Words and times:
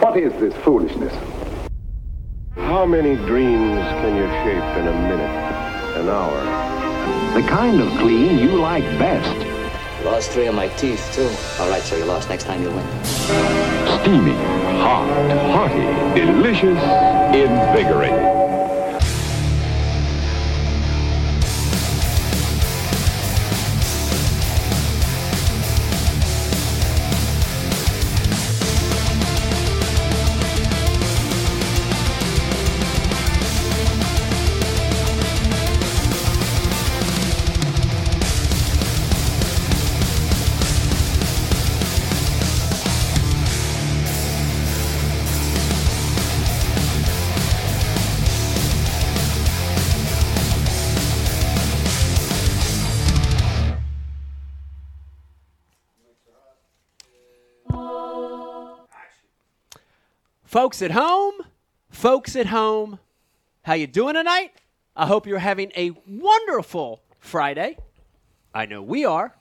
What 0.00 0.18
is 0.18 0.32
this 0.34 0.54
foolishness? 0.62 1.14
How 2.54 2.84
many 2.84 3.16
dreams 3.16 3.80
can 4.00 4.14
you 4.14 4.26
shape 4.44 4.76
in 4.78 4.88
a 4.88 4.92
minute, 4.92 5.30
an 5.96 6.08
hour? 6.08 7.40
The 7.40 7.46
kind 7.48 7.80
of 7.80 7.88
clean 7.98 8.38
you 8.38 8.60
like 8.60 8.84
best. 8.98 9.34
Lost 10.04 10.30
three 10.32 10.46
of 10.46 10.54
my 10.54 10.68
teeth, 10.76 11.10
too. 11.14 11.30
All 11.62 11.70
right, 11.70 11.82
sir, 11.82 11.96
you 11.96 12.04
lost. 12.04 12.28
Next 12.28 12.44
time 12.44 12.62
you 12.62 12.70
win. 12.70 12.86
Steamy, 13.04 14.34
hot, 14.84 15.08
hearty, 15.50 16.20
delicious, 16.20 16.78
invigorating. 17.34 18.25
Folks 60.66 60.82
at 60.82 60.90
home, 60.90 61.34
folks 61.90 62.34
at 62.34 62.46
home, 62.46 62.98
how 63.62 63.74
you 63.74 63.86
doing 63.86 64.14
tonight? 64.14 64.50
I 64.96 65.06
hope 65.06 65.24
you're 65.28 65.38
having 65.38 65.70
a 65.76 65.92
wonderful 66.08 67.02
Friday. 67.20 67.78
I 68.52 68.66
know 68.66 68.82
we 68.82 69.04
are. 69.04 69.32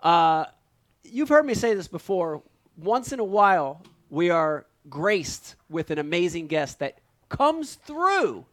Uh, 0.00 0.44
you've 1.02 1.28
heard 1.28 1.44
me 1.44 1.54
say 1.54 1.74
this 1.74 1.88
before. 1.88 2.44
Once 2.76 3.12
in 3.12 3.18
a 3.18 3.24
while, 3.24 3.82
we 4.10 4.30
are 4.30 4.64
graced 4.88 5.56
with 5.68 5.90
an 5.90 5.98
amazing 5.98 6.46
guest 6.46 6.78
that 6.78 6.98
comes 7.28 7.74
through, 7.74 8.46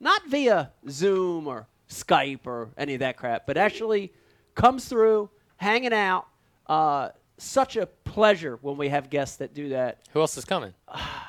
not 0.00 0.26
via 0.26 0.72
Zoom 0.88 1.46
or 1.46 1.66
Skype 1.90 2.46
or 2.46 2.70
any 2.78 2.94
of 2.94 3.00
that 3.00 3.18
crap, 3.18 3.46
but 3.46 3.58
actually 3.58 4.10
comes 4.54 4.86
through, 4.86 5.28
hanging 5.58 5.92
out. 5.92 6.28
Uh, 6.66 7.10
such 7.36 7.76
a 7.76 7.84
pleasure 7.84 8.58
when 8.62 8.78
we 8.78 8.88
have 8.88 9.10
guests 9.10 9.36
that 9.36 9.52
do 9.52 9.68
that 9.68 9.98
Who 10.14 10.20
else 10.22 10.38
is 10.38 10.46
coming? 10.46 10.72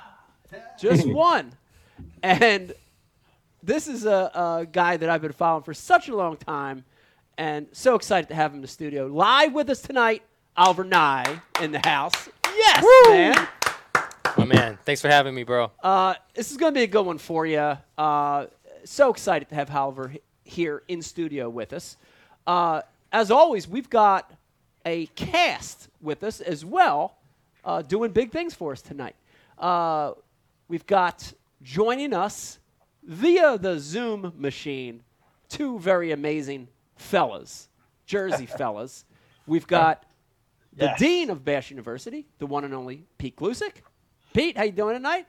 just 0.79 1.07
one. 1.11 1.51
And 2.23 2.73
this 3.63 3.87
is 3.87 4.05
a, 4.05 4.31
a 4.33 4.67
guy 4.71 4.97
that 4.97 5.09
I've 5.09 5.21
been 5.21 5.31
following 5.31 5.63
for 5.63 5.73
such 5.73 6.07
a 6.09 6.15
long 6.15 6.37
time, 6.37 6.83
and 7.37 7.67
so 7.71 7.95
excited 7.95 8.27
to 8.29 8.35
have 8.35 8.51
him 8.51 8.57
in 8.57 8.61
the 8.61 8.67
studio. 8.67 9.07
Live 9.07 9.53
with 9.53 9.69
us 9.69 9.81
tonight, 9.81 10.23
Oliver 10.55 10.83
Nye 10.83 11.41
in 11.61 11.71
the 11.71 11.79
house. 11.79 12.29
Yes, 12.45 12.85
man. 13.09 13.47
My 14.37 14.45
man, 14.45 14.77
thanks 14.85 15.01
for 15.01 15.07
having 15.09 15.33
me, 15.35 15.43
bro. 15.43 15.71
Uh, 15.83 16.13
this 16.33 16.51
is 16.51 16.57
going 16.57 16.73
to 16.73 16.77
be 16.77 16.83
a 16.83 16.87
good 16.87 17.05
one 17.05 17.17
for 17.17 17.45
you. 17.45 17.77
Uh, 17.97 18.45
so 18.85 19.09
excited 19.09 19.49
to 19.49 19.55
have 19.55 19.73
Oliver 19.75 20.11
h- 20.13 20.21
here 20.43 20.83
in 20.87 21.01
studio 21.01 21.49
with 21.49 21.73
us. 21.73 21.97
Uh, 22.47 22.81
as 23.11 23.31
always, 23.31 23.67
we've 23.67 23.89
got 23.89 24.31
a 24.85 25.07
cast 25.07 25.89
with 26.01 26.23
us 26.23 26.39
as 26.41 26.63
well, 26.63 27.15
uh, 27.65 27.81
doing 27.81 28.11
big 28.11 28.31
things 28.31 28.53
for 28.53 28.71
us 28.71 28.81
tonight. 28.81 29.15
Uh, 29.57 30.13
we've 30.69 30.85
got 30.85 31.33
joining 31.61 32.13
us 32.13 32.59
via 33.03 33.57
the 33.57 33.77
Zoom 33.79 34.31
machine 34.37 35.03
two 35.49 35.79
very 35.79 36.11
amazing 36.11 36.67
fellas, 36.95 37.67
Jersey 38.05 38.45
fellas. 38.57 39.03
We've 39.47 39.67
got 39.67 40.03
the 40.77 40.85
Yes. 40.85 40.99
dean 40.99 41.29
of 41.31 41.43
Bash 41.43 41.71
University, 41.71 42.27
the 42.37 42.45
one 42.45 42.63
and 42.63 42.73
only 42.73 43.03
Pete 43.17 43.35
Gluszek. 43.35 43.81
Pete, 44.33 44.55
how 44.55 44.63
you 44.63 44.71
doing 44.71 44.93
tonight? 44.95 45.25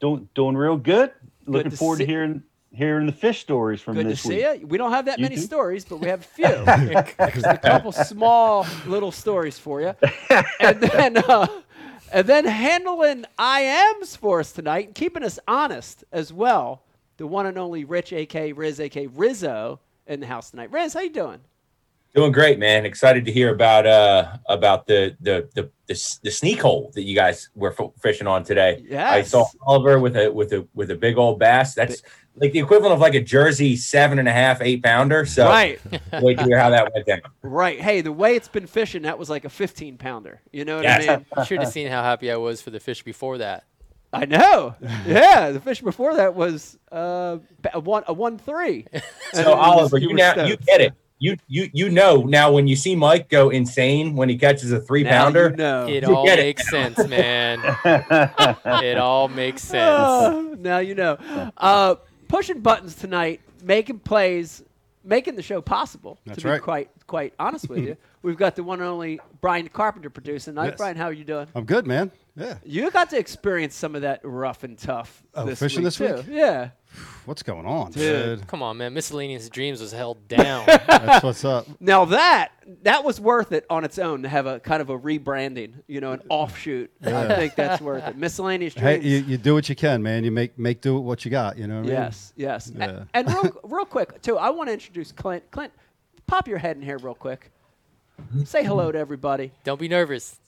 Doing 0.00 0.28
doing 0.34 0.56
real 0.56 0.76
good. 0.76 1.12
Looking 1.46 1.70
to 1.70 1.76
forward 1.76 1.98
see- 1.98 2.06
to 2.06 2.10
hearing 2.10 2.42
hearing 2.70 3.06
the 3.06 3.12
fish 3.12 3.40
stories 3.40 3.80
from 3.80 3.94
Good 3.94 4.04
to 4.04 4.08
this 4.10 4.22
see 4.22 4.36
week. 4.44 4.60
you. 4.60 4.66
We 4.66 4.78
don't 4.78 4.90
have 4.92 5.06
that 5.06 5.18
You 5.18 5.22
many 5.22 5.36
too. 5.36 5.40
stories, 5.42 5.84
but 5.84 5.98
we 6.00 6.08
have 6.08 6.20
a 6.20 6.24
few. 6.24 6.46
Just 7.34 7.46
a 7.46 7.58
couple 7.62 7.92
small 7.92 8.66
little 8.86 9.10
stories 9.12 9.58
for 9.58 9.80
you, 9.80 9.94
and 10.60 10.80
then 10.80 11.16
uh, 11.18 11.46
and 12.12 12.26
then 12.26 12.44
handling 12.44 13.24
IMs 13.38 14.16
for 14.16 14.40
us 14.40 14.52
tonight 14.52 14.86
and 14.86 14.94
keeping 14.94 15.22
us 15.22 15.38
honest 15.46 16.04
as 16.12 16.32
well. 16.32 16.82
The 17.16 17.26
one 17.26 17.46
and 17.46 17.58
only 17.58 17.84
Rich, 17.84 18.12
aka 18.12 18.52
Riz, 18.52 18.80
aka 18.80 19.06
Rizzo, 19.08 19.80
in 20.06 20.20
the 20.20 20.26
house 20.26 20.50
tonight. 20.50 20.70
Riz, 20.70 20.94
how 20.94 21.00
you 21.00 21.10
doing? 21.10 21.40
Doing 22.14 22.32
great, 22.32 22.58
man. 22.58 22.86
Excited 22.86 23.24
to 23.26 23.32
hear 23.32 23.52
about 23.52 23.86
uh 23.86 24.38
about 24.46 24.86
the 24.86 25.16
the 25.20 25.48
the 25.54 25.70
the, 25.86 26.18
the 26.22 26.30
sneak 26.30 26.60
hole 26.60 26.90
that 26.94 27.02
you 27.02 27.14
guys 27.14 27.50
were 27.54 27.74
f- 27.78 27.92
fishing 28.00 28.26
on 28.26 28.44
today. 28.44 28.82
Yeah, 28.88 29.10
I 29.10 29.22
saw 29.22 29.44
Oliver 29.66 29.98
with 29.98 30.16
a 30.16 30.32
with 30.32 30.52
a 30.52 30.66
with 30.74 30.90
a 30.90 30.96
big 30.96 31.18
old 31.18 31.38
bass. 31.38 31.74
That's 31.74 32.02
like 32.40 32.52
the 32.52 32.58
equivalent 32.58 32.94
of 32.94 33.00
like 33.00 33.14
a 33.14 33.20
Jersey 33.20 33.76
seven 33.76 34.18
and 34.18 34.28
a 34.28 34.32
half, 34.32 34.60
eight 34.60 34.82
pounder. 34.82 35.24
So 35.26 35.46
Right, 35.46 35.80
wait 36.22 36.38
to 36.38 36.44
hear 36.44 36.58
how 36.58 36.70
that 36.70 36.92
went 36.94 37.06
down. 37.06 37.20
right. 37.42 37.80
Hey, 37.80 38.00
the 38.00 38.12
way 38.12 38.36
it's 38.36 38.48
been 38.48 38.66
fishing, 38.66 39.02
that 39.02 39.18
was 39.18 39.28
like 39.30 39.44
a 39.44 39.48
15 39.50 39.98
pounder. 39.98 40.40
You 40.52 40.64
know 40.64 40.76
what 40.76 40.84
Yes. 40.84 41.08
I 41.08 41.16
mean? 41.16 41.26
You 41.36 41.44
should 41.44 41.60
have 41.60 41.72
seen 41.72 41.88
how 41.88 42.02
happy 42.02 42.30
I 42.30 42.36
was 42.36 42.60
for 42.62 42.70
the 42.70 42.80
fish 42.80 43.02
before 43.02 43.38
that. 43.38 43.64
I 44.12 44.24
know. 44.24 44.74
Yeah, 45.06 45.50
the 45.50 45.60
fish 45.60 45.80
before 45.82 46.14
that 46.14 46.34
was 46.34 46.78
uh, 46.90 47.38
a 47.74 47.80
one 47.80 48.04
a 48.06 48.12
one 48.12 48.38
three. 48.38 48.86
So 49.32 49.52
Oliver, 49.52 49.98
you 49.98 50.14
now 50.14 50.44
you 50.46 50.56
get 50.56 50.80
it. 50.80 50.94
You 51.20 51.36
you 51.48 51.68
you 51.72 51.88
know 51.90 52.22
now 52.22 52.52
when 52.52 52.68
you 52.68 52.76
see 52.76 52.94
Mike 52.96 53.28
go 53.28 53.50
insane 53.50 54.14
when 54.14 54.28
he 54.28 54.38
catches 54.38 54.70
a 54.72 54.80
three 54.80 55.02
Now 55.02 55.24
pounder. 55.24 55.50
you 55.50 55.56
know. 55.56 55.86
It 55.86 56.02
You 56.04 56.14
all 56.16 56.24
get 56.24 56.38
it. 56.38 56.42
makes 56.42 56.70
sense, 56.70 56.96
man. 57.08 57.58
it 57.84 58.98
all 58.98 59.28
makes 59.28 59.62
sense. 59.62 59.90
Oh, 59.98 60.56
now 60.58 60.78
you 60.78 60.94
know. 60.94 61.18
Uh, 61.56 61.96
pushing 62.28 62.60
buttons 62.60 62.94
tonight, 62.94 63.40
making 63.62 64.00
plays, 64.00 64.62
making 65.02 65.34
the 65.34 65.42
show 65.42 65.60
possible. 65.60 66.18
That's 66.26 66.38
to 66.38 66.44
be 66.44 66.50
right. 66.50 66.62
quite 66.62 66.90
quite 67.06 67.34
honest 67.38 67.68
with 67.68 67.80
you, 67.80 67.96
we've 68.22 68.36
got 68.36 68.54
the 68.54 68.62
one 68.62 68.80
and 68.80 68.88
only 68.88 69.20
Brian 69.40 69.68
Carpenter 69.68 70.10
producing 70.10 70.54
tonight. 70.54 70.68
Yes. 70.68 70.76
Brian, 70.76 70.96
how 70.96 71.06
are 71.06 71.12
you 71.12 71.24
doing? 71.24 71.48
I'm 71.54 71.64
good, 71.64 71.86
man. 71.86 72.10
Yeah. 72.38 72.58
You 72.64 72.90
got 72.90 73.10
to 73.10 73.18
experience 73.18 73.74
some 73.74 73.94
of 73.96 74.02
that 74.02 74.20
rough 74.22 74.62
and 74.64 74.78
tough. 74.78 75.22
Oh, 75.34 75.44
this 75.44 75.58
fishing 75.58 75.80
week 75.80 75.84
this 75.86 75.96
too. 75.96 76.14
week? 76.14 76.24
Yeah. 76.28 76.70
What's 77.24 77.42
going 77.42 77.66
on, 77.66 77.90
Dude. 77.92 78.38
dude? 78.40 78.46
Come 78.46 78.62
on, 78.62 78.76
man. 78.78 78.94
Miscellaneous 78.94 79.48
Dreams 79.48 79.80
was 79.80 79.92
held 79.92 80.26
down. 80.28 80.64
That's 80.66 81.22
what's 81.24 81.44
up. 81.44 81.66
Now 81.80 82.06
that 82.06 82.52
that 82.84 83.04
was 83.04 83.20
worth 83.20 83.52
it 83.52 83.66
on 83.68 83.84
its 83.84 83.98
own 83.98 84.22
to 84.22 84.28
have 84.28 84.46
a 84.46 84.60
kind 84.60 84.80
of 84.80 84.88
a 84.88 84.98
rebranding, 84.98 85.72
you 85.86 86.00
know, 86.00 86.12
an 86.12 86.22
offshoot. 86.30 86.90
I 87.04 87.26
think 87.34 87.54
that's 87.56 87.82
worth 87.82 88.06
it. 88.06 88.16
Miscellaneous 88.16 88.72
Hey, 88.74 88.98
dreams. 89.00 89.04
you, 89.04 89.32
you 89.32 89.36
do 89.36 89.52
what 89.54 89.68
you 89.68 89.74
can, 89.76 90.02
man. 90.02 90.24
You 90.24 90.30
make 90.30 90.58
make 90.58 90.80
do 90.80 90.98
what 90.98 91.24
you 91.24 91.30
got. 91.30 91.58
You 91.58 91.66
know 91.66 91.74
what 91.76 91.80
I 91.80 91.88
mean? 91.88 91.92
Yes, 91.92 92.32
yes. 92.36 92.70
A- 92.70 92.78
Yeah. 92.78 93.04
And, 93.14 93.26
real, 93.28 93.52
real 93.64 93.84
quick, 93.84 94.22
too, 94.22 94.38
I 94.38 94.48
want 94.50 94.68
to 94.68 94.72
introduce 94.72 95.12
Clint. 95.12 95.50
Clint, 95.50 95.72
pop 96.26 96.46
your 96.48 96.58
head 96.58 96.76
in 96.76 96.82
here 96.82 96.98
real 96.98 97.14
quick. 97.14 97.50
Say 98.44 98.64
hello 98.64 98.92
to 98.92 98.98
everybody. 98.98 99.52
Don't 99.64 99.80
be 99.80 99.88
nervous. 99.88 100.38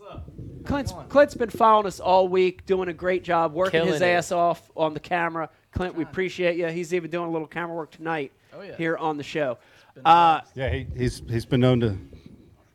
Clint's, 0.65 0.93
Clint's 1.09 1.35
been 1.35 1.51
following 1.51 1.87
us 1.87 2.01
all 2.01 2.29
week, 2.29 2.67
doing 2.67 2.89
a 2.89 2.93
great 2.93 3.25
job, 3.25 3.53
working 3.55 3.73
Killing 3.81 3.93
his 3.93 4.03
it. 4.03 4.07
ass 4.07 4.33
off 4.33 4.71
on 4.77 4.93
the 4.95 5.01
camera. 5.01 5.49
Clint, 5.73 5.95
we 5.95 6.03
appreciate 6.03 6.57
you. 6.57 6.67
He's 6.67 6.93
even 6.93 7.11
doing 7.11 7.29
a 7.29 7.31
little 7.31 7.47
camera 7.47 7.75
work 7.77 7.91
tonight 7.93 8.33
here 8.77 8.97
on 8.97 9.17
the 9.17 9.23
show. 9.23 9.59
Uh, 10.05 10.41
Yeah. 10.55 10.71
He, 10.71 10.87
he's 10.97 11.23
he's 11.29 11.47
been 11.47 11.61
known 11.61 11.81
to 11.81 11.97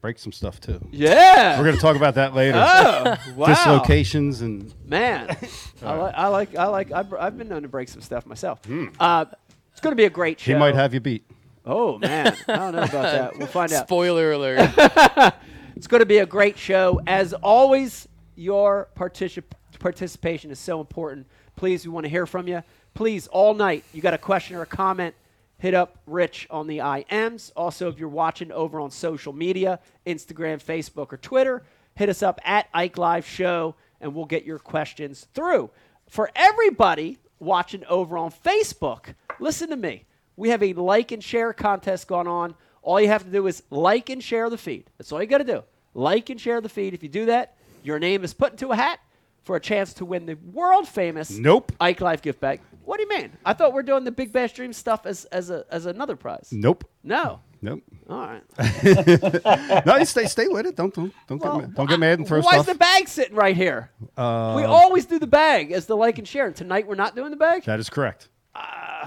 break 0.02 0.18
some 0.20 0.32
stuff 0.32 0.60
too. 0.60 0.80
yeah. 0.92 1.58
We're 1.60 1.66
gonna 1.66 1.78
talk 1.78 1.96
about 1.96 2.16
that 2.16 2.34
later. 2.34 2.58
oh, 2.58 3.16
wow. 3.36 3.48
Dislocations 3.48 4.42
and 4.42 4.74
Man, 4.86 5.36
I, 5.84 5.94
like, 5.96 6.16
I 6.16 6.28
like, 6.28 6.56
I 6.56 6.66
like, 6.68 6.92
I've, 6.92 7.14
I've 7.14 7.38
been 7.38 7.50
known 7.50 7.64
to 7.64 7.68
break 7.68 7.90
some 7.90 8.02
stuff 8.02 8.26
myself. 8.26 8.60
Uh, 9.00 9.26
it's 9.72 9.82
going 9.82 9.92
to 9.92 9.98
be 9.98 10.06
a 10.06 10.10
great 10.10 10.40
show. 10.40 10.54
he 10.54 10.58
might 10.58 10.74
have 10.76 10.94
you 10.94 11.02
beat. 11.02 11.26
Oh, 11.66 11.98
man. 11.98 12.36
I 12.48 12.56
don't 12.56 12.76
know 12.76 12.84
about 12.84 12.92
that. 12.92 13.38
We'll 13.38 13.48
find 13.48 13.72
out. 13.74 13.88
Spoiler 13.88 14.32
alert. 14.34 15.34
It's 15.76 15.88
going 15.88 16.00
to 16.00 16.06
be 16.06 16.20
a 16.20 16.26
great 16.26 16.58
show. 16.58 17.02
As 17.06 17.34
always, 17.34 18.08
your 18.38 18.88
particip- 18.96 19.44
participation 19.78 20.50
is 20.50 20.58
so 20.58 20.80
important. 20.80 21.28
Please, 21.58 21.86
we 21.86 21.92
want 21.92 22.06
to 22.06 22.10
hear 22.10 22.26
from 22.26 22.48
you. 22.48 22.64
Please, 22.94 23.28
all 23.28 23.54
night, 23.54 23.84
you 23.94 24.02
got 24.02 24.14
a 24.14 24.18
question 24.18 24.56
or 24.56 24.62
a 24.62 24.66
comment, 24.66 25.14
hit 25.58 25.74
up 25.74 25.98
Rich 26.08 26.48
on 26.50 26.68
the 26.68 26.78
IMs. 26.78 27.52
Also, 27.58 27.90
if 27.90 28.00
you're 28.00 28.08
watching 28.08 28.54
over 28.54 28.80
on 28.80 28.90
social 28.90 29.34
media, 29.34 29.80
Instagram, 30.08 30.64
Facebook, 30.64 31.12
or 31.12 31.18
Twitter, 31.18 31.62
hit 31.96 32.08
us 32.08 32.24
up 32.24 32.40
at 32.46 32.70
Ike 32.74 32.98
Live 32.98 33.28
Show, 33.28 33.76
and 34.00 34.16
we'll 34.16 34.26
get 34.26 34.46
your 34.46 34.60
questions 34.60 35.28
through. 35.34 35.70
For 36.08 36.32
everybody 36.38 37.18
watching 37.40 37.84
over 37.90 38.18
on 38.18 38.32
Facebook, 38.32 39.14
listen 39.40 39.70
to 39.72 39.76
me. 39.76 40.06
We 40.38 40.50
have 40.50 40.62
a 40.64 40.74
like 40.74 41.12
and 41.12 41.24
share 41.24 41.54
contest 41.54 42.08
going 42.08 42.28
on. 42.28 42.56
All 42.82 43.00
you 43.02 43.08
have 43.08 43.24
to 43.24 43.32
do 43.32 43.48
is 43.48 43.64
like 43.70 44.10
and 44.10 44.24
share 44.24 44.50
the 44.50 44.58
feed. 44.58 44.90
That's 44.98 45.12
all 45.12 45.22
you 45.22 45.28
got 45.28 45.40
to 45.40 45.44
do. 45.44 45.64
Like 45.94 46.30
and 46.30 46.40
share 46.40 46.62
the 46.62 46.70
feed. 46.70 46.94
If 46.94 47.02
you 47.04 47.10
do 47.10 47.26
that, 47.28 47.56
your 47.84 48.00
name 48.00 48.24
is 48.24 48.34
put 48.34 48.52
into 48.52 48.72
a 48.72 48.76
hat. 48.76 49.00
for 49.44 49.56
a 49.56 49.60
chance 49.60 49.94
to 49.94 50.06
win 50.06 50.26
the 50.26 50.34
world 50.54 50.88
famous 50.88 51.30
Nope. 51.38 51.72
Ike 51.80 52.02
Life 52.02 52.22
gift 52.24 52.40
bag. 52.40 52.60
What 52.84 52.98
do 52.98 53.04
you 53.04 53.10
mean? 53.10 53.32
I 53.46 53.54
thought 53.54 53.74
we're 53.74 53.84
doing 53.84 54.04
the 54.04 54.12
Big 54.12 54.32
Bash 54.34 54.54
Dream 54.54 54.74
stuff 54.74 55.06
as 55.06 55.26
as 55.26 55.50
a 55.52 55.66
as 55.72 55.86
another 55.86 56.16
prize. 56.16 56.50
Nope. 56.52 56.84
No. 57.04 57.40
Nope. 57.62 57.82
All 58.10 58.28
right. 58.28 58.44
No, 59.86 59.96
you 59.98 60.06
stay 60.06 60.26
stay 60.26 60.48
with 60.48 60.66
it. 60.68 60.76
Don't 60.76 60.94
don't 60.94 61.14
don't 61.28 61.40
Well, 61.42 61.58
get 61.60 61.62
mad. 61.68 61.76
Don't 61.76 61.90
get 61.90 62.00
mad 62.00 62.20
and 62.20 62.28
throw 62.28 62.42
Why 62.42 62.52
stuff. 62.54 62.68
is 62.68 62.74
the 62.74 62.80
bag 62.80 63.08
sitting 63.08 63.36
right 63.36 63.56
here? 63.56 63.90
Uh, 64.18 64.54
we 64.58 64.64
always 64.64 65.06
do 65.06 65.18
the 65.20 65.28
bag 65.28 65.72
as 65.72 65.86
the 65.86 65.96
like 65.96 66.18
and 66.20 66.28
share. 66.28 66.46
And 66.48 66.56
tonight 66.56 66.86
we're 66.88 66.96
not 66.96 67.16
doing 67.16 67.32
the 67.32 67.38
bag. 67.38 67.64
that 67.66 67.80
is 67.80 67.90
correct. 67.90 68.30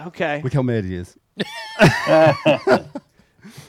Okay. 0.07 0.41
Look 0.43 0.53
how 0.53 0.63
mad 0.63 0.85
he 0.85 0.97
is. 0.97 1.17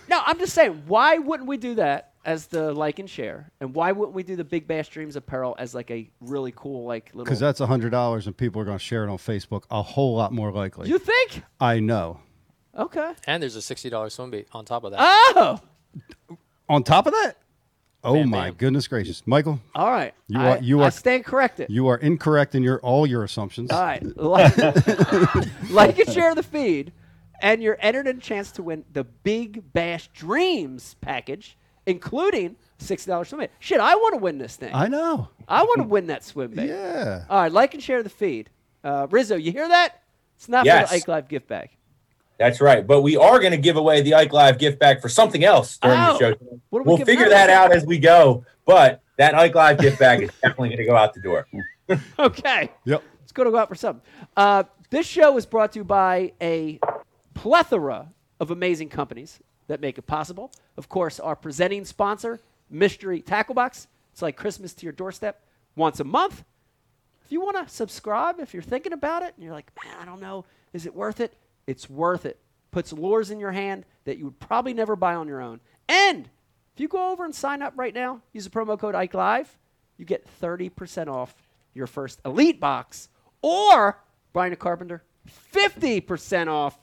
No, 0.09 0.19
I'm 0.25 0.39
just 0.39 0.53
saying. 0.55 0.83
Why 0.87 1.19
wouldn't 1.19 1.47
we 1.47 1.57
do 1.57 1.75
that 1.75 2.13
as 2.25 2.47
the 2.47 2.73
like 2.73 2.97
and 2.97 3.07
share? 3.09 3.51
And 3.61 3.75
why 3.75 3.91
wouldn't 3.91 4.15
we 4.15 4.23
do 4.23 4.35
the 4.35 4.43
Big 4.43 4.67
Bash 4.67 4.89
Dreams 4.89 5.15
apparel 5.15 5.55
as 5.59 5.75
like 5.75 5.91
a 5.91 6.09
really 6.19 6.51
cool 6.55 6.85
like 6.85 7.11
little? 7.13 7.25
Because 7.25 7.39
that's 7.39 7.59
a 7.59 7.67
hundred 7.67 7.91
dollars, 7.91 8.25
and 8.25 8.35
people 8.35 8.59
are 8.59 8.65
going 8.65 8.77
to 8.77 8.83
share 8.83 9.03
it 9.03 9.09
on 9.09 9.17
Facebook 9.19 9.63
a 9.69 9.83
whole 9.83 10.15
lot 10.15 10.33
more 10.33 10.51
likely. 10.51 10.89
you 10.89 10.97
think? 10.97 11.43
I 11.59 11.79
know. 11.79 12.19
Okay. 12.75 13.13
And 13.27 13.41
there's 13.43 13.55
a 13.55 13.61
sixty 13.61 13.89
dollars 13.91 14.15
swim 14.15 14.31
bait 14.31 14.47
on 14.51 14.65
top 14.65 14.83
of 14.83 14.91
that. 14.93 14.99
Oh. 14.99 15.59
On 16.67 16.81
top 16.83 17.05
of 17.05 17.13
that, 17.13 17.35
oh 18.03 18.13
Bam, 18.15 18.29
my 18.29 18.45
bam. 18.47 18.53
goodness 18.55 18.87
gracious, 18.87 19.21
Michael, 19.25 19.59
All 19.75 19.91
right. 19.91 20.13
You 20.27 20.39
I, 20.39 20.49
are- 20.57 20.61
you 20.61 20.81
I 20.81 20.87
are- 20.87 20.91
stand 20.91 21.25
corrected. 21.25 21.69
you 21.69 21.87
are 21.87 21.97
incorrect 21.97 22.55
in 22.55 22.63
your 22.63 22.79
all 22.81 23.05
your 23.07 23.23
assumptions. 23.23 23.71
All 23.71 23.81
right. 23.81 24.03
Like, 24.17 24.57
like 25.69 25.99
and 25.99 26.09
share 26.11 26.35
the 26.35 26.43
feed, 26.43 26.91
and 27.41 27.61
you're 27.61 27.77
entered 27.79 28.07
in 28.07 28.17
a 28.17 28.21
chance 28.21 28.51
to 28.53 28.63
win 28.63 28.85
the 28.93 29.03
Big 29.03 29.71
Bash 29.73 30.07
Dreams 30.13 30.95
package, 31.01 31.57
including 31.85 32.55
sixty 32.77 33.09
dollars 33.11 33.29
swim 33.29 33.39
bait. 33.41 33.51
Shit, 33.59 33.79
I 33.79 33.95
want 33.95 34.13
to 34.15 34.19
win 34.21 34.37
this 34.37 34.55
thing. 34.55 34.73
I 34.73 34.87
know. 34.87 35.29
I 35.47 35.63
want 35.63 35.77
to 35.81 35.87
win 35.87 36.07
that 36.07 36.23
swim 36.23 36.51
bait. 36.51 36.67
Yeah. 36.69 37.25
All 37.29 37.41
right, 37.41 37.51
like 37.51 37.73
and 37.73 37.81
share 37.83 38.03
the 38.03 38.09
feed. 38.09 38.49
Uh, 38.83 39.07
Rizzo, 39.09 39.35
you 39.35 39.51
hear 39.51 39.67
that? 39.67 40.03
It's 40.37 40.47
not 40.47 40.65
Yes. 40.65 40.87
for 40.89 40.95
the 40.95 41.01
Ike 41.01 41.07
Live 41.09 41.27
gift 41.27 41.47
bag. 41.47 41.69
That's 42.39 42.61
right. 42.61 42.87
But 42.87 43.01
we 43.01 43.17
are 43.17 43.37
going 43.39 43.51
to 43.51 43.57
give 43.57 43.75
away 43.75 44.01
the 44.01 44.13
Ike 44.15 44.31
Live 44.33 44.57
gift 44.57 44.79
bag 44.79 45.01
for 45.01 45.09
something 45.09 45.43
else 45.43 45.77
during 45.77 45.99
Oh. 45.99 46.13
the 46.13 46.19
show. 46.19 46.35
We 46.71 46.79
we'll 46.81 46.97
figure 46.97 47.25
out? 47.25 47.29
that 47.31 47.49
out 47.49 47.71
as 47.73 47.85
we 47.85 47.99
go. 47.99 48.45
But 48.65 49.01
that 49.17 49.35
Ike 49.35 49.53
Live 49.55 49.77
gift 49.79 49.99
bag 49.99 50.23
is 50.23 50.29
definitely 50.41 50.69
going 50.69 50.77
to 50.79 50.85
go 50.85 50.95
out 50.95 51.13
the 51.13 51.21
door. 51.21 51.45
Okay. 52.19 52.69
Yep. 52.85 53.01
It's 53.23 53.31
going 53.31 53.45
to 53.45 53.51
go 53.51 53.57
out 53.57 53.67
for 53.67 53.73
something. 53.73 54.03
Uh, 54.37 54.63
this 54.91 55.07
show 55.07 55.35
is 55.37 55.45
brought 55.47 55.71
to 55.73 55.79
you 55.79 55.83
by 55.83 56.33
a 56.39 56.79
plethora 57.33 58.09
of 58.39 58.51
amazing 58.51 58.89
companies 58.89 59.39
that 59.67 59.81
make 59.81 59.97
it 59.97 60.03
possible. 60.03 60.51
Of 60.77 60.87
course, 60.87 61.19
our 61.19 61.35
presenting 61.35 61.85
sponsor, 61.85 62.39
Mystery 62.69 63.21
Tackle 63.21 63.55
Box. 63.55 63.87
It's 64.13 64.21
like 64.21 64.35
Christmas 64.37 64.73
to 64.75 64.83
your 64.85 64.93
doorstep 64.93 65.41
once 65.75 65.99
a 65.99 66.03
month. 66.03 66.43
If 67.25 67.31
you 67.31 67.41
want 67.41 67.57
to 67.67 67.73
subscribe, 67.73 68.39
if 68.39 68.53
you're 68.53 68.61
thinking 68.63 68.93
about 68.93 69.23
it 69.23 69.33
and 69.35 69.43
you're 69.43 69.53
like, 69.53 69.71
man, 69.83 69.95
I 69.99 70.05
don't 70.05 70.21
know, 70.21 70.45
is 70.73 70.85
it 70.85 70.93
worth 70.93 71.19
it? 71.19 71.33
It's 71.69 71.87
worth 71.87 72.25
it. 72.25 72.39
Puts 72.71 72.91
lures 72.91 73.29
in 73.29 73.39
your 73.39 73.51
hand 73.51 73.85
that 74.05 74.17
you 74.17 74.25
would 74.25 74.39
probably 74.39 74.73
never 74.73 74.95
buy 74.95 75.13
on 75.13 75.27
your 75.27 75.39
own. 75.39 75.59
And 75.87 76.27
if 76.73 76.79
you 76.79 76.87
go 76.87 77.11
over 77.11 77.23
and 77.25 77.33
sign 77.35 77.61
up 77.61 77.73
right 77.75 77.93
now, 77.93 78.21
use 78.33 78.43
the 78.43 78.49
promo 78.49 78.77
code 78.77 78.95
Ike 78.95 79.13
Live, 79.13 79.55
you 79.95 80.03
get 80.03 80.25
30% 80.41 81.07
off 81.07 81.35
your 81.75 81.85
first 81.85 82.21
Elite 82.25 82.59
box, 82.59 83.09
or 83.43 83.99
Brian 84.33 84.55
Carpenter, 84.55 85.03
50% 85.53 86.47
off 86.47 86.75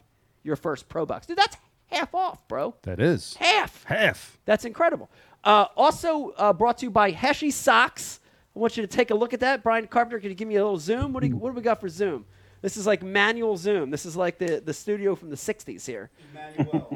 your 0.44 0.54
first 0.54 0.88
Pro 0.88 1.04
box. 1.04 1.26
Dude, 1.26 1.36
that's 1.36 1.56
half 1.86 2.14
off, 2.14 2.46
bro. 2.46 2.76
That 2.82 3.00
is 3.00 3.34
Half. 3.40 3.82
half. 3.84 4.38
That's 4.44 4.64
incredible. 4.64 5.10
Uh, 5.42 5.66
also 5.76 6.30
uh, 6.36 6.52
brought 6.52 6.78
to 6.78 6.86
you 6.86 6.90
by 6.90 7.10
Heshy 7.10 7.52
Socks. 7.52 8.20
I 8.54 8.58
want 8.60 8.76
you 8.76 8.82
to 8.82 8.86
take 8.86 9.10
a 9.10 9.14
look 9.16 9.34
at 9.34 9.40
that. 9.40 9.64
Brian 9.64 9.88
Carpenter, 9.88 10.20
can 10.20 10.28
you 10.30 10.36
give 10.36 10.46
me 10.46 10.54
a 10.54 10.62
little 10.62 10.78
zoom? 10.78 11.12
What 11.12 11.22
do, 11.22 11.28
you, 11.28 11.36
what 11.36 11.50
do 11.50 11.56
we 11.56 11.62
got 11.62 11.80
for 11.80 11.88
zoom? 11.88 12.24
This 12.62 12.76
is 12.76 12.86
like 12.86 13.02
manual 13.02 13.56
zoom. 13.56 13.90
This 13.90 14.06
is 14.06 14.16
like 14.16 14.38
the, 14.38 14.60
the 14.64 14.72
studio 14.74 15.14
from 15.14 15.30
the 15.30 15.36
60s 15.36 15.86
here. 15.86 16.10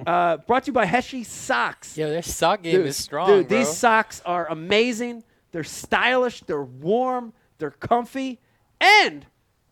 Uh, 0.06 0.38
brought 0.38 0.64
to 0.64 0.68
you 0.68 0.72
by 0.72 0.86
Heshi 0.86 1.24
Socks. 1.24 1.96
Yo, 1.96 2.08
their 2.08 2.22
sock 2.22 2.62
game 2.62 2.76
Dude, 2.76 2.86
is 2.86 2.96
strong, 2.96 3.28
dude, 3.28 3.48
bro. 3.48 3.58
these 3.58 3.76
socks 3.76 4.22
are 4.24 4.48
amazing. 4.48 5.22
They're 5.52 5.62
stylish. 5.62 6.40
They're 6.40 6.64
warm. 6.64 7.32
They're 7.58 7.70
comfy. 7.70 8.40
And 8.80 9.26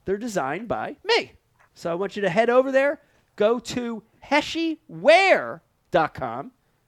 they're 0.04 0.18
designed 0.18 0.68
by 0.68 0.96
me. 1.04 1.32
So 1.74 1.90
I 1.90 1.94
want 1.94 2.14
you 2.14 2.22
to 2.22 2.28
head 2.28 2.50
over 2.50 2.70
there. 2.70 3.00
Go 3.36 3.58
to 3.58 4.02
heshywear.com. 4.24 5.60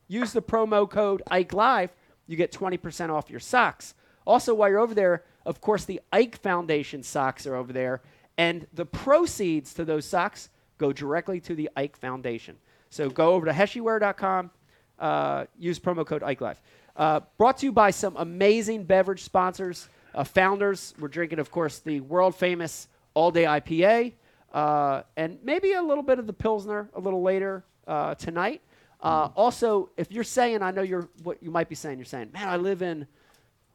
Use 0.09 0.33
the 0.33 0.43
promo 0.43 0.91
code 0.91 1.23
Ike 1.31 1.55
Live. 1.55 1.91
You 2.27 2.37
get 2.37 2.53
20% 2.53 3.11
off 3.11 3.31
your 3.31 3.41
socks. 3.41 3.95
Also, 4.27 4.55
while 4.55 4.69
you're 4.69 4.79
over 4.79 4.95
there, 4.95 5.25
of 5.47 5.61
course, 5.61 5.85
the 5.85 6.01
Ike 6.13 6.39
Foundation 6.41 7.03
socks 7.03 7.47
are 7.47 7.55
over 7.55 7.73
there. 7.73 8.03
And 8.39 8.67
the 8.73 8.87
proceeds 8.87 9.75
to 9.75 9.85
those 9.85 10.05
socks 10.07 10.49
go 10.79 10.93
directly 10.93 11.41
to 11.41 11.55
the 11.55 11.69
Ike 11.77 11.97
Foundation. 11.97 12.57
So 12.89 13.09
go 13.11 13.33
over 13.35 13.47
to 13.47 13.53
heshywear.com. 13.53 14.51
Uh, 14.99 15.47
use 15.59 15.79
promo 15.79 16.05
code 16.05 16.23
Ike 16.23 16.41
Live. 16.41 16.61
Uh, 16.97 17.21
brought 17.39 17.59
to 17.59 17.67
you 17.67 17.73
by 17.73 17.91
some 17.91 18.17
amazing 18.17 18.85
beverage 18.85 19.23
sponsors, 19.23 19.89
uh, 20.15 20.25
founders. 20.25 20.95
We're 20.99 21.09
drinking, 21.09 21.39
of 21.39 21.51
course, 21.51 21.79
the 21.79 22.01
world 22.01 22.35
famous 22.35 22.89
All 23.15 23.31
Day 23.31 23.45
IPA, 23.45 24.13
uh, 24.53 25.03
and 25.17 25.39
maybe 25.43 25.73
a 25.73 25.83
little 25.83 26.03
bit 26.03 26.19
of 26.19 26.27
the 26.27 26.33
Pilsner 26.33 26.91
a 26.95 27.01
little 27.01 27.23
later 27.23 27.65
uh, 27.87 28.15
tonight. 28.17 28.61
Uh, 29.03 29.31
also, 29.35 29.89
if 29.97 30.13
you're 30.13 30.25
saying, 30.25 30.63
I 30.63 30.71
know 30.71 30.83
you're 30.83 31.09
what 31.23 31.43
you 31.43 31.51
might 31.51 31.69
be 31.69 31.75
saying, 31.75 31.99
you're 31.99 32.05
saying, 32.05 32.31
man, 32.33 32.49
I 32.49 32.57
live 32.57 32.83
in 32.83 33.07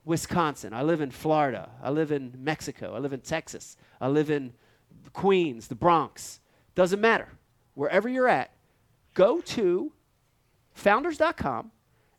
Wisconsin, 0.05 0.73
I 0.73 0.83
live 0.83 1.01
in 1.01 1.11
Florida, 1.11 1.69
I 1.81 1.89
live 1.89 2.11
in 2.11 2.33
Mexico, 2.37 2.93
I 2.95 2.99
live 2.99 3.11
in 3.11 3.21
Texas, 3.21 3.75
I 3.99 4.07
live 4.07 4.29
in 4.29 4.53
Queens, 5.13 5.67
the 5.67 5.75
Bronx. 5.75 6.39
Doesn't 6.75 7.01
matter. 7.01 7.29
Wherever 7.73 8.07
you're 8.07 8.27
at, 8.27 8.51
go 9.13 9.41
to 9.41 9.91
founders.com 10.73 11.71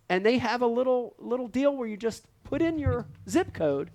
and 0.09 0.25
they 0.25 0.39
have 0.39 0.63
a 0.63 0.67
little 0.67 1.15
little 1.19 1.49
deal 1.49 1.77
where 1.77 1.87
you 1.87 1.97
just 1.97 2.25
put 2.45 2.63
in 2.63 2.79
your 2.79 3.07
zip 3.29 3.53
code 3.53 3.91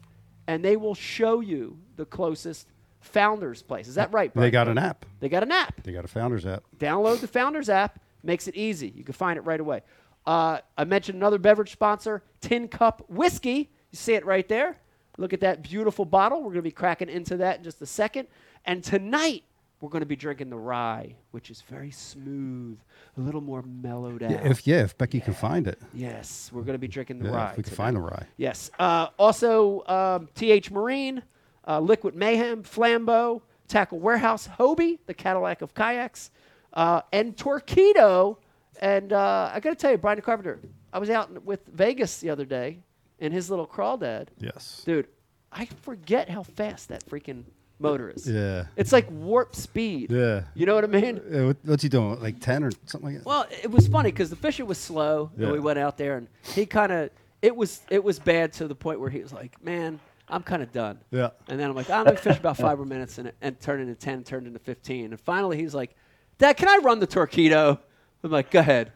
and 0.48 0.64
they 0.64 0.78
will 0.78 0.96
show 0.96 1.40
you 1.40 1.78
the 1.98 2.06
closest 2.06 2.68
founders 3.00 3.62
place. 3.62 3.88
Is 3.88 3.96
that 3.96 4.12
right? 4.14 4.34
They 4.34 4.52
got 4.52 4.68
an 4.68 4.78
app. 4.78 5.06
They 5.20 5.30
got 5.30 5.44
an 5.44 5.52
app. 5.52 5.84
They 5.84 5.92
got 5.92 6.06
a 6.06 6.08
founders 6.08 6.46
app. 6.46 6.64
Download 6.78 7.20
the 7.20 7.28
Founders 7.28 7.70
app. 7.70 8.00
Makes 8.24 8.48
it 8.48 8.56
easy. 8.56 8.94
You 8.96 9.04
can 9.04 9.14
find 9.14 9.38
it 9.38 9.42
right 9.42 9.60
away. 9.60 9.82
Uh, 10.26 10.60
I 10.78 10.84
mentioned 10.84 11.16
another 11.16 11.40
beverage 11.40 11.72
sponsor, 11.72 12.22
Tin 12.40 12.68
Cup 12.68 13.04
Whiskey. 13.10 13.72
You 13.92 13.98
see 13.98 14.14
it 14.14 14.26
right 14.26 14.48
there. 14.48 14.78
Look 15.18 15.34
at 15.34 15.42
that 15.42 15.62
beautiful 15.62 16.06
bottle. 16.06 16.40
We're 16.40 16.46
going 16.46 16.56
to 16.56 16.62
be 16.64 16.72
cracking 16.72 17.10
into 17.10 17.38
that 17.38 17.58
in 17.58 17.64
just 17.64 17.82
a 17.82 17.86
second. 17.86 18.28
And 18.66 18.84
tonight, 18.84 19.44
we're 19.82 19.90
going 19.90 20.02
to 20.02 20.06
be 20.08 20.16
drinking 20.16 20.50
the 20.50 20.58
rye, 20.58 21.16
which 21.32 21.50
is 21.50 21.62
very 21.62 21.92
smooth, 21.92 22.78
a 23.18 23.22
little 23.22 23.42
more 23.42 23.62
mellowed 23.64 24.24
out. 24.24 24.32
Yeah, 24.32 24.48
if 24.48 24.66
yeah, 24.66 24.84
if 24.84 24.98
Becky 24.98 25.20
can 25.20 25.34
find 25.34 25.68
it. 25.68 25.80
yes, 25.94 26.50
we're 26.54 26.62
going 26.62 26.76
to 26.76 26.80
be 26.80 26.88
drinking 26.88 27.20
the 27.20 27.30
Yeah, 27.30 27.36
rye. 27.36 27.52
if 27.52 27.58
we 27.58 27.64
can 27.64 27.74
find 27.76 27.96
the 27.96 28.00
rye. 28.02 28.26
Yes. 28.38 28.72
Uh, 28.80 29.08
also, 29.20 29.84
um, 29.88 30.30
TH 30.36 30.72
Marine, 30.72 31.24
uh, 31.68 31.80
Liquid 31.80 32.16
Mayhem, 32.16 32.64
Flambeau, 32.64 33.42
Tackle 33.68 34.00
Warehouse, 34.00 34.48
Hobie, 34.60 35.00
the 35.08 35.14
Cadillac 35.14 35.62
of 35.62 35.74
kayaks, 35.74 36.30
uh, 36.74 37.02
and 37.12 37.36
Torqeedo. 37.36 38.38
And 38.80 39.12
uh, 39.14 39.52
I 39.54 39.60
got 39.60 39.72
to 39.72 39.76
tell 39.76 39.92
you, 39.92 39.98
Brian 39.98 40.22
Carpenter, 40.22 40.60
I 40.94 41.00
was 41.00 41.10
out 41.10 41.44
with 41.44 41.66
Vegas 41.68 42.20
the 42.20 42.30
other 42.30 42.46
day 42.46 42.80
in 43.22 43.32
his 43.32 43.50
little 43.50 43.66
crawdad. 43.68 44.28
Yes. 44.40 44.82
Dude, 44.86 45.08
I 45.52 45.66
forget 45.84 46.30
how 46.30 46.44
fast 46.44 46.90
that 46.90 47.06
freaking 47.06 47.44
motor 47.80 48.10
is. 48.10 48.30
Yeah. 48.30 48.66
It's 48.76 48.92
like 48.92 49.10
warp 49.10 49.56
speed. 49.56 50.12
Yeah. 50.12 50.44
You 50.56 50.66
know 50.66 50.76
what 50.76 50.84
I 50.84 50.88
mean? 50.88 51.18
Uh, 51.20 51.48
what, 51.48 51.58
what's 51.64 51.84
he 51.84 51.90
doing? 51.90 52.20
Like 52.20 52.40
ten 52.42 52.64
or 52.66 52.72
something 52.88 53.14
like 53.14 53.20
that? 53.24 53.26
Well, 53.26 53.46
it 53.64 53.72
was 53.72 53.88
funny 53.88 54.12
because 54.12 54.30
the 54.30 54.36
fishing 54.36 54.66
was 54.66 54.78
slow, 54.78 55.32
Yeah. 55.38 55.46
and 55.46 55.54
we 55.54 55.60
went 55.60 55.80
out 55.80 55.98
there, 55.98 56.18
and 56.18 56.28
he 56.54 56.66
kind 56.66 56.92
of 56.92 57.10
it 57.42 57.56
was 57.56 57.82
it 57.90 58.04
was 58.04 58.20
bad 58.20 58.52
to 58.54 58.68
the 58.68 58.76
point 58.76 59.00
where 59.00 59.10
he 59.10 59.20
was 59.22 59.32
like, 59.34 59.64
"Man, 59.64 60.00
I'm 60.28 60.44
kind 60.44 60.62
of 60.62 60.72
done." 60.72 61.00
Yeah. 61.12 61.30
And 61.48 61.60
then 61.60 61.70
I'm 61.70 61.76
like, 61.76 61.90
"I'm 61.90 62.06
gonna 62.06 62.18
fish 62.18 62.38
about 62.38 62.58
five 62.58 62.78
more 62.78 62.86
minutes," 62.86 63.18
and 63.18 63.28
it 63.30 63.36
and 63.42 63.60
turned 63.60 63.82
into 63.82 63.96
ten, 63.96 64.24
turned 64.24 64.48
into 64.48 64.60
fifteen, 64.60 65.06
and 65.06 65.20
finally 65.20 65.58
he's 65.58 65.74
like, 65.74 65.96
"Dad, 66.38 66.54
can 66.58 66.68
I 66.70 66.78
run 66.84 67.00
the 67.00 67.08
torpedo?" 67.08 67.80
I'm 68.24 68.32
like, 68.32 68.52
"Go 68.52 68.60
ahead." 68.60 68.92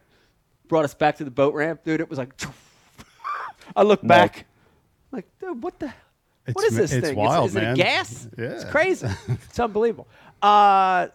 Brought 0.68 0.84
us 0.84 0.94
back 0.94 1.16
to 1.18 1.24
the 1.24 1.30
boat 1.30 1.54
ramp, 1.54 1.84
dude. 1.84 2.00
It 2.00 2.08
was 2.10 2.18
like, 2.18 2.36
I 3.76 3.82
look 3.82 4.02
back, 4.02 4.46
I'm 5.12 5.18
like, 5.18 5.26
dude, 5.38 5.62
what 5.62 5.78
the. 5.78 5.86
what 5.86 5.94
It's 6.46 6.64
is 6.64 6.72
ma- 6.72 6.78
this 6.80 6.92
it's 6.92 7.06
thing? 7.08 7.16
wild, 7.16 7.46
is, 7.50 7.56
is 7.56 7.62
it 7.62 7.76
gas? 7.76 8.28
It's 8.36 8.64
crazy. 8.64 9.06
it's 9.28 9.60
unbelievable. 9.60 10.08
Uh, 10.42 11.08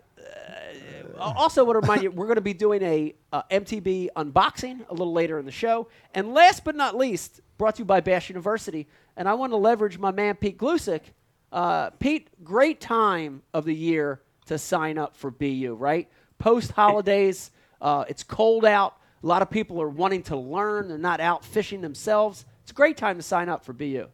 uh, 1.17 1.33
also, 1.35 1.63
want 1.63 1.75
to 1.75 1.79
remind 1.81 2.03
you, 2.03 2.11
we're 2.11 2.25
going 2.25 2.35
to 2.35 2.41
be 2.41 2.53
doing 2.53 2.81
a 2.81 3.13
uh, 3.31 3.43
MTB 3.51 4.09
unboxing 4.15 4.87
a 4.89 4.93
little 4.93 5.13
later 5.13 5.37
in 5.39 5.45
the 5.45 5.51
show. 5.51 5.87
And 6.13 6.33
last 6.33 6.63
but 6.63 6.75
not 6.75 6.95
least, 6.95 7.41
brought 7.57 7.75
to 7.75 7.79
you 7.79 7.85
by 7.85 8.01
Bash 8.01 8.29
University. 8.29 8.87
And 9.17 9.27
I 9.29 9.33
want 9.35 9.51
to 9.51 9.57
leverage 9.57 9.97
my 9.99 10.11
man 10.11 10.35
Pete 10.35 10.57
Gluszek. 10.57 11.01
Uh, 11.51 11.89
Pete, 11.91 12.29
great 12.43 12.79
time 12.79 13.41
of 13.53 13.65
the 13.65 13.75
year 13.75 14.21
to 14.47 14.57
sign 14.57 14.97
up 14.97 15.15
for 15.15 15.29
BU, 15.31 15.75
right? 15.77 16.07
Post 16.39 16.71
holidays, 16.71 17.51
uh, 17.81 18.05
it's 18.07 18.23
cold 18.23 18.65
out. 18.65 18.95
A 19.23 19.27
lot 19.27 19.41
of 19.43 19.49
people 19.51 19.79
are 19.81 19.89
wanting 19.89 20.23
to 20.23 20.35
learn. 20.37 20.87
They're 20.87 20.97
not 20.97 21.19
out 21.19 21.45
fishing 21.45 21.81
themselves. 21.81 22.45
It's 22.71 22.77
a 22.77 22.79
great 22.79 22.95
time 22.95 23.17
to 23.17 23.21
sign 23.21 23.49
up 23.49 23.65
for 23.65 23.73
BU. 23.73 24.07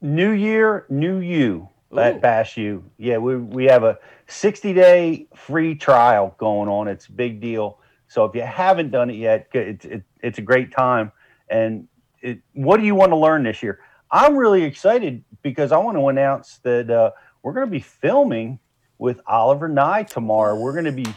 New 0.00 0.30
Year, 0.30 0.86
new 0.88 1.18
you 1.18 1.68
Ooh. 1.92 1.98
at 1.98 2.22
Bash 2.22 2.56
U. 2.56 2.82
Yeah, 2.96 3.18
we 3.18 3.36
we 3.36 3.64
have 3.66 3.84
a 3.84 3.98
60 4.28 4.72
day 4.72 5.26
free 5.36 5.74
trial 5.74 6.34
going 6.38 6.70
on. 6.70 6.88
It's 6.88 7.08
a 7.08 7.12
big 7.12 7.38
deal. 7.42 7.80
So 8.08 8.24
if 8.24 8.34
you 8.34 8.40
haven't 8.40 8.92
done 8.92 9.10
it 9.10 9.16
yet, 9.16 9.48
it's 9.52 9.84
it, 9.84 10.04
it's 10.22 10.38
a 10.38 10.40
great 10.40 10.72
time. 10.72 11.12
And 11.50 11.86
it, 12.22 12.40
what 12.54 12.80
do 12.80 12.86
you 12.86 12.94
want 12.94 13.12
to 13.12 13.16
learn 13.16 13.42
this 13.42 13.62
year? 13.62 13.80
I'm 14.10 14.36
really 14.36 14.62
excited 14.62 15.22
because 15.42 15.70
I 15.70 15.76
want 15.76 15.98
to 15.98 16.08
announce 16.08 16.60
that 16.62 16.88
uh, 16.88 17.10
we're 17.42 17.52
going 17.52 17.66
to 17.66 17.70
be 17.70 17.80
filming 17.80 18.58
with 18.96 19.20
Oliver 19.26 19.68
Nye 19.68 20.04
tomorrow. 20.04 20.58
We're 20.58 20.72
going 20.72 20.86
to 20.86 20.92
be 20.92 21.14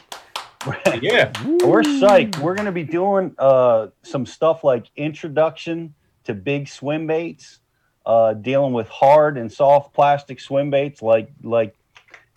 Yeah. 1.01 1.32
we're 1.46 1.84
psyched. 1.84 2.38
We're 2.39 2.55
going 2.55 2.65
to 2.65 2.74
be 2.74 2.84
doing 2.84 3.34
uh, 3.39 3.88
some 4.03 4.25
stuff 4.25 4.65
like 4.65 4.88
introduction 4.98 5.94
to 6.25 6.34
big 6.34 6.67
swim 6.67 7.08
baits, 7.08 7.60
uh, 8.05 8.34
dealing 8.34 8.74
with 8.74 8.88
hard 8.89 9.38
and 9.38 9.51
soft 9.51 9.94
plastic 9.94 10.39
swim 10.39 10.70
baits, 10.70 11.01
like 11.01 11.32
like 11.44 11.75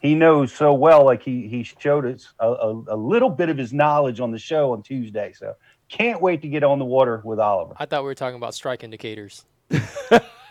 he 0.01 0.15
knows 0.15 0.53
so 0.53 0.73
well. 0.73 1.05
Like 1.05 1.23
he 1.23 1.49
he 1.49 1.63
showed 1.63 2.07
us 2.07 2.33
a, 2.39 2.49
a, 2.49 2.85
a 2.89 2.97
little 2.97 3.31
bit 3.31 3.49
of 3.49 3.59
his 3.59 3.73
knowledge 3.73 4.21
on 4.21 4.31
the 4.31 4.39
show 4.39 4.73
on 4.73 4.83
Tuesday. 4.83 5.33
So 5.35 5.55
can't 5.89 6.21
wait 6.21 6.43
to 6.43 6.49
get 6.49 6.63
on 6.63 6.79
the 6.79 6.85
water 6.85 7.21
with 7.25 7.41
Oliver. 7.41 7.75
I 7.77 7.87
thought 7.87 8.03
we 8.03 8.07
were 8.07 8.15
talking 8.15 8.37
about 8.37 8.55
strike 8.55 8.85
indicators. 8.85 9.45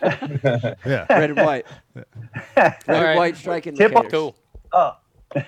Yeah. 0.00 1.06
Red 1.10 1.30
and 1.30 1.36
white. 1.36 1.66
Red 1.94 2.04
and 2.56 2.76
right. 2.88 3.16
white 3.16 3.36
strike 3.36 3.64
Tip 3.64 3.80
indicators. 3.80 4.10
Cool. 4.12 4.36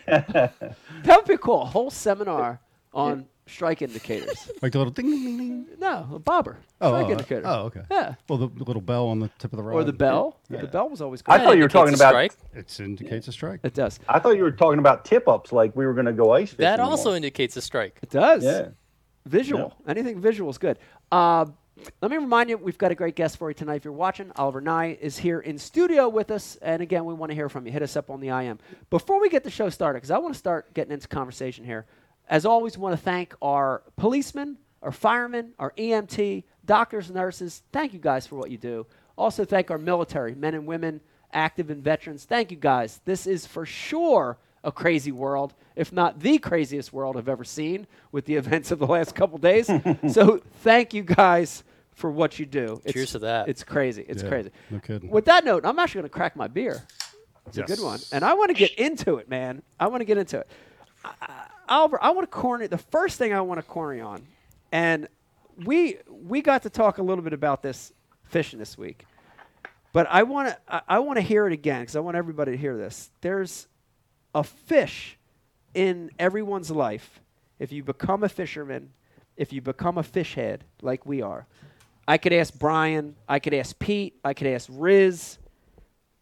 That 0.07 0.53
would 1.07 1.25
be 1.25 1.37
cool. 1.37 1.63
A 1.63 1.67
whole 1.67 1.91
seminar 1.91 2.61
on 2.93 3.27
strike 3.51 3.83
indicators. 3.83 4.51
Like 4.63 4.73
the 4.73 4.79
little 4.79 4.93
ding 4.93 5.07
ding 5.07 5.25
ding 5.25 5.39
ding. 5.39 5.67
No, 5.79 6.07
a 6.15 6.19
bobber. 6.19 6.59
Oh, 6.81 6.91
strike 6.91 7.07
oh, 7.07 7.11
indicator. 7.13 7.43
oh, 7.47 7.63
okay. 7.65 7.83
Yeah. 7.91 8.15
Well, 8.29 8.39
the 8.39 8.65
little 8.65 8.83
bell 8.83 9.09
on 9.09 9.19
the 9.21 9.31
tip 9.39 9.53
of 9.53 9.57
the 9.57 9.63
rod. 9.63 9.75
Or 9.75 9.85
the 9.85 9.93
bell. 9.93 10.39
Yeah. 10.51 10.61
The 10.61 10.67
bell 10.67 10.89
was 10.91 11.01
always 11.01 11.23
good. 11.23 11.33
I 11.33 11.39
thought 11.39 11.57
you 11.57 11.63
were 11.63 11.69
talking 11.69 11.95
about. 11.95 12.11
strike. 12.11 12.33
It 12.53 12.81
indicates 12.81 13.27
a 13.29 13.33
strike. 13.33 13.61
It 13.63 13.73
does. 13.73 13.99
I 14.09 14.19
thought 14.19 14.37
you 14.37 14.43
were 14.43 14.53
talking 14.53 14.79
about 14.79 15.07
tip 15.07 15.29
ups, 15.29 15.53
like 15.53 15.75
we 15.75 15.87
were 15.87 15.95
going 15.95 16.07
to 16.07 16.13
go 16.13 16.33
ice 16.33 16.51
fishing. 16.51 16.63
That 16.63 16.77
tomorrow. 16.77 16.91
also 16.91 17.15
indicates 17.15 17.57
a 17.57 17.63
strike. 17.63 17.99
It 18.03 18.11
does. 18.11 18.45
Yeah. 18.45 18.69
Visual. 19.25 19.75
Anything 19.87 20.21
visual 20.21 20.51
is 20.51 20.59
good. 20.59 20.79
Uh, 21.11 21.47
let 22.01 22.11
me 22.11 22.17
remind 22.17 22.51
you, 22.51 22.59
we've 22.59 22.79
got 22.79 22.91
a 22.91 22.95
great 22.95 23.17
guest 23.17 23.39
for 23.39 23.51
you 23.51 23.55
tonight. 23.55 23.77
If 23.77 23.85
you're 23.85 23.93
watching, 23.93 24.31
Oliver 24.37 24.61
Nye 24.61 24.99
is 25.01 25.19
here 25.19 25.41
in 25.41 25.59
studio 25.59 26.09
with 26.09 26.31
us. 26.31 26.57
And 26.61 26.83
again, 26.83 27.05
we 27.05 27.15
want 27.15 27.31
to 27.31 27.35
hear 27.35 27.49
from 27.49 27.67
you. 27.67 27.73
Hit 27.73 27.83
us 27.83 27.97
up 27.97 28.11
on 28.11 28.21
the 28.21 28.29
IM. 28.29 28.59
Before 28.91 29.21
we 29.21 29.29
get 29.29 29.45
the 29.45 29.51
show 29.51 29.71
started, 29.71 29.99
because 29.99 30.11
I 30.11 30.19
want 30.19 30.35
to 30.35 30.39
start 30.39 30.75
getting 30.75 30.93
into 30.93 31.09
conversation 31.09 31.65
here, 31.65 31.87
as 32.31 32.47
always, 32.47 32.79
want 32.79 32.97
to 32.97 33.03
thank 33.03 33.35
our 33.43 33.83
policemen, 33.97 34.57
our 34.83 34.93
firemen, 34.93 35.53
our 35.59 35.73
EMT, 35.77 36.45
doctors, 36.65 37.11
nurses. 37.11 37.63
Thank 37.73 37.93
you 37.93 37.99
guys 37.99 38.27
for 38.27 38.37
what 38.37 38.51
you 38.51 38.57
do. 38.57 38.87
Also, 39.19 39.45
thank 39.45 39.71
our 39.71 39.79
military, 39.79 40.35
men 40.35 40.55
and 40.55 40.65
women, 40.65 41.01
active 41.33 41.69
and 41.71 41.83
veterans. 41.83 42.25
Thank 42.25 42.51
you 42.53 42.57
guys. 42.57 43.01
This 43.05 43.27
is 43.27 43.47
for 43.47 43.67
sure 43.67 44.39
a 44.63 44.71
crazy 44.71 45.11
world, 45.11 45.55
if 45.75 45.93
not 45.93 46.21
the 46.21 46.39
craziest 46.39 46.93
world 46.93 47.17
I've 47.17 47.29
ever 47.29 47.45
seen 47.45 47.87
with 48.13 48.27
the 48.27 48.37
events 48.43 48.71
of 48.71 48.79
the 48.79 48.87
last 48.87 49.15
couple 49.15 49.37
days. 49.39 49.67
so 50.13 50.41
thank 50.63 50.95
you 50.95 51.03
guys 51.03 51.65
for 51.95 52.11
what 52.11 52.39
you 52.39 52.47
do. 52.47 52.81
It's, 52.85 52.93
Cheers 52.95 53.13
to 53.13 53.19
that. 53.21 53.49
It's 53.49 53.65
crazy. 53.65 54.05
It's 54.09 54.23
Yeah, 54.23 54.29
crazy. 54.29 54.51
no 54.71 54.79
kidding. 54.79 55.11
With 55.11 55.25
that 55.25 55.45
note, 55.45 55.67
I'm 55.67 55.79
actually 55.79 56.03
going 56.03 56.11
to 56.11 56.17
crack 56.17 56.37
my 56.37 56.47
beer. 56.47 56.83
It's 57.47 57.59
a 57.59 57.63
good 57.63 57.81
one, 57.81 57.99
and 58.13 58.25
I 58.25 58.35
want 58.35 58.51
to 58.51 58.55
get 58.55 58.73
into 58.75 59.17
it, 59.17 59.29
man. 59.29 59.63
I 59.81 59.89
want 59.89 60.03
to 60.03 60.05
get 60.05 60.19
into 60.19 60.39
it. 60.39 60.49
I, 61.05 61.11
I, 61.23 61.47
Albert, 61.71 62.01
I 62.03 62.11
want 62.11 62.29
to 62.29 62.37
corner 62.37 62.67
the 62.67 62.79
first 62.79 63.17
thing 63.17 63.33
I 63.33 63.41
want 63.41 63.59
to 63.59 63.63
corner 63.63 64.03
on, 64.05 64.27
and 64.73 65.09
we 65.65 65.99
we 66.09 66.43
got 66.43 66.65
to 66.65 66.71
talk 66.71 66.99
a 66.99 67.03
little 67.03 67.23
bit 67.23 67.33
about 67.33 67.63
this 67.63 67.93
fishing 68.25 68.59
this 68.59 68.77
week, 68.77 69.07
but 69.93 70.09
I 70.11 70.25
want 70.25 70.49
to 70.49 70.59
I, 70.69 70.83
I 70.89 70.99
want 70.99 71.19
to 71.19 71.23
hear 71.23 71.47
it 71.47 71.53
again 71.53 71.83
because 71.83 71.95
I 71.95 72.01
want 72.01 72.17
everybody 72.17 72.53
to 72.53 72.59
hear 72.59 72.77
this. 72.77 73.11
There's 73.21 73.69
a 74.35 74.43
fish 74.43 75.17
in 75.73 76.11
everyone's 76.19 76.73
life. 76.73 77.21
If 77.61 77.71
you 77.71 77.85
become 77.85 78.25
a 78.25 78.29
fisherman, 78.29 78.91
if 79.37 79.53
you 79.53 79.63
become 79.63 79.97
a 79.97 80.03
fish 80.03 80.35
head 80.35 80.65
like 80.83 81.07
we 81.07 81.23
are, 81.23 81.47
I 82.09 82.19
could 82.19 82.33
ask 82.33 82.53
Brian, 82.59 83.15
I 83.29 83.39
could 83.39 83.55
ask 83.55 83.79
Pete, 83.79 84.19
I 84.25 84.35
could 84.35 84.49
ask 84.49 84.69
Riz. 84.73 85.39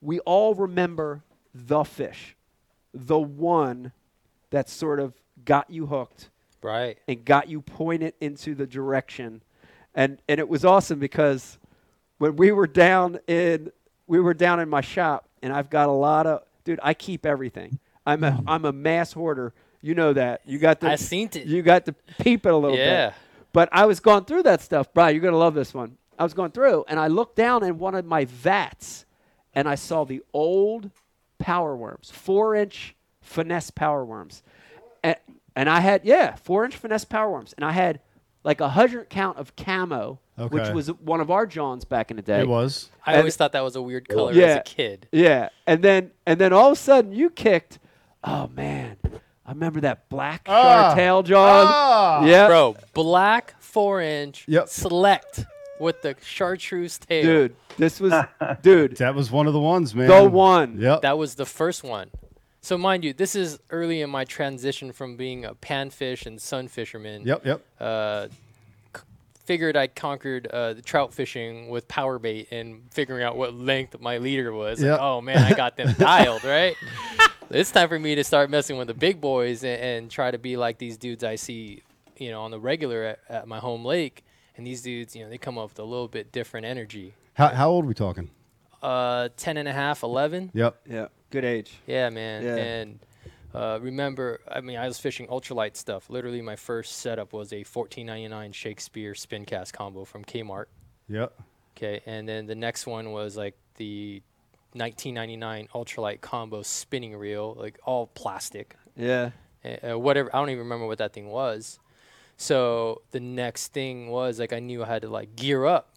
We 0.02 0.21
all 0.21 0.55
remember 0.55 1.23
the 1.55 1.85
fish, 1.85 2.37
the 2.93 3.19
one 3.19 3.93
that 4.50 4.69
sort 4.69 5.00
of 5.00 5.14
got 5.45 5.71
you 5.71 5.87
hooked 5.87 6.30
Right. 6.62 6.99
and 7.07 7.25
got 7.25 7.49
you 7.49 7.61
pointed 7.61 8.14
into 8.21 8.54
the 8.54 8.66
direction. 8.66 9.42
And 9.95 10.18
and 10.28 10.38
it 10.40 10.49
was 10.49 10.64
awesome 10.64 10.99
because 10.99 11.59
when 12.18 12.37
we 12.37 12.52
were 12.52 12.66
down 12.66 13.18
in 13.26 13.71
we 14.07 14.21
were 14.21 14.35
down 14.35 14.61
in 14.61 14.68
my 14.68 14.80
shop 14.80 15.28
and 15.42 15.52
I've 15.52 15.71
got 15.71 15.88
a 15.88 15.92
lot 15.92 16.26
of 16.26 16.42
dude, 16.64 16.80
I 16.83 16.95
keep 16.95 17.25
everything. 17.26 17.78
I'm 18.07 18.25
a 18.25 18.42
I'm 18.47 18.64
a 18.64 18.73
mass 18.73 19.12
hoarder. 19.12 19.52
You 19.80 19.95
know 19.95 20.12
that. 20.12 20.40
You 20.45 20.59
got 20.59 20.80
the 20.80 20.88
I 20.88 20.97
seen 20.97 21.28
it. 21.35 21.47
You 21.47 21.62
got 21.62 21.85
to 21.87 21.92
peep 22.18 22.45
it 22.47 22.52
a 22.52 22.57
little 22.57 22.76
Yeah. 22.76 23.09
bit. 23.09 23.14
But 23.52 23.68
I 23.73 23.87
was 23.87 24.00
going 24.00 24.25
through 24.25 24.42
that 24.45 24.61
stuff, 24.61 24.92
Brian. 24.92 25.14
You're 25.14 25.25
gonna 25.25 25.37
love 25.38 25.54
this 25.54 25.73
one. 25.73 25.97
I 26.18 26.25
was 26.25 26.35
going 26.35 26.50
through 26.50 26.85
and 26.88 26.99
I 26.99 27.07
looked 27.07 27.37
down 27.37 27.62
in 27.64 27.78
one 27.78 27.95
of 27.95 28.04
my 28.04 28.25
vats 28.25 29.04
and 29.54 29.68
I 29.68 29.76
saw 29.76 30.04
the 30.04 30.23
old 30.33 30.90
power 31.38 31.76
worms, 31.76 32.11
four 32.11 32.54
inch 32.57 32.95
finesse 33.21 33.71
power 33.71 34.04
worms. 34.04 34.42
And, 35.02 35.17
and 35.57 35.69
I 35.69 35.81
had, 35.81 36.05
yeah, 36.05 36.35
four 36.37 36.64
inch 36.64 36.76
finesse 36.76 37.05
power 37.05 37.31
worms. 37.31 37.55
And 37.57 37.64
I 37.64 37.73
had 37.73 38.00
like 38.45 38.61
a 38.61 38.69
hundred 38.69 39.11
count 39.11 39.37
of 39.38 39.57
camo, 39.57 40.21
which 40.37 40.69
was 40.71 40.88
one 40.88 41.21
of 41.21 41.31
our 41.31 41.47
Johns 41.47 41.85
back 41.85 42.11
in 42.11 42.17
the 42.17 42.23
day. 42.23 42.40
It 42.40 42.49
was. 42.49 42.90
I 43.05 43.12
And- 43.12 43.19
always 43.21 43.37
thought 43.37 43.52
that 43.52 43.64
was 43.64 43.76
a 43.76 43.83
weird 43.83 44.09
color 44.09 44.33
yeah, 44.33 44.45
as 44.47 44.57
a 44.59 44.62
kid. 44.62 45.09
Yeah. 45.12 45.49
And 45.67 45.83
then 45.83 46.12
and 46.26 46.40
then 46.40 46.52
all 46.52 46.69
of 46.69 46.73
a 46.73 46.76
sudden 46.76 47.12
you 47.12 47.31
kicked, 47.31 47.78
oh 48.23 48.49
man, 48.55 48.97
I 49.45 49.50
remember 49.52 49.81
that 49.81 50.09
black 50.09 50.43
Ah. 50.47 50.95
tail 50.95 51.23
John. 51.23 51.67
Ah. 51.69 52.25
yeah. 52.25 52.47
Bro, 52.47 52.76
black 52.95 53.55
four 53.59 54.00
inch 54.00 54.45
Yep. 54.47 54.69
select 54.69 55.45
with 55.81 56.02
the 56.02 56.14
chartreuse 56.23 56.99
tail. 56.99 57.23
Dude, 57.25 57.57
this 57.76 58.00
was 58.00 58.12
dude, 58.62 58.97
That 58.99 59.14
was 59.14 59.31
one 59.31 59.47
of 59.47 59.52
the 59.52 59.61
ones, 59.61 59.95
man. 59.95 60.09
the 60.09 60.25
one. 60.28 60.78
Yep. 60.81 61.02
That 61.02 61.19
was 61.19 61.35
the 61.35 61.47
first 61.47 61.83
one. 61.85 62.11
So 62.61 62.77
mind 62.77 63.05
you, 63.05 63.12
this 63.12 63.35
is 63.37 63.59
early 63.71 64.00
in 64.00 64.11
my 64.11 64.25
transition 64.25 64.93
from 64.93 65.17
being 65.17 65.45
a 65.45 65.55
panfish 65.55 66.27
and 66.27 66.41
sun 66.41 66.69
fisherman. 66.69 67.23
Yep. 67.27 67.47
Yep. 67.47 67.65
Uh, 67.81 68.27
c- 68.95 69.03
figured 69.45 69.77
I 69.77 69.87
conquered 69.87 70.47
uh, 70.49 70.75
the 70.75 70.83
trout 70.83 71.15
fishing 71.15 71.69
with 71.69 71.87
power 71.88 72.19
bait 72.19 72.49
and 72.50 72.83
figuring 72.91 73.23
out 73.23 73.37
what 73.37 73.55
length 73.55 73.99
my 74.00 74.19
leader 74.19 74.53
was. 74.53 74.83
Like, 74.83 75.00
oh 75.00 75.21
man, 75.21 75.38
I 75.38 75.55
got 75.55 75.77
them 75.77 75.95
dialed 75.99 76.45
right. 76.45 76.75
It's 77.50 77.71
time 77.71 77.88
for 77.88 77.99
me 77.99 78.15
to 78.17 78.25
start 78.25 78.50
messing 78.50 78.77
with 78.77 78.88
the 78.88 78.95
big 78.95 79.21
boys 79.21 79.62
and, 79.65 79.81
and 79.81 80.11
try 80.11 80.31
to 80.31 80.38
be 80.38 80.57
like 80.57 80.79
these 80.79 80.99
dudes 80.99 81.25
I 81.25 81.37
see, 81.37 81.83
you 82.19 82.31
know, 82.31 82.43
on 82.43 82.50
the 82.50 82.59
regular 82.61 83.05
at, 83.05 83.19
at 83.29 83.49
my 83.49 83.59
home 83.59 83.85
lake. 83.85 84.25
And 84.57 84.67
these 84.67 84.83
dudes, 84.83 85.15
you 85.15 85.23
know, 85.23 85.31
they 85.31 85.38
come 85.38 85.57
up 85.57 85.71
with 85.71 85.79
a 85.79 85.85
little 85.85 86.09
bit 86.09 86.33
different 86.33 86.67
energy. 86.67 87.15
How, 87.35 87.49
how 87.49 87.71
old 87.71 87.85
are 87.85 87.88
we 87.88 87.95
talking? 87.95 88.29
Uh, 88.83 89.29
10 89.37 89.57
and 89.57 89.69
a 89.69 89.73
half, 89.73 90.03
11. 90.03 90.50
Yep. 90.53 90.81
Yeah. 90.91 91.07
Good 91.30 91.44
age. 91.44 91.73
Yeah, 91.87 92.11
man. 92.11 92.42
Yeah. 92.42 92.56
And 92.56 92.99
uh, 93.54 93.78
remember, 93.80 94.40
I 94.50 94.61
mean, 94.61 94.76
I 94.76 94.87
was 94.87 94.99
fishing 94.99 95.26
ultralight 95.28 95.76
stuff. 95.76 96.08
Literally, 96.11 96.42
my 96.42 96.56
first 96.56 96.97
setup 96.99 97.32
was 97.32 97.52
a 97.52 97.64
14.99 97.64 98.54
Shakespeare 98.54 99.14
spin 99.14 99.44
cast 99.44 99.73
combo 99.73 100.04
from 100.04 100.25
Kmart. 100.25 100.66
Yep. 101.08 101.32
Okay, 101.76 102.00
and 102.06 102.28
then 102.28 102.47
the 102.47 102.54
next 102.54 102.87
one 102.87 103.12
was 103.12 103.37
like 103.37 103.54
the 103.76 104.20
1999 104.73 105.68
ultralight 105.75 106.20
combo 106.20 106.62
spinning 106.62 107.16
reel, 107.16 107.54
like 107.58 107.78
all 107.85 108.08
plastic, 108.08 108.75
Yeah. 108.97 109.30
uh, 109.64 109.92
uh, 109.92 109.99
whatever. 109.99 110.35
I 110.35 110.38
don't 110.40 110.50
even 110.50 110.64
remember 110.64 110.87
what 110.87 110.99
that 110.99 111.12
thing 111.12 111.28
was. 111.28 111.78
So 112.37 113.02
the 113.12 113.20
next 113.20 113.73
thing 113.73 114.08
was 114.08 114.38
like 114.38 114.52
I 114.52 114.58
knew 114.61 114.82
I 114.82 114.87
had 114.87 115.02
to 115.02 115.08
like 115.08 115.37
gear 115.37 115.66
up 115.66 115.94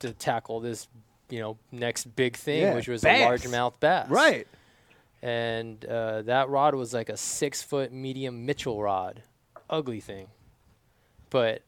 to 0.00 0.12
tackle 0.12 0.60
this, 0.60 0.88
you 1.30 1.40
know, 1.40 1.56
next 1.72 2.04
big 2.16 2.36
thing, 2.36 2.62
Yeah, 2.62 2.74
which 2.74 2.88
was 2.88 3.02
bass. 3.02 3.20
a 3.42 3.48
largemouth 3.48 3.80
bass 3.80 4.08
Right. 4.10 4.46
and 5.22 5.84
uh, 5.84 6.22
that 6.22 6.48
rod 6.48 6.74
was 6.74 6.92
like 6.94 7.08
a 7.08 7.16
six 7.16 7.62
foot 7.62 7.92
medium 7.92 8.44
Mitchell 8.46 8.80
rod, 8.82 9.22
ugly 9.70 10.00
thing, 10.00 10.28
but 11.30 11.62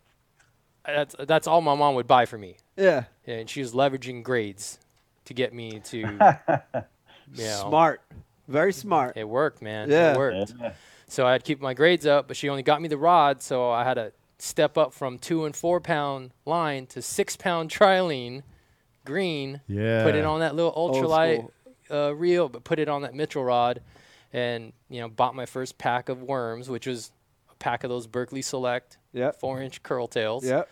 that's 0.85 1.15
that's 1.21 1.47
all 1.47 1.61
my 1.61 1.75
mom 1.75 1.95
would 1.97 2.07
buy 2.07 2.27
for 2.27 2.39
me, 2.39 2.57
Yeah. 2.77 3.05
and 3.27 3.49
she 3.51 3.61
was 3.61 3.73
leveraging 3.73 4.23
grades 4.23 4.79
to 5.25 5.35
get 5.35 5.53
me 5.53 5.81
to, 5.81 5.97
you 7.35 7.45
know, 7.45 7.61
Smart. 7.69 8.01
Very 8.49 8.73
smart. 8.73 9.17
It 9.17 9.29
worked, 9.29 9.61
man. 9.61 9.91
Yeah. 9.91 10.13
It 10.13 10.17
worked. 10.17 10.55
So 11.09 11.27
I'd 11.27 11.43
keep 11.43 11.61
my 11.61 11.75
grades 11.75 12.07
up, 12.07 12.29
but 12.29 12.37
she 12.37 12.49
only 12.49 12.63
got 12.63 12.81
me 12.81 12.87
the 12.89 12.97
rod, 12.97 13.43
so 13.43 13.71
I 13.73 13.83
had 13.83 13.95
to 13.95 14.13
step 14.39 14.77
up 14.79 14.93
from 14.93 15.19
two 15.19 15.45
and 15.45 15.57
four 15.57 15.81
pound 15.81 16.31
line 16.45 16.87
to 16.89 17.03
six 17.03 17.37
pound 17.37 17.71
trilene, 17.71 18.43
green. 19.07 19.61
Yeah. 19.69 20.03
Put 20.05 20.15
it 20.15 20.25
on 20.25 20.41
that 20.41 20.55
little 20.55 20.73
ultralight 20.73 21.49
uh, 21.91 22.15
reel, 22.15 22.49
but 22.49 22.65
put 22.65 22.79
it 22.79 22.89
on 22.89 23.03
that 23.03 23.15
Mitchell 23.15 23.45
rod, 23.45 23.81
and 24.33 24.73
you 24.91 25.01
know 25.01 25.09
bought 25.09 25.35
my 25.35 25.47
first 25.47 25.79
pack 25.79 26.09
of 26.09 26.23
worms, 26.23 26.69
which 26.69 26.87
was 26.87 27.13
a 27.51 27.55
pack 27.55 27.85
of 27.85 27.91
those 27.91 28.07
Berkley 28.07 28.43
Select 28.43 28.99
Yep. 29.13 29.41
four 29.41 29.63
inch 29.63 29.83
curl 29.83 30.07
tails. 30.09 30.45
Yep. 30.45 30.69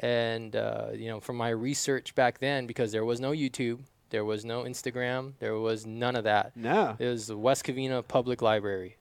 And 0.00 0.56
uh, 0.56 0.88
you 0.94 1.08
know, 1.08 1.20
from 1.20 1.36
my 1.36 1.50
research 1.50 2.14
back 2.14 2.38
then, 2.40 2.66
because 2.66 2.90
there 2.92 3.04
was 3.04 3.20
no 3.20 3.30
YouTube, 3.30 3.80
There 4.10 4.24
was 4.24 4.44
no 4.44 4.62
Instagram. 4.64 5.32
There 5.38 5.56
was 5.58 5.84
none 5.86 6.16
of 6.16 6.24
that. 6.24 6.56
No. 6.56 6.96
It 6.98 7.06
was 7.06 7.26
the 7.28 7.36
West 7.36 7.64
Covina 7.64 8.06
Public 8.06 8.40
Library. 8.42 8.96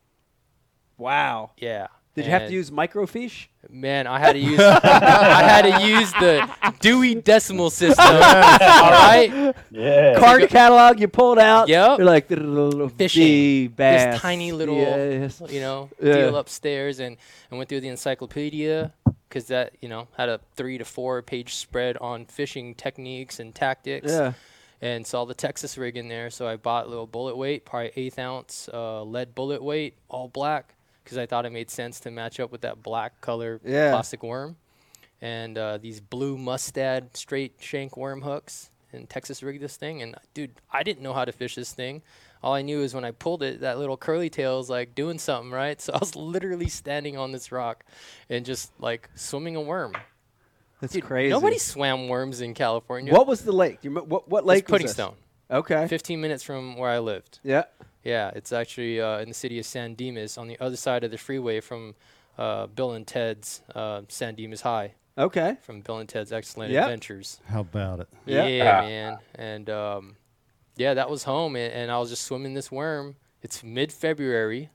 Wow. 0.97 1.51
Yeah. 1.57 1.87
Did 2.15 2.25
you 2.25 2.31
have 2.31 2.41
to 2.43 2.45
And, 2.45 2.53
use 2.53 2.71
microfiche? 2.71 3.47
Man, 3.69 4.07
I 4.07 4.19
had 4.19 4.33
to 4.33 4.39
use 4.39 4.59
I 4.59 5.43
had 5.43 5.61
to 5.63 5.85
use 5.85 6.11
the 6.13 6.49
Dewey 6.79 7.15
Decimal 7.15 7.69
System. 7.69 8.05
all 8.09 8.19
right. 8.19 9.53
Yeah. 9.71 10.17
Card 10.19 10.47
catalog, 10.49 10.99
you 10.99 11.07
pull 11.09 11.33
it 11.33 11.39
out. 11.39 11.67
Yep. 11.67 11.97
You're 11.99 12.05
like 12.07 12.27
the 12.29 12.37
little 12.37 12.89
Fishing. 12.89 13.21
B 13.23 13.67
bass. 13.67 14.13
This 14.13 14.21
tiny 14.21 14.51
little, 14.53 14.77
Yes. 14.77 15.41
you 15.49 15.59
know, 15.59 15.89
Yeah. 16.01 16.13
deal 16.13 16.37
upstairs, 16.37 16.99
and 16.99 17.17
I 17.51 17.55
went 17.55 17.67
through 17.69 17.81
the 17.81 17.89
encyclopedia 17.89 18.93
because 19.27 19.47
that, 19.47 19.73
you 19.81 19.89
know, 19.89 20.07
had 20.17 20.29
a 20.29 20.39
three 20.55 20.77
to 20.77 20.85
four 20.85 21.21
page 21.21 21.55
spread 21.55 21.97
on 21.97 22.25
fishing 22.25 22.75
techniques 22.75 23.39
and 23.39 23.53
tactics. 23.53 24.11
Yeah. 24.11 24.33
And 24.81 25.07
saw 25.07 25.25
the 25.25 25.33
Texas 25.33 25.77
rig 25.77 25.97
in 25.97 26.09
there, 26.09 26.29
so 26.29 26.47
I 26.47 26.57
bought 26.57 26.85
a 26.85 26.89
little 26.89 27.07
bullet 27.07 27.35
weight, 27.35 27.65
probably 27.65 27.91
eighth 27.95 28.19
ounce 28.19 28.69
uh, 28.71 29.01
lead 29.03 29.33
bullet 29.33 29.63
weight, 29.63 29.95
all 30.09 30.27
black, 30.27 30.74
because 31.05 31.17
I 31.17 31.25
thought 31.25 31.45
it 31.45 31.51
made 31.53 31.69
sense 31.69 32.01
to 32.01 32.11
match 32.11 32.39
up 32.41 32.51
with 32.51 32.61
that 32.61 32.83
black 32.83 33.21
color 33.21 33.61
Yeah. 33.63 33.91
plastic 33.91 34.21
worm, 34.23 34.57
and 35.21 35.57
uh, 35.57 35.77
these 35.77 36.01
blue 36.01 36.37
mustad 36.37 37.15
straight 37.15 37.53
shank 37.59 37.95
worm 37.95 38.21
hooks, 38.21 38.69
and 38.91 39.09
Texas 39.09 39.41
rigged 39.41 39.61
this 39.61 39.77
thing. 39.77 40.01
And 40.01 40.15
dude, 40.33 40.51
I 40.71 40.83
didn't 40.83 41.01
know 41.03 41.13
how 41.13 41.23
to 41.25 41.31
fish 41.31 41.55
this 41.55 41.71
thing. 41.73 42.01
All 42.43 42.53
I 42.53 42.61
knew 42.61 42.81
is 42.81 42.93
when 42.93 43.05
I 43.05 43.11
pulled 43.11 43.41
it, 43.43 43.61
that 43.61 43.79
little 43.79 43.97
curly 43.97 44.29
tail 44.29 44.59
is 44.59 44.69
like 44.69 44.93
doing 44.95 45.17
something, 45.19 45.51
right? 45.51 45.79
So 45.85 45.93
I 45.93 45.97
was 45.99 46.15
literally 46.15 46.67
standing 46.69 47.17
on 47.17 47.31
this 47.31 47.51
rock 47.51 47.85
and 48.29 48.45
just 48.45 48.71
like 48.79 49.09
swimming 49.15 49.55
a 49.55 49.61
worm. 49.61 49.93
That's 50.81 50.93
Dude, 50.93 51.03
crazy. 51.05 51.29
Nobody 51.31 51.57
swam 51.57 52.07
worms 52.09 52.41
in 52.41 52.53
California. 52.53 53.13
What 53.13 53.27
was 53.27 53.41
the 53.41 53.51
lake? 53.53 53.81
Do 53.81 53.87
you 53.87 53.91
remember, 53.91 54.09
what 54.09 54.27
what 54.29 54.39
It's 54.39 54.47
lake 54.47 54.65
was 54.67 54.71
Pudding? 54.71 54.87
Stone. 54.89 55.15
Okay. 55.49 55.87
15 55.87 56.19
minutes 56.19 56.43
from 56.43 56.75
where 56.77 56.89
I 56.89 56.99
lived. 56.99 57.39
Yeah. 57.43 57.63
Yeah, 58.05 58.31
it's 58.35 58.53
actually 58.53 59.01
uh, 59.01 59.19
in 59.19 59.27
the 59.27 59.33
city 59.33 59.59
of 59.59 59.65
San 59.65 59.95
Dimas 59.95 60.37
on 60.37 60.47
the 60.47 60.57
other 60.61 60.77
side 60.77 61.03
of 61.03 61.11
the 61.11 61.17
freeway 61.17 61.59
from 61.59 61.95
uh, 62.37 62.67
Bill 62.67 62.91
and 62.93 63.05
Ted's 63.05 63.61
uh, 63.73 64.01
San 64.09 64.35
Dimas 64.35 64.61
High, 64.61 64.93
Okay. 65.17 65.57
from 65.63 65.81
Bill 65.81 65.97
and 65.97 66.07
Ted's 66.07 66.31
Excellent 66.31 66.71
Yep. 66.71 66.83
Adventures. 66.83 67.39
How 67.47 67.61
about 67.61 67.99
it? 68.01 68.07
Yeah. 68.25 68.45
Yeah, 68.47 68.79
Ah. 68.79 68.85
man. 68.85 69.17
And 69.35 69.69
um, 69.69 70.15
yeah, 70.77 70.93
that 70.93 71.09
was 71.09 71.23
home, 71.23 71.55
and, 71.55 71.73
and 71.73 71.91
I 71.91 71.97
was 71.97 72.09
just 72.09 72.23
swimming 72.23 72.53
this 72.53 72.71
worm. 72.71 73.15
It's 73.41 73.63
mid 73.63 73.91
February, 73.91 74.69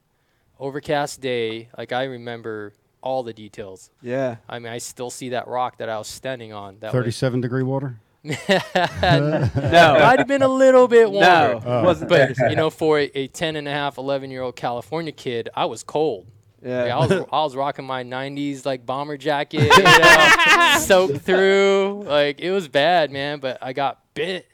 overcast 0.59 1.21
day. 1.21 1.69
Like 1.77 1.93
I 1.93 2.05
remember 2.05 2.73
all 3.03 3.23
the 3.23 3.33
details. 3.33 3.91
Yeah. 4.03 4.37
I 4.49 4.59
mean, 4.59 4.73
I 4.73 4.79
still 4.79 5.11
see 5.11 5.31
that 5.31 5.47
rock 5.49 5.79
that 5.79 5.89
I 5.89 5.97
was 5.99 6.09
standing 6.09 6.53
on. 6.53 6.79
That 6.81 6.89
was- 6.93 7.01
37 7.01 7.41
degree 7.41 7.63
water? 7.63 7.97
No. 8.25 9.97
might 9.99 10.19
have 10.19 10.27
been 10.29 10.43
a 10.43 10.49
little 10.49 10.89
bit 10.89 11.11
warmer. 11.11 11.27
no. 11.55 11.63
Oh. 11.65 11.85
Wasn't 11.85 12.09
But 12.09 12.37
there. 12.37 12.51
you 12.51 12.57
know, 12.57 12.71
for 12.71 12.99
a, 12.99 13.11
a 13.15 13.27
10 13.29 13.57
and 13.57 13.67
a 13.67 13.71
half, 13.71 13.99
11 13.99 14.31
year 14.31 14.43
old 14.43 14.57
California 14.57 15.13
kid, 15.13 15.49
I 15.55 15.65
was 15.67 15.83
cold. 15.83 16.27
Yeah. 16.63 16.83
Like, 16.83 16.93
I 16.93 16.99
was 16.99 17.13
I 17.33 17.43
was 17.45 17.57
rocking 17.57 17.87
my 17.87 18.05
90s 18.05 18.67
like 18.67 18.85
bomber 18.85 19.17
jacket, 19.17 19.63
you 19.77 19.83
know, 19.83 20.77
soaked 20.79 21.23
through. 21.23 22.03
Like 22.07 22.41
it 22.41 22.51
was 22.51 22.69
bad, 22.69 23.11
man. 23.11 23.41
But 23.41 23.59
I 23.63 23.73
got 23.73 24.01
bit, 24.15 24.47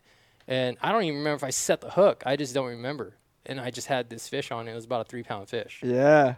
and 0.47 0.77
I 0.81 0.93
don't 0.93 1.03
even 1.03 1.19
remember 1.19 1.37
if 1.37 1.45
I 1.45 1.51
set 1.51 1.81
the 1.81 1.91
hook. 1.91 2.23
I 2.25 2.37
just 2.37 2.55
don't 2.55 2.69
remember. 2.69 3.17
And 3.45 3.61
I 3.61 3.71
just 3.71 3.87
had 3.89 4.09
this 4.11 4.29
fish 4.29 4.51
on. 4.53 4.69
It 4.69 4.75
was 4.75 4.85
about 4.85 5.03
a 5.03 5.09
three 5.09 5.23
pound 5.25 5.49
fish. 5.49 5.81
yeah. 5.85 6.37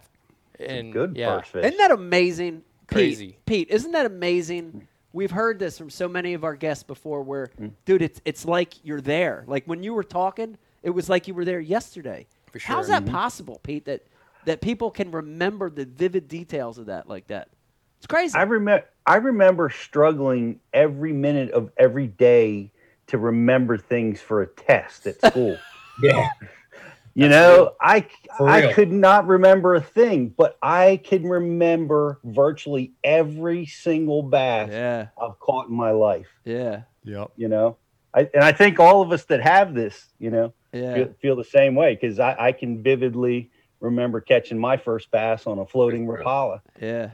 And 0.60 0.92
Good 0.92 1.16
yeah, 1.16 1.40
fish. 1.42 1.62
Isn't 1.64 1.78
that 1.78 1.90
amazing? 1.92 2.62
Pete, 2.88 2.96
Crazy. 2.96 3.38
Pete, 3.46 3.68
isn't 3.70 3.92
that 3.92 4.06
amazing? 4.06 4.87
We've 5.12 5.30
heard 5.30 5.58
this 5.58 5.78
from 5.78 5.90
so 5.90 6.06
many 6.08 6.34
of 6.34 6.44
our 6.44 6.54
guests 6.54 6.84
before 6.84 7.22
where, 7.22 7.48
Mm. 7.60 7.72
dude, 7.84 8.02
it's 8.02 8.20
it's 8.24 8.44
like 8.44 8.74
you're 8.84 9.00
there. 9.00 9.44
Like 9.46 9.64
when 9.64 9.82
you 9.82 9.94
were 9.94 10.04
talking, 10.04 10.58
it 10.82 10.90
was 10.90 11.08
like 11.08 11.26
you 11.28 11.34
were 11.34 11.44
there 11.44 11.60
yesterday. 11.60 12.26
For 12.52 12.58
How's 12.58 12.86
sure. 12.86 12.96
Mm-hmm. 12.96 13.04
that 13.06 13.12
possible, 13.12 13.60
Pete? 13.62 13.84
That 13.86 14.02
that 14.44 14.60
people 14.60 14.90
can 14.90 15.10
remember 15.10 15.70
the 15.70 15.84
vivid 15.84 16.28
details 16.28 16.78
of 16.78 16.86
that 16.86 17.08
like 17.08 17.26
that. 17.28 17.48
It's 17.98 18.06
crazy. 18.06 18.36
I 18.38 18.42
remember 18.42 18.84
I 19.06 19.16
remember 19.16 19.70
struggling 19.70 20.60
every 20.72 21.12
minute 21.12 21.50
of 21.52 21.70
every 21.78 22.06
day 22.06 22.70
to 23.08 23.16
remember 23.18 23.78
things 23.78 24.20
for 24.20 24.42
a 24.42 24.46
test 24.46 25.06
at 25.06 25.20
school. 25.24 25.56
Yeah. 26.00 26.28
You 27.22 27.28
know, 27.28 27.72
I 27.80 28.06
I 28.40 28.72
could 28.72 28.92
not 28.92 29.26
remember 29.26 29.74
a 29.74 29.80
thing, 29.80 30.32
but 30.36 30.56
I 30.62 31.00
can 31.02 31.24
remember 31.28 32.20
virtually 32.24 32.92
every 33.02 33.66
single 33.66 34.22
bass 34.22 34.70
yeah. 34.70 35.08
I've 35.20 35.38
caught 35.40 35.68
in 35.68 35.74
my 35.74 35.90
life. 35.90 36.28
Yeah. 36.44 36.82
Yep. 37.04 37.32
You 37.36 37.48
know, 37.48 37.76
I, 38.14 38.28
and 38.34 38.44
I 38.44 38.52
think 38.52 38.78
all 38.78 39.02
of 39.02 39.12
us 39.12 39.24
that 39.26 39.40
have 39.40 39.74
this, 39.74 40.06
you 40.18 40.30
know, 40.30 40.52
Yeah. 40.72 40.94
feel, 40.94 41.14
feel 41.20 41.36
the 41.36 41.44
same 41.44 41.74
way 41.74 41.94
because 41.94 42.18
I, 42.20 42.36
I 42.38 42.52
can 42.52 42.82
vividly 42.82 43.50
remember 43.80 44.20
catching 44.20 44.58
my 44.58 44.76
first 44.76 45.10
bass 45.10 45.46
on 45.46 45.58
a 45.58 45.66
floating 45.66 46.06
Rapala. 46.06 46.60
Yeah. 46.80 47.06
That 47.06 47.12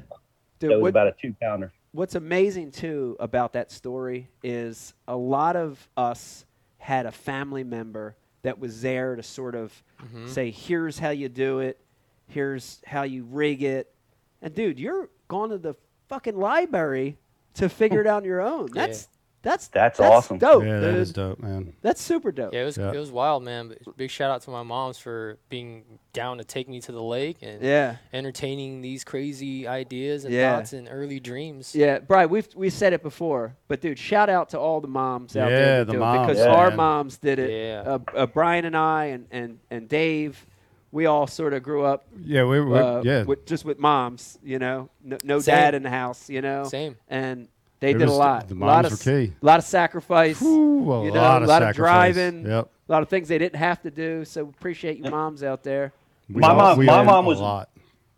Dude, 0.59 0.71
was 0.71 0.81
what- 0.83 0.89
about 0.89 1.07
a 1.09 1.15
two 1.21 1.35
pounder. 1.41 1.73
what's 1.93 2.15
amazing 2.15 2.73
too 2.73 3.17
about 3.21 3.53
that 3.55 3.71
story 3.71 4.29
is 4.43 4.95
a 5.09 5.17
lot 5.17 5.57
of 5.57 5.89
us 5.97 6.45
had 6.79 7.07
a 7.07 7.13
family 7.13 7.65
member 7.65 8.17
that 8.45 8.59
was 8.61 8.81
there 8.81 9.17
to 9.17 9.23
sort 9.23 9.55
of 9.57 9.73
Mm-hmm. 10.03 10.29
say, 10.29 10.51
"Here's 10.51 10.99
how 10.99 11.11
you 11.11 11.29
do 11.29 11.59
it. 11.61 11.81
Here's 12.29 12.81
how 12.87 13.03
you 13.03 13.25
rig 13.25 13.63
it." 13.63 13.93
And 14.43 14.55
dude, 14.55 14.79
you're 14.79 15.09
going 15.29 15.51
to 15.51 15.59
the 15.59 15.75
fucking 16.09 16.37
library 16.37 17.17
to 17.55 17.69
figure 17.69 18.01
it 18.03 18.07
out 18.13 18.19
on 18.19 18.25
your 18.25 18.41
own. 18.43 18.69
That's 18.73 19.09
that's 19.45 19.69
That's 19.69 20.01
awesome. 20.01 20.39
Dope, 20.39 20.65
yeah, 20.65 20.81
that 20.81 20.91
dude. 20.93 21.01
is 21.01 21.13
dope, 21.13 21.39
man. 21.39 21.75
That's 21.83 22.01
super 22.01 22.33
dope. 22.33 22.53
Yeah, 22.53 22.63
it 22.63 22.65
was 22.65 22.77
Yeah. 22.77 22.91
it 22.93 22.99
was 22.99 23.13
wild, 23.13 23.45
man. 23.45 23.69
But 23.85 23.97
big 23.97 24.11
shout 24.11 24.31
out 24.33 24.43
to 24.43 24.51
my 24.51 24.65
moms 24.65 24.99
for 24.99 25.39
being 25.49 25.85
down 26.13 26.39
to 26.39 26.45
take 26.45 26.69
me 26.69 26.81
to 26.81 26.91
the 26.93 27.03
lake 27.03 27.37
and 27.43 27.63
Yeah. 27.63 27.97
entertaining 28.13 28.81
these 28.81 29.05
crazy 29.05 29.69
ideas 29.69 30.25
and 30.25 30.33
Yeah. 30.35 30.57
thoughts 30.57 30.73
and 30.73 30.89
early 30.91 31.21
dreams. 31.21 31.75
Yeah, 31.75 31.99
Brian, 32.01 32.31
we've 32.31 32.49
we 32.57 32.71
said 32.71 32.93
it 32.93 33.03
before, 33.03 33.55
but 33.69 33.81
dude, 33.81 33.99
shout 33.99 34.29
out 34.29 34.49
to 34.51 34.59
all 34.59 34.81
the 34.81 34.89
moms 34.89 35.37
out 35.37 35.51
there 35.51 35.85
the 35.85 35.95
moms, 35.95 36.27
because 36.29 36.45
Yeah. 36.45 36.53
our 36.53 36.69
man. 36.71 36.77
moms 36.79 37.19
did 37.19 37.39
it. 37.39 37.51
Yeah. 37.51 37.83
Uh, 37.93 37.99
uh, 38.17 38.27
Brian 38.27 38.65
and 38.65 38.77
I 38.77 39.05
and, 39.07 39.27
and 39.31 39.59
and 39.71 39.89
Dave, 39.89 40.47
we 40.93 41.07
all 41.07 41.27
sort 41.27 41.53
of 41.53 41.63
grew 41.63 41.85
up 41.85 42.05
Yeah, 42.25 42.45
we 42.45 42.61
were. 42.61 42.77
uh, 42.81 43.03
yeah, 43.05 43.25
with, 43.25 43.47
just 43.47 43.65
with 43.65 43.79
moms, 43.81 44.39
you 44.45 44.59
know, 44.61 44.89
no, 45.03 45.19
no 45.25 45.41
dad 45.41 45.75
in 45.75 45.83
the 45.83 45.91
house, 45.91 46.31
you 46.31 46.41
know, 46.41 46.65
Same. 46.65 46.97
and 47.09 47.49
they 47.85 47.91
It 47.93 47.99
did 47.99 48.09
a 48.09 48.13
lot. 48.13 48.49
the 48.49 48.55
a 48.55 48.57
lot 48.57 48.83
moms 48.83 48.87
of 48.87 48.93
were 49.07 49.13
s- 49.13 49.29
key. 49.29 49.33
lot 49.43 49.59
of 49.59 49.65
sacrifice, 49.65 50.41
Ooh, 50.43 50.93
a 50.93 51.05
you 51.05 51.11
know, 51.13 51.21
lot 51.21 51.43
of 51.43 51.49
lot 51.49 51.63
of 51.63 51.75
driving, 51.77 52.47
Yep. 52.47 52.69
a 52.89 52.93
lot 52.93 53.03
of 53.03 53.09
things 53.09 53.29
they 53.29 53.39
didn't 53.39 53.59
have 53.59 53.83
to 53.83 53.91
do. 53.91 54.25
So 54.25 54.43
appreciate 54.49 54.99
you 54.99 55.11
moms 55.11 55.43
out 55.43 55.63
there. 55.63 55.93
We 56.31 56.41
My 56.41 56.49
all- 56.49 56.57
mom- 56.57 56.85
my 56.87 56.93
learned 56.95 57.07
mom 57.07 57.25
a 57.27 57.29
was- 57.29 57.41
lot. 57.41 57.69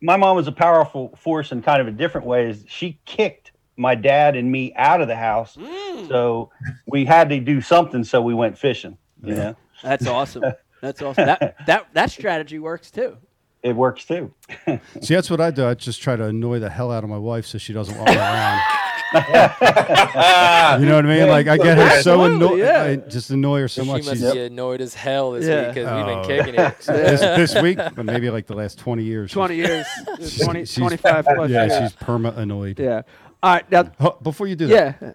my 0.01 0.17
mom 0.17 0.37
was 0.37 0.47
a 0.47 0.53
powerful 0.53 1.13
force 1.17 1.51
in 1.53 1.63
kind 1.63 1.81
of 1.81 1.89
a 1.89 1.91
different 1.91 2.27
way. 2.27 2.49
Is 2.51 2.65
she 2.69 2.99
kicked 3.07 3.51
my 3.77 3.95
dad 3.95 4.37
and 4.37 4.51
me 4.53 4.73
out 4.77 5.01
of 5.01 5.09
the 5.09 5.17
house, 5.17 5.57
Mm. 5.57 6.09
so 6.09 6.51
we 6.87 7.05
had 7.05 7.29
to 7.31 7.41
do 7.41 7.61
something. 7.61 8.05
So 8.05 8.23
we 8.23 8.35
went 8.35 8.57
fishing. 8.57 8.97
You 9.23 9.35
know, 9.35 9.57
That's 9.83 10.07
awesome. 10.07 10.45
That's 10.81 11.03
awesome. 11.03 11.27
That 11.27 11.57
that 11.67 11.87
that 11.95 12.11
strategy 12.11 12.59
works 12.59 12.91
too. 12.91 13.17
it 13.63 13.75
works 13.75 14.05
too. 14.05 14.33
See, 15.01 15.15
that's 15.15 15.29
what 15.29 15.41
I 15.41 15.51
do. 15.51 15.67
I 15.67 15.75
just 15.75 16.01
try 16.01 16.15
to 16.15 16.27
annoy 16.27 16.61
the 16.61 16.71
hell 16.71 16.93
out 16.93 17.03
of 17.03 17.11
my 17.11 17.19
wife 17.19 17.47
so 17.47 17.59
she 17.59 17.73
doesn't 17.73 17.99
walk 17.99 18.09
around. 18.09 18.61
You 19.15 20.85
know 20.87 20.97
what 20.97 21.07
I 21.07 21.09
mean? 21.09 21.29
Like 21.29 21.47
I 21.47 21.57
get 21.57 21.79
her 21.79 22.03
so 22.03 22.25
annoyed. 22.25 22.59
yeah. 22.59 22.83
I 22.83 22.97
just 22.97 23.31
annoy 23.31 23.61
her 23.61 23.69
so 23.69 23.83
she 23.83 23.89
much. 23.89 24.05
must 24.05 24.21
She's, 24.21 24.33
be 24.33 24.41
annoyed 24.41 24.81
as 24.81 24.95
hell 24.95 25.33
this 25.33 25.47
Yeah. 25.47 25.67
week 25.67 25.75
because 25.75 25.97
we've 25.97 26.17
Oh. 26.17 26.27
been 26.27 26.39
kicking 26.39 26.55
it. 26.61 26.79
this, 26.87 27.21
this 27.53 27.63
week, 27.63 27.79
but 27.95 28.05
maybe 28.05 28.31
like 28.31 28.47
the 28.47 28.55
last 28.55 28.79
twenty 28.79 29.05
years. 29.05 29.31
20 29.33 29.55
years, 29.57 29.87
20, 30.43 30.67
25 30.67 31.25
plus 31.25 31.51
Yeah, 31.51 31.67
years. 31.67 31.91
she's 31.93 31.93
perma 32.01 32.37
annoyed. 32.37 32.79
Yeah. 32.79 33.03
All 33.43 33.55
right. 33.55 33.71
Now, 33.71 33.85
Before 34.23 34.47
you 34.47 34.57
do 34.57 34.67
that, 34.69 34.97
yeah. 35.01 35.13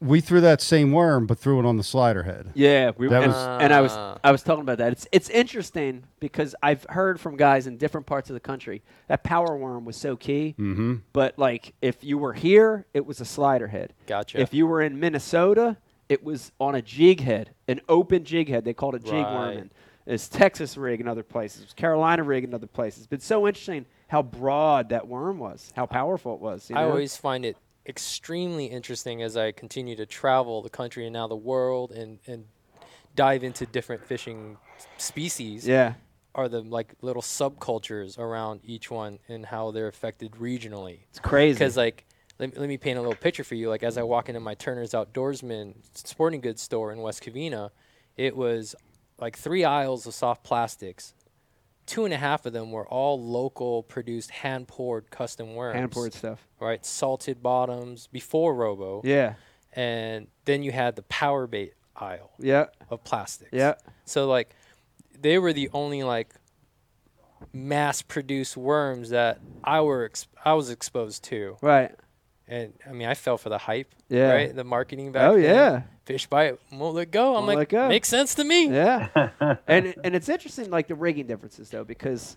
We 0.00 0.20
threw 0.20 0.40
that 0.40 0.62
same 0.62 0.92
worm, 0.92 1.26
but 1.26 1.38
threw 1.38 1.58
it 1.60 1.66
on 1.66 1.76
the 1.76 1.82
slider 1.84 2.22
head. 2.22 2.52
Yeah, 2.54 2.92
we 2.96 3.08
That 3.08 3.22
and, 3.24 3.32
was- 3.32 3.62
and 3.62 3.72
I 3.72 3.80
was. 3.82 3.92
I 4.24 4.32
was 4.32 4.42
talking 4.42 4.62
about 4.62 4.78
that. 4.78 4.92
It's 4.92 5.06
it's 5.12 5.28
interesting 5.30 6.04
because 6.20 6.54
I've 6.62 6.84
heard 6.84 7.20
from 7.20 7.36
guys 7.36 7.66
in 7.66 7.76
different 7.76 8.06
parts 8.06 8.30
of 8.30 8.34
the 8.34 8.40
country 8.40 8.82
that 9.08 9.22
power 9.22 9.56
worm 9.56 9.84
was 9.84 9.96
so 9.96 10.16
key. 10.16 10.54
Mm-hmm. 10.58 10.96
But 11.12 11.38
like 11.38 11.74
if 11.82 12.02
you 12.02 12.16
were 12.18 12.32
here, 12.32 12.86
it 12.94 13.04
was 13.04 13.20
a 13.20 13.24
slider 13.26 13.68
head. 13.68 13.92
Gotcha. 14.06 14.40
If 14.40 14.54
you 14.54 14.66
were 14.66 14.80
in 14.82 14.98
Minnesota, 14.98 15.76
it 16.08 16.24
was 16.24 16.50
on 16.58 16.74
a 16.74 16.82
jig 16.82 17.20
head, 17.20 17.50
an 17.68 17.80
open 17.88 18.24
jig 18.24 18.48
head. 18.48 18.64
They 18.64 18.74
called 18.74 18.94
it 18.94 19.04
jig 19.04 19.12
Right. 19.14 19.34
worming. 19.34 19.70
It's 20.06 20.28
Texas 20.28 20.76
rig 20.76 21.00
in 21.00 21.06
other 21.06 21.22
places, 21.22 21.62
it's 21.62 21.74
Carolina 21.74 22.22
rig 22.24 22.42
in 22.42 22.54
other 22.54 22.66
places. 22.66 23.06
But 23.06 23.16
it's 23.16 23.26
so 23.26 23.46
interesting 23.46 23.84
how 24.08 24.22
broad 24.22 24.88
that 24.88 25.06
worm 25.06 25.38
was, 25.38 25.72
how 25.76 25.86
powerful 25.86 26.34
it 26.34 26.40
was. 26.40 26.68
you 26.70 26.74
I 26.74 26.84
always 26.84 27.16
find 27.16 27.44
it 27.44 27.56
extremely 27.90 28.66
interesting 28.66 29.20
as 29.22 29.36
I 29.36 29.52
continue 29.52 29.94
to 29.96 30.06
travel 30.06 30.62
the 30.62 30.70
country 30.70 31.04
and 31.04 31.12
now 31.12 31.26
the 31.28 31.36
world 31.36 31.92
and, 31.92 32.18
and 32.26 32.44
dive 33.14 33.44
into 33.44 33.66
different 33.66 34.06
fishing 34.06 34.56
species. 34.96 35.66
yeah, 35.68 35.94
Are 36.34 36.48
the 36.48 36.62
like 36.62 36.94
little 37.02 37.20
subcultures 37.22 38.18
around 38.18 38.60
each 38.64 38.90
one 38.90 39.18
and 39.28 39.44
how 39.44 39.70
they're 39.72 39.88
affected 39.88 40.32
regionally? 40.32 41.00
it's 41.10 41.18
crazy. 41.18 41.58
Because 41.58 41.76
like, 41.76 42.06
let, 42.38 42.56
let 42.56 42.68
me 42.68 42.78
paint 42.78 42.96
a 42.96 43.00
little 43.02 43.14
picture 43.16 43.44
for 43.44 43.56
you. 43.56 43.68
Like 43.68 43.82
as 43.82 43.98
I 43.98 44.02
walk 44.02 44.28
into 44.30 44.40
my 44.40 44.54
Turner's 44.54 44.92
Outdoorsman 44.92 45.74
sporting 45.92 46.40
goods 46.40 46.62
store 46.62 46.92
in 46.92 47.00
West 47.00 47.22
Covina, 47.22 47.70
it 48.16 48.34
was 48.36 48.74
like 49.18 49.36
three 49.36 49.64
aisles 49.64 50.06
of 50.06 50.14
soft 50.14 50.44
plastics. 50.44 51.12
Two 51.90 52.04
and 52.04 52.14
a 52.14 52.16
half 52.16 52.46
of 52.46 52.52
them 52.52 52.70
were 52.70 52.86
all 52.86 53.20
local 53.20 53.82
produced 53.82 54.30
hand 54.30 54.68
poured 54.68 55.10
custom 55.10 55.54
worms. 55.56 55.74
Hand 55.76 55.90
poured 55.90 56.14
stuff. 56.14 56.46
Right. 56.60 56.86
Salted 56.86 57.42
bottoms 57.42 58.06
before 58.06 58.54
Robo. 58.54 59.00
Yeah. 59.04 59.34
And 59.72 60.28
then 60.44 60.62
you 60.62 60.70
had 60.70 60.94
the 60.94 61.02
power 61.02 61.48
bait 61.48 61.74
aisle 61.96 62.30
Yeah. 62.38 62.66
of 62.90 63.02
plastics. 63.02 63.50
Yeah. 63.52 63.74
So 64.04 64.28
like 64.28 64.54
they 65.18 65.36
were 65.38 65.52
the 65.52 65.68
only 65.72 66.04
like 66.04 66.32
mass 67.52 68.02
produced 68.02 68.56
worms 68.56 69.10
that 69.10 69.40
I 69.64 69.80
were 69.80 70.04
ex- 70.04 70.28
I 70.44 70.52
was 70.54 70.70
exposed 70.70 71.24
to. 71.24 71.56
Right. 71.60 71.90
And 72.50 72.72
I 72.86 72.92
mean 72.92 73.06
I 73.08 73.14
fell 73.14 73.38
for 73.38 73.48
the 73.48 73.58
hype. 73.58 73.94
Yeah. 74.08 74.32
Right? 74.32 74.54
The 74.54 74.64
marketing 74.64 75.12
back 75.12 75.30
Oh 75.30 75.34
then. 75.40 75.44
yeah. 75.44 75.82
Fish 76.04 76.26
bite, 76.26 76.58
won't 76.72 76.96
let 76.96 77.10
go. 77.12 77.36
I'm 77.36 77.46
Won't 77.46 77.58
like, 77.58 77.68
go. 77.68 77.86
makes 77.88 78.08
sense 78.08 78.34
to 78.34 78.44
me. 78.44 78.66
Yeah. 78.68 79.08
and 79.68 79.94
and 80.02 80.14
it's 80.16 80.28
interesting 80.28 80.68
like 80.70 80.88
the 80.88 80.96
rigging 80.96 81.26
differences 81.28 81.70
though 81.70 81.84
because 81.84 82.36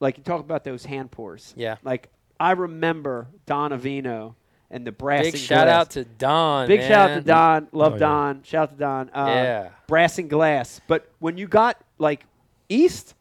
like 0.00 0.18
you 0.18 0.24
talk 0.24 0.40
about 0.40 0.64
those 0.64 0.84
hand 0.84 1.10
pours. 1.12 1.54
Yeah. 1.56 1.76
Like 1.84 2.08
I 2.40 2.50
remember 2.52 3.28
Don 3.46 3.70
Iovino 3.70 4.34
and 4.70 4.84
the 4.84 4.90
brass. 4.92 5.22
Big 5.22 5.36
shout 5.36 5.68
out 5.68 5.90
to 5.92 6.04
Don. 6.04 6.66
Big 6.66 6.80
shout 6.82 7.10
out 7.10 7.14
to. 7.14 7.20
Don. 7.20 7.68
Love 7.70 7.92
Oh, 7.92 7.94
yeah. 7.94 8.00
Don. 8.00 8.42
Shout 8.42 8.62
out 8.64 8.72
to 8.72 8.78
Don. 8.78 9.10
Uh, 9.14 9.26
Yeah. 9.28 9.68
Brass 9.86 10.18
and 10.18 10.28
glass. 10.28 10.80
But 10.88 11.08
when 11.20 11.38
you 11.38 11.46
got 11.46 11.80
like 11.98 12.24
East, 12.68 13.14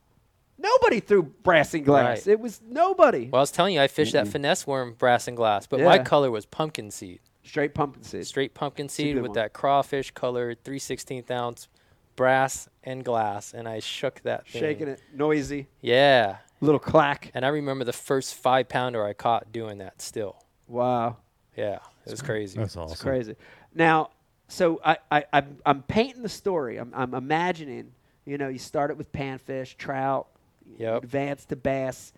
nobody 0.57 0.99
threw 0.99 1.23
brass 1.23 1.73
and 1.73 1.85
glass. 1.85 2.19
Right. 2.25 2.33
It 2.33 2.39
was 2.39 2.61
nobody. 2.67 3.29
Well, 3.31 3.39
I 3.39 3.43
was 3.43 3.51
telling 3.51 3.75
you, 3.75 3.81
I 3.81 3.87
fished 3.87 4.13
that 4.13 4.27
finesse 4.27 4.65
worm, 4.67 4.93
brass 4.97 5.27
and 5.27 5.35
glass, 5.37 5.67
but 5.67 5.79
my 5.81 5.99
color 5.99 6.31
was 6.31 6.45
pumpkin 6.45 6.91
seed, 6.91 7.19
Straight 7.43 7.73
pumpkin 7.75 8.03
seed. 8.03 8.25
straight 8.25 8.53
pumpkin 8.53 8.89
seed 8.89 9.15
with 9.17 9.27
one. 9.27 9.33
that 9.33 9.53
crawfish 9.53 10.11
colored 10.11 10.63
3/16th 10.63 11.29
ounce 11.31 11.67
brass 12.15 12.69
and 12.83 13.03
glass, 13.03 13.53
and 13.53 13.67
I 13.67 13.79
shook 13.79 14.21
that 14.21 14.47
thing. 14.47 14.61
Shaking 14.61 14.87
it, 14.87 15.01
noisy, 15.13 15.67
Yeah, 15.81 16.37
little 16.61 16.79
clack. 16.79 17.29
and 17.33 17.45
I 17.45 17.49
remember 17.49 17.83
the 17.83 17.93
first 17.93 18.35
five 18.35 18.69
pounder 18.69 19.05
I 19.05 19.13
caught 19.13 19.51
doing 19.51 19.79
that. 19.79 20.01
Still, 20.01 20.37
Wow. 20.67 21.17
yeah, 21.57 21.79
it 22.05 22.11
was 22.11 22.21
crazy. 22.21 22.57
That's 22.57 22.77
awesome. 22.77 22.93
It's 22.93 23.01
crazy. 23.01 23.35
Now, 23.73 24.11
so 24.47 24.79
I, 24.85 24.97
I, 25.11 25.25
I'm, 25.33 25.57
I'm 25.65 25.81
painting 25.83 26.21
the 26.23 26.29
story. 26.29 26.77
I'm, 26.77 26.91
I'm 26.95 27.13
imagining, 27.13 27.91
you 28.25 28.37
know, 28.37 28.47
you 28.47 28.59
start 28.59 28.91
it 28.91 28.97
with 28.97 29.11
panfish, 29.11 29.75
trout, 29.75 30.27
you 30.31 30.34
Yep. 30.77 31.03
advance 31.03 31.45
to 31.45 31.55
bass, 31.55 32.13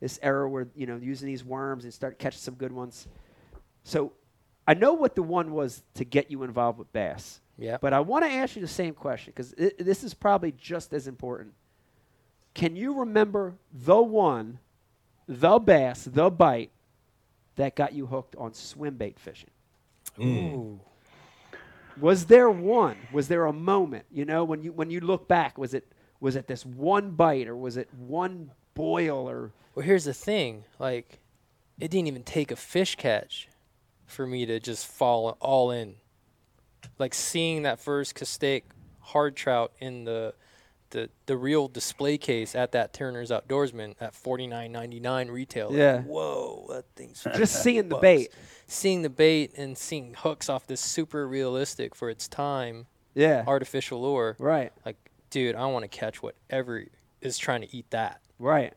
this 0.00 0.18
era 0.22 0.48
where, 0.48 0.68
you 0.74 0.86
know, 0.86 0.96
using 0.96 1.26
these 1.28 1.44
worms 1.44 1.84
and 1.84 1.92
start 1.92 2.18
catching 2.18 2.40
some 2.40 2.54
good 2.54 2.72
ones. 2.72 3.06
So 3.84 4.12
I 4.66 4.74
know 4.74 4.94
what 4.94 5.14
the 5.14 5.22
one 5.22 5.52
was 5.52 5.82
to 5.94 6.04
get 6.04 6.30
you 6.30 6.42
involved 6.42 6.78
with 6.78 6.92
bass. 6.92 7.40
Yeah, 7.58 7.76
But 7.78 7.92
I 7.92 8.00
want 8.00 8.24
to 8.24 8.30
ask 8.30 8.56
you 8.56 8.62
the 8.62 8.68
same 8.68 8.94
question 8.94 9.34
because 9.36 9.54
this 9.78 10.02
is 10.02 10.14
probably 10.14 10.52
just 10.52 10.94
as 10.94 11.06
important. 11.06 11.52
Can 12.54 12.74
you 12.74 13.00
remember 13.00 13.54
the 13.70 14.00
one, 14.00 14.58
the 15.28 15.58
bass, 15.58 16.04
the 16.04 16.30
bite 16.30 16.70
that 17.56 17.76
got 17.76 17.92
you 17.92 18.06
hooked 18.06 18.34
on 18.36 18.54
swim 18.54 18.96
bait 18.96 19.20
fishing? 19.20 19.50
Ooh. 20.18 20.80
Was 22.00 22.26
there 22.26 22.48
one? 22.48 22.96
Was 23.12 23.28
there 23.28 23.44
a 23.44 23.52
moment? 23.52 24.06
You 24.10 24.24
know, 24.24 24.42
when 24.44 24.62
you 24.62 24.72
when 24.72 24.90
you 24.90 25.00
look 25.00 25.28
back, 25.28 25.58
was 25.58 25.74
it 25.74 25.86
was 26.20 26.36
it 26.36 26.46
this 26.46 26.64
one 26.66 27.10
bite 27.12 27.48
or 27.48 27.56
was 27.56 27.76
it 27.76 27.88
one 27.94 28.50
boil 28.74 29.28
or 29.28 29.52
Well, 29.74 29.84
here's 29.84 30.04
the 30.04 30.14
thing. 30.14 30.64
Like, 30.78 31.18
it 31.78 31.90
didn't 31.90 32.08
even 32.08 32.22
take 32.22 32.50
a 32.50 32.56
fish 32.56 32.96
catch 32.96 33.48
for 34.06 34.26
me 34.26 34.44
to 34.46 34.60
just 34.60 34.86
fall 34.86 35.36
all 35.40 35.70
in. 35.70 35.94
Like 36.98 37.14
seeing 37.14 37.62
that 37.62 37.78
first 37.80 38.14
Castaic 38.14 38.62
hard 39.00 39.34
trout 39.36 39.72
in 39.78 40.04
the 40.04 40.34
the 40.90 41.08
the 41.26 41.36
real 41.36 41.68
display 41.68 42.18
case 42.18 42.54
at 42.56 42.72
that 42.72 42.92
Turner's 42.92 43.30
Outdoorsman 43.30 43.94
at 44.00 44.14
forty 44.14 44.46
nine 44.48 44.72
ninety 44.72 44.98
nine 45.00 45.28
retail. 45.28 45.68
like, 45.68 45.78
Yeah. 45.78 46.00
Whoa, 46.02 46.66
that 46.70 46.84
thing's 46.96 47.22
just 47.36 47.62
seeing 47.62 47.84
the 47.88 47.94
bucks. 47.94 48.02
bait? 48.02 48.28
Seeing 48.66 49.02
the 49.02 49.08
bait 49.10 49.52
and 49.56 49.78
seeing 49.78 50.14
hooks 50.18 50.48
off 50.48 50.66
this 50.66 50.80
super 50.80 51.26
realistic 51.28 51.94
for 51.94 52.10
its 52.10 52.26
time 52.28 52.86
Yeah. 53.14 53.44
artificial 53.46 54.02
lure. 54.02 54.36
Right. 54.40 54.72
Like, 54.84 54.96
dude, 55.30 55.54
I 55.54 55.66
want 55.66 55.82
to 55.84 55.88
catch 55.88 56.22
whatever 56.22 56.84
is 57.20 57.38
trying 57.38 57.60
to 57.62 57.76
eat 57.76 57.90
that. 57.90 58.20
Right. 58.38 58.72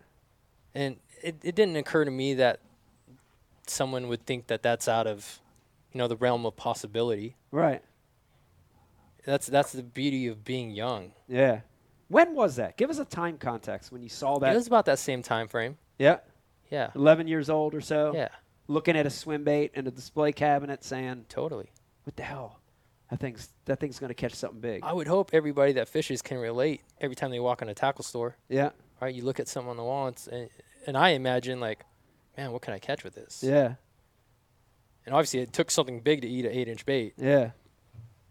and 0.75 0.97
it, 1.21 1.37
it 1.43 1.55
didn't 1.55 1.75
occur 1.77 2.03
to 2.05 2.11
me 2.11 2.33
that 2.35 2.59
someone 3.67 4.07
would 4.09 4.25
think 4.25 4.47
that 4.47 4.61
that's 4.61 4.87
out 4.89 5.07
of 5.07 5.39
you 5.93 5.97
know 5.99 6.07
the 6.09 6.17
realm 6.17 6.45
of 6.45 6.55
possibility 6.57 7.37
Right. 7.51 7.81
that's 9.25 9.47
that's 9.47 9.71
the 9.71 9.83
beauty 9.83 10.27
of 10.27 10.43
being 10.43 10.71
young 10.71 11.11
Yeah. 11.29 11.61
When 12.09 12.35
was 12.35 12.57
that? 12.57 12.77
Give 12.77 12.89
us 12.89 12.99
a 12.99 13.05
time 13.05 13.37
context 13.37 13.91
when 13.91 14.03
you 14.03 14.09
saw 14.09 14.37
that. 14.39 14.51
it 14.51 14.55
was 14.55 14.67
about 14.67 14.85
that 14.85 14.99
same 14.99 15.21
time 15.23 15.47
frame 15.47 15.77
yeah. 15.97 16.17
yeah 16.69 16.89
11 16.95 17.27
years 17.27 17.49
old 17.49 17.73
or 17.73 17.81
so. 17.81 18.11
yeah 18.13 18.29
Looking 18.67 18.95
at 18.97 19.05
a 19.05 19.09
swim 19.09 19.43
bait 19.43 19.71
in 19.73 19.87
a 19.87 19.91
display 19.91 20.31
cabinet 20.31 20.83
saying, 20.83 21.25
totally 21.29 21.71
what 22.03 22.15
the 22.17 22.23
hell? 22.23 22.59
That 23.13 23.19
think 23.19 23.38
that 23.65 23.80
thing's 23.80 23.99
going 23.99 24.10
to 24.10 24.15
catch 24.15 24.34
something 24.34 24.60
big. 24.60 24.84
i 24.84 24.91
would 24.91 25.08
hope 25.08 25.30
everybody 25.34 25.73
that 25.73 25.88
fishes 25.88 26.21
can 26.23 26.38
relate 26.39 26.82
every 26.99 27.15
time 27.15 27.30
they 27.32 27.39
walk 27.39 27.62
in 27.62 27.69
a 27.69 27.73
tackle 27.76 28.04
store 28.04 28.36
yeah. 28.49 28.71
right 28.99 29.13
you 29.13 29.23
look 29.23 29.39
at 29.39 29.47
something 29.47 29.69
on 29.69 29.78
the 29.78 29.84
wall 29.84 30.08
and, 30.08 30.49
and, 30.88 30.97
i 30.97 31.10
imagine 31.10 31.60
like 31.60 31.86
man 32.38 32.52
what 32.52 32.62
can 32.63 32.73
i 32.73 32.80
catch 32.80 33.04
with 33.04 33.13
this 33.13 33.43
Yeah. 33.45 33.76
and 35.06 35.13
obviously 35.13 35.41
it 35.41 35.54
took 35.54 35.69
something 35.69 35.99
big 35.99 36.21
to 36.21 36.28
eat 36.28 36.45
an 36.45 36.52
eight 36.52 36.67
inch 36.67 36.86
bait 36.86 37.13
Yeah. 37.17 37.52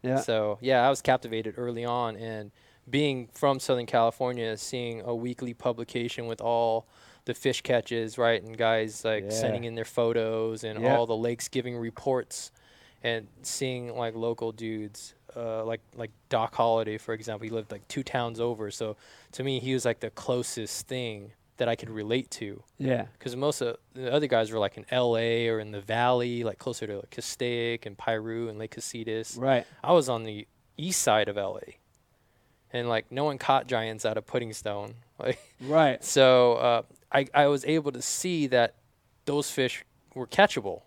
Yeah. 0.03 0.19
So 0.19 0.59
yeah, 0.61 0.85
I 0.85 0.91
was 0.91 1.01
captivated 1.01 1.55
early 1.57 1.85
on, 1.85 2.17
and 2.17 2.51
being 2.91 3.29
from 3.33 3.61
Southern 3.61 3.87
California, 3.87 4.57
seeing 4.57 5.01
a 5.03 5.15
weekly 5.15 5.55
publication 5.55 6.27
with 6.27 6.41
all 6.41 6.89
the 7.25 7.35
fish 7.35 7.61
catches, 7.63 8.19
right, 8.19 8.43
and 8.43 8.59
guys 8.59 9.05
like 9.05 9.25
Yeah. 9.27 9.31
sending 9.31 9.63
in 9.63 9.77
their 9.77 9.85
photos 9.85 10.65
and 10.65 10.81
Yeah. 10.83 10.97
all 10.97 11.07
the 11.07 11.17
lakes 11.17 11.47
giving 11.47 11.77
reports, 11.77 12.51
and 13.03 13.27
seeing 13.43 13.97
like 13.97 14.15
local 14.15 14.53
dudes, 14.53 15.15
uh, 15.37 15.65
like 15.65 15.81
like 15.95 16.11
Doc 16.29 16.55
Holliday, 16.55 16.99
for 16.99 17.15
example, 17.15 17.45
he 17.45 17.51
lived 17.51 17.73
like 17.73 17.87
two 17.89 18.03
towns 18.03 18.41
over. 18.41 18.71
So 18.71 18.97
to 19.33 19.43
me, 19.43 19.61
he 19.61 19.75
was 19.75 19.85
like 19.85 20.01
the 20.01 20.11
closest 20.11 20.87
thing 20.87 21.33
that 21.59 21.69
I 21.69 21.77
could 21.77 21.91
relate 21.91 22.31
to 22.33 22.63
yeah. 22.79 23.07
because 23.13 23.37
most 23.37 23.61
of 23.61 23.77
the 23.95 24.13
other 24.13 24.27
guys 24.27 24.51
were 24.51 24.59
like 24.59 24.77
in 24.77 24.87
L.A. 24.91 25.49
or 25.49 25.61
in 25.61 25.71
the 25.71 25.81
Valley, 25.81 26.45
like 26.45 26.59
closer 26.59 26.87
to 26.87 26.97
like 26.97 27.11
Castaic 27.11 27.87
and 27.87 27.97
Piru 27.97 28.49
and 28.49 28.59
Lake 28.59 28.75
Casitas. 28.75 29.39
Right. 29.39 29.67
I 29.85 29.93
was 29.93 30.09
on 30.09 30.25
the 30.25 30.49
east 30.77 31.03
side 31.03 31.29
of 31.29 31.37
LA, 31.37 31.77
and 32.73 32.89
like 32.89 33.13
no 33.13 33.25
one 33.25 33.39
caught 33.39 33.67
giants 33.67 34.05
out 34.05 34.17
of 34.17 34.27
Pudding 34.27 34.53
Stone. 34.53 34.95
Like 35.19 35.39
Right. 35.61 36.03
so, 36.03 36.55
uh, 36.55 36.83
I 37.13 37.27
I 37.33 37.47
was 37.47 37.65
able 37.65 37.93
to 37.93 38.03
see 38.03 38.49
that 38.49 38.75
those 39.25 39.53
fish 39.53 39.85
were 40.17 40.27
catchable. 40.27 40.83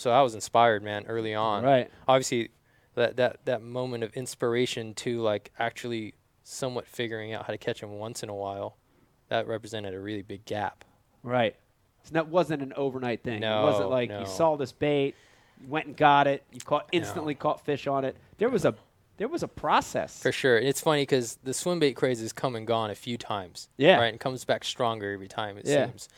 So 0.00 0.10
I 0.10 0.22
was 0.22 0.34
inspired, 0.34 0.82
man, 0.82 1.04
early 1.08 1.34
on. 1.34 1.62
Right. 1.62 1.90
Obviously, 2.08 2.48
that 2.94 3.18
that 3.18 3.44
that 3.44 3.60
moment 3.60 4.02
of 4.02 4.14
inspiration 4.14 4.94
to 4.94 5.20
like 5.20 5.52
actually 5.58 6.14
somewhat 6.42 6.86
figuring 6.86 7.34
out 7.34 7.44
how 7.44 7.52
to 7.52 7.58
catch 7.58 7.82
them 7.82 7.92
once 7.98 8.22
in 8.22 8.30
a 8.30 8.34
while, 8.34 8.78
that 9.28 9.46
represented 9.46 9.92
a 9.92 10.00
really 10.00 10.22
big 10.22 10.46
gap. 10.46 10.86
Right. 11.22 11.54
So 12.04 12.14
that 12.14 12.28
wasn't 12.28 12.62
an 12.62 12.72
overnight 12.76 13.22
thing. 13.22 13.42
it 13.42 13.62
wasn't 13.62 13.90
like 13.90 14.08
no. 14.08 14.20
you 14.20 14.26
saw 14.26 14.56
this 14.56 14.72
bait, 14.72 15.16
you 15.60 15.68
went 15.68 15.86
and 15.86 15.96
got 15.98 16.26
it, 16.26 16.44
you 16.50 16.60
caught 16.60 16.88
instantly 16.92 17.34
caught 17.34 17.62
fish 17.62 17.86
on 17.86 18.06
it. 18.06 18.16
There 18.38 18.48
was 18.48 18.64
a 18.64 18.74
there 19.18 19.28
was 19.28 19.42
a 19.42 19.48
process. 19.48 20.22
For 20.22 20.32
sure. 20.32 20.56
And 20.56 20.66
it's 20.66 20.80
funny 20.80 21.02
because 21.02 21.38
the 21.44 21.52
swim 21.52 21.78
bait 21.78 21.92
craze 21.92 22.20
has 22.20 22.32
come 22.32 22.56
and 22.56 22.66
gone 22.66 22.88
a 22.90 22.94
few 22.94 23.18
times. 23.18 23.68
Yeah. 23.76 23.98
Right. 23.98 24.06
And 24.06 24.18
comes 24.18 24.46
back 24.46 24.64
stronger 24.64 25.12
every 25.12 25.28
time, 25.28 25.58
it 25.58 25.66
Yeah. 25.66 25.88
seems. 25.88 26.08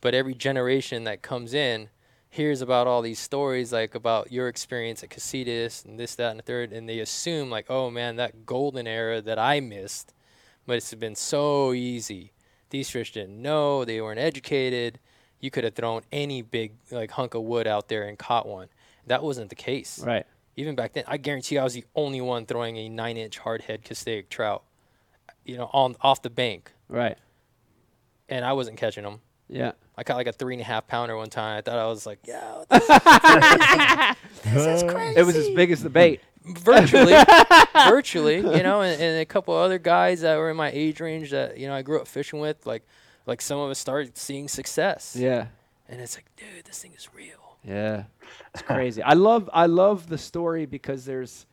But 0.00 0.14
every 0.14 0.34
generation 0.34 1.02
that 1.04 1.22
comes 1.22 1.54
in 1.54 1.88
hears 2.32 2.62
about 2.62 2.86
all 2.86 3.02
these 3.02 3.18
stories, 3.18 3.74
like 3.74 3.94
about 3.94 4.32
your 4.32 4.48
experience 4.48 5.02
at 5.02 5.10
Casitas 5.10 5.84
and 5.84 6.00
this, 6.00 6.14
that, 6.14 6.30
and 6.30 6.38
the 6.38 6.42
third. 6.42 6.72
And 6.72 6.88
they 6.88 6.98
assume, 7.00 7.50
like, 7.50 7.66
oh 7.68 7.90
man, 7.90 8.16
that 8.16 8.46
golden 8.46 8.86
era 8.86 9.20
that 9.20 9.38
I 9.38 9.60
missed. 9.60 10.14
But 10.66 10.76
it's 10.78 10.94
been 10.94 11.14
so 11.14 11.74
easy. 11.74 12.32
These 12.70 12.88
fish 12.88 13.12
didn't 13.12 13.40
know, 13.42 13.84
they 13.84 14.00
weren't 14.00 14.18
educated. 14.18 14.98
You 15.40 15.50
could 15.50 15.64
have 15.64 15.74
thrown 15.74 16.02
any 16.10 16.40
big, 16.40 16.72
like, 16.90 17.10
hunk 17.10 17.34
of 17.34 17.42
wood 17.42 17.66
out 17.66 17.88
there 17.88 18.04
and 18.04 18.18
caught 18.18 18.48
one. 18.48 18.68
That 19.06 19.22
wasn't 19.22 19.50
the 19.50 19.56
case 19.56 19.98
Right. 20.02 20.24
even 20.56 20.74
back 20.74 20.94
then, 20.94 21.04
I 21.06 21.18
guarantee 21.18 21.58
I 21.58 21.64
was 21.64 21.74
the 21.74 21.84
only 21.94 22.22
one 22.22 22.46
throwing 22.46 22.78
a 22.78 22.88
nine-inch 22.88 23.40
hardhead 23.40 23.82
Castaic 23.82 24.30
trout, 24.30 24.62
you 25.44 25.58
know, 25.58 25.68
on 25.74 25.96
off 26.00 26.22
the 26.22 26.30
bank, 26.30 26.72
Right. 26.88 27.18
and 28.30 28.42
I 28.42 28.54
wasn't 28.54 28.78
catching 28.78 29.04
them. 29.04 29.20
Yeah. 29.48 29.72
I 29.96 30.04
caught 30.04 30.16
like 30.16 30.26
a 30.26 30.32
three 30.32 30.54
and 30.54 30.60
a 30.60 30.64
half 30.64 30.86
pounder 30.86 31.16
one 31.16 31.28
time. 31.28 31.58
I 31.58 31.60
thought 31.60 31.78
I 31.78 31.86
was 31.86 32.06
like, 32.06 32.20
yeah, 32.26 32.64
It 34.44 35.24
was 35.26 35.36
as 35.36 35.50
big 35.50 35.70
as 35.70 35.82
the 35.82 35.90
bait. 36.00 36.20
virtually, 36.44 37.14
virtually, 37.88 38.36
you 38.36 38.62
know, 38.62 38.80
and, 38.82 39.00
and 39.00 39.20
a 39.20 39.24
couple 39.24 39.54
other 39.54 39.78
guys 39.78 40.22
that 40.22 40.36
were 40.38 40.50
in 40.50 40.56
my 40.56 40.70
age 40.72 41.00
range 41.00 41.30
that 41.30 41.58
you 41.58 41.66
know 41.68 41.74
I 41.74 41.82
grew 41.82 42.00
up 42.00 42.08
fishing 42.08 42.40
with, 42.40 42.66
like, 42.66 42.86
like 43.26 43.40
some 43.40 43.58
of 43.58 43.70
us 43.70 43.78
started 43.78 44.16
seeing 44.18 44.48
success. 44.48 45.14
Yeah. 45.18 45.46
and 45.88 46.00
it's 46.00 46.16
like, 46.16 46.26
dude, 46.36 46.64
this 46.64 46.80
thing 46.80 46.92
is 46.96 47.08
real. 47.14 47.56
Yeah. 47.64 48.04
It's 48.54 48.62
crazy. 48.62 49.02
I 49.02 49.12
love 49.12 49.48
I 49.52 49.66
love 49.66 50.08
the 50.08 50.18
story 50.18 50.66
because 50.66 51.04
there's 51.04 51.46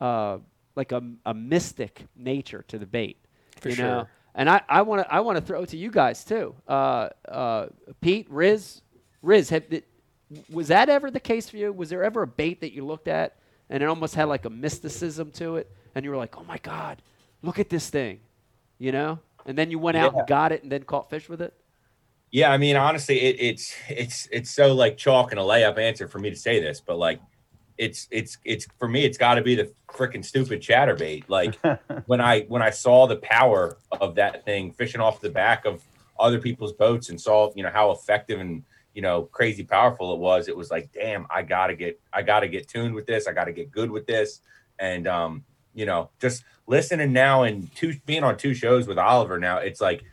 uh 0.00 0.38
like 0.76 0.92
a, 0.92 1.02
a 1.26 1.34
mystic 1.34 2.06
nature 2.16 2.64
to 2.68 2.78
the 2.78 2.86
bait. 2.86 3.18
For 3.60 3.68
you 3.68 3.76
know? 3.76 4.06
And 4.34 4.48
I, 4.48 4.62
I 4.68 4.82
want 4.82 5.02
to 5.02 5.12
I 5.12 5.20
want 5.20 5.38
to 5.38 5.42
throw 5.42 5.62
it 5.62 5.68
to 5.70 5.76
you 5.76 5.90
guys 5.90 6.24
too. 6.24 6.54
Uh, 6.68 7.08
uh, 7.28 7.66
Pete, 8.00 8.26
Riz, 8.30 8.82
Riz, 9.22 9.50
have, 9.50 9.64
was 10.50 10.68
that 10.68 10.88
ever 10.88 11.10
the 11.10 11.20
case 11.20 11.48
for 11.50 11.56
you? 11.56 11.72
Was 11.72 11.90
there 11.90 12.04
ever 12.04 12.22
a 12.22 12.26
bait 12.26 12.60
that 12.60 12.72
you 12.72 12.84
looked 12.86 13.08
at 13.08 13.36
and 13.68 13.82
it 13.82 13.86
almost 13.86 14.14
had 14.14 14.24
like 14.24 14.44
a 14.44 14.50
mysticism 14.50 15.30
to 15.32 15.56
it, 15.56 15.70
and 15.94 16.04
you 16.04 16.10
were 16.10 16.16
like, 16.16 16.36
oh 16.38 16.44
my 16.44 16.58
god, 16.58 17.02
look 17.42 17.58
at 17.58 17.68
this 17.68 17.88
thing, 17.90 18.20
you 18.78 18.92
know? 18.92 19.18
And 19.46 19.56
then 19.56 19.70
you 19.70 19.78
went 19.78 19.96
out 19.96 20.12
Yeah. 20.12 20.18
and 20.20 20.28
got 20.28 20.52
it 20.52 20.62
and 20.62 20.70
then 20.70 20.82
caught 20.82 21.08
fish 21.10 21.28
with 21.28 21.40
it. 21.40 21.54
Yeah, 22.32 22.52
I 22.52 22.58
mean, 22.58 22.76
honestly, 22.76 23.20
it, 23.20 23.36
it's 23.40 23.74
it's 23.88 24.28
it's 24.30 24.50
so 24.50 24.72
like 24.74 24.96
chalk 24.96 25.32
and 25.32 25.40
a 25.40 25.42
layup 25.42 25.78
answer 25.78 26.06
for 26.06 26.20
me 26.20 26.30
to 26.30 26.36
say 26.36 26.60
this, 26.60 26.80
but 26.80 26.96
like, 26.98 27.20
it's 27.80 28.06
it's 28.10 28.36
it's 28.44 28.66
for 28.78 28.86
me, 28.86 29.06
it's 29.06 29.16
got 29.16 29.34
to 29.34 29.42
be 29.42 29.54
the 29.54 29.72
freaking 29.88 30.22
stupid 30.22 30.60
chatterbait. 30.60 31.24
Like 31.28 31.58
when 32.06 32.20
I 32.20 32.42
when 32.42 32.60
I 32.60 32.68
saw 32.68 33.06
the 33.06 33.16
power 33.16 33.78
of 34.00 34.14
that 34.16 34.44
thing 34.44 34.70
fishing 34.72 35.00
off 35.00 35.22
the 35.22 35.30
back 35.30 35.64
of 35.64 35.82
other 36.18 36.38
people's 36.38 36.74
boats 36.74 37.08
and 37.08 37.18
saw 37.18 37.50
you 37.56 37.62
know 37.62 37.70
how 37.70 37.90
effective 37.90 38.38
and 38.38 38.62
you 38.92 39.00
know 39.00 39.22
crazy 39.22 39.64
powerful 39.64 40.12
it 40.12 40.18
was, 40.18 40.46
it 40.46 40.56
was 40.56 40.70
like, 40.70 40.92
damn, 40.92 41.26
I 41.30 41.40
gotta 41.40 41.74
get 41.74 41.98
I 42.12 42.20
gotta 42.20 42.48
get 42.48 42.68
tuned 42.68 42.94
with 42.94 43.06
this, 43.06 43.26
I 43.26 43.32
gotta 43.32 43.52
get 43.52 43.70
good 43.70 43.90
with 43.90 44.06
this, 44.06 44.42
and 44.78 45.08
um, 45.08 45.42
you 45.72 45.86
know, 45.86 46.10
just 46.20 46.44
listening 46.66 47.14
now 47.14 47.44
and 47.44 47.74
two 47.74 47.94
being 48.04 48.24
on 48.24 48.36
two 48.36 48.52
shows 48.52 48.86
with 48.86 48.98
Oliver 48.98 49.38
now, 49.38 49.56
it's 49.56 49.80
like 49.80 50.04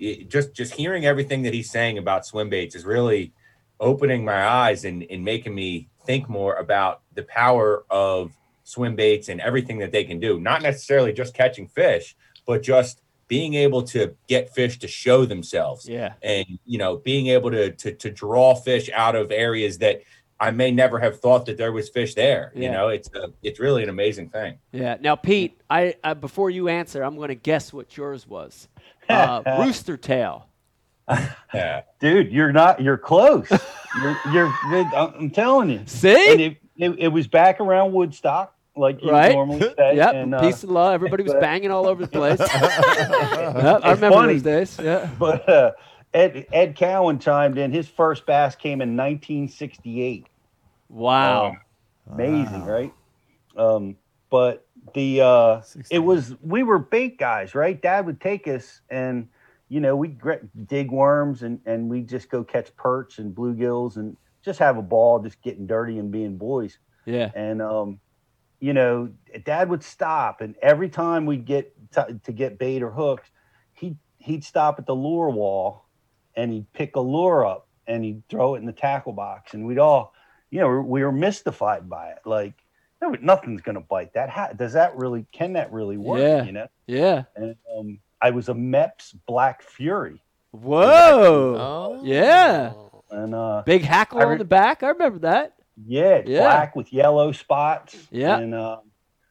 it, 0.00 0.28
just 0.28 0.54
just 0.54 0.74
hearing 0.74 1.06
everything 1.06 1.42
that 1.42 1.54
he's 1.54 1.70
saying 1.70 1.98
about 1.98 2.26
swim 2.26 2.50
baits 2.50 2.74
is 2.74 2.84
really 2.84 3.32
opening 3.78 4.24
my 4.24 4.44
eyes 4.44 4.84
and, 4.84 5.06
and 5.08 5.24
making 5.24 5.54
me 5.54 5.88
think 6.04 6.28
more 6.28 6.54
about 6.56 7.02
the 7.14 7.22
power 7.24 7.84
of 7.90 8.32
swim 8.64 8.96
baits 8.96 9.28
and 9.28 9.40
everything 9.40 9.78
that 9.78 9.92
they 9.92 10.04
can 10.04 10.20
do. 10.20 10.38
Not 10.40 10.62
necessarily 10.62 11.12
just 11.12 11.34
catching 11.34 11.68
fish, 11.68 12.16
but 12.46 12.62
just 12.62 13.02
being 13.28 13.54
able 13.54 13.82
to 13.82 14.14
get 14.28 14.54
fish 14.54 14.78
to 14.78 14.86
show 14.88 15.24
themselves 15.24 15.88
Yeah. 15.88 16.12
and 16.22 16.44
you 16.66 16.76
know 16.76 16.96
being 16.98 17.28
able 17.28 17.50
to 17.50 17.70
to, 17.72 17.92
to 17.94 18.10
draw 18.10 18.54
fish 18.54 18.90
out 18.92 19.16
of 19.16 19.32
areas 19.32 19.78
that 19.78 20.02
I 20.38 20.50
may 20.50 20.70
never 20.72 20.98
have 20.98 21.20
thought 21.20 21.46
that 21.46 21.56
there 21.56 21.70
was 21.70 21.88
fish 21.88 22.14
there. 22.14 22.52
You 22.54 22.68
know, 22.68 22.88
it's 22.88 23.08
a, 23.14 23.28
it's 23.44 23.60
really 23.60 23.84
an 23.84 23.88
amazing 23.88 24.28
thing. 24.30 24.58
Yeah. 24.72 24.96
Now, 25.00 25.14
Pete, 25.14 25.60
I, 25.70 25.94
I 26.02 26.14
before 26.14 26.50
you 26.50 26.68
answer, 26.68 27.04
I'm 27.04 27.14
going 27.14 27.28
to 27.28 27.36
guess 27.36 27.72
what 27.72 27.96
yours 27.96 28.26
was. 28.26 28.66
Uh, 29.08 29.40
rooster 29.60 29.96
tail. 29.96 30.48
Dude, 32.00 32.32
you're 32.32 32.50
not. 32.52 32.82
You're 32.82 32.98
close. 32.98 33.48
you're, 34.00 34.16
you're. 34.32 34.86
I'm 34.94 35.30
telling 35.30 35.70
you. 35.70 35.82
See? 35.86 36.32
And 36.32 36.40
it, 36.40 36.56
it, 36.76 36.90
it 36.98 37.08
was 37.08 37.26
back 37.26 37.60
around 37.60 37.92
Woodstock, 37.92 38.54
like 38.76 39.02
you 39.02 39.10
Right. 39.10 39.32
normally 39.32 39.60
say. 39.76 39.96
Yep. 39.96 40.14
And, 40.14 40.34
uh, 40.34 40.40
Peace 40.40 40.62
and 40.62 40.72
love. 40.72 40.94
Everybody 40.94 41.22
was 41.24 41.32
but- 41.32 41.40
banging 41.40 41.70
all 41.70 41.86
over 41.86 42.04
the 42.06 42.10
place. 42.18 42.38
Yep, 42.40 42.50
I 43.84 43.92
remember 43.92 44.10
funny. 44.10 44.32
those 44.34 44.42
days. 44.42 44.78
Yeah. 44.82 45.10
But 45.18 45.48
uh, 45.48 45.72
Ed 46.14 46.46
Ed 46.52 46.76
Cowan 46.76 47.18
chimed 47.18 47.58
in. 47.58 47.72
His 47.72 47.88
first 47.88 48.26
bass 48.26 48.54
came 48.54 48.80
in 48.80 48.96
1968. 48.96 50.26
Wow. 50.88 51.56
Amazing, 52.10 52.64
right? 52.64 52.92
Um, 53.56 53.96
but 54.30 54.66
the 54.94 55.20
uh, 55.20 55.62
it 55.90 56.00
was 56.00 56.34
we 56.42 56.62
were 56.62 56.78
bait 56.78 57.18
guys, 57.18 57.54
right? 57.54 57.80
Dad 57.80 58.06
would 58.06 58.20
take 58.20 58.48
us 58.48 58.80
and 58.90 59.28
you 59.72 59.80
know 59.80 60.04
gr- 60.04 60.44
dig 60.66 60.90
worms 60.90 61.42
and 61.42 61.58
and 61.64 61.88
we'd 61.88 62.06
just 62.06 62.28
go 62.28 62.44
catch 62.44 62.76
perch 62.76 63.18
and 63.18 63.34
bluegills 63.34 63.96
and 63.96 64.18
just 64.44 64.58
have 64.58 64.76
a 64.76 64.82
ball, 64.82 65.18
just 65.18 65.40
getting 65.40 65.66
dirty 65.66 65.98
and 65.98 66.10
being 66.10 66.36
boys. 66.36 66.78
yeah. 67.06 67.30
And 67.34 67.62
um, 67.62 67.98
you 68.60 68.74
know, 68.74 69.10
Dad 69.44 69.70
would 69.70 69.82
stop, 69.82 70.42
and 70.42 70.56
every 70.60 70.90
time 70.90 71.24
we'd 71.24 71.46
get 71.46 71.72
t- 71.90 72.18
to 72.22 72.32
get 72.32 72.58
bait 72.58 72.82
or 72.82 72.90
hooks, 72.90 73.30
he 73.72 73.96
he'd 74.18 74.44
stop 74.44 74.78
at 74.78 74.84
the 74.84 74.94
lure 74.94 75.30
wall, 75.30 75.86
and 76.36 76.52
he'd 76.52 76.70
pick 76.74 76.96
a 76.96 77.00
lure 77.00 77.46
up 77.46 77.66
and 77.86 78.04
he'd 78.04 78.22
throw 78.28 78.54
it 78.54 78.58
in 78.58 78.66
the 78.66 78.72
tackle 78.72 79.12
box, 79.14 79.54
and 79.54 79.66
we'd 79.66 79.78
all, 79.78 80.12
you 80.50 80.60
know, 80.60 80.80
we 80.82 81.02
were 81.02 81.12
mystified 81.12 81.88
by 81.88 82.10
it, 82.10 82.18
like. 82.26 82.54
No, 83.00 83.16
nothing's 83.20 83.62
gonna 83.62 83.80
bite 83.80 84.12
that. 84.14 84.30
How, 84.30 84.52
does 84.52 84.74
that 84.74 84.94
really? 84.96 85.26
Can 85.32 85.54
that 85.54 85.72
really 85.72 85.96
work? 85.96 86.20
Yeah. 86.20 86.44
You 86.44 86.52
know. 86.52 86.68
Yeah. 86.86 87.24
And 87.34 87.56
um, 87.76 87.98
I 88.22 88.30
was 88.30 88.48
a 88.48 88.54
Mepps 88.54 89.14
Black 89.26 89.62
Fury, 89.62 90.22
Whoa. 90.52 91.56
Oh. 91.58 92.00
Yeah. 92.04 92.72
and 93.10 93.34
uh, 93.34 93.62
Big 93.66 93.82
hackle 93.82 94.20
I 94.20 94.24
on 94.24 94.38
the 94.38 94.44
back. 94.44 94.82
I 94.82 94.88
remember 94.88 95.18
that. 95.20 95.54
Yeah, 95.86 96.16
it's 96.16 96.30
Yeah. 96.30 96.40
black 96.40 96.76
with 96.76 96.92
yellow 96.92 97.32
spots. 97.32 97.96
Yeah. 98.10 98.38
And 98.38 98.54
um, 98.54 98.80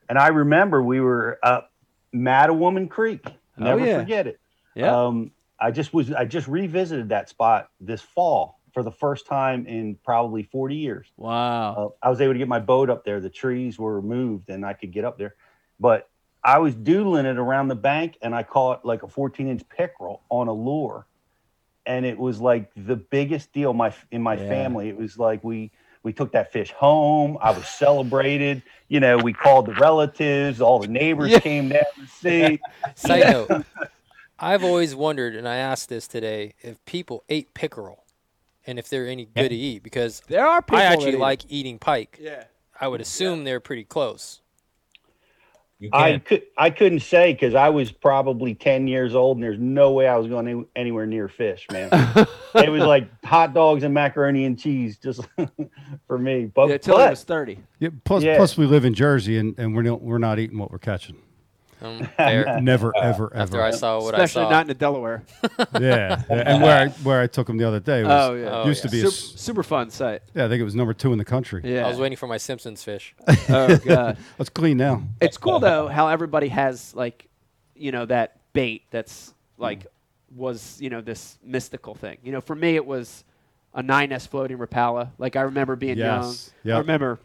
and 0.09 0.17
I 0.17 0.27
remember 0.27 0.83
we 0.83 0.99
were 0.99 1.39
up 1.43 1.71
Mattawoman 2.13 2.89
Creek. 2.89 3.21
Oh, 3.25 3.31
Never 3.63 3.85
yeah. 3.85 3.99
forget 3.99 4.27
it. 4.27 4.39
Yeah. 4.75 5.05
Um, 5.05 5.31
I 5.59 5.71
just 5.71 5.93
was 5.93 6.11
I 6.11 6.25
just 6.25 6.47
revisited 6.47 7.09
that 7.09 7.29
spot 7.29 7.69
this 7.79 8.01
fall 8.01 8.59
for 8.73 8.83
the 8.83 8.91
first 8.91 9.27
time 9.27 9.65
in 9.67 9.95
probably 10.03 10.43
40 10.43 10.75
years. 10.75 11.07
wow. 11.17 11.75
Uh, 11.75 12.05
I 12.05 12.09
was 12.09 12.21
able 12.21 12.33
to 12.33 12.39
get 12.39 12.47
my 12.47 12.59
boat 12.59 12.89
up 12.89 13.03
there. 13.05 13.19
The 13.19 13.29
trees 13.29 13.77
were 13.77 13.95
removed 13.99 14.49
and 14.49 14.65
I 14.65 14.73
could 14.73 14.91
get 14.91 15.03
up 15.05 15.17
there. 15.17 15.35
But 15.79 16.09
I 16.43 16.57
was 16.59 16.73
doodling 16.75 17.25
it 17.25 17.37
around 17.37 17.67
the 17.67 17.75
bank 17.75 18.17
and 18.21 18.33
I 18.33 18.43
caught 18.43 18.83
like 18.85 19.03
a 19.03 19.07
14 19.07 19.47
inch 19.47 19.61
pickerel 19.69 20.21
on 20.29 20.47
a 20.47 20.53
lure. 20.53 21.05
And 21.85 22.05
it 22.05 22.17
was 22.17 22.39
like 22.39 22.71
the 22.75 22.95
biggest 22.95 23.51
deal 23.53 23.73
my 23.73 23.93
in 24.11 24.21
my 24.21 24.35
Yeah. 24.35 24.47
family. 24.49 24.89
It 24.89 24.97
was 24.97 25.17
like 25.17 25.43
we 25.43 25.71
we 26.03 26.13
took 26.13 26.31
that 26.31 26.51
fish 26.51 26.71
home. 26.71 27.37
I 27.41 27.51
was 27.51 27.67
celebrated. 27.67 28.63
You 28.87 28.99
know, 28.99 29.17
we 29.17 29.33
called 29.33 29.67
the 29.67 29.73
relatives, 29.73 30.59
all 30.61 30.79
the 30.79 30.87
neighbors 30.87 31.29
Yeah. 31.29 31.39
came 31.39 31.69
down 31.69 31.83
to 31.99 32.07
see. 32.07 32.59
Side 32.95 33.31
note, 33.31 33.65
I've 34.39 34.63
always 34.63 34.95
wondered, 34.95 35.35
and 35.35 35.47
I 35.47 35.57
asked 35.57 35.89
this 35.89 36.07
today, 36.07 36.55
if 36.63 36.83
people 36.85 37.23
ate 37.29 37.53
pickerel 37.53 38.03
and 38.65 38.79
if 38.79 38.89
they're 38.89 39.07
any 39.07 39.25
good 39.25 39.49
to 39.49 39.55
eat 39.55 39.83
because 39.83 40.21
there 40.27 40.45
are 40.45 40.61
people 40.63 40.77
I 40.77 40.81
that 40.85 40.93
actually 40.93 41.13
eat- 41.13 41.19
like 41.19 41.41
eating 41.49 41.77
pike. 41.77 42.17
Yeah. 42.19 42.45
I 42.79 42.87
would 42.87 43.01
assume 43.01 43.43
they're 43.43 43.59
pretty 43.59 43.83
close. 43.83 44.41
You 45.81 45.89
I 45.93 46.19
could 46.19 46.43
I 46.59 46.69
couldn't 46.69 46.99
say 46.99 47.33
because 47.33 47.55
I 47.55 47.69
was 47.69 47.91
probably 47.91 48.53
10 48.53 48.87
years 48.87 49.15
old 49.15 49.37
and 49.37 49.43
there's 49.43 49.57
no 49.57 49.91
way 49.93 50.07
I 50.07 50.15
was 50.15 50.27
going 50.27 50.47
any, 50.47 50.63
anywhere 50.75 51.07
near 51.07 51.27
fish, 51.27 51.65
man. 51.71 51.89
it 52.53 52.69
was 52.69 52.83
like 52.83 53.09
hot 53.25 53.55
dogs 53.55 53.83
and 53.83 53.91
macaroni 53.91 54.45
and 54.45 54.59
cheese 54.59 54.97
just 54.97 55.27
for 56.07 56.19
me. 56.19 56.45
But, 56.45 56.69
Yeah, 56.69 56.77
till 56.77 56.95
it 56.95 56.99
but 56.99 57.09
was 57.09 57.23
30. 57.23 57.57
Yeah, 57.79 57.89
plus, 58.03 58.21
Yeah. 58.23 58.37
plus 58.37 58.55
we 58.57 58.67
live 58.67 58.85
in 58.85 58.93
Jersey 58.93 59.39
and, 59.39 59.57
and 59.57 59.75
we're 59.75 59.81
not, 59.81 60.01
we're 60.03 60.19
not 60.19 60.37
eating 60.37 60.59
what 60.59 60.69
we're 60.71 60.77
catching. 60.77 61.17
Um, 61.81 62.05
fair. 62.17 62.59
Never, 62.61 62.95
ever, 62.95 63.33
ever. 63.33 63.35
After 63.35 63.57
ever. 63.57 63.65
I 63.65 63.71
saw 63.71 64.01
what 64.01 64.13
Especially 64.13 64.13
I 64.13 64.15
saw. 64.15 64.23
Especially 64.23 64.49
not 64.51 64.61
in 64.61 64.67
the 64.67 64.73
Delaware. 64.75 65.23
yeah, 65.79 66.23
yeah. 66.29 66.43
and 66.45 66.61
where 66.61 66.77
I, 66.79 66.87
where 66.89 67.21
I 67.21 67.27
took 67.27 67.47
them 67.47 67.57
the 67.57 67.67
other 67.67 67.79
day 67.79 68.03
was 68.03 68.11
Oh, 68.29 68.33
yeah. 68.35 68.49
Oh, 68.61 68.65
used 68.67 68.83
yeah. 68.83 68.89
to 68.91 68.95
be 68.95 69.01
a, 69.03 69.09
Super, 69.11 69.33
s- 69.35 69.41
super 69.41 69.63
fun 69.63 69.89
site. 69.89 70.21
yeah, 70.35 70.45
I 70.45 70.49
think 70.49 70.61
it 70.61 70.63
was 70.65 70.75
number 70.75 70.93
two 70.93 71.11
in 71.11 71.17
the 71.17 71.25
country. 71.25 71.61
Yeah. 71.63 71.85
I 71.85 71.89
was 71.89 71.97
waiting 71.99 72.17
for 72.17 72.27
my 72.27 72.37
Simpsons 72.37 72.83
fish. 72.83 73.15
oh, 73.49 73.77
God. 73.77 74.17
Let's 74.37 74.49
clean 74.49 74.77
now. 74.77 75.03
it's 75.19 75.37
cool 75.37 75.59
though 75.59 75.87
how 75.87 76.07
everybody 76.07 76.47
has 76.49 76.93
like 76.95 77.27
you 77.75 77.91
know 77.91 78.05
that 78.05 78.37
bait 78.53 78.83
that's 78.91 79.33
like 79.57 79.87
was 80.35 80.77
you 80.79 80.89
know 80.89 81.01
this 81.01 81.37
mystical 81.43 81.95
thing 81.95 82.17
you 82.23 82.31
know 82.31 82.41
for 82.41 82.55
me 82.55 82.75
it 82.75 82.85
was 82.85 83.23
a 83.73 83.81
9s 83.81 84.27
floating 84.27 84.57
rapala 84.57 85.09
like 85.17 85.35
i 85.35 85.41
remember 85.41 85.75
being 85.75 85.97
Yes. 85.97 86.51
young 86.63 86.75
i 86.75 86.79
remember 86.79 87.19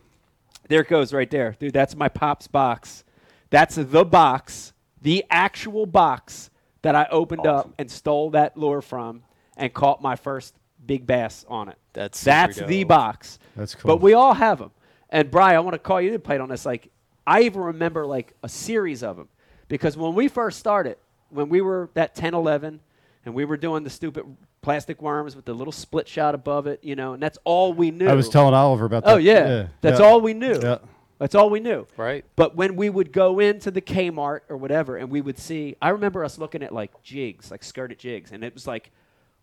there 0.68 0.80
it 0.80 0.88
goes 0.88 1.12
right 1.12 1.30
there 1.30 1.56
dude 1.60 1.72
that's 1.72 1.94
my 1.94 2.08
pops 2.08 2.46
box 2.48 3.04
that's 3.50 3.76
the 3.76 4.04
box 4.04 4.72
the 5.00 5.24
actual 5.30 5.86
box 5.86 6.50
that 6.82 6.94
i 6.94 7.06
opened 7.10 7.46
up 7.46 7.72
and 7.78 7.90
stole 7.90 8.30
that 8.30 8.56
lure 8.56 8.82
from 8.82 9.22
and 9.56 9.72
caught 9.72 10.02
my 10.02 10.16
first 10.16 10.54
big 10.86 11.06
bass 11.06 11.44
on 11.48 11.68
it 11.68 11.78
That's 11.92 12.18
super 12.18 12.30
that's 12.30 12.60
the 12.60 12.84
box 12.84 13.38
That's 13.56 13.74
cool. 13.74 13.88
but 13.88 14.00
we 14.00 14.14
all 14.14 14.34
have 14.34 14.58
them. 14.58 14.70
And 15.10 15.30
Bry, 15.30 15.54
I 15.54 15.60
want 15.60 15.74
to 15.74 15.78
call 15.78 16.00
you 16.00 16.10
to 16.12 16.18
play 16.18 16.38
on 16.38 16.48
this. 16.48 16.66
Like, 16.66 16.90
I 17.26 17.42
even 17.42 17.60
remember 17.60 18.06
like 18.06 18.34
a 18.42 18.48
series 18.48 19.02
of 19.02 19.16
them 19.16 19.28
because 19.68 19.96
when 19.96 20.14
we 20.14 20.28
first 20.28 20.58
started, 20.58 20.96
when 21.30 21.48
we 21.48 21.60
were 21.60 21.90
that 21.94 22.14
10, 22.14 22.34
11, 22.34 22.80
and 23.24 23.34
we 23.34 23.44
were 23.44 23.56
doing 23.56 23.82
the 23.82 23.90
stupid 23.90 24.24
plastic 24.62 25.00
worms 25.02 25.34
with 25.34 25.44
the 25.44 25.54
little 25.54 25.72
split 25.72 26.08
shot 26.08 26.34
above 26.34 26.66
it, 26.66 26.82
you 26.82 26.96
know, 26.96 27.14
and 27.14 27.22
that's 27.22 27.38
all 27.44 27.72
we 27.72 27.90
knew. 27.90 28.08
I 28.08 28.14
was 28.14 28.28
telling 28.28 28.54
Oliver 28.54 28.84
about 28.84 29.04
oh, 29.04 29.10
that. 29.10 29.14
Oh 29.14 29.18
yeah, 29.18 29.66
that's 29.80 30.00
yeah. 30.00 30.06
all 30.06 30.20
we 30.20 30.34
knew. 30.34 30.58
Yeah. 30.60 30.78
That's 31.18 31.34
all 31.34 31.48
we 31.48 31.60
knew. 31.60 31.86
Right. 31.96 32.24
But 32.36 32.56
when 32.56 32.76
we 32.76 32.90
would 32.90 33.10
go 33.12 33.38
into 33.38 33.70
the 33.70 33.80
Kmart 33.80 34.40
or 34.48 34.56
whatever, 34.56 34.96
and 34.96 35.10
we 35.10 35.20
would 35.22 35.38
see, 35.38 35.76
I 35.80 35.88
remember 35.90 36.24
us 36.24 36.38
looking 36.38 36.62
at 36.62 36.72
like 36.72 37.02
jigs, 37.02 37.50
like 37.50 37.64
skirted 37.64 37.98
jigs, 37.98 38.32
and 38.32 38.44
it 38.44 38.52
was 38.52 38.66
like, 38.66 38.90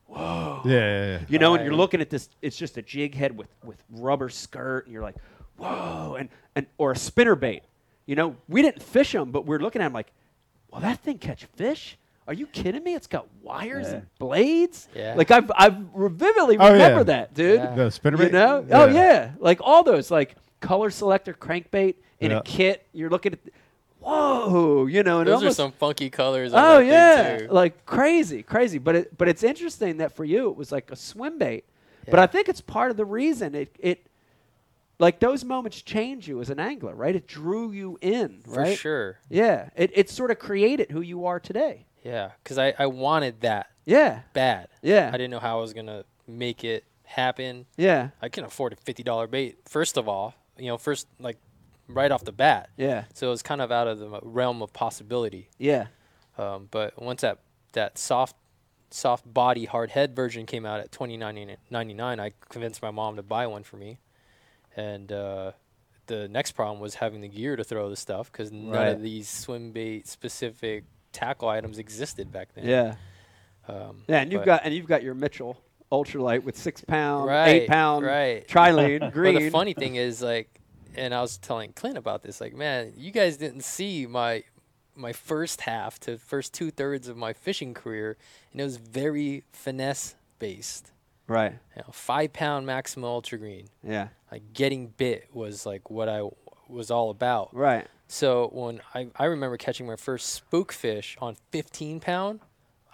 Yeah, 0.09 0.61
yeah, 0.65 1.05
yeah. 1.05 1.19
you 1.27 1.39
know, 1.39 1.55
and 1.55 1.65
you're 1.65 1.73
looking 1.73 2.01
at 2.01 2.09
this, 2.09 2.29
it's 2.41 2.57
just 2.57 2.77
a 2.77 2.81
jig 2.81 3.15
head 3.15 3.35
with, 3.37 3.47
with 3.63 3.83
rubber 3.91 4.29
skirt, 4.29 4.85
and 4.85 4.93
you're 4.93 5.01
like, 5.01 5.15
whoa, 5.57 6.15
and, 6.19 6.29
and 6.55 6.67
or 6.77 6.91
a 6.91 6.95
spinner 6.95 7.35
bait. 7.35 7.63
You 8.05 8.15
know, 8.15 8.35
we 8.47 8.61
didn't 8.61 8.81
fish 8.83 9.11
them, 9.13 9.31
but 9.31 9.45
we're 9.45 9.59
looking 9.59 9.81
at 9.81 9.85
them 9.85 9.93
like, 9.93 10.11
well, 10.69 10.81
that 10.81 10.99
thing 10.99 11.17
catch 11.17 11.45
fish? 11.55 11.97
Are 12.27 12.33
you 12.33 12.47
kidding 12.47 12.83
me? 12.83 12.93
It's 12.95 13.07
got 13.07 13.27
wires 13.41 13.87
and 13.89 14.05
blades. 14.17 14.87
Yeah. 14.95 15.13
Like 15.17 15.29
I've 15.29 15.51
I've 15.57 15.75
vividly 15.75 16.57
Oh, 16.57 16.67
yeah. 16.67 16.71
remember 16.71 17.03
that, 17.05 17.33
dude. 17.33 17.59
Yeah. 17.59 17.75
The 17.75 17.91
spinner 17.91 18.17
You 18.17 18.23
bait? 18.25 18.31
know? 18.31 18.65
Oh 18.71 18.85
yeah, 18.87 19.31
like 19.39 19.59
all 19.61 19.83
those 19.83 20.09
like 20.09 20.35
color 20.63 20.89
selector 20.89 21.33
crankbait 21.33 21.95
in 22.19 22.31
Yeah. 22.31 22.37
a 22.39 22.41
kit. 22.43 22.85
You're 22.93 23.09
looking 23.09 23.33
at. 23.33 23.39
whoa, 23.99 24.85
you 24.87 25.03
know, 25.03 25.19
and 25.19 25.29
it 25.29 25.31
Those 25.31 25.43
are 25.43 25.51
some 25.51 25.71
funky 25.71 26.09
colors. 26.09 26.53
on 26.53 26.59
Oh 26.63 26.79
thing, 26.79 26.89
yeah, 26.89 27.37
too. 27.39 27.47
like 27.49 27.85
crazy, 27.85 28.43
crazy. 28.43 28.77
But 28.77 28.95
it, 28.95 29.17
but 29.17 29.27
it's 29.29 29.43
interesting 29.43 29.97
that 29.97 30.11
for 30.15 30.25
you 30.25 30.49
it 30.49 30.55
was 30.57 30.71
like 30.71 30.91
a 30.91 30.95
swim 30.95 31.37
bait. 31.37 31.65
But 32.09 32.19
I 32.19 32.27
think 32.27 32.49
it's 32.49 32.59
part 32.59 32.91
of 32.91 32.97
the 32.97 33.05
reason 33.05 33.55
it 33.55 33.73
it 33.79 34.07
like 34.99 35.19
those 35.19 35.43
moments 35.45 35.81
change 35.81 36.27
you 36.27 36.41
as 36.41 36.49
an 36.49 36.59
angler, 36.59 36.93
right? 36.95 37.15
It 37.15 37.27
drew 37.27 37.71
you 37.71 37.97
in, 38.01 38.41
for 38.45 38.59
right? 38.61 38.77
sure. 38.77 39.19
Yeah, 39.29 39.69
it 39.75 39.91
it 39.93 40.09
sort 40.09 40.31
of 40.31 40.37
created 40.39 40.91
who 40.91 41.01
you 41.01 41.25
are 41.25 41.39
today. 41.39 41.85
Yeah, 42.03 42.31
because 42.43 42.57
I, 42.57 42.73
I 42.77 42.87
wanted 42.87 43.39
that 43.41 43.67
Yeah, 43.85 44.19
bad. 44.33 44.67
yeah, 44.81 45.07
I 45.13 45.17
didn't 45.17 45.31
know 45.31 45.39
how 45.39 45.57
I 45.57 45.61
was 45.61 45.71
gonna 45.73 46.03
make 46.27 46.63
it 46.65 46.83
happen. 47.05 47.65
yeah, 47.77 48.09
I 48.21 48.27
can 48.29 48.43
afford 48.43 48.73
a 48.73 48.75
fifty 48.75 49.03
dollar 49.03 49.27
bait. 49.27 49.59
First 49.69 49.95
of 49.97 50.09
all, 50.09 50.33
you 50.57 50.67
know, 50.67 50.77
first 50.77 51.07
like 51.19 51.37
right 51.87 52.11
off 52.11 52.23
the 52.23 52.31
bat. 52.31 52.69
yeah, 52.77 53.05
So 53.13 53.27
it 53.27 53.29
was 53.31 53.41
kind 53.43 53.61
of 53.61 53.71
out 53.71 53.87
of 53.87 53.99
the 53.99 54.19
realm 54.23 54.61
of 54.61 54.71
possibility. 54.73 55.49
yeah. 55.57 55.87
Um, 56.37 56.67
but 56.71 56.99
once 57.01 57.21
that 57.21 57.39
that 57.73 57.97
soft 57.99 58.35
soft 58.89 59.31
body 59.31 59.65
hard 59.65 59.89
head 59.91 60.15
version 60.15 60.45
came 60.45 60.65
out 60.65 60.79
at 60.79 60.91
twenty 60.91 61.15
ninety 61.17 61.93
nine, 61.93 62.19
I 62.19 62.31
convinced 62.49 62.81
my 62.81 62.89
mom 62.91 63.17
to 63.17 63.23
buy 63.23 63.45
one 63.47 63.63
for 63.63 63.77
me. 63.77 63.99
And 64.75 65.11
uh, 65.11 65.51
the 66.07 66.27
next 66.27 66.53
problem 66.53 66.79
was 66.79 66.95
having 66.95 67.21
the 67.21 67.27
gear 67.27 67.55
to 67.55 67.63
throw 67.63 67.89
the 67.89 67.95
stuff 67.95 68.31
because 68.31 68.51
none 68.51 68.71
Right. 68.71 68.87
of 68.89 69.01
these 69.03 69.29
swim 69.29 69.71
bait 69.71 70.07
specific 70.07 70.85
tackle 71.11 71.47
items 71.49 71.77
existed 71.77 72.31
back 72.31 72.49
then. 72.55 72.65
Yeah. 72.65 72.95
Um, 73.67 74.03
Yeah, 74.07 74.21
and 74.21 74.31
you've 74.31 74.43
got 74.45 74.61
and 74.65 74.73
you've 74.73 74.87
got 74.87 75.03
your 75.03 75.13
Mitchell 75.13 75.61
ultralight 75.93 76.43
with 76.43 76.57
six 76.57 76.81
pound, 76.81 77.27
Right, 77.27 77.47
eight 77.49 77.67
pound 77.69 78.05
right. 78.05 78.47
trilene 78.47 79.11
green. 79.13 79.33
But 79.35 79.39
the 79.41 79.49
funny 79.51 79.73
thing 79.73 79.95
is, 79.95 80.21
like, 80.21 80.49
and 80.95 81.13
I 81.13 81.21
was 81.21 81.37
telling 81.37 81.71
Clint 81.73 81.97
about 81.97 82.23
this, 82.23 82.41
like, 82.41 82.53
man, 82.55 82.93
you 82.97 83.11
guys 83.11 83.37
didn't 83.37 83.63
see 83.63 84.05
my 84.07 84.43
my 84.95 85.11
first 85.13 85.61
half 85.61 85.99
to 86.01 86.17
first 86.17 86.53
two 86.53 86.69
thirds 86.69 87.07
of 87.07 87.17
my 87.17 87.33
fishing 87.33 87.73
career, 87.73 88.17
and 88.51 88.61
it 88.61 88.63
was 88.63 88.77
very 88.77 89.43
finesse 89.51 90.15
based. 90.39 90.91
right. 91.27 91.53
You 91.75 91.81
know, 91.81 91.91
five 91.91 92.33
pound 92.33 92.65
maximum 92.65 93.05
ultra 93.05 93.37
green. 93.37 93.67
Yeah. 93.83 94.09
Like 94.31 94.53
getting 94.53 94.87
bit 94.87 95.29
was 95.33 95.65
like 95.65 95.89
what 95.89 96.09
I 96.09 96.17
w- 96.17 96.35
was 96.67 96.91
all 96.91 97.09
about. 97.09 97.55
Right. 97.55 97.87
So 98.07 98.49
when 98.53 98.81
I, 98.93 99.07
I 99.15 99.25
remember 99.25 99.57
catching 99.57 99.87
my 99.87 99.95
first 99.95 100.27
spook 100.31 100.71
fish 100.71 101.17
on 101.19 101.37
15 101.51 101.99
pound, 101.99 102.41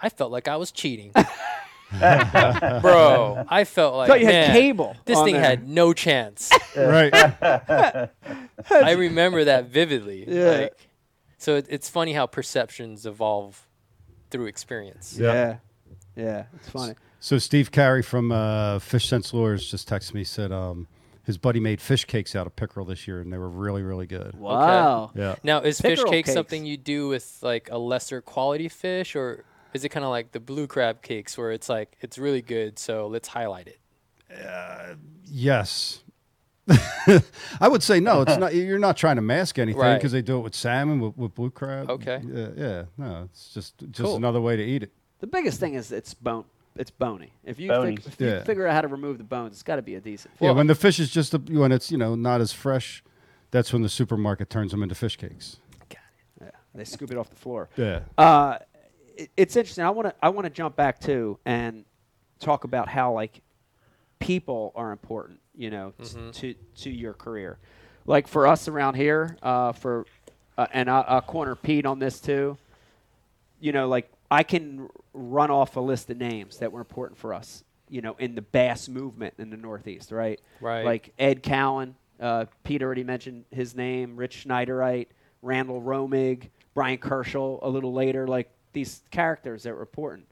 I 0.02 0.08
felt 0.08 0.32
like 0.32 0.48
I 0.48 0.56
was 0.56 0.72
cheating. 0.72 1.12
Bro, 2.82 3.46
I 3.50 3.64
felt 3.64 3.96
like 3.96 4.10
Thought 4.10 4.20
you 4.20 4.28
had 4.28 4.50
man, 4.50 4.52
cable 4.52 4.96
This 5.06 5.18
on 5.18 5.26
thing 5.26 5.34
there." 5.34 5.44
had 5.44 5.68
no 5.68 5.94
chance. 5.94 6.52
right. 6.78 7.12
I 8.72 8.92
remember 8.92 9.46
that 9.46 9.66
vividly. 9.66 10.26
Yeah. 10.28 10.52
Like, 10.52 10.90
so 11.38 11.56
it, 11.56 11.66
it's 11.70 11.90
funny 11.90 12.14
how 12.14 12.28
perceptions 12.28 13.06
evolve 13.06 13.68
through 14.30 14.46
experience. 14.46 15.18
Yeah. 15.20 15.58
Yeah. 16.16 16.46
It's 16.56 16.70
funny. 16.70 16.94
So 17.20 17.38
Steve 17.38 17.72
Carey 17.72 18.04
from 18.04 18.32
uh, 18.32 18.80
Fish 18.80 19.08
Sense 19.08 19.34
Lures 19.34 19.70
just 19.70 19.90
texted 19.90 20.14
me 20.14 20.24
said 20.24 20.52
um, 20.52 20.88
his 21.24 21.38
buddy 21.38 21.60
made 21.60 21.82
fish 21.82 22.06
cakes 22.06 22.36
out 22.36 22.48
of 22.48 22.56
pickerel 22.56 22.86
this 22.86 23.08
year 23.08 23.20
and 23.20 23.32
they 23.34 23.38
were 23.38 23.50
really 23.50 23.82
really 23.82 24.08
good. 24.08 24.36
Wow. 24.36 25.12
Yeah. 25.16 25.36
Now, 25.44 25.62
is 25.62 25.82
fish 25.82 25.98
Pickerel 25.98 26.12
cake 26.12 26.26
cakes. 26.26 26.34
something 26.34 26.66
you 26.66 26.78
do 26.78 27.08
with 27.08 27.40
like 27.42 27.70
a 27.72 27.78
lesser 27.78 28.22
quality 28.22 28.70
fish, 28.70 29.16
or 29.16 29.44
is 29.74 29.84
it 29.84 29.90
kind 29.90 30.04
of 30.04 30.10
like 30.12 30.32
the 30.32 30.40
blue 30.40 30.68
crab 30.68 31.02
cakes 31.02 31.38
where 31.38 31.52
it's 31.52 31.70
like 31.70 31.96
it's 32.02 32.18
really 32.18 32.42
good, 32.42 32.80
so 32.80 33.08
let's 33.08 33.28
highlight 33.28 33.68
it? 33.68 33.80
Yes. 35.26 36.04
I 37.60 37.68
would 37.68 37.82
say 37.82 38.00
no. 38.00 38.22
It's 38.22 38.38
not. 38.38 38.54
You're 38.54 38.78
not 38.80 38.96
trying 38.96 39.16
to 39.16 39.22
mask 39.24 39.58
anything 39.58 39.82
Right. 39.82 39.96
because 39.96 40.12
they 40.12 40.22
do 40.22 40.38
it 40.38 40.42
with 40.42 40.54
salmon, 40.54 41.00
with, 41.00 41.18
with 41.18 41.34
blue 41.34 41.50
crab. 41.50 41.90
Okay. 41.90 42.22
Yeah, 42.24 42.48
yeah. 42.56 42.84
No, 42.98 43.24
it's 43.32 43.54
just 43.54 43.78
just 43.92 44.02
Cool. 44.02 44.16
another 44.18 44.40
way 44.40 44.56
to 44.56 44.64
eat 44.64 44.84
it. 44.84 44.92
The 45.20 45.28
biggest 45.28 45.60
thing 45.60 45.74
is 45.74 45.92
it's 45.92 46.14
bone. 46.14 46.46
It's 46.76 46.92
bony. 46.92 47.34
If 47.44 47.60
you 47.60 47.70
Bony. 47.70 47.98
think, 47.98 48.08
if 48.08 48.22
you 48.22 48.28
Yeah. 48.28 48.44
figure 48.44 48.68
out 48.68 48.74
how 48.76 48.82
to 48.82 48.88
remove 48.88 49.18
the 49.18 49.24
bones, 49.24 49.54
it's 49.54 49.64
got 49.64 49.78
to 49.78 49.82
be 49.82 49.96
a 49.96 50.00
decent. 50.00 50.34
yeah, 50.40 50.52
when 50.52 50.68
the 50.68 50.76
fish 50.76 51.00
is 51.00 51.10
just 51.10 51.34
a, 51.34 51.40
when 51.40 51.72
it's 51.72 51.92
you 51.92 51.98
know 51.98 52.14
not 52.16 52.40
as 52.40 52.54
fresh, 52.54 53.04
that's 53.50 53.74
when 53.74 53.82
the 53.82 53.90
supermarket 53.90 54.50
turns 54.52 54.72
them 54.72 54.84
into 54.84 54.94
fish 54.96 55.18
cakes. 55.18 55.58
Got 55.90 55.98
it. 56.42 56.44
Yeah, 56.46 56.50
they 56.76 56.84
scoop 56.86 57.12
it 57.12 57.18
off 57.18 57.32
the 57.32 57.36
floor. 57.36 57.68
Yeah. 57.76 58.02
Uh, 58.18 58.60
it, 59.20 59.30
it's 59.36 59.56
interesting. 59.56 59.84
I 59.84 59.90
want 59.90 60.08
to 60.10 60.16
I 60.22 60.30
want 60.30 60.46
to 60.46 60.50
jump 60.50 60.76
back 60.76 61.00
too 61.00 61.40
and 61.46 61.86
talk 62.40 62.64
about 62.64 62.88
how 62.88 63.14
like 63.14 63.42
people 64.20 64.72
are 64.76 64.92
important. 64.92 65.40
You 65.56 65.70
know, 65.70 65.94
t- 66.02 66.32
to 66.32 66.54
to 66.84 66.90
your 66.90 67.14
career. 67.14 67.58
Like 68.06 68.28
for 68.28 68.48
us 68.48 68.68
around 68.68 68.96
here, 68.96 69.38
uh, 69.44 69.74
for 69.74 70.06
uh, 70.58 70.68
and 70.74 70.90
I, 70.90 71.02
I'll 71.02 71.22
corner 71.22 71.56
Pete 71.56 71.86
on 71.86 72.00
this 72.00 72.20
too. 72.20 72.58
You 73.60 73.72
know, 73.72 73.88
like 73.88 74.10
I 74.32 74.44
can 74.44 74.90
run 75.14 75.52
off 75.52 75.76
a 75.76 75.82
list 75.82 76.10
of 76.10 76.18
names 76.18 76.58
that 76.58 76.72
were 76.72 76.80
important 76.80 77.20
for 77.20 77.34
us. 77.34 77.64
You 77.90 78.02
know, 78.02 78.16
in 78.20 78.36
the 78.36 78.42
bass 78.42 78.88
movement 78.88 79.34
in 79.38 79.50
the 79.50 79.58
Northeast, 79.58 80.12
right? 80.12 80.40
Right. 80.62 80.86
Like 80.86 81.14
Ed 81.18 81.44
Cowan, 81.44 81.96
uh, 82.20 82.46
Pete 82.64 82.84
already 82.84 83.04
mentioned 83.04 83.46
his 83.52 83.76
name. 83.76 84.16
Rich 84.16 84.46
Schneiderite, 84.48 85.08
Randall 85.42 85.82
Romig, 85.82 86.50
Brian 86.74 87.00
Kerschel. 87.00 87.60
A 87.62 87.70
little 87.70 87.92
later, 87.92 88.28
like 88.28 88.50
these 88.74 89.02
characters 89.12 89.64
that 89.64 89.74
were 89.74 89.82
important. 89.82 90.28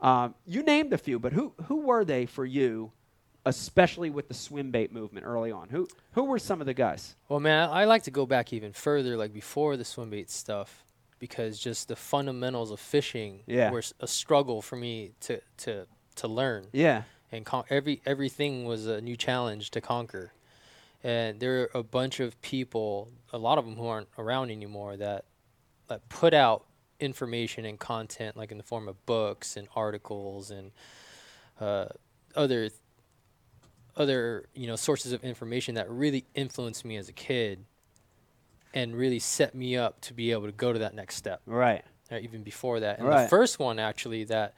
Um, 0.00 0.34
you 0.46 0.62
named 0.62 0.92
a 0.92 0.98
few, 0.98 1.18
but 1.18 1.32
who 1.32 1.52
who 1.66 1.76
were 1.82 2.04
they 2.04 2.26
for 2.26 2.44
you, 2.44 2.92
especially 3.44 4.10
with 4.10 4.28
the 4.28 4.34
swim 4.34 4.70
bait 4.70 4.92
movement 4.92 5.26
early 5.26 5.50
on? 5.52 5.68
Who 5.70 5.88
who 6.12 6.24
were 6.24 6.38
some 6.38 6.60
of 6.60 6.66
the 6.66 6.74
guys? 6.74 7.16
Well, 7.28 7.40
man, 7.40 7.70
I 7.70 7.84
like 7.84 8.02
to 8.04 8.10
go 8.10 8.26
back 8.26 8.52
even 8.52 8.72
further, 8.72 9.16
like 9.16 9.32
before 9.32 9.76
the 9.76 9.84
swim 9.84 10.10
bait 10.10 10.30
stuff, 10.30 10.84
because 11.18 11.58
just 11.58 11.88
the 11.88 11.96
fundamentals 11.96 12.70
of 12.70 12.80
fishing 12.80 13.40
Yeah. 13.46 13.70
were 13.70 13.82
a 14.00 14.06
struggle 14.06 14.60
for 14.62 14.76
me 14.76 15.12
to 15.20 15.40
to 15.58 15.86
to 16.16 16.28
learn. 16.28 16.66
Yeah, 16.72 17.02
and 17.32 17.46
con- 17.46 17.64
every 17.70 18.02
everything 18.04 18.64
was 18.66 18.86
a 18.86 19.00
new 19.00 19.16
challenge 19.16 19.70
to 19.72 19.80
conquer. 19.80 20.32
And 21.04 21.38
there 21.40 21.62
are 21.62 21.70
a 21.74 21.82
bunch 21.84 22.20
of 22.20 22.40
people, 22.42 23.10
a 23.32 23.38
lot 23.38 23.58
of 23.58 23.64
them 23.64 23.76
who 23.76 23.86
aren't 23.86 24.08
around 24.18 24.50
anymore, 24.50 24.96
that 24.96 25.24
that 25.88 26.08
put 26.08 26.34
out 26.34 26.64
information 27.00 27.64
and 27.64 27.78
content, 27.78 28.36
like 28.36 28.50
in 28.50 28.58
the 28.58 28.64
form 28.64 28.88
of 28.88 29.04
books 29.06 29.56
and 29.56 29.68
articles 29.74 30.50
and 30.50 30.70
uh, 31.60 31.86
other 32.34 32.70
other 33.96 34.46
you 34.54 34.66
know 34.66 34.76
sources 34.76 35.12
of 35.12 35.24
information 35.24 35.74
that 35.74 35.90
really 35.90 36.24
influenced 36.34 36.84
me 36.84 36.96
as 36.96 37.08
a 37.08 37.12
kid, 37.12 37.64
and 38.74 38.94
really 38.94 39.18
set 39.18 39.54
me 39.54 39.76
up 39.76 40.00
to 40.02 40.14
be 40.14 40.32
able 40.32 40.46
to 40.46 40.52
go 40.52 40.72
to 40.72 40.78
that 40.78 40.94
next 40.94 41.16
step 41.16 41.40
right. 41.46 41.82
or 42.10 42.18
even 42.18 42.42
before 42.42 42.80
that. 42.80 42.98
And 42.98 43.08
Right. 43.08 43.22
the 43.22 43.28
first 43.28 43.58
one 43.58 43.78
actually 43.78 44.24
that 44.24 44.54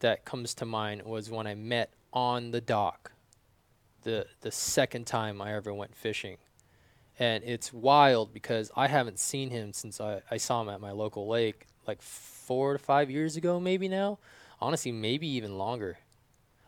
that 0.00 0.24
comes 0.24 0.54
to 0.54 0.64
mind 0.64 1.02
was 1.02 1.30
when 1.30 1.46
I 1.46 1.54
met 1.54 1.92
on 2.12 2.50
the 2.50 2.60
dock. 2.60 3.12
The 4.02 4.26
the 4.40 4.50
second 4.50 5.06
time 5.06 5.40
I 5.40 5.54
ever 5.54 5.72
went 5.72 5.94
fishing. 5.94 6.38
And 7.18 7.44
it's 7.44 7.70
wild 7.70 8.32
because 8.32 8.70
I 8.74 8.88
haven't 8.88 9.18
seen 9.18 9.50
him 9.50 9.74
since 9.74 10.00
I, 10.00 10.22
I 10.30 10.38
saw 10.38 10.62
him 10.62 10.70
at 10.70 10.80
my 10.80 10.90
local 10.90 11.28
lake 11.28 11.66
like 11.90 12.02
four 12.02 12.74
to 12.74 12.78
five 12.78 13.10
years 13.10 13.36
ago, 13.36 13.60
maybe 13.60 13.88
now. 13.88 14.18
Honestly, 14.60 14.92
maybe 14.92 15.26
even 15.26 15.58
longer. 15.58 15.98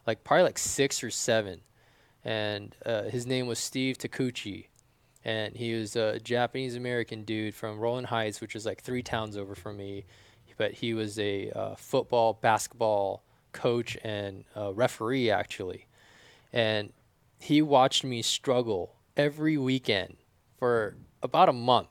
Like 0.07 0.25
probably 0.25 0.45
like 0.45 0.59
six 0.59 1.03
or 1.03 1.11
seven. 1.11 1.61
And 2.25 2.75
uh, 2.85 3.05
his 3.05 3.27
name 3.27 3.47
was 3.47 3.59
Steve 3.59 3.99
Takuchi 3.99 4.67
and 5.25 5.57
he 5.57 5.75
was 5.75 5.97
a 5.97 6.19
Japanese 6.19 6.75
American 6.75 7.23
dude 7.23 7.55
from 7.55 7.79
Rowland 7.79 8.09
Heights, 8.09 8.41
which 8.41 8.57
is 8.57 8.67
like 8.67 8.83
three 8.83 9.03
towns 9.03 9.37
over 9.37 9.55
from 9.55 9.77
me. 9.77 10.05
But 10.57 10.73
he 10.73 10.95
was 10.95 11.19
a 11.19 11.51
uh, 11.51 11.75
football, 11.77 12.35
basketball 12.35 13.23
coach 13.53 13.97
and 14.03 14.45
uh, 14.57 14.73
referee 14.73 15.31
actually, 15.31 15.87
and 16.53 16.93
he 17.39 17.63
watched 17.63 18.05
me 18.05 18.23
struggle 18.23 18.95
every 19.17 19.57
weekend 19.57 20.17
for 20.59 20.97
about 21.23 21.49
a 21.49 21.53
month. 21.53 21.89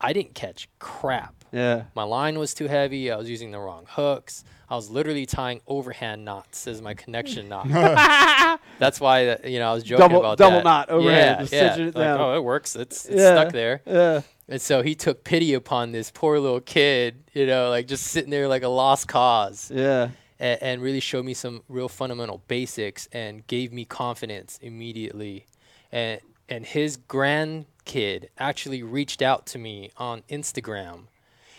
I 0.00 0.12
didn't 0.12 0.34
catch 0.34 0.68
crap. 0.78 1.37
Yeah. 1.52 1.84
My 1.94 2.02
line 2.04 2.38
was 2.38 2.54
too 2.54 2.66
heavy. 2.68 3.10
I 3.10 3.16
was 3.16 3.28
using 3.28 3.50
the 3.50 3.58
wrong 3.58 3.86
hooks. 3.88 4.44
I 4.70 4.76
was 4.76 4.90
literally 4.90 5.24
tying 5.24 5.60
overhand 5.66 6.24
knots 6.24 6.66
as 6.66 6.82
my 6.82 6.92
connection 6.94 7.48
knot. 7.48 7.68
That's 8.78 9.00
why 9.00 9.24
that, 9.26 9.44
you 9.50 9.58
know 9.58 9.70
I 9.70 9.74
was 9.74 9.82
joking 9.82 10.06
Double- 10.08 10.20
about 10.20 10.38
double 10.38 10.58
that. 10.58 10.64
knot 10.64 10.90
overhand, 10.90 11.50
Yeah, 11.50 11.76
yeah. 11.76 11.82
it 11.86 11.94
Like, 11.94 12.20
oh, 12.20 12.36
it 12.36 12.44
works. 12.44 12.76
It's, 12.76 13.06
it's 13.06 13.16
Yeah, 13.16 13.34
stuck 13.34 13.52
there. 13.52 13.80
Yeah. 13.86 14.20
And 14.50 14.60
so 14.60 14.82
he 14.82 14.94
took 14.94 15.24
pity 15.24 15.54
upon 15.54 15.92
this 15.92 16.10
poor 16.10 16.38
little 16.38 16.60
kid, 16.60 17.22
you 17.34 17.46
know, 17.46 17.68
like 17.70 17.86
just 17.86 18.04
sitting 18.06 18.30
there 18.30 18.48
like 18.48 18.62
a 18.62 18.68
lost 18.68 19.06
cause, 19.08 19.70
Yeah. 19.74 20.08
and, 20.38 20.62
and 20.62 20.82
really 20.82 21.00
showed 21.00 21.24
me 21.26 21.34
some 21.34 21.62
real 21.68 21.88
fundamental 21.88 22.42
basics 22.48 23.08
and 23.12 23.46
gave 23.46 23.72
me 23.72 23.84
confidence 23.84 24.58
immediately. 24.62 25.46
And 25.92 26.20
and 26.50 26.64
his 26.64 26.96
grandkid 26.96 28.28
actually 28.38 28.82
reached 28.82 29.22
out 29.22 29.46
to 29.46 29.58
me 29.58 29.90
on 29.96 30.22
Instagram. 30.30 31.04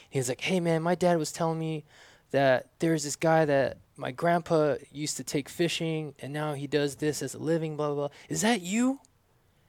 He 0.10 0.20
was 0.20 0.30
like, 0.30 0.42
"Hey 0.42 0.60
man, 0.60 0.82
my 0.82 0.96
dad 0.96 1.18
was 1.18 1.32
telling 1.32 1.60
me 1.60 1.86
that 2.32 2.68
there's 2.80 3.04
this 3.04 3.16
guy 3.16 3.46
that 3.46 3.78
my 3.96 4.12
grandpa 4.12 4.76
used 4.92 5.18
to 5.18 5.24
take 5.24 5.50
fishing, 5.50 6.14
and 6.20 6.32
now 6.34 6.54
he 6.54 6.68
does 6.68 6.96
this 6.98 7.22
as 7.22 7.34
a 7.34 7.40
living. 7.40 7.76
Blah 7.78 7.88
blah. 7.88 7.96
blah. 7.96 8.10
Is 8.28 8.42
that 8.42 8.62
you?" 8.62 9.00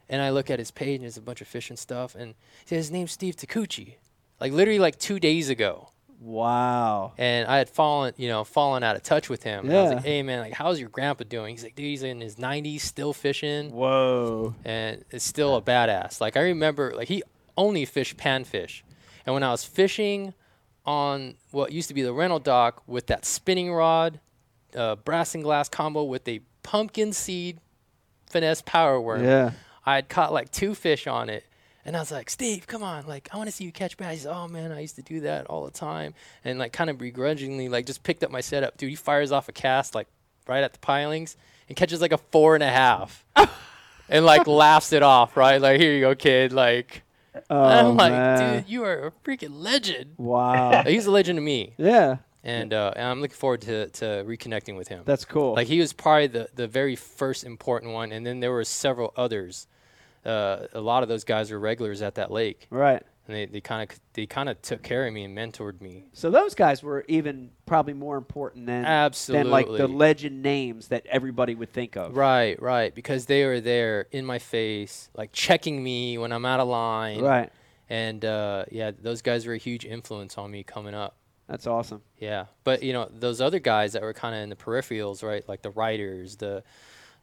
And 0.09 0.21
I 0.21 0.31
look 0.31 0.51
at 0.51 0.59
his 0.59 0.71
page, 0.71 0.97
and 0.97 1.03
there's 1.05 1.17
a 1.17 1.23
bunch 1.23 1.41
of 1.41 1.47
fish 1.49 1.71
and 1.71 1.79
stuff, 1.79 2.15
and 2.15 2.35
he 2.65 2.69
says 2.69 2.87
his 2.87 2.91
name's 2.91 3.13
Steve 3.13 3.37
Takuchi. 3.37 3.95
like 4.41 4.53
literally 4.53 4.79
like 4.79 4.99
two 4.99 5.21
days 5.21 5.49
ago. 5.51 5.91
Wow. 6.23 7.13
And 7.17 7.47
I 7.49 7.57
had 7.59 7.71
fallen, 7.71 8.13
you 8.19 8.29
know, 8.29 8.45
fallen 8.45 8.83
out 8.83 8.95
of 8.97 9.03
touch 9.03 9.29
with 9.31 9.43
him. 9.43 9.67
And 9.67 9.77
I 9.77 9.83
was 9.83 9.93
like, 9.95 10.05
"Hey, 10.05 10.23
man, 10.23 10.41
like, 10.41 10.53
how's 10.53 10.79
your 10.81 10.89
grandpa 10.91 11.25
doing?" 11.25 11.55
He's 11.55 11.63
like, 11.65 11.75
"Dude, 11.75 11.87
he's 11.87 12.03
in 12.03 12.21
his 12.21 12.37
90s, 12.37 12.83
still 12.83 13.13
fishing, 13.15 13.71
Whoa. 13.71 14.55
and 14.65 15.05
it's 15.11 15.25
still 15.25 15.57
a 15.57 15.63
badass." 15.63 16.21
Like 16.21 16.37
I 16.37 16.41
remember, 16.43 16.93
like 16.95 17.09
he 17.09 17.23
only 17.57 17.85
fished 17.87 18.17
panfish, 18.19 18.83
and 19.27 19.35
when 19.35 19.43
I 19.43 19.51
was 19.51 19.65
fishing 19.65 20.35
on 20.87 21.35
what 21.51 21.73
used 21.73 21.89
to 21.89 21.95
be 21.95 22.03
the 22.03 22.13
rental 22.13 22.39
dock 22.39 22.83
with 22.87 23.07
that 23.09 23.25
spinning 23.25 23.73
rod, 23.73 24.21
uh, 24.75 24.97
brass 24.97 25.35
and 25.35 25.45
glass 25.45 25.69
combo 25.69 26.03
with 26.05 26.27
a 26.29 26.41
pumpkin 26.63 27.13
seed 27.13 27.59
finesse 28.27 28.63
power 28.63 29.01
worm, 29.01 29.25
Yeah. 29.25 29.53
I 29.85 29.95
had 29.97 30.09
caught 30.09 30.33
like 30.33 30.51
two 30.53 30.75
fish 30.75 31.07
on 31.07 31.29
it. 31.31 31.45
And 31.85 31.97
I 31.97 32.01
was 32.01 32.13
like, 32.13 32.29
Steve, 32.29 32.67
come 32.67 32.83
on, 32.83 33.07
like 33.07 33.29
I 33.33 33.39
want 33.39 33.49
to 33.49 33.53
see 33.53 33.65
you 33.65 33.73
catch 33.73 33.97
bass. 33.97 34.13
He's, 34.13 34.27
oh 34.27 34.47
man, 34.49 34.71
I 34.71 34.81
used 34.81 34.97
to 34.97 35.03
do 35.03 35.21
that 35.21 35.47
all 35.47 35.65
the 35.65 35.71
time, 35.71 36.13
and 36.45 36.59
like 36.59 36.73
kind 36.75 36.91
of 36.91 36.99
begrudgingly, 36.99 37.71
like 37.71 37.87
just 37.87 38.03
picked 38.03 38.23
up 38.23 38.31
my 38.31 38.43
setup. 38.43 38.77
Dude, 38.77 38.91
he 38.91 38.97
fires 38.97 39.33
off 39.33 39.49
a 39.49 39.53
cast 39.53 39.95
like 39.95 40.07
right 40.47 40.63
at 40.63 40.75
the 40.75 40.79
pilings 40.79 41.39
and 41.69 41.77
catches 41.77 42.03
like 42.03 42.13
a 42.13 42.19
four 42.19 42.55
and 42.55 42.63
a 42.63 42.69
half, 42.69 43.25
and 44.11 44.27
like 44.27 44.47
laughs 44.47 44.93
it 44.93 45.03
off. 45.03 45.39
Right, 45.39 45.59
like 45.61 45.81
here 45.81 45.95
you 45.95 46.01
go, 46.03 46.15
kid. 46.15 46.53
Like 46.53 47.03
Oh, 47.49 47.65
I'm 47.65 47.97
like, 47.97 48.13
man. 48.13 48.63
dude, 48.63 48.69
you 48.69 48.85
are 48.85 49.07
a 49.07 49.11
freaking 49.25 49.61
legend. 49.63 50.15
Wow. 50.17 50.83
He's 50.87 51.07
a 51.07 51.11
legend 51.11 51.37
to 51.37 51.41
me, 51.43 51.75
yeah. 51.77 52.17
and, 52.43 52.73
uh, 52.73 52.93
and 52.97 53.07
I'm 53.07 53.21
looking 53.21 53.37
forward 53.37 53.61
to 53.63 53.89
to 53.89 54.05
reconnecting 54.27 54.77
with 54.77 54.89
him. 54.89 55.03
That's 55.05 55.25
cool. 55.25 55.55
Like 55.55 55.69
he 55.69 55.79
was 55.81 55.93
probably 55.93 56.27
the, 56.29 56.49
the 56.55 56.67
very 56.67 56.97
first 56.97 57.45
important 57.45 57.93
one, 57.93 58.13
and 58.13 58.27
then 58.27 58.41
there 58.41 58.53
were 58.53 58.65
several 58.65 59.13
others. 59.17 59.67
Uh, 60.25 60.67
a 60.75 60.81
lot 60.81 61.03
of 61.03 61.09
those 61.09 61.25
guys 61.25 61.51
were 61.51 61.59
regulars 61.59 62.03
at 62.03 62.17
that 62.17 62.31
lake, 62.31 62.67
right. 62.71 63.03
And 63.31 63.39
they, 63.39 63.47
they 63.47 63.61
kind 63.61 63.89
of 63.89 64.01
they 64.15 64.27
kind 64.27 64.49
of 64.49 64.61
took 64.61 64.83
care 64.83 65.07
of 65.07 65.13
me 65.13 65.25
and 65.25 65.37
mentored 65.37 65.81
me. 65.81 66.07
So 66.13 66.31
those 66.31 66.55
guys 66.55 66.83
were 66.83 67.05
even 67.09 67.51
probably 67.65 67.95
more 67.95 68.17
important 68.17 68.67
than 68.67 68.85
absolutely 68.85 69.45
than 69.45 69.51
like 69.51 69.67
the 69.67 69.87
legend 69.87 70.43
names 70.43 70.89
that 70.89 71.07
everybody 71.07 71.55
would 71.55 71.73
think 71.73 71.97
of. 71.97 72.17
Right, 72.17 72.61
right, 72.61 72.95
because 72.95 73.27
they 73.27 73.45
were 73.47 73.61
there 73.61 74.07
in 74.11 74.27
my 74.27 74.39
face, 74.39 75.09
like 75.15 75.33
checking 75.33 75.83
me 75.83 76.19
when 76.19 76.33
I'm 76.33 76.45
out 76.45 76.61
of 76.61 76.69
line. 76.69 77.21
Right. 77.21 77.53
And 77.89 78.25
uh, 78.25 78.67
yeah, 78.71 78.93
those 79.01 79.23
guys 79.23 79.47
were 79.47 79.55
a 79.55 79.59
huge 79.59 79.85
influence 79.85 80.39
on 80.39 80.51
me 80.51 80.63
coming 80.63 80.95
up. 80.95 81.17
That's 81.49 81.67
awesome. 81.67 82.03
Yeah, 82.19 82.47
but 82.63 82.83
you 82.83 82.93
know 82.93 83.09
those 83.13 83.41
other 83.41 83.59
guys 83.59 83.95
that 83.95 84.03
were 84.03 84.13
kind 84.13 84.35
of 84.35 84.43
in 84.43 84.51
the 84.51 84.57
peripherals, 84.57 85.25
right? 85.25 85.49
Like 85.49 85.63
the 85.63 85.71
writers, 85.71 86.37
the 86.37 86.63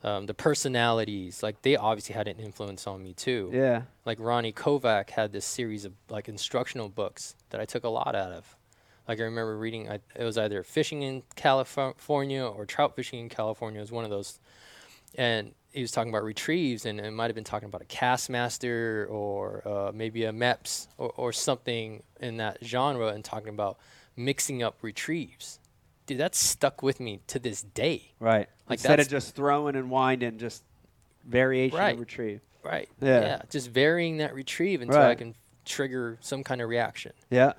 um, 0.04 0.26
the 0.28 0.34
personalities, 0.34 1.42
like 1.42 1.62
they 1.64 1.76
obviously 1.76 2.14
had 2.14 2.28
an 2.28 2.38
influence 2.38 2.86
on 2.86 3.02
me 3.04 3.14
too. 3.14 3.50
Yeah. 3.52 3.84
Like 4.06 4.20
Ronnie 4.20 4.54
Kovach 4.54 5.10
had 5.10 5.32
this 5.32 5.46
series 5.46 5.86
of 5.86 5.94
like 6.10 6.30
instructional 6.30 6.90
books 6.90 7.36
that 7.50 7.60
I 7.60 7.66
took 7.66 7.84
a 7.84 7.90
lot 7.90 8.16
out 8.16 8.32
of. 8.32 8.56
Like 9.08 9.20
I 9.20 9.24
remember 9.24 9.58
reading, 9.58 9.90
I, 9.90 10.00
it 10.16 10.24
was 10.24 10.38
either 10.38 10.64
fishing 10.64 11.02
in 11.02 11.24
California 11.36 12.44
or 12.44 12.66
trout 12.66 12.96
fishing 12.96 13.20
in 13.20 13.30
California. 13.30 13.80
It 13.80 13.84
was 13.84 13.92
one 13.92 14.04
of 14.04 14.10
those, 14.10 14.40
and 15.16 15.54
he 15.72 15.82
was 15.82 15.92
talking 15.92 16.10
about 16.10 16.24
retrieves, 16.24 16.86
and 16.86 17.00
it 17.00 17.12
might 17.12 17.28
have 17.28 17.36
been 17.36 17.44
talking 17.44 17.70
about 17.70 17.82
a 17.82 17.86
Kastmaster 17.86 19.10
or 19.10 19.68
uh, 19.68 19.92
maybe 19.94 20.26
a 20.26 20.34
Mepps 20.34 20.88
or, 20.98 21.12
or 21.16 21.32
something 21.32 22.04
in 22.20 22.38
that 22.38 22.58
genre, 22.64 23.08
and 23.08 23.24
talking 23.24 23.50
about 23.50 23.78
mixing 24.16 24.62
up 24.62 24.78
retrieves. 24.82 25.60
Dude, 26.08 26.18
that's 26.18 26.40
stuck 26.40 26.82
with 26.82 27.00
me 27.00 27.20
to 27.28 27.38
this 27.38 27.62
day. 27.62 28.14
Right. 28.20 28.48
Like 28.68 28.80
Instead 28.80 29.00
of 29.00 29.08
just 29.10 29.36
throwing 29.36 29.76
and 29.76 29.90
winding, 29.92 30.40
just 30.40 30.64
variation 31.26 31.78
Right. 31.78 31.94
of 31.94 32.00
retrieve. 32.00 32.42
Right. 32.64 32.90
Yeah. 33.02 33.42
Just 33.50 33.70
varying 33.70 34.18
that 34.18 34.34
retrieve 34.34 34.82
until 34.82 35.02
I 35.02 35.16
can 35.16 35.36
trigger 35.66 36.18
some 36.22 36.44
kind 36.44 36.62
of 36.62 36.70
reaction. 36.70 37.12
Yeah. 37.30 37.54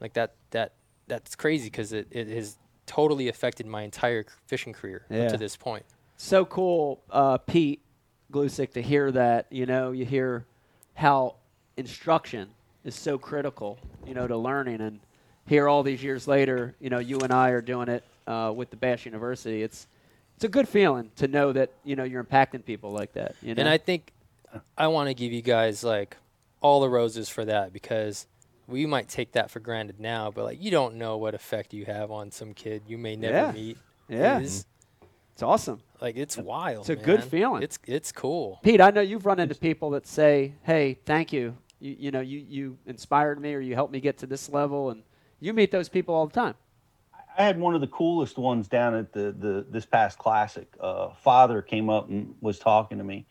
Like 0.00 0.12
that. 0.14 0.34
That 0.50 0.72
that's 1.08 1.34
crazy 1.34 1.66
because 1.70 1.92
it, 1.92 2.08
it 2.10 2.28
has 2.28 2.56
totally 2.86 3.28
affected 3.28 3.66
my 3.66 3.82
entire 3.82 4.24
fishing 4.46 4.72
career 4.72 5.06
up 5.10 5.16
Yeah. 5.16 5.28
to 5.28 5.36
this 5.38 5.56
point. 5.56 5.84
So 6.16 6.44
cool, 6.44 7.02
uh, 7.10 7.38
Pete 7.38 7.80
Gluszek, 8.32 8.72
to 8.74 8.82
hear 8.82 9.10
that. 9.12 9.46
You 9.50 9.66
know, 9.66 9.92
you 9.92 10.04
hear 10.04 10.44
how 10.94 11.36
instruction 11.76 12.50
is 12.84 12.94
so 12.94 13.16
critical, 13.18 13.78
you 14.06 14.14
know, 14.14 14.26
to 14.26 14.36
learning. 14.36 14.80
And 14.80 15.00
here 15.46 15.68
all 15.68 15.82
these 15.82 16.02
years 16.02 16.28
later, 16.28 16.74
you 16.80 16.90
know, 16.90 16.98
you 16.98 17.18
and 17.20 17.32
I 17.32 17.50
are 17.50 17.60
doing 17.60 17.88
it 17.88 18.04
uh, 18.26 18.52
with 18.54 18.70
the 18.70 18.76
Bass 18.76 19.04
University. 19.04 19.62
It's 19.62 19.86
it's 20.36 20.44
a 20.44 20.48
good 20.48 20.68
feeling 20.68 21.10
to 21.16 21.28
know 21.28 21.52
that 21.52 21.70
you 21.84 21.96
know 21.96 22.04
you're 22.04 22.24
impacting 22.24 22.64
people 22.64 22.90
like 22.90 23.12
that. 23.14 23.34
You 23.42 23.54
know, 23.54 23.60
And 23.60 23.68
I 23.68 23.78
think 23.78 24.12
I 24.76 24.88
want 24.88 25.08
to 25.08 25.14
give 25.14 25.32
you 25.32 25.42
guys 25.42 25.84
like 25.84 26.16
all 26.60 26.80
the 26.80 26.88
roses 26.88 27.28
for 27.28 27.44
that 27.44 27.72
because 27.72 28.26
we 28.66 28.86
might 28.86 29.08
take 29.08 29.32
that 29.32 29.50
for 29.50 29.60
granted 29.60 30.00
now, 30.00 30.30
but 30.30 30.44
like 30.44 30.62
you 30.62 30.70
don't 30.70 30.94
know 30.96 31.16
what 31.16 31.34
effect 31.34 31.74
you 31.74 31.84
have 31.84 32.10
on 32.10 32.30
some 32.30 32.54
kid 32.54 32.82
you 32.86 32.98
may 32.98 33.16
never 33.16 33.34
Yeah. 33.34 33.52
meet. 33.52 33.78
Yeah. 34.08 34.40
is. 34.40 34.66
it's 35.32 35.42
awesome. 35.42 35.80
Like 36.00 36.16
it's 36.16 36.36
wild. 36.36 36.80
It's 36.80 37.00
a 37.00 37.04
good 37.04 37.22
feeling. 37.24 37.62
It's 37.62 37.78
it's 37.86 38.12
cool. 38.12 38.60
Pete, 38.62 38.80
I 38.80 38.90
know 38.90 39.00
you've 39.00 39.26
run 39.26 39.38
into 39.38 39.54
people 39.54 39.90
that 39.90 40.06
say, 40.06 40.54
"Hey, 40.62 40.94
thank 41.04 41.32
you. 41.32 41.56
You, 41.80 41.96
you 41.98 42.10
know, 42.10 42.20
you, 42.20 42.38
you 42.38 42.78
inspired 42.86 43.40
me, 43.40 43.54
or 43.54 43.60
you 43.60 43.74
helped 43.74 43.92
me 43.92 44.00
get 44.00 44.18
to 44.18 44.26
this 44.26 44.48
level." 44.48 44.90
And 44.90 45.02
you 45.42 45.52
meet 45.52 45.70
those 45.72 45.88
people 45.88 46.14
all 46.14 46.26
the 46.26 46.32
time. 46.32 46.54
I 47.38 47.42
had 47.44 47.58
one 47.58 47.74
of 47.74 47.80
the 47.80 47.88
coolest 47.88 48.38
ones 48.38 48.68
down 48.68 48.94
at 48.94 49.12
the 49.12 49.32
the 49.32 49.66
this 49.70 49.86
past 49.86 50.18
classic. 50.18 50.68
Uh, 50.80 51.10
father 51.14 51.62
came 51.62 51.90
up 51.90 52.08
and 52.08 52.34
was 52.40 52.58
talking 52.58 52.98
to 52.98 53.04
me, 53.04 53.26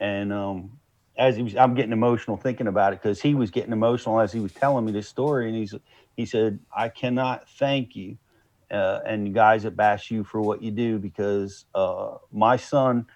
and 0.00 0.32
um, 0.32 0.78
as 1.16 1.36
he 1.36 1.42
was, 1.42 1.56
I'm 1.56 1.74
getting 1.74 1.92
emotional 1.92 2.36
thinking 2.36 2.66
about 2.66 2.92
it 2.92 3.02
because 3.02 3.22
he 3.22 3.34
was 3.34 3.50
getting 3.50 3.72
emotional 3.72 4.20
as 4.20 4.32
he 4.32 4.40
was 4.40 4.52
telling 4.52 4.84
me 4.84 4.92
this 4.92 5.08
story, 5.08 5.48
and 5.48 5.56
he's 5.56 5.74
he 6.16 6.26
said, 6.26 6.60
"I 6.76 6.90
cannot 6.90 7.48
thank 7.48 7.96
you 7.96 8.18
uh, 8.70 9.00
and 9.06 9.26
you 9.28 9.34
guys 9.34 9.64
at 9.64 9.76
Bass 9.76 10.10
U 10.10 10.24
for 10.24 10.40
what 10.40 10.62
you 10.62 10.70
do 10.70 10.98
because 10.98 11.66
uh, 11.74 12.16
my 12.32 12.56
son, 12.56 13.06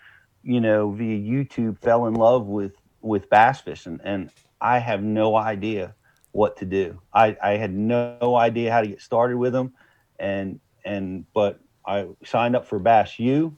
you 0.43 0.61
know, 0.61 0.91
via 0.93 1.19
YouTube 1.19 1.81
fell 1.81 2.07
in 2.07 2.15
love 2.15 2.47
with 2.47 2.75
with 3.01 3.31
bass 3.31 3.61
fishing, 3.61 4.01
and 4.05 4.31
I 4.61 4.79
have 4.81 5.03
no 5.03 5.37
idea 5.37 5.95
what 6.33 6.57
to 6.59 6.65
do. 6.65 7.01
I, 7.13 7.37
I 7.43 7.53
had 7.53 7.73
no 7.73 8.37
idea 8.37 8.73
how 8.73 8.81
to 8.81 8.87
get 8.87 9.01
started 9.01 9.37
with 9.37 9.53
them, 9.53 9.73
and 10.19 10.61
and 10.85 11.25
but 11.35 11.61
I 11.87 12.07
signed 12.25 12.57
up 12.57 12.67
for 12.67 12.79
Bass 12.79 13.19
U, 13.19 13.57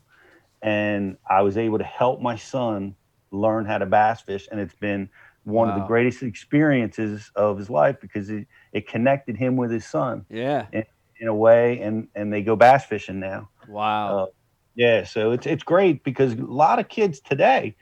and 0.63 1.17
I 1.29 1.43
was 1.43 1.57
able 1.57 1.79
to 1.79 1.85
help 1.85 2.21
my 2.21 2.37
son 2.37 2.97
learn 3.33 3.65
how 3.65 3.79
to 3.79 3.87
bass 3.87 4.21
fish, 4.23 4.49
and 4.51 4.61
it's 4.61 4.75
been 4.75 5.09
one 5.45 5.69
of 5.69 5.75
the 5.75 5.87
greatest 5.87 6.23
experiences 6.23 7.31
of 7.35 7.59
his 7.59 7.71
life 7.71 7.97
because 8.01 8.29
it, 8.31 8.47
it 8.73 8.87
connected 8.87 9.37
him 9.37 9.57
with 9.57 9.71
his 9.71 9.87
son 9.87 10.27
Yeah. 10.29 10.67
in 10.73 11.29
a 11.29 11.35
way, 11.35 11.81
and 11.81 12.09
and 12.15 12.33
they 12.33 12.43
go 12.43 12.57
bass 12.57 12.85
fishing 12.87 13.21
now. 13.21 13.51
Wow. 13.69 14.19
Uh, 14.19 14.27
yeah, 14.75 15.05
so 15.05 15.33
it's 15.33 15.47
it's 15.47 15.63
great 15.63 16.05
because 16.05 16.33
a 16.35 16.37
lot 16.37 16.79
of 16.79 16.89
kids 16.89 17.21
today, 17.21 17.77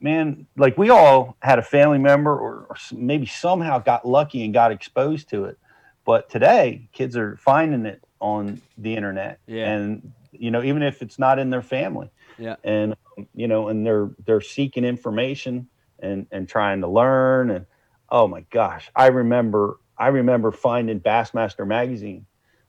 man, 0.00 0.46
like 0.56 0.76
we 0.78 0.90
all 0.90 1.36
had 1.40 1.58
a 1.58 1.62
family 1.62 1.98
member 1.98 2.32
or, 2.32 2.66
or 2.68 2.76
maybe 2.92 3.26
somehow 3.26 3.78
got 3.78 4.06
lucky 4.06 4.44
and 4.44 4.52
got 4.52 4.72
exposed 4.72 5.30
to 5.30 5.44
it, 5.44 5.58
but 6.04 6.28
today 6.28 6.88
kids 6.92 7.16
are 7.16 7.36
finding 7.36 7.86
it 7.86 8.02
on 8.20 8.60
the 8.78 8.94
internet, 8.96 9.38
Yeah. 9.46 9.72
and 9.72 10.12
you 10.32 10.50
know 10.50 10.62
even 10.62 10.82
if 10.82 11.02
it's 11.02 11.18
not 11.18 11.38
in 11.38 11.50
their 11.50 11.62
family, 11.62 12.10
Yeah. 12.38 12.56
and 12.64 12.94
um, 13.18 13.26
you 13.34 13.48
know, 13.48 13.68
and 13.68 13.86
they're 13.86 14.10
they're 14.26 14.40
seeking 14.40 14.84
information 14.84 15.68
and 16.00 16.26
and 16.30 16.48
trying 16.48 16.80
to 16.82 16.88
learn, 16.88 17.50
and 17.50 17.66
oh 18.10 18.28
my 18.28 18.42
gosh, 18.50 18.90
I 18.96 19.08
remember 19.08 19.78
I 19.98 20.08
remember 20.08 20.50
finding 20.52 21.00
Bassmaster 21.00 21.66
magazine 21.66 22.26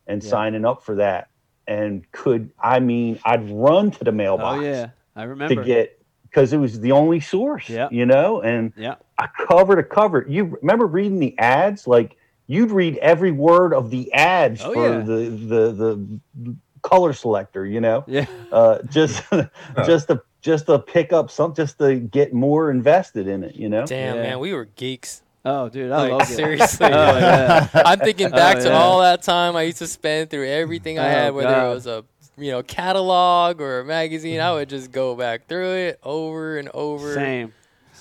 and 0.08 0.24
Yeah. 0.24 0.30
signing 0.30 0.66
up 0.66 0.84
for 0.84 0.96
that 0.96 1.30
and 1.68 2.10
could 2.12 2.52
I 2.60 2.80
mean 2.80 3.20
I'd 3.26 3.50
run 3.50 3.92
to 3.92 4.04
the 4.04 4.12
mailbox 4.12 4.60
oh 4.60 4.64
yeah, 4.64 4.90
I 5.16 5.24
remember. 5.24 5.62
to 5.62 5.66
get 5.66 5.95
because 6.36 6.52
it 6.52 6.58
was 6.58 6.82
the 6.82 6.92
only 6.92 7.22
source, 7.22 7.70
Yeah. 7.70 7.88
you 7.92 8.06
know, 8.06 8.42
and 8.42 8.74
yeah. 8.76 8.96
I 9.18 9.28
cover 9.48 9.78
to 9.78 9.84
cover. 9.84 10.26
You 10.28 10.58
remember 10.62 10.86
reading 10.86 11.20
the 11.20 11.34
ads? 11.40 11.88
Like 11.88 12.18
you'd 12.48 12.72
read 12.72 12.98
every 12.98 13.32
word 13.32 13.74
of 13.74 13.90
the 13.90 14.12
ads 14.14 14.62
Oh, 14.62 14.74
for 14.74 14.86
yeah. 15.00 15.00
the, 15.00 15.14
the 15.30 15.72
the 15.72 16.56
color 16.82 17.14
selector, 17.14 17.66
you 17.66 17.80
know, 17.80 18.04
Yeah. 18.06 18.26
uh, 18.52 18.80
just 18.90 19.24
just 19.86 20.10
to 20.10 20.22
just 20.42 20.66
to 20.68 20.78
pick 20.78 21.14
up 21.14 21.32
some, 21.32 21.56
just 21.56 21.78
to 21.80 21.96
get 21.96 22.34
more 22.34 22.70
invested 22.70 23.28
in 23.30 23.44
it, 23.46 23.56
you 23.56 23.70
know. 23.70 23.86
Damn 23.86 24.18
Yeah. 24.18 24.22
man, 24.24 24.40
we 24.40 24.54
were 24.54 24.66
geeks. 24.66 25.22
Oh, 25.48 25.70
dude, 25.70 25.92
I 25.92 25.98
Like, 26.04 26.12
love 26.12 26.22
it. 26.24 26.26
seriously. 26.36 26.88
Oh, 26.92 27.18
yeah. 27.18 27.68
I'm 27.74 28.00
thinking 28.00 28.30
back 28.32 28.58
Oh, 28.58 28.64
to 28.64 28.74
all 28.74 29.02
that 29.02 29.22
time 29.22 29.56
I 29.56 29.62
used 29.62 29.78
to 29.78 29.88
spend 29.88 30.32
through 30.32 30.48
everything 30.48 30.98
I 31.00 31.06
Oh, 31.06 31.10
had, 31.10 31.34
whether 31.36 31.50
God. 31.50 31.72
it 31.72 31.74
was 31.76 31.88
a 31.88 32.04
you 32.38 32.52
know 32.52 32.64
catalog 32.64 33.62
or 33.62 33.80
a 33.82 33.86
magazine. 33.86 34.40
I 34.40 34.54
would 34.54 34.70
just 34.70 34.92
go 34.92 35.16
back 35.16 35.48
through 35.48 35.74
it 35.76 36.00
over 36.04 36.58
and 36.58 36.70
over. 36.74 37.14
Same. 37.14 37.54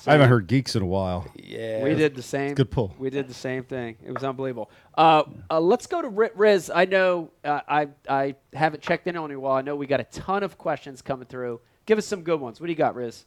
I 0.07 0.12
haven't 0.12 0.28
heard 0.28 0.47
geeks 0.49 0.76
in 0.76 0.82
a 0.82 0.87
while. 0.87 1.26
Yeah, 1.35 1.82
We 1.82 1.95
did 1.95 2.14
the 2.14 2.22
same. 2.22 2.55
Good 2.55 2.70
pull. 2.70 2.95
We 2.99 3.09
did 3.09 3.26
the 3.26 3.35
same 3.35 3.64
thing. 3.64 3.97
It 4.05 4.12
was 4.12 4.22
unbelievable. 4.22 4.70
Uh, 4.99 5.22
uh, 5.51 5.61
let's 5.61 5.87
go 5.87 6.03
to 6.03 6.09
Riz. 6.35 6.70
I 6.74 6.85
know 6.85 7.30
uh, 7.43 7.61
I 7.66 7.89
I 8.09 8.35
haven't 8.53 8.82
checked 8.82 9.07
in 9.07 9.16
on 9.16 9.30
you 9.30 9.39
a 9.39 9.41
while. 9.41 9.55
I 9.57 9.62
know 9.62 9.76
we 9.76 9.87
got 9.87 10.01
a 10.01 10.05
ton 10.05 10.43
of 10.43 10.59
questions 10.59 11.01
coming 11.01 11.26
through. 11.26 11.61
Give 11.87 11.97
us 11.97 12.07
some 12.07 12.22
good 12.22 12.41
ones. 12.41 12.61
What 12.61 12.66
do 12.66 12.72
you 12.72 12.76
got, 12.76 12.95
Riz? 12.95 13.24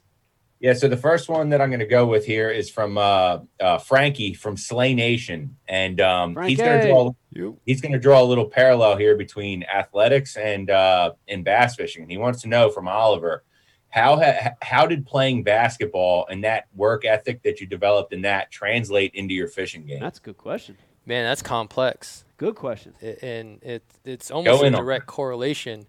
Yeah, 0.59 0.73
so 0.73 0.87
the 0.87 0.97
first 0.97 1.29
one 1.29 1.49
that 1.49 1.61
I'm 1.61 1.69
going 1.69 1.81
to 1.81 1.85
go 1.85 2.05
with 2.07 2.25
here 2.25 2.49
is 2.49 2.69
from 2.69 2.97
uh, 2.97 3.39
uh, 3.59 3.77
Frankie 3.77 4.33
from 4.33 4.57
Slay 4.57 4.95
Nation, 4.95 5.55
and 5.67 6.01
um, 6.01 6.35
he's 6.43 6.57
going 6.57 6.81
to 6.81 6.87
draw 6.87 7.11
You. 7.31 7.59
he's 7.65 7.79
going 7.79 7.91
to 7.91 7.99
draw 7.99 8.21
a 8.21 8.25
little 8.25 8.45
parallel 8.49 8.97
here 8.97 9.15
between 9.15 9.63
athletics 9.63 10.35
and 10.35 10.69
uh, 10.71 11.11
and 11.27 11.43
bass 11.43 11.75
fishing. 11.75 12.01
And 12.01 12.11
he 12.11 12.17
wants 12.17 12.41
to 12.41 12.47
know 12.47 12.71
from 12.71 12.87
Oliver 12.87 13.43
how 13.89 14.17
ha- 14.17 14.51
how 14.63 14.87
did 14.87 15.05
playing 15.05 15.43
basketball 15.43 16.25
and 16.29 16.43
that 16.43 16.65
work 16.75 17.05
ethic 17.05 17.43
that 17.43 17.61
you 17.61 17.67
developed 17.67 18.11
in 18.11 18.23
that 18.23 18.49
translate 18.51 19.13
into 19.13 19.35
your 19.35 19.47
fishing 19.47 19.85
game? 19.85 19.99
That's 19.99 20.17
a 20.17 20.21
good 20.23 20.37
question. 20.37 20.75
Man, 21.05 21.23
that's 21.23 21.43
complex. 21.43 22.25
Good 22.37 22.55
question. 22.55 22.95
I- 23.03 23.17
and 23.21 23.61
it 23.63 23.83
it's 24.03 24.31
almost 24.31 24.63
a 24.63 24.65
in 24.65 24.73
on 24.73 24.81
direct 24.81 25.05
correlation 25.05 25.85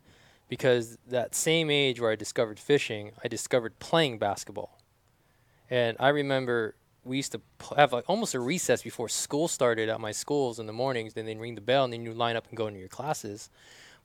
because 0.49 0.99
that 1.07 1.34
same 1.34 1.70
age 1.70 2.01
where 2.01 2.11
I 2.11 2.16
discovered 2.16 2.59
fishing, 2.59 3.12
I 3.22 3.28
discovered 3.28 3.78
playing 3.78 4.18
basketball. 4.18 4.78
And 5.70 5.96
I 6.01 6.09
remember 6.09 6.74
we 7.05 7.16
used 7.16 7.32
to 7.32 7.40
pl- 7.59 7.76
have 7.76 7.92
like 7.92 8.05
almost 8.09 8.34
a 8.34 8.40
recess 8.40 8.82
before 8.82 9.09
school 9.09 9.49
started 9.49 9.88
at 9.88 10.01
my 10.01 10.12
schools 10.12 10.59
in 10.59 10.66
the 10.66 10.72
mornings. 10.72 11.14
Then 11.14 11.26
they'd 11.26 11.38
ring 11.38 11.55
the 11.55 11.61
bell 11.61 11.84
and 11.84 11.92
then 11.92 12.05
you 12.05 12.12
line 12.12 12.36
up 12.36 12.49
and 12.49 12.57
go 12.57 12.66
into 12.66 12.78
your 12.78 12.88
classes. 12.88 13.51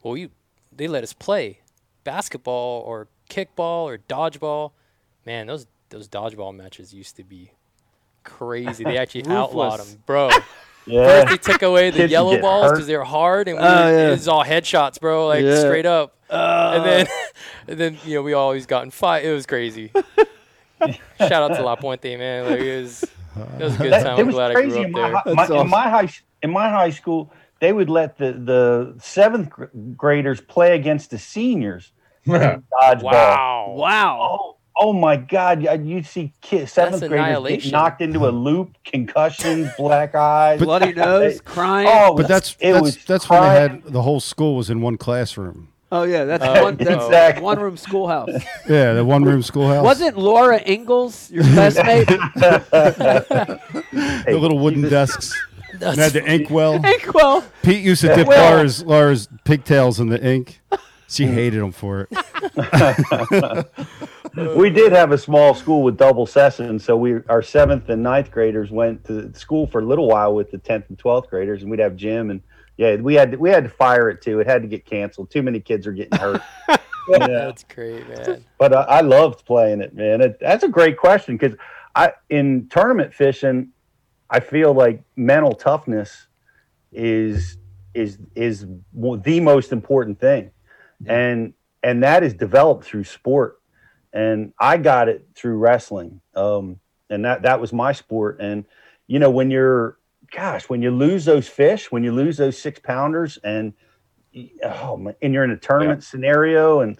Well, 0.02 0.16
you 0.16 0.30
they 0.74 0.88
let 0.88 1.02
us 1.02 1.12
play 1.12 1.60
basketball 2.02 2.82
or 2.82 3.08
kickball 3.30 3.84
or 3.84 3.98
dodgeball. 3.98 4.72
Man, 5.24 5.46
those 5.46 5.66
those 5.88 6.08
dodgeball 6.08 6.54
matches 6.54 6.92
used 6.92 7.16
to 7.16 7.24
be 7.24 7.52
crazy. 8.22 8.84
They 8.84 8.98
actually 9.04 9.26
outlawed 9.26 9.80
them, 9.80 10.02
bro. 10.06 10.30
Yeah. 10.86 11.24
First 11.24 11.28
they 11.46 11.52
took 11.52 11.62
away 11.62 11.90
the 11.90 11.96
Kids 11.98 12.12
yellow 12.12 12.32
get 12.32 12.42
balls 12.42 12.64
hurt. 12.66 12.72
because 12.74 12.86
they 12.86 12.96
were 12.96 13.04
hard, 13.04 13.48
and 13.48 13.56
we 13.58 13.64
Oh, 13.64 13.66
were, 13.86 13.90
yeah. 13.92 14.08
it 14.08 14.10
was 14.10 14.28
all 14.28 14.44
headshots, 14.44 15.00
bro, 15.00 15.26
like 15.28 15.44
Yeah. 15.44 15.58
straight 15.60 15.86
up. 15.86 16.14
Uh, 16.28 16.72
and 16.76 16.84
then, 16.84 17.06
and 17.68 17.78
then 17.80 17.98
you 18.04 18.14
know 18.16 18.22
we 18.22 18.32
always 18.34 18.66
got 18.66 18.84
in 18.84 18.90
fight. 18.90 19.24
It 19.24 19.32
was 19.32 19.46
crazy. 19.46 19.90
Shout 21.18 21.32
out 21.32 21.54
to 21.56 21.62
La 21.62 21.76
Puente, 21.76 22.16
man. 22.18 22.44
Like 22.50 22.60
it 22.60 22.82
was, 22.82 23.02
it 23.02 23.62
was 23.62 23.74
a 23.74 23.78
good 23.78 23.92
That- 23.92 24.02
time. 24.04 24.16
it 24.18 24.20
I'm 24.20 24.26
was 24.26 24.34
glad 24.34 24.50
I 24.50 24.54
crazy 24.54 24.70
grew 24.70 24.80
in 24.84 24.86
up 24.86 24.92
my, 24.92 25.00
there. 25.00 25.12
hi- 25.16 25.22
That's 25.24 25.36
my- 25.36 25.42
awesome. 25.44 25.56
in 25.58 25.68
my 25.70 25.88
high 25.88 26.08
in 26.42 26.50
my 26.50 26.68
high 26.68 26.90
school. 26.90 27.32
They 27.60 27.72
would 27.72 27.88
let 27.88 28.18
the 28.18 28.32
the 28.32 28.94
seventh 29.00 29.48
gr- 29.50 29.64
graders 29.96 30.40
play 30.40 30.74
against 30.74 31.10
the 31.10 31.18
seniors. 31.18 31.92
in 32.26 32.32
Dodgeball. 32.82 33.02
Wow. 33.02 33.74
wow. 33.76 34.18
Oh, 34.42 34.56
oh 34.76 34.92
my 34.92 35.16
God! 35.16 35.62
You 35.62 35.70
you'd 35.82 36.06
see 36.06 36.32
kids, 36.40 36.72
seventh 36.72 37.06
graders 37.08 37.42
get 37.62 37.72
knocked 37.72 38.00
into 38.00 38.26
a 38.26 38.30
loop, 38.30 38.76
concussions, 38.84 39.70
black 39.76 40.14
eyes. 40.14 40.60
Bloody 40.60 40.92
nose, 40.96 41.40
crying. 41.40 41.88
Oh, 41.90 42.14
But 42.14 42.28
that's 42.28 42.56
it 42.60 42.72
that's 42.72 42.82
was 42.82 43.04
that's 43.04 43.28
when 43.28 43.42
they 43.42 43.60
had 43.60 43.82
the 43.84 44.02
whole 44.02 44.20
school 44.20 44.56
was 44.56 44.70
in 44.70 44.80
one 44.80 44.96
classroom. 44.96 45.68
Oh 45.92 46.02
yeah, 46.02 46.24
that's 46.24 46.44
Oh, 46.44 46.64
one. 46.64 46.76
That's 46.76 46.90
exactly. 47.04 47.42
one 47.44 47.60
room 47.60 47.76
schoolhouse. 47.76 48.30
Yeah, 48.68 48.94
the 48.94 49.04
one 49.04 49.22
room 49.24 49.42
schoolhouse. 49.42 49.84
Wasn't 49.84 50.16
Laura 50.18 50.60
Ingalls 50.66 51.30
your 51.30 51.44
classmate? 51.44 52.08
the 52.08 53.60
little 54.28 54.58
wooden 54.58 54.82
desks? 54.82 55.32
And 55.80 55.98
had 55.98 56.12
the 56.12 56.24
ink 56.28 56.50
well. 56.50 56.84
Inkwell. 56.84 57.44
Pete 57.62 57.84
used 57.84 58.00
to 58.02 58.14
dip 58.14 58.26
Well- 58.26 58.52
Laura's 58.54 58.82
Laura's 58.84 59.28
pigtails 59.44 60.00
in 60.00 60.08
the 60.08 60.24
ink. 60.24 60.60
She 61.08 61.26
mm. 61.26 61.34
hated 61.34 61.60
him 61.60 61.72
for 61.72 62.08
it. 62.10 64.06
we 64.56 64.70
did 64.70 64.92
have 64.92 65.12
a 65.12 65.18
small 65.18 65.54
school 65.54 65.82
with 65.82 65.96
double 65.96 66.26
sessions, 66.26 66.84
so 66.84 66.96
we 66.96 67.20
our 67.28 67.42
seventh 67.42 67.88
and 67.88 68.02
ninth 68.02 68.30
graders 68.30 68.70
went 68.70 69.04
to 69.04 69.32
school 69.34 69.66
for 69.66 69.80
a 69.80 69.84
little 69.84 70.08
while 70.08 70.34
with 70.34 70.50
the 70.50 70.58
tenth 70.58 70.86
and 70.88 70.98
twelfth 70.98 71.30
graders, 71.30 71.62
and 71.62 71.70
we'd 71.70 71.80
have 71.80 71.96
gym 71.96 72.30
and 72.30 72.42
yeah, 72.76 72.96
we 72.96 73.14
had 73.14 73.32
to, 73.32 73.36
we 73.36 73.50
had 73.50 73.64
to 73.64 73.70
fire 73.70 74.10
it 74.10 74.20
too. 74.20 74.40
It 74.40 74.46
had 74.46 74.62
to 74.62 74.68
get 74.68 74.84
canceled. 74.84 75.30
Too 75.30 75.42
many 75.42 75.60
kids 75.60 75.86
are 75.86 75.92
getting 75.92 76.18
hurt. 76.18 76.42
yeah. 76.68 76.78
That's 77.08 77.64
great, 77.64 78.08
man. 78.08 78.44
But 78.58 78.74
I, 78.74 78.82
I 78.82 79.00
loved 79.00 79.44
playing 79.44 79.80
it, 79.80 79.94
man. 79.94 80.20
It, 80.20 80.38
that's 80.40 80.64
a 80.64 80.68
great 80.68 80.96
question 80.96 81.36
because 81.36 81.56
I 81.94 82.12
in 82.28 82.68
tournament 82.68 83.14
fishing, 83.14 83.70
I 84.28 84.40
feel 84.40 84.72
like 84.74 85.02
mental 85.16 85.52
toughness 85.52 86.26
is 86.90 87.58
is 87.94 88.18
is 88.34 88.66
the 88.92 89.40
most 89.40 89.70
important 89.70 90.18
thing, 90.18 90.50
and 91.06 91.54
and 91.84 92.02
that 92.02 92.24
is 92.24 92.34
developed 92.34 92.84
through 92.84 93.04
sport, 93.04 93.60
and 94.14 94.52
I 94.58 94.76
got 94.78 95.08
it 95.08 95.26
through 95.34 95.58
wrestling, 95.58 96.20
um, 96.36 96.78
and 97.10 97.24
that 97.24 97.42
that 97.42 97.60
was 97.60 97.72
my 97.72 97.92
sport. 97.92 98.38
And 98.40 98.64
you 99.08 99.18
know 99.18 99.30
when 99.30 99.50
you're, 99.50 99.98
gosh, 100.30 100.70
when 100.70 100.80
you 100.80 100.92
lose 100.92 101.24
those 101.24 101.48
fish, 101.48 101.90
when 101.90 102.04
you 102.04 102.12
lose 102.12 102.36
those 102.36 102.56
six 102.56 102.78
pounders, 102.78 103.38
and 103.42 103.74
oh 104.62 104.96
man, 104.96 105.16
and 105.20 105.34
you're 105.34 105.44
in 105.44 105.50
a 105.50 105.56
tournament 105.56 106.04
scenario, 106.04 106.80
and 106.80 106.96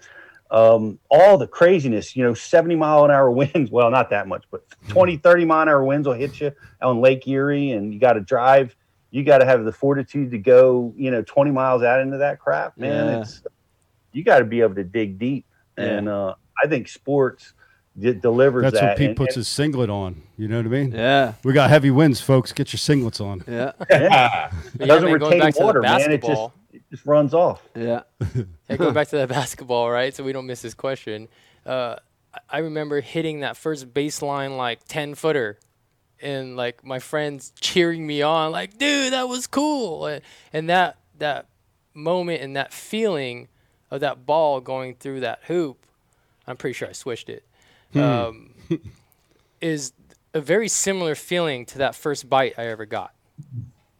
um, 0.50 0.98
all 1.08 1.38
the 1.38 1.46
craziness, 1.46 2.16
you 2.16 2.24
know, 2.24 2.34
70 2.34 2.74
mile 2.74 3.04
an 3.04 3.12
hour 3.12 3.30
winds. 3.30 3.70
Well, 3.70 3.90
not 3.90 4.10
that 4.10 4.26
much, 4.26 4.44
but 4.50 4.64
20, 4.88 5.16
30 5.18 5.44
mile 5.44 5.62
an 5.62 5.68
hour 5.68 5.84
winds 5.84 6.08
will 6.08 6.14
hit 6.14 6.40
you 6.40 6.52
on 6.82 7.00
Lake 7.00 7.26
Erie, 7.28 7.70
and 7.70 7.94
you 7.94 8.00
got 8.00 8.14
to 8.14 8.20
drive. 8.20 8.76
You 9.12 9.22
got 9.22 9.38
to 9.38 9.44
have 9.44 9.64
the 9.64 9.72
fortitude 9.72 10.32
to 10.32 10.38
go, 10.38 10.92
you 10.96 11.12
know, 11.12 11.22
20 11.22 11.52
miles 11.52 11.84
out 11.84 12.00
into 12.00 12.18
that 12.18 12.40
crap, 12.40 12.76
man. 12.76 13.06
Yeah. 13.06 13.20
It's 13.20 13.42
you 14.12 14.24
got 14.24 14.40
to 14.40 14.44
be 14.44 14.60
able 14.60 14.74
to 14.74 14.84
dig 14.84 15.18
deep, 15.18 15.46
and 15.76 16.08
uh, 16.08 16.34
I 16.62 16.66
think 16.68 16.88
sports 16.88 17.52
d- 17.98 18.12
delivers 18.14 18.62
That's 18.64 18.74
that. 18.80 18.84
when 18.90 18.96
Pete 18.96 19.08
and- 19.08 19.16
puts 19.16 19.34
his 19.34 19.48
singlet 19.48 19.90
on. 19.90 20.22
You 20.36 20.48
know 20.48 20.56
what 20.56 20.66
I 20.66 20.68
mean? 20.68 20.92
Yeah. 20.92 21.34
We 21.44 21.52
got 21.52 21.70
heavy 21.70 21.90
winds, 21.90 22.20
folks. 22.20 22.52
Get 22.52 22.72
your 22.72 22.78
singlets 22.78 23.20
on. 23.20 23.44
Yeah. 23.46 23.72
yeah, 23.90 24.50
it 24.80 24.86
doesn't 24.86 25.04
man, 25.10 25.12
retain 25.20 25.40
back 25.40 25.54
to 25.54 25.60
the 25.60 25.64
water, 25.66 25.80
man. 25.82 26.10
It 26.10 26.22
just 26.22 26.50
it 26.72 26.82
just 26.90 27.06
runs 27.06 27.34
off. 27.34 27.62
Yeah. 27.76 28.02
Yeah, 28.68 28.76
going 28.76 28.94
back 28.94 29.08
to 29.08 29.16
that 29.18 29.28
basketball, 29.28 29.90
right? 29.90 30.14
So 30.14 30.24
we 30.24 30.32
don't 30.32 30.46
miss 30.46 30.62
this 30.62 30.72
question. 30.74 31.28
Uh, 31.66 31.96
I- 32.32 32.38
I 32.48 32.58
remember 32.58 33.00
hitting 33.00 33.40
that 33.40 33.56
first 33.56 33.92
baseline 33.94 34.56
like 34.56 34.80
ten 34.88 35.14
footer, 35.14 35.58
and 36.20 36.56
like 36.56 36.82
my 36.84 36.98
friends 36.98 37.52
cheering 37.60 38.04
me 38.06 38.22
on, 38.22 38.50
like, 38.52 38.76
"Dude, 38.78 39.12
that 39.12 39.28
was 39.28 39.46
cool!" 39.46 40.06
And, 40.06 40.22
and 40.52 40.68
that 40.70 40.96
that 41.18 41.46
moment 41.92 42.42
and 42.42 42.56
that 42.56 42.72
feeling 42.72 43.46
of 43.90 44.00
that 44.00 44.26
ball 44.26 44.60
going 44.60 44.94
through 44.96 45.20
that 45.20 45.40
hoop, 45.46 45.86
I'm 46.46 46.56
pretty 46.56 46.74
sure 46.74 46.88
I 46.88 46.92
switched 46.92 47.28
it. 47.28 47.44
Um, 47.94 48.54
is 49.60 49.92
a 50.32 50.40
very 50.40 50.68
similar 50.68 51.14
feeling 51.14 51.64
to 51.66 51.78
that 51.78 51.94
first 51.94 52.28
bite 52.28 52.54
I 52.58 52.66
ever 52.66 52.86
got 52.86 53.14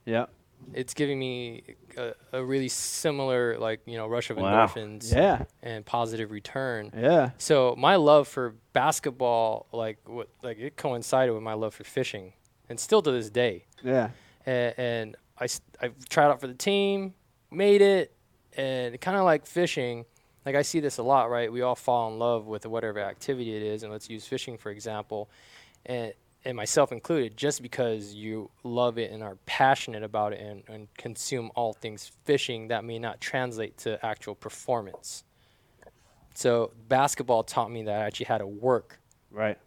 Yeah. 0.04 0.26
it's 0.72 0.94
giving 0.94 1.18
me 1.18 1.62
a, 1.96 2.12
a 2.32 2.44
really 2.44 2.68
similar 2.68 3.56
like 3.58 3.80
you 3.86 3.96
know 3.96 4.06
rush 4.08 4.30
of 4.30 4.36
Wow. 4.36 4.66
endorphins 4.66 5.14
Yeah. 5.14 5.44
and 5.62 5.86
positive 5.86 6.32
return 6.32 6.90
Yeah. 6.96 7.30
so 7.38 7.74
my 7.78 7.94
love 7.96 8.26
for 8.26 8.54
basketball 8.72 9.66
like 9.72 9.98
what 10.06 10.28
like 10.42 10.58
it 10.58 10.76
coincided 10.76 11.32
with 11.32 11.42
my 11.42 11.54
love 11.54 11.72
for 11.74 11.84
fishing 11.84 12.32
and 12.68 12.78
still 12.80 13.00
to 13.02 13.12
this 13.12 13.30
day 13.30 13.64
Yeah. 13.82 14.10
and, 14.44 14.74
and 14.76 15.16
I, 15.38 15.46
I 15.80 15.90
tried 16.08 16.26
out 16.30 16.40
for 16.40 16.48
the 16.48 16.54
team 16.54 17.14
made 17.50 17.80
it 17.80 18.12
and 18.56 19.00
kind 19.00 19.16
of 19.16 19.24
like 19.24 19.46
fishing 19.46 20.04
like 20.46 20.54
i 20.54 20.62
see 20.62 20.80
this 20.80 20.98
a 20.98 21.02
lot 21.02 21.30
right 21.30 21.50
we 21.52 21.62
all 21.62 21.74
fall 21.74 22.10
in 22.12 22.18
love 22.18 22.46
with 22.46 22.66
whatever 22.66 22.98
activity 23.00 23.54
it 23.56 23.62
is 23.62 23.82
and 23.82 23.90
let's 23.92 24.08
use 24.10 24.26
fishing 24.26 24.56
for 24.58 24.70
example 24.70 25.28
and 25.86 26.12
and 26.46 26.56
myself 26.56 26.92
included 26.92 27.36
just 27.38 27.62
because 27.62 28.12
you 28.14 28.50
love 28.64 28.98
it 28.98 29.10
and 29.10 29.22
are 29.22 29.36
passionate 29.46 30.02
about 30.02 30.34
it 30.34 30.40
and, 30.40 30.62
and 30.68 30.88
consume 30.98 31.50
all 31.54 31.72
things 31.72 32.12
fishing 32.24 32.68
that 32.68 32.84
may 32.84 32.98
not 32.98 33.18
translate 33.20 33.78
to 33.78 34.04
actual 34.04 34.34
performance 34.34 35.24
so 36.34 36.70
basketball 36.88 37.42
taught 37.42 37.70
me 37.70 37.82
that 37.84 38.00
i 38.02 38.04
actually 38.04 38.26
had 38.26 38.38
to 38.38 38.46
work 38.46 38.98
Right. 39.30 39.58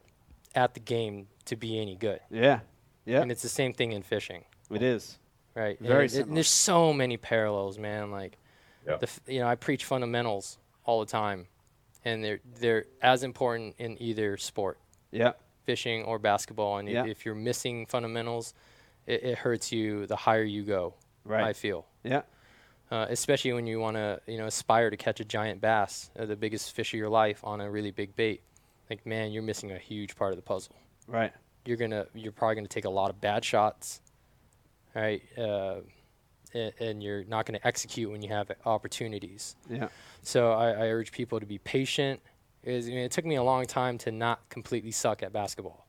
at 0.55 0.73
the 0.75 0.79
game 0.79 1.27
to 1.45 1.55
be 1.55 1.79
any 1.79 1.95
good 1.95 2.19
Yeah. 2.29 2.59
Yeah. 3.05 3.21
and 3.21 3.31
it's 3.31 3.41
the 3.41 3.49
same 3.49 3.73
thing 3.73 3.91
in 3.91 4.01
fishing 4.03 4.43
It 4.71 4.81
is. 4.83 5.17
right? 5.55 5.77
Very 5.79 6.05
and, 6.05 6.13
it- 6.13 6.27
and 6.27 6.35
there's 6.37 6.49
so 6.49 6.93
many 6.93 7.17
parallels, 7.17 7.77
man. 7.79 8.11
Like, 8.11 8.37
Yeah. 8.85 8.97
the 8.97 9.07
f- 9.07 9.19
you 9.27 9.39
know, 9.39 9.47
I 9.47 9.55
preach 9.55 9.83
fundamentals 9.85 10.57
all 10.87 10.99
the 11.01 11.05
time, 11.05 11.45
and 12.03 12.23
they're 12.23 12.39
they're 12.59 12.85
as 13.03 13.21
important 13.23 13.75
in 13.77 14.01
either 14.01 14.37
sport, 14.37 14.79
Yeah. 15.11 15.33
fishing 15.65 16.03
or 16.03 16.17
basketball. 16.17 16.77
And 16.79 16.89
Yeah. 16.89 17.03
if, 17.03 17.09
if 17.19 17.25
you're 17.25 17.35
missing 17.35 17.85
fundamentals, 17.85 18.55
it, 19.05 19.21
it 19.23 19.37
hurts 19.37 19.71
you 19.71 20.07
the 20.07 20.15
higher 20.15 20.43
you 20.43 20.63
go. 20.63 20.95
Right. 21.23 21.43
I 21.43 21.53
feel, 21.53 21.85
Yeah. 22.03 22.21
uh, 22.89 23.05
especially 23.09 23.53
when 23.53 23.67
you 23.67 23.79
want 23.79 23.97
to 23.97 24.19
you 24.25 24.37
know 24.39 24.47
aspire 24.47 24.89
to 24.89 24.97
catch 24.97 25.19
a 25.19 25.25
giant 25.25 25.61
bass, 25.61 26.09
uh, 26.17 26.25
the 26.25 26.35
biggest 26.37 26.71
fish 26.73 26.93
of 26.93 26.97
your 26.97 27.09
life, 27.09 27.39
on 27.43 27.61
a 27.61 27.69
really 27.69 27.91
big 27.91 28.15
bait. 28.15 28.41
Like, 28.89 29.05
man, 29.05 29.31
you're 29.31 29.43
missing 29.43 29.71
a 29.71 29.77
huge 29.77 30.15
part 30.15 30.31
of 30.31 30.37
the 30.37 30.41
puzzle 30.41 30.75
Right. 31.07 31.33
you're 31.65 31.75
gonna 31.77 32.07
you're 32.15 32.31
probably 32.31 32.55
gonna 32.55 32.67
take 32.69 32.85
a 32.85 32.89
lot 32.89 33.09
of 33.09 33.19
bad 33.19 33.43
shots, 33.43 33.99
right? 34.95 35.21
Uh, 35.37 35.81
and, 36.53 36.73
and 36.79 37.03
you're 37.03 37.23
not 37.25 37.45
gonna 37.45 37.59
execute 37.63 38.09
when 38.11 38.21
you 38.21 38.29
have 38.29 38.51
opportunities. 38.65 39.55
Yeah. 39.69 39.89
So 40.21 40.51
I, 40.51 40.69
I 40.71 40.87
urge 40.87 41.11
people 41.11 41.39
to 41.39 41.45
be 41.45 41.57
patient. 41.59 42.21
Is 42.63 42.87
I 42.87 42.89
mean, 42.89 42.99
it 42.99 43.11
took 43.11 43.25
me 43.25 43.35
a 43.35 43.43
long 43.43 43.65
time 43.65 43.97
to 43.99 44.11
not 44.11 44.47
completely 44.49 44.91
suck 44.91 45.23
at 45.23 45.31
basketball, 45.31 45.87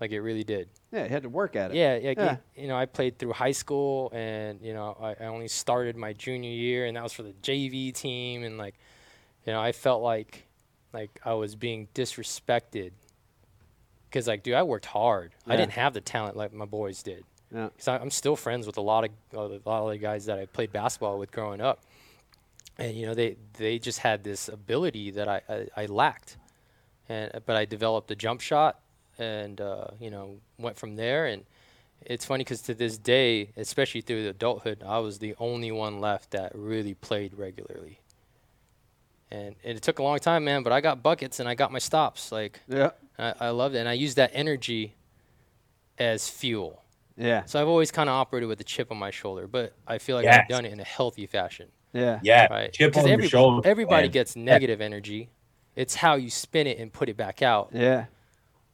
like 0.00 0.10
it 0.10 0.20
really 0.20 0.44
did. 0.44 0.68
Yeah. 0.92 1.04
You 1.04 1.08
had 1.08 1.22
to 1.22 1.28
work 1.28 1.56
at 1.56 1.70
it. 1.70 1.76
Yeah, 1.76 1.96
yeah, 1.96 2.14
Yeah. 2.16 2.36
You, 2.54 2.62
you 2.62 2.68
know, 2.68 2.76
I 2.76 2.86
played 2.86 3.18
through 3.18 3.32
high 3.32 3.52
school, 3.52 4.10
and 4.12 4.60
you 4.60 4.74
know, 4.74 4.96
I, 5.00 5.24
I 5.24 5.26
only 5.28 5.48
started 5.48 5.96
my 5.96 6.12
junior 6.12 6.50
year, 6.50 6.86
and 6.86 6.96
that 6.96 7.02
was 7.02 7.12
for 7.12 7.22
the 7.22 7.34
JV 7.42 7.94
team, 7.94 8.42
and 8.44 8.58
like, 8.58 8.74
you 9.46 9.52
know, 9.52 9.60
I 9.60 9.72
felt 9.72 10.02
like 10.02 10.46
like 10.92 11.20
I 11.24 11.34
was 11.34 11.56
being 11.56 11.88
disrespected 11.94 12.92
because 14.08 14.28
like, 14.28 14.44
dude, 14.44 14.54
I 14.54 14.62
worked 14.62 14.86
hard. 14.86 15.32
I 15.46 15.56
didn't 15.56 15.72
have 15.72 15.92
the 15.92 16.00
talent 16.00 16.36
like 16.36 16.52
my 16.52 16.66
boys 16.66 17.02
did. 17.02 17.24
Yeah. 17.54 17.68
Because 17.68 17.88
I'm 17.88 18.10
still 18.10 18.36
friends 18.36 18.66
with 18.66 18.76
a 18.76 18.80
lot 18.80 19.04
of 19.04 19.10
a 19.32 19.68
lot 19.68 19.84
of 19.84 19.90
the 19.90 19.98
guys 19.98 20.26
that 20.26 20.38
I 20.38 20.46
played 20.46 20.72
basketball 20.72 21.18
with 21.18 21.30
growing 21.30 21.60
up, 21.60 21.82
and 22.78 22.96
you 22.96 23.06
know 23.06 23.14
they 23.14 23.36
they 23.58 23.78
just 23.78 24.00
had 24.00 24.24
this 24.24 24.48
ability 24.48 25.12
that 25.12 25.28
I 25.28 25.40
I, 25.48 25.68
I 25.76 25.86
lacked, 25.86 26.36
and 27.08 27.30
but 27.46 27.56
I 27.56 27.64
developed 27.64 28.10
a 28.10 28.16
jump 28.16 28.40
shot, 28.40 28.80
and 29.18 29.60
uh, 29.60 29.88
you 30.00 30.10
know 30.10 30.38
went 30.58 30.76
from 30.76 30.96
there. 30.96 31.26
And 31.26 31.44
it's 32.02 32.24
funny 32.24 32.42
because 32.42 32.60
to 32.62 32.74
this 32.74 32.98
day, 32.98 33.50
especially 33.56 34.00
through 34.00 34.28
adulthood, 34.28 34.82
I 34.84 34.98
was 34.98 35.20
the 35.20 35.34
only 35.38 35.70
one 35.70 36.00
left 36.00 36.32
that 36.32 36.52
really 36.54 36.94
played 36.94 37.34
regularly. 37.34 38.00
And, 39.30 39.56
and 39.64 39.76
it 39.76 39.82
took 39.82 39.98
a 39.98 40.02
long 40.02 40.18
time, 40.18 40.44
man. 40.44 40.62
But 40.62 40.72
I 40.72 40.80
got 40.80 41.02
buckets 41.02 41.40
and 41.40 41.48
I 41.48 41.54
got 41.54 41.72
my 41.72 41.80
stops. 41.80 42.30
Like 42.30 42.60
Yeah. 42.68 42.90
I, 43.18 43.34
I 43.40 43.48
loved 43.50 43.74
it, 43.74 43.78
and 43.78 43.88
I 43.88 43.94
used 43.94 44.16
that 44.16 44.30
energy 44.34 44.94
as 45.98 46.28
fuel. 46.28 46.83
Yeah. 47.16 47.44
So 47.44 47.60
I've 47.60 47.68
always 47.68 47.90
kind 47.90 48.08
of 48.08 48.14
operated 48.14 48.48
with 48.48 48.60
a 48.60 48.64
chip 48.64 48.90
on 48.90 48.96
my 48.98 49.10
shoulder, 49.10 49.46
but 49.46 49.72
I 49.86 49.98
feel 49.98 50.16
like 50.16 50.24
Yes. 50.24 50.40
I've 50.42 50.48
done 50.48 50.64
it 50.64 50.72
in 50.72 50.80
a 50.80 50.84
healthy 50.84 51.26
fashion. 51.26 51.68
Yeah. 51.92 52.18
Yeah, 52.22 52.48
Right? 52.50 52.72
chip 52.72 52.92
'Cause 52.92 53.04
on 53.04 53.10
every- 53.10 53.28
shoulder. 53.28 53.66
Everybody 53.68 54.08
man. 54.08 54.12
gets 54.12 54.34
negative 54.34 54.80
energy. 54.80 55.30
It's 55.76 55.94
how 55.94 56.14
you 56.16 56.28
spin 56.30 56.66
it 56.66 56.78
and 56.78 56.92
put 56.92 57.08
it 57.08 57.16
back 57.16 57.40
out. 57.42 57.70
Yeah. 57.72 58.06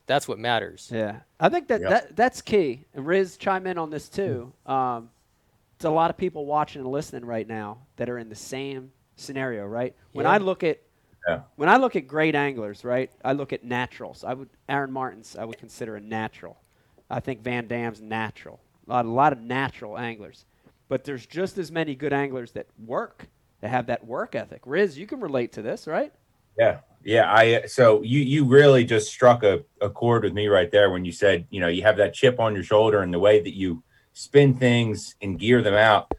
That's 0.06 0.26
what 0.26 0.38
matters. 0.38 0.90
Yeah, 0.92 1.20
I 1.38 1.48
think 1.50 1.68
that, 1.68 1.80
Yep. 1.82 1.90
that 1.90 2.16
that's 2.16 2.42
key. 2.42 2.86
And 2.94 3.06
Riz, 3.06 3.36
chime 3.36 3.66
in 3.66 3.78
on 3.78 3.90
this 3.90 4.08
too. 4.08 4.52
Um, 4.66 5.10
it's 5.76 5.84
a 5.84 5.90
lot 5.90 6.10
of 6.10 6.16
people 6.16 6.46
watching 6.46 6.80
and 6.82 6.90
listening 6.90 7.24
right 7.24 7.46
now 7.46 7.78
that 7.96 8.08
are 8.10 8.18
in 8.18 8.28
the 8.28 8.34
same 8.34 8.90
scenario, 9.16 9.66
right? 9.66 9.94
Yeah. 9.96 10.16
When 10.16 10.26
I 10.26 10.38
look 10.38 10.64
at 10.64 10.80
Yeah. 11.28 11.42
when 11.56 11.68
I 11.68 11.76
look 11.76 11.94
at 11.94 12.08
great 12.08 12.34
anglers, 12.34 12.84
right? 12.84 13.10
I 13.24 13.34
look 13.34 13.52
at 13.52 13.62
naturals. 13.62 14.24
I 14.24 14.34
would 14.34 14.48
Aaron 14.68 14.90
Martens 14.90 15.36
I 15.36 15.44
would 15.44 15.58
consider 15.58 15.94
a 15.96 16.00
natural. 16.00 16.56
I 17.10 17.20
think 17.20 17.42
Van 17.42 17.66
Dam's 17.66 18.00
natural. 18.00 18.60
A 18.88 18.92
lot, 18.92 19.04
a 19.04 19.10
lot 19.10 19.32
of 19.32 19.40
natural 19.40 19.98
anglers, 19.98 20.44
but 20.88 21.04
there's 21.04 21.26
just 21.26 21.58
as 21.58 21.70
many 21.70 21.94
good 21.94 22.12
anglers 22.12 22.52
that 22.52 22.66
work 22.84 23.26
that 23.60 23.68
have 23.68 23.86
that 23.86 24.06
work 24.06 24.34
ethic. 24.34 24.62
Riz, 24.64 24.96
you 24.96 25.06
can 25.06 25.20
relate 25.20 25.52
to 25.52 25.62
this, 25.62 25.86
right? 25.86 26.12
Yeah, 26.58 26.80
yeah. 27.04 27.32
I 27.32 27.66
so 27.66 28.02
you 28.02 28.20
you 28.20 28.44
really 28.44 28.84
just 28.84 29.10
struck 29.10 29.42
a, 29.42 29.64
a 29.80 29.90
chord 29.90 30.24
with 30.24 30.32
me 30.32 30.48
right 30.48 30.70
there 30.70 30.90
when 30.90 31.04
you 31.04 31.12
said 31.12 31.46
you 31.50 31.60
know 31.60 31.68
you 31.68 31.82
have 31.82 31.96
that 31.98 32.14
chip 32.14 32.40
on 32.40 32.54
your 32.54 32.64
shoulder 32.64 33.02
and 33.02 33.12
the 33.12 33.18
way 33.18 33.40
that 33.40 33.54
you 33.54 33.82
spin 34.12 34.54
things 34.54 35.14
and 35.22 35.38
gear 35.38 35.62
them 35.62 35.74
out. 35.74 36.12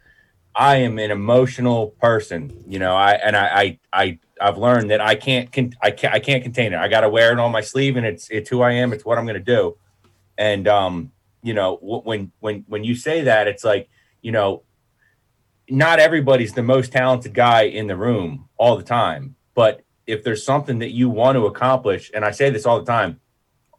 I 0.54 0.78
am 0.78 1.00
an 1.00 1.12
emotional 1.12 1.92
person, 2.02 2.64
you 2.68 2.80
know. 2.80 2.96
I 2.96 3.14
and 3.14 3.36
I 3.38 3.48
I, 3.48 3.80
I 3.94 4.20
I've 4.42 4.58
learned 4.58 4.92
that 4.92 5.02
I 5.02 5.16
can't 5.16 5.52
con- 5.52 5.74
I 5.82 5.92
can't 5.92 6.14
I 6.14 6.20
can't 6.20 6.44
contain 6.44 6.74
it. 6.74 6.78
I 6.78 6.88
got 6.88 7.02
to 7.02 7.10
wear 7.10 7.32
it 7.32 7.40
on 7.40 7.52
my 7.52 7.62
sleeve, 7.62 7.96
and 7.96 8.06
it's 8.06 8.30
it's 8.30 8.50
who 8.50 8.62
I 8.62 8.72
am. 8.72 8.92
It's 8.94 9.06
what 9.06 9.18
I'm 9.18 9.26
going 9.26 9.36
to 9.36 9.40
do. 9.40 9.78
And 10.42 10.68
um, 10.68 11.12
you 11.44 11.54
know, 11.54 11.78
when 11.82 12.32
when 12.40 12.66
when 12.68 12.84
you 12.84 12.96
say 12.96 13.22
that, 13.22 13.48
it's 13.48 13.64
like 13.64 13.90
you 14.24 14.32
know, 14.32 14.64
not 15.70 16.00
everybody's 16.00 16.54
the 16.54 16.64
most 16.64 16.92
talented 16.92 17.36
guy 17.36 17.62
in 17.66 17.86
the 17.86 17.96
room 17.96 18.50
all 18.58 18.76
the 18.76 18.84
time, 18.84 19.36
but 19.54 19.84
if 20.08 20.24
there's 20.24 20.44
something 20.44 20.80
that 20.80 20.90
you 20.90 21.12
want 21.12 21.36
to 21.36 21.46
accomplish, 21.46 22.10
and 22.16 22.26
I 22.26 22.32
say 22.32 22.50
this 22.50 22.66
all 22.66 22.80
the 22.80 22.92
time, 22.92 23.20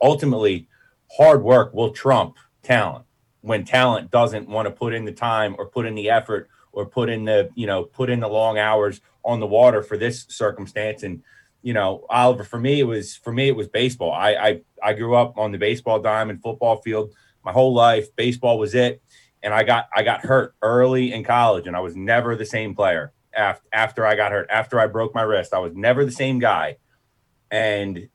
ultimately, 0.00 0.68
hard 1.16 1.42
work 1.42 1.74
will 1.74 1.90
trump 1.90 2.36
talent. 2.62 3.06
When 3.40 3.64
talent 3.64 4.12
doesn't 4.12 4.48
want 4.48 4.66
to 4.66 4.70
put 4.72 4.94
in 4.94 5.04
the 5.04 5.12
time 5.12 5.56
or 5.58 5.66
put 5.66 5.84
in 5.84 5.96
the 5.96 6.10
effort 6.10 6.48
or 6.70 6.86
put 6.86 7.10
in 7.10 7.24
the, 7.24 7.50
you 7.56 7.66
know, 7.66 7.82
put 7.82 8.08
in 8.08 8.20
the 8.20 8.28
long 8.28 8.56
hours 8.56 9.00
on 9.24 9.40
the 9.40 9.48
water 9.48 9.82
for 9.82 9.98
this 9.98 10.26
circumstance. 10.28 11.02
And, 11.02 11.24
you 11.62 11.72
know, 11.72 12.04
Oliver, 12.10 12.44
for 12.44 12.58
me, 12.58 12.80
it 12.80 12.84
was 12.84 13.16
for 13.16 13.32
me, 13.32 13.48
it 13.48 13.56
was 13.56 13.68
baseball. 13.68 14.12
I 14.12 14.32
I, 14.32 14.60
I 14.82 14.92
grew 14.94 15.14
up 15.14 15.38
on 15.38 15.52
the 15.52 15.58
baseball 15.58 16.00
diamond 16.00 16.42
football 16.42 16.76
field 16.82 17.12
my 17.44 17.52
whole 17.52 17.72
life. 17.72 18.14
Baseball 18.16 18.58
was 18.58 18.74
it. 18.74 19.02
And 19.42 19.52
I 19.52 19.62
got 19.62 19.88
I 19.94 20.02
got 20.02 20.20
hurt 20.20 20.54
early 20.62 21.12
in 21.12 21.24
college 21.24 21.66
and 21.66 21.76
I 21.76 21.80
was 21.80 21.96
never 21.96 22.36
the 22.36 22.46
same 22.46 22.74
player 22.74 23.12
after 23.34 23.66
after 23.72 24.06
I 24.06 24.14
got 24.14 24.32
hurt, 24.32 24.48
after 24.50 24.78
I 24.78 24.86
broke 24.86 25.14
my 25.14 25.22
wrist. 25.22 25.54
I 25.54 25.58
was 25.58 25.74
never 25.74 26.04
the 26.04 26.12
same 26.12 26.38
guy. 26.38 26.76
And 27.50 28.08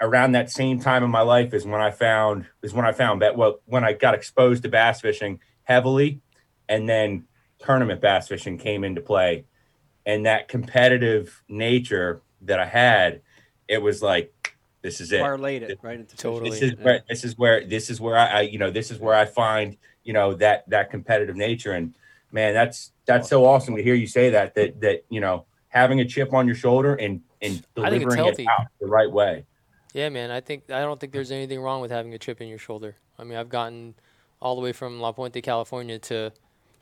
around 0.00 0.32
that 0.32 0.50
same 0.50 0.80
time 0.80 1.04
in 1.04 1.10
my 1.10 1.20
life 1.20 1.54
is 1.54 1.66
when 1.66 1.80
I 1.80 1.90
found 1.90 2.46
is 2.62 2.74
when 2.74 2.84
I 2.84 2.92
found 2.92 3.22
that 3.22 3.36
well 3.36 3.60
when 3.64 3.84
I 3.84 3.92
got 3.92 4.14
exposed 4.14 4.62
to 4.64 4.68
bass 4.68 5.00
fishing 5.00 5.40
heavily 5.64 6.20
and 6.68 6.88
then 6.88 7.24
tournament 7.58 8.00
bass 8.00 8.28
fishing 8.28 8.58
came 8.58 8.82
into 8.82 9.00
play 9.00 9.44
and 10.04 10.26
that 10.26 10.48
competitive 10.48 11.42
nature 11.48 12.22
that 12.42 12.58
I 12.58 12.66
had 12.66 13.22
it 13.68 13.78
was 13.78 14.02
like 14.02 14.32
this 14.82 15.00
is 15.00 15.12
it 15.12 15.22
Parlayed 15.22 15.62
it 15.62 15.78
right 15.82 16.00
into 16.00 16.16
Totally. 16.16 16.50
this 16.50 16.62
is 16.62 16.72
Yeah. 16.72 16.84
where 16.84 17.00
this 17.08 17.24
is 17.24 17.38
where 17.38 17.64
this 17.64 17.90
is 17.90 18.00
where 18.00 18.16
I, 18.16 18.26
I 18.26 18.40
you 18.42 18.58
know 18.58 18.70
this 18.70 18.90
is 18.90 18.98
where 18.98 19.14
I 19.14 19.24
find 19.24 19.76
you 20.04 20.12
know 20.12 20.34
that 20.34 20.68
that 20.68 20.90
competitive 20.90 21.36
nature 21.36 21.72
and 21.72 21.94
man 22.32 22.54
that's 22.54 22.92
that's 23.06 23.28
so 23.28 23.44
awesome 23.44 23.76
to 23.76 23.82
hear 23.82 23.94
you 23.94 24.06
say 24.06 24.30
that 24.30 24.54
that 24.54 24.80
that 24.80 25.04
you 25.08 25.20
know 25.20 25.46
having 25.68 26.00
a 26.00 26.04
chip 26.04 26.32
on 26.32 26.46
your 26.46 26.56
shoulder 26.56 26.94
and 26.94 27.20
and 27.40 27.64
I 27.76 27.90
think 27.90 28.02
it's 28.02 28.14
delivering 28.14 28.26
it 28.26 28.48
out 28.48 28.66
the 28.80 28.86
right 28.86 29.10
way 29.10 29.44
Yeah, 29.94 30.08
man. 30.08 30.30
I 30.30 30.40
think 30.40 30.70
I 30.70 30.80
don't 30.80 30.98
think 30.98 31.12
there's 31.12 31.30
anything 31.30 31.60
wrong 31.60 31.80
with 31.80 31.90
having 31.90 32.14
a 32.14 32.18
chip 32.18 32.40
in 32.40 32.48
your 32.48 32.58
shoulder. 32.58 32.96
I 33.18 33.24
mean, 33.24 33.36
I've 33.38 33.50
gotten 33.50 33.94
all 34.40 34.54
the 34.56 34.62
way 34.62 34.72
from 34.72 35.00
La 35.00 35.12
Puente, 35.12 35.42
California, 35.42 35.98
to 35.98 36.32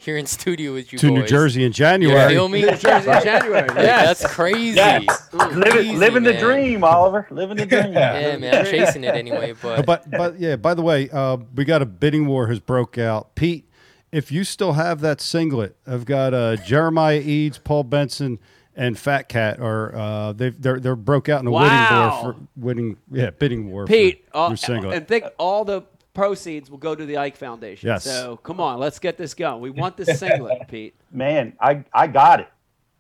here 0.01 0.17
in 0.17 0.27
studio 0.27 0.73
with 0.73 0.93
you 0.93 0.99
to 0.99 1.11
New. 1.11 1.27
Jersey 1.27 1.63
in 1.63 1.69
You 1.69 1.75
January. 1.75 2.33
feel 2.33 2.49
me? 2.49 2.63
New 2.63 2.75
Jersey 2.77 3.11
in 3.11 3.23
January. 3.23 3.69
Like, 3.69 3.77
Yes. 3.77 4.21
That's 4.21 4.35
crazy. 4.35 4.77
Yes. 4.77 5.29
living 5.33 5.87
Easy, 5.87 5.97
living 5.97 6.23
the 6.23 6.33
dream, 6.35 6.83
Oliver. 6.85 7.27
Living 7.31 7.57
the 7.59 7.67
dream. 7.67 7.93
Yeah, 7.93 8.37
man. 8.39 8.55
I'm 8.55 8.65
chasing 8.65 9.05
it 9.05 9.15
anyway, 9.15 9.55
but 9.61 9.85
but 9.87 10.11
but 10.11 10.41
yeah. 10.41 10.57
By 10.57 10.75
the 10.75 10.83
way, 10.83 11.11
uh, 11.11 11.37
we 11.55 11.65
got 11.65 11.83
a 11.83 11.87
bidding 11.87 12.27
war 12.27 12.47
has 12.49 12.61
broke 12.61 12.97
out. 12.99 13.35
Pete, 13.35 13.69
if 14.11 14.33
you 14.33 14.43
still 14.45 14.73
have 14.73 15.01
that 15.03 15.21
singlet, 15.21 15.77
I've 15.87 16.05
got 16.07 16.33
uh, 16.35 16.57
Jeremiah 16.57 17.21
Eads, 17.21 17.59
Paul 17.59 17.85
Benson, 17.85 18.39
and 18.75 18.99
Fat 18.99 19.29
Cat 19.29 19.61
are 19.61 19.95
uh, 19.95 20.33
they 20.33 20.49
they're 20.51 20.81
they're 20.81 20.97
broke 20.97 21.29
out 21.29 21.41
in 21.43 21.47
a 21.47 21.51
Wow. 21.51 21.63
bidding 21.69 21.99
war 21.99 22.35
for 22.35 22.41
winning. 22.57 22.97
Yeah, 23.13 23.31
bidding 23.31 23.71
war. 23.71 23.85
Pete, 23.87 24.25
for 24.33 24.37
uh, 24.39 24.49
your 24.49 24.57
singlet. 24.57 24.97
and 24.97 25.07
think 25.07 25.25
all 25.39 25.65
the 25.67 25.83
proceeds 26.21 26.71
will 26.71 26.77
go 26.79 26.95
to 26.95 27.07
the 27.07 27.17
Ike 27.17 27.37
Foundation. 27.37 27.89
Yes. 27.89 28.05
So 28.05 28.37
come 28.37 28.61
on, 28.61 28.79
let's 28.79 28.99
get 28.99 29.17
this 29.17 29.33
going. 29.33 29.63
We 29.63 29.71
want 29.71 29.97
this 29.97 30.19
singlet, 30.21 30.69
Pete. 30.69 30.95
Man, 31.11 31.55
I 31.61 31.85
I 31.95 32.07
got 32.09 32.41
it. 32.41 32.49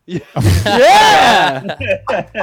Yeah. 0.66 1.76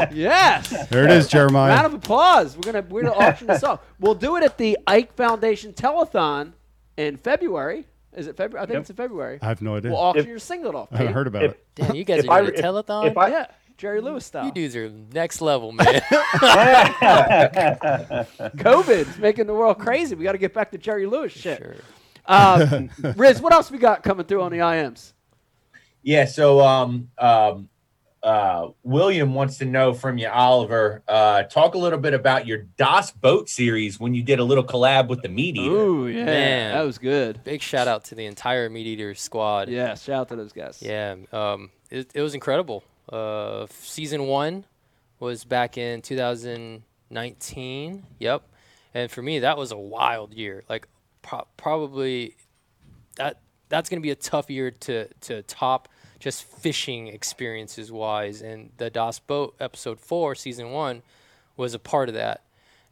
yes. 0.14 0.88
there 0.90 1.04
it 1.06 1.12
is, 1.12 1.28
Jeremiah. 1.28 1.74
Round 1.74 1.86
of 1.88 1.94
applause. 1.96 2.56
We're 2.56 2.72
gonna 2.72 2.86
we're 2.90 3.02
gonna 3.04 3.16
auction 3.16 3.48
this 3.48 3.64
off. 3.64 3.82
We'll 4.00 4.14
do 4.16 4.36
it 4.38 4.44
at 4.44 4.58
the 4.58 4.78
Ike 4.88 5.14
Foundation 5.16 5.74
Telethon 5.74 6.54
in 6.98 7.18
February. 7.18 7.86
Is 8.16 8.28
it 8.28 8.38
February? 8.38 8.64
I 8.64 8.66
think 8.68 8.74
Yep. 8.76 8.82
it's 8.82 8.90
in 8.92 8.96
February. 8.96 9.40
I 9.42 9.48
have 9.48 9.62
no 9.62 9.76
idea. 9.76 9.92
We'll 9.92 10.00
auction 10.00 10.22
If- 10.24 10.28
your 10.30 10.40
singlet 10.40 10.76
off. 10.76 10.90
I 10.92 10.98
haven't 10.98 11.14
heard 11.14 11.28
about 11.28 11.44
If- 11.44 11.52
it. 11.52 11.66
damn, 11.76 11.96
you 11.96 12.04
guys 12.04 12.24
If 12.24 12.30
are 12.30 12.38
I- 12.40 12.42
doing 12.46 12.60
a 12.60 12.62
telethon. 12.64 13.12
if 13.12 13.18
I- 13.18 13.28
Yeah, 13.30 13.46
Jerry 13.78 14.02
Lewis 14.02 14.26
style. 14.26 14.46
you 14.46 14.52
dudes 14.52 14.76
are 14.76 14.90
next 15.14 15.40
level, 15.42 15.72
man. 15.72 15.86
COVID's 18.58 19.18
making 19.20 19.48
the 19.48 19.54
world 19.54 19.80
crazy. 19.80 20.16
We 20.16 20.24
got 20.24 20.32
to 20.34 20.38
get 20.38 20.54
back 20.54 20.72
to 20.72 20.78
Jerry 20.78 21.06
Lewis 21.06 21.32
shit. 21.32 21.60
sure. 21.60 21.76
Uh, 22.26 22.82
Riz, 23.16 23.42
what 23.42 23.54
else 23.54 23.72
we 23.72 23.78
got 23.78 24.04
coming 24.04 24.26
through 24.26 24.42
on 24.42 24.52
the 24.52 24.60
IMs? 24.60 25.14
yeah 26.04 26.26
so 26.26 26.62
um 26.62 27.10
um 27.18 27.68
uh 28.22 28.68
william 28.84 29.34
wants 29.34 29.58
to 29.58 29.66
know 29.66 29.94
from 29.94 30.18
you 30.20 30.30
oliver 30.30 31.02
uh 31.08 31.42
talk 31.44 31.74
a 31.74 31.78
little 31.78 31.98
bit 32.00 32.14
about 32.14 32.46
your 32.46 32.60
Das 32.78 33.10
Boat 33.12 33.50
series 33.50 34.00
when 34.00 34.14
you 34.14 34.22
did 34.22 34.38
a 34.40 34.44
little 34.44 34.64
collab 34.64 35.08
with 35.10 35.22
the 35.24 35.28
meat 35.28 35.58
eater 35.58 35.72
Ooh, 35.72 36.08
yeah, 36.08 36.24
Man. 36.26 36.74
that 36.76 36.84
was 36.84 36.98
good. 37.00 37.44
Big 37.44 37.62
shout 37.64 37.88
out 37.88 38.06
to 38.06 38.16
the 38.16 38.26
entire 38.26 38.70
Meat 38.70 38.86
Eater 38.86 39.16
squad. 39.16 39.70
Yeah, 39.70 39.96
shout 39.96 40.22
out 40.22 40.30
to 40.30 40.36
those 40.36 40.54
guys. 40.54 40.82
Yeah, 40.82 41.16
um, 41.34 41.72
it, 41.90 42.12
it 42.14 42.22
was 42.22 42.36
incredible. 42.36 42.84
Season 43.70 44.28
one 44.28 44.66
was 45.20 45.44
back 45.44 45.78
in 45.78 46.02
2019. 46.02 48.06
Yep, 48.20 48.44
and 48.94 49.12
for 49.12 49.22
me 49.22 49.40
that 49.40 49.58
was 49.58 49.72
a 49.72 49.78
wild 49.78 50.34
year. 50.34 50.64
Like 50.70 50.88
pro- 51.22 51.48
probably 51.58 52.36
that 53.16 53.40
that's 53.70 53.90
gonna 53.90 54.02
be 54.02 54.12
a 54.12 54.16
tough 54.16 54.50
year 54.50 54.72
to 54.72 55.08
to 55.22 55.42
top 55.44 55.90
just 56.20 56.44
fishing 56.44 57.08
experiences 57.08 57.92
wise. 57.92 58.42
And 58.42 58.72
the 58.78 58.90
Das 58.90 59.20
Boat 59.20 59.56
episode 59.60 60.00
four, 60.00 60.36
season 60.36 60.72
one, 60.72 61.04
was 61.56 61.74
a 61.74 61.80
part 61.80 62.10
of 62.10 62.16
that. 62.16 62.44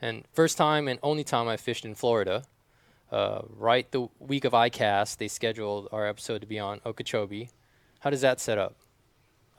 And 0.02 0.26
first 0.34 0.58
time 0.58 0.88
and 0.88 1.00
only 1.02 1.24
time 1.24 1.48
I 1.48 1.58
fished 1.58 1.86
in 1.86 1.96
Florida. 1.96 2.44
Uh, 3.12 3.42
right 3.56 3.90
the 3.92 4.08
week 4.20 4.46
of 4.46 4.54
ICAST, 4.54 5.18
they 5.18 5.28
scheduled 5.28 5.88
our 5.92 6.08
episode 6.08 6.42
to 6.42 6.48
be 6.48 6.60
on 6.60 6.82
Okeechobee. 6.86 7.50
How 8.00 8.10
does 8.10 8.22
that 8.22 8.40
set 8.40 8.58
up? 8.58 8.76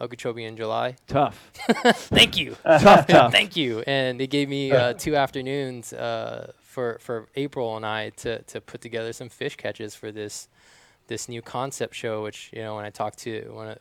Okeechobee 0.01 0.45
in 0.45 0.57
July. 0.57 0.97
Tough, 1.07 1.51
Thank 1.55 2.37
you. 2.37 2.57
tough, 2.65 3.07
tough. 3.07 3.33
Thank 3.33 3.57
you. 3.57 3.83
And 3.87 4.21
they 4.21 4.27
gave 4.27 4.49
me 4.49 4.71
uh, 4.73 4.93
two 4.93 5.17
afternoons 5.17 5.93
uh, 5.93 6.53
for 6.61 6.99
for 7.01 7.29
April 7.35 7.77
and 7.77 7.87
I 7.87 8.11
to 8.11 8.43
to 8.43 8.61
put 8.61 8.81
together 8.81 9.13
some 9.13 9.29
fish 9.29 9.57
catches 9.57 9.95
for 9.95 10.13
this 10.13 10.49
this 11.07 11.29
new 11.29 11.41
concept 11.41 11.95
show. 11.95 12.23
Which 12.23 12.51
you 12.53 12.63
know, 12.63 12.77
when 12.77 12.85
I 12.85 12.91
talked 12.91 13.19
to 13.21 13.51
one 13.53 13.69
of 13.69 13.79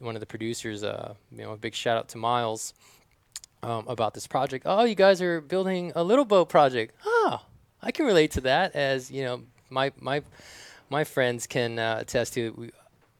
one 0.00 0.14
of 0.14 0.20
the 0.20 0.26
producers, 0.26 0.84
uh, 0.84 1.14
you 1.32 1.42
know, 1.42 1.52
a 1.52 1.56
big 1.56 1.74
shout 1.74 1.96
out 1.96 2.08
to 2.10 2.18
Miles 2.18 2.72
um, 3.62 3.84
about 3.88 4.14
this 4.14 4.26
project. 4.26 4.64
Oh, 4.66 4.84
you 4.84 4.94
guys 4.94 5.20
are 5.20 5.40
building 5.40 5.92
a 5.96 6.04
little 6.04 6.24
boat 6.24 6.48
project. 6.48 6.94
Oh, 7.04 7.40
I 7.82 7.90
can 7.90 8.06
relate 8.06 8.30
to 8.32 8.40
that 8.42 8.74
as 8.74 9.10
you 9.10 9.24
know 9.24 9.42
my 9.70 9.92
my 10.00 10.22
my 10.90 11.04
friends 11.04 11.46
can 11.46 11.78
uh, 11.78 11.98
attest 12.00 12.34
to 12.34 12.52
we, 12.56 12.70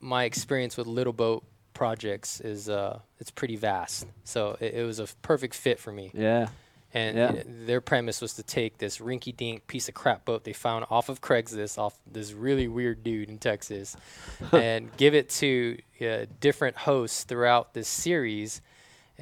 my 0.01 0.25
experience 0.25 0.77
with 0.77 0.87
little 0.87 1.13
boat 1.13 1.45
projects 1.79 2.41
is 2.41 2.69
uh 2.69 2.99
it's 3.21 3.31
pretty 3.31 3.55
vast. 3.57 4.07
So 4.25 4.57
it, 4.61 4.75
it 4.75 4.85
was 4.85 4.99
a 4.99 5.05
f- 5.05 5.17
perfect 5.23 5.55
fit 5.55 5.79
for 5.79 5.93
me. 5.93 6.11
Yeah. 6.13 6.49
And 6.93 7.17
Yeah. 7.19 7.43
their 7.67 7.81
premise 7.81 8.21
was 8.21 8.35
to 8.35 8.43
take 8.43 8.79
this 8.79 8.99
rinky-dink 8.99 9.67
piece 9.69 9.89
of 9.89 9.95
crap 9.95 10.25
boat 10.25 10.43
they 10.45 10.53
found 10.55 10.87
off 10.91 11.09
of 11.09 11.21
Craigslist, 11.21 11.79
off 11.79 11.95
this 12.11 12.33
really 12.33 12.67
weird 12.67 13.05
dude 13.05 13.29
in 13.29 13.39
Texas, 13.39 13.97
and 14.53 14.91
give 14.97 15.15
it 15.15 15.29
to 15.43 15.79
uh, 16.01 16.27
different 16.41 16.77
hosts 16.79 17.25
throughout 17.25 17.75
this 17.75 17.89
series, 17.89 18.61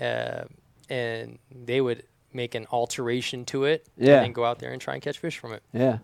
uh, 0.00 0.44
and 0.88 1.38
they 1.50 1.80
would 1.80 2.04
make 2.32 2.54
an 2.54 2.66
alteration 2.70 3.44
to 3.46 3.64
it, 3.64 3.84
Yeah. 3.98 4.22
and 4.22 4.34
go 4.34 4.44
out 4.44 4.60
there 4.60 4.70
and 4.72 4.80
try 4.80 4.94
and 4.94 5.02
catch 5.02 5.18
fish 5.18 5.36
from 5.38 5.52
it. 5.52 5.62
Yeah. 5.72 5.98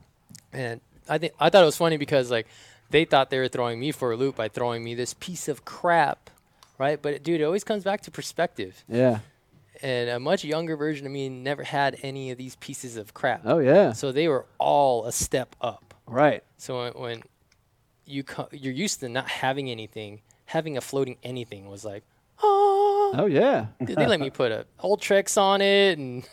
And 0.53 0.81
I 1.09 1.19
think 1.19 1.33
I 1.41 1.49
thought 1.49 1.63
it 1.63 1.67
was 1.73 1.77
funny 1.77 1.97
because 1.97 2.29
like 2.31 2.47
they 2.91 3.05
thought 3.05 3.31
they 3.31 3.39
were 3.39 3.49
throwing 3.49 3.79
me 3.79 3.93
for 3.93 4.11
a 4.13 4.17
loop 4.17 4.35
by 4.37 4.49
throwing 4.49 4.83
me 4.83 4.95
this 4.97 5.15
piece 5.15 5.47
of 5.49 5.65
crap, 5.65 6.29
right? 6.83 7.01
But 7.01 7.23
dude, 7.23 7.41
it 7.41 7.45
always 7.45 7.65
comes 7.65 7.83
back 7.85 8.01
to 8.03 8.11
perspective 8.11 8.75
Yeah. 8.89 9.21
and 9.83 10.11
a 10.11 10.19
much 10.21 10.45
younger 10.45 10.77
version 10.77 11.07
of 11.07 11.13
me 11.13 11.29
never 11.29 11.63
had 11.63 11.97
any 12.03 12.31
of 12.33 12.37
these 12.39 12.57
pieces 12.57 12.97
of 12.97 13.15
crap. 13.15 13.43
Oh 13.45 13.59
yeah. 13.59 13.93
So 13.93 14.13
they 14.13 14.27
were 14.29 14.45
all 14.59 15.07
a 15.07 15.13
step 15.13 15.55
up. 15.61 15.95
Right. 16.07 16.43
So 16.59 16.71
when, 16.83 16.93
when 17.05 17.23
you 18.05 18.23
co- 18.25 18.49
you're 18.53 18.73
used 18.87 19.01
to 19.01 19.09
not 19.09 19.29
having 19.29 19.71
anything, 19.71 20.21
having 20.47 20.77
a 20.77 20.81
floating 20.81 21.17
anything 21.23 21.69
was 21.69 21.85
like, 21.85 22.03
oh, 22.43 23.15
Oh 23.15 23.27
yeah. 23.27 23.67
Dude, 23.85 23.97
they 23.97 24.07
let 24.07 24.21
me 24.21 24.31
put 24.31 24.51
a 24.53 24.67
old 24.81 25.01
tricks 25.01 25.37
on 25.37 25.61
it, 25.61 25.99
and 25.99 26.27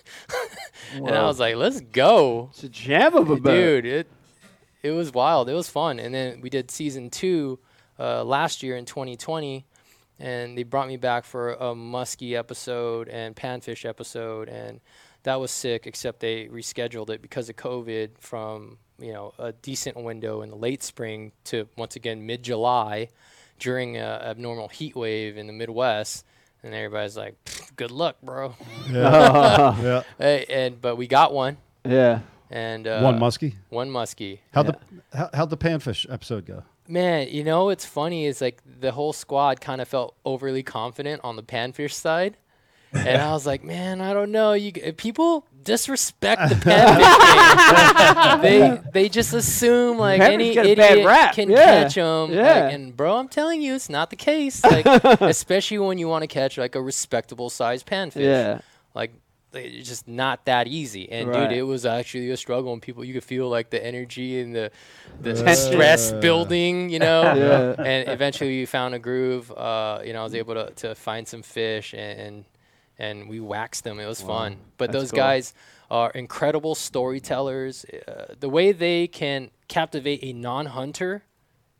and 0.96 1.10
I 1.10 1.24
was 1.24 1.40
like, 1.40 1.56
let's 1.56 1.82
go, 1.82 2.48
It's 2.52 2.64
a 2.64 2.70
jam 2.70 3.14
of 3.16 3.30
a 3.30 3.36
boat. 3.36 3.84
dude. 3.84 3.86
It 3.86 4.08
it 4.82 4.92
was 4.92 5.12
wild. 5.14 5.50
It 5.50 5.54
was 5.54 5.70
fun. 5.70 6.00
And 6.00 6.14
then 6.14 6.40
we 6.42 6.50
did 6.50 6.72
season 6.72 7.10
two 7.10 7.60
uh, 8.00 8.24
last 8.24 8.64
year 8.64 8.78
in 8.78 8.86
2020, 8.86 9.66
and 10.20 10.58
they 10.58 10.64
brought 10.64 10.88
me 10.88 10.98
back 10.98 11.24
for 11.26 11.54
a 11.54 11.74
muskie 11.76 12.34
episode 12.38 13.08
and 13.08 13.36
panfish 13.36 13.86
episode, 13.86 14.50
and 14.50 14.80
that 15.24 15.40
was 15.40 15.52
sick. 15.52 15.88
Except 15.88 16.20
they 16.20 16.48
rescheduled 16.48 17.10
it 17.10 17.22
because 17.22 17.50
of 17.50 17.56
COVID 17.56 18.10
from 18.20 18.78
you 19.00 19.14
know 19.14 19.34
a 19.40 19.52
decent 19.54 19.96
window 19.98 20.42
in 20.42 20.50
the 20.50 20.56
late 20.58 20.84
spring 20.84 21.32
to 21.46 21.68
once 21.78 21.96
again 21.96 22.26
mid 22.26 22.44
July 22.44 23.10
during 23.60 23.98
a 23.98 24.22
abnormal 24.26 24.68
heat 24.70 24.96
wave 24.96 25.38
in 25.38 25.48
the 25.48 25.54
Midwest. 25.54 26.26
And 26.64 26.74
everybody's 26.74 27.16
like, 27.16 27.36
"Good 27.78 27.90
luck, 27.92 28.18
bro." 28.22 28.54
yeah. 28.92 30.04
Hey, 30.18 30.46
and 30.50 30.82
but 30.82 30.98
we 30.98 31.08
got 31.08 31.34
one, 31.34 31.56
Yeah. 31.86 32.20
and 32.52 32.86
uh, 32.86 33.00
One 33.02 33.18
muskie. 33.18 33.54
one 33.70 33.90
muskie. 33.90 34.40
How'd 34.54 34.68
the 34.68 34.78
how, 35.18 35.30
how'd 35.34 35.50
the 35.52 35.58
panfish 35.58 36.06
episode 36.12 36.46
go? 36.46 36.64
Man, 36.90 37.28
you 37.30 37.44
know 37.44 37.66
what's 37.66 37.86
funny 37.86 38.26
is 38.26 38.42
like 38.42 38.62
the 38.80 38.92
whole 38.92 39.14
squad 39.14 39.62
kind 39.62 39.80
of 39.80 39.88
felt 39.88 40.16
overly 40.26 40.64
confident 40.64 41.22
on 41.24 41.36
the 41.36 41.44
panfish 41.44 41.94
side, 41.94 42.36
and 42.92 43.22
I 43.22 43.32
was 43.32 43.46
like, 43.46 43.64
man, 43.64 44.02
I 44.02 44.12
don't 44.14 44.32
know. 44.32 44.54
You 44.54 44.72
people 44.94 45.46
disrespect 45.62 46.42
the 46.50 46.56
panfish 46.56 48.42
they 48.42 48.82
they 48.92 49.10
just 49.10 49.34
assume 49.34 49.98
like 50.00 50.20
any 50.22 50.54
get 50.56 50.66
a 50.66 50.76
bad 50.76 50.98
idiot 50.98 51.32
can 51.34 51.50
Yeah. 51.52 51.84
catch 51.84 51.96
them. 51.96 52.32
Yeah. 52.32 52.70
and 52.70 52.98
bro, 52.98 53.18
I'm 53.18 53.28
telling 53.28 53.62
you, 53.62 53.76
it's 53.76 53.90
not 53.90 54.10
the 54.10 54.16
case. 54.16 54.64
Like 54.64 54.86
especially 55.22 55.78
when 55.80 56.00
you 56.00 56.08
want 56.08 56.24
to 56.24 56.28
catch 56.28 56.58
like 56.58 56.74
a 56.76 56.82
respectable 56.82 57.50
sized 57.52 57.86
panfish. 57.86 58.24
Yeah. 58.24 58.62
like 58.96 59.14
it's 59.54 59.88
just 59.90 60.08
not 60.08 60.46
that 60.46 60.68
easy. 60.68 61.12
And 61.12 61.30
Right. 61.30 61.50
dude, 61.50 61.58
it 61.58 61.64
was 61.64 61.86
actually 61.86 62.30
a 62.32 62.38
struggle, 62.38 62.72
and 62.74 62.82
people 62.82 63.04
you 63.04 63.14
could 63.14 63.24
feel 63.24 63.50
like 63.50 63.70
the 63.70 63.84
energy 63.86 64.40
and 64.40 64.56
the 64.56 64.72
the 65.22 65.34
Tension. 65.34 65.56
stress 65.74 66.12
building, 66.14 66.90
you 66.90 67.00
know. 67.08 67.22
Yeah. 67.24 67.84
And 67.84 68.10
eventually, 68.10 68.50
we 68.60 68.66
found 68.66 68.94
a 68.96 69.00
groove. 69.00 69.52
Uh, 69.52 70.02
you 70.06 70.14
know, 70.14 70.22
I 70.22 70.24
was 70.24 70.36
able 70.36 70.54
to, 70.56 70.72
to 70.72 70.96
find 70.96 71.28
some 71.28 71.42
fish 71.44 71.94
and. 71.94 72.20
and 72.20 72.46
and 73.02 73.30
we 73.30 73.40
waxed 73.40 73.86
them. 73.86 73.98
It 73.98 74.08
was 74.08 74.22
fun. 74.22 74.58
But 74.76 74.92
That's 74.92 75.04
those 75.04 75.12
cool. 75.12 75.20
guys 75.20 75.54
are 75.90 76.10
incredible 76.12 76.76
storytellers. 76.76 77.86
Uh, 77.86 78.34
the 78.38 78.50
way 78.50 78.74
they 78.74 79.08
can 79.08 79.52
captivate 79.70 80.20
a 80.22 80.34
non-hunter 80.34 81.24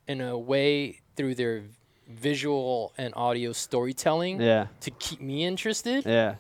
in 0.08 0.22
a 0.22 0.38
way 0.38 1.02
through 1.18 1.36
their 1.36 1.64
visual 2.08 2.94
and 2.98 3.14
audio 3.18 3.52
storytelling 3.52 4.40
Yeah. 4.42 4.68
to 4.80 4.92
keep 4.92 5.20
me 5.22 5.44
interested 5.46 6.06
Yeah. 6.06 6.36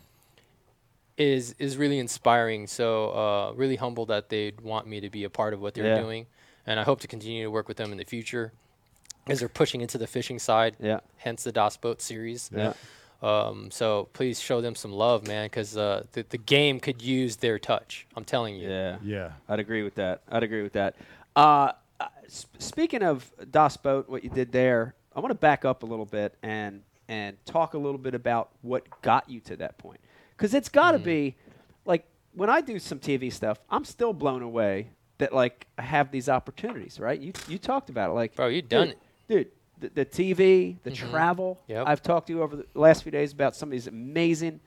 Is 1.19 1.53
is 1.59 1.75
really 1.75 1.99
inspiring. 1.99 2.65
So 2.65 3.09
uh, 3.09 3.51
really 3.55 3.75
humbled 3.75 4.07
that 4.07 4.29
they'd 4.29 4.59
want 4.61 4.87
me 4.87 5.01
to 5.01 5.09
be 5.09 5.25
a 5.25 5.29
part 5.29 5.53
of 5.53 5.59
what 5.59 5.73
they're 5.73 5.85
Yeah. 5.95 5.99
doing, 6.01 6.27
and 6.65 6.79
I 6.79 6.83
hope 6.83 7.01
to 7.01 7.07
continue 7.07 7.43
to 7.43 7.51
work 7.51 7.67
with 7.67 7.75
them 7.77 7.91
in 7.91 7.97
the 7.97 8.05
future 8.05 8.53
as 9.27 9.39
they're 9.39 9.49
pushing 9.49 9.81
into 9.81 9.97
the 9.97 10.07
fishing 10.07 10.39
side. 10.39 10.77
Yeah. 10.79 11.01
Hence 11.17 11.43
the 11.43 11.51
Das 11.51 11.75
Boat 11.75 12.01
series. 12.01 12.49
Yeah. 12.55 12.71
Um, 13.21 13.69
so 13.69 14.07
please 14.13 14.39
show 14.39 14.61
them 14.61 14.75
some 14.75 14.93
love, 14.93 15.27
man, 15.27 15.47
because 15.47 15.75
uh, 15.75 16.05
the 16.13 16.25
the 16.29 16.37
game 16.37 16.79
could 16.79 17.01
use 17.01 17.35
their 17.35 17.59
touch. 17.59 18.07
I'm 18.15 18.23
telling 18.23 18.55
you. 18.55 18.69
Yeah. 18.69 18.97
Yeah. 19.03 19.31
I'd 19.49 19.59
agree 19.59 19.83
with 19.83 19.95
that. 19.95 20.21
I'd 20.31 20.43
agree 20.43 20.63
with 20.63 20.71
that. 20.73 20.95
Uh, 21.35 21.73
uh, 21.99 22.07
sp- 22.31 22.55
speaking 22.59 23.03
of 23.03 23.29
Das 23.51 23.75
Boat, 23.75 24.07
what 24.07 24.23
you 24.23 24.29
did 24.29 24.53
there, 24.53 24.95
I 25.13 25.19
want 25.19 25.31
to 25.31 25.35
back 25.37 25.65
up 25.65 25.83
a 25.83 25.85
little 25.85 26.05
bit 26.05 26.35
and 26.41 26.81
and 27.09 27.35
talk 27.45 27.73
a 27.73 27.77
little 27.77 27.97
bit 27.97 28.15
about 28.15 28.51
what 28.61 28.83
got 29.01 29.29
you 29.29 29.41
to 29.41 29.57
that 29.57 29.77
point, 29.77 29.99
because 30.39 30.53
it's 30.53 30.69
got 30.69 30.91
to 30.91 30.97
Mm-hmm. 30.97 31.03
be 31.05 31.35
like 31.85 32.05
when 32.33 32.49
I 32.49 32.61
do 32.61 32.79
some 32.79 32.99
TV 32.99 33.31
stuff, 33.31 33.59
I'm 33.69 33.83
still 33.83 34.13
blown 34.13 34.41
away 34.41 34.89
that 35.17 35.33
like 35.33 35.67
I 35.77 35.81
have 35.81 36.11
these 36.11 36.29
opportunities. 36.29 36.99
Right? 36.99 37.19
You 37.19 37.33
you 37.47 37.57
talked 37.57 37.89
about 37.89 38.11
it, 38.11 38.13
like 38.13 38.35
Bro, 38.35 38.47
you 38.47 38.61
done 38.61 38.87
dude, 38.87 38.95
it. 38.95 38.99
dude. 39.27 39.47
The, 39.95 40.03
the 40.03 40.05
TV, 40.05 40.77
the 40.83 40.91
Mhm. 40.91 41.09
travel. 41.11 41.57
Yep. 41.67 41.87
I've 41.87 42.01
talked 42.03 42.27
to 42.27 42.33
you 42.33 42.41
over 42.41 42.57
the 42.57 42.65
last 42.73 43.03
few 43.03 43.11
days 43.13 43.31
about 43.31 43.55
some 43.55 43.69
of 43.69 43.71
these 43.71 43.87
amazing 43.87 44.59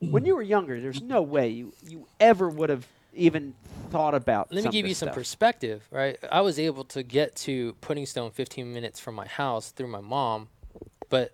when 0.00 0.26
you 0.26 0.34
were 0.36 0.42
younger, 0.42 0.78
there's 0.82 1.00
no 1.00 1.22
way 1.22 1.48
you, 1.48 1.72
you 1.88 2.06
ever 2.20 2.50
would 2.50 2.68
have 2.68 2.86
even 3.14 3.54
thought 3.88 4.14
about. 4.14 4.52
Let 4.52 4.64
me 4.64 4.70
give 4.70 4.86
you 4.86 4.92
some 4.94 5.06
stuff. 5.06 5.14
perspective, 5.14 5.88
right? 5.90 6.18
I 6.30 6.42
was 6.42 6.58
able 6.58 6.84
to 6.86 7.02
get 7.02 7.34
to 7.36 7.72
Puddingstone 7.80 8.30
15 8.34 8.70
minutes 8.74 9.00
from 9.00 9.14
my 9.14 9.26
house 9.26 9.70
through 9.70 9.86
my 9.86 10.02
mom, 10.02 10.48
but 11.08 11.32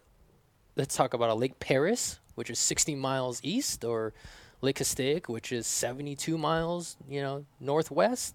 let's 0.77 0.95
talk 0.95 1.15
about 1.15 1.31
a 1.31 1.35
Lake 1.35 1.59
Perris, 1.59 2.20
which 2.35 2.51
is 2.51 2.59
60 2.59 2.95
miles 2.95 3.41
east, 3.43 3.85
or 3.85 4.13
Lake 4.61 4.77
Castaic, 4.77 5.29
which 5.29 5.53
is 5.53 5.67
72 5.67 6.37
miles, 6.39 6.97
you 7.09 7.21
know, 7.23 7.45
northwest. 7.61 8.35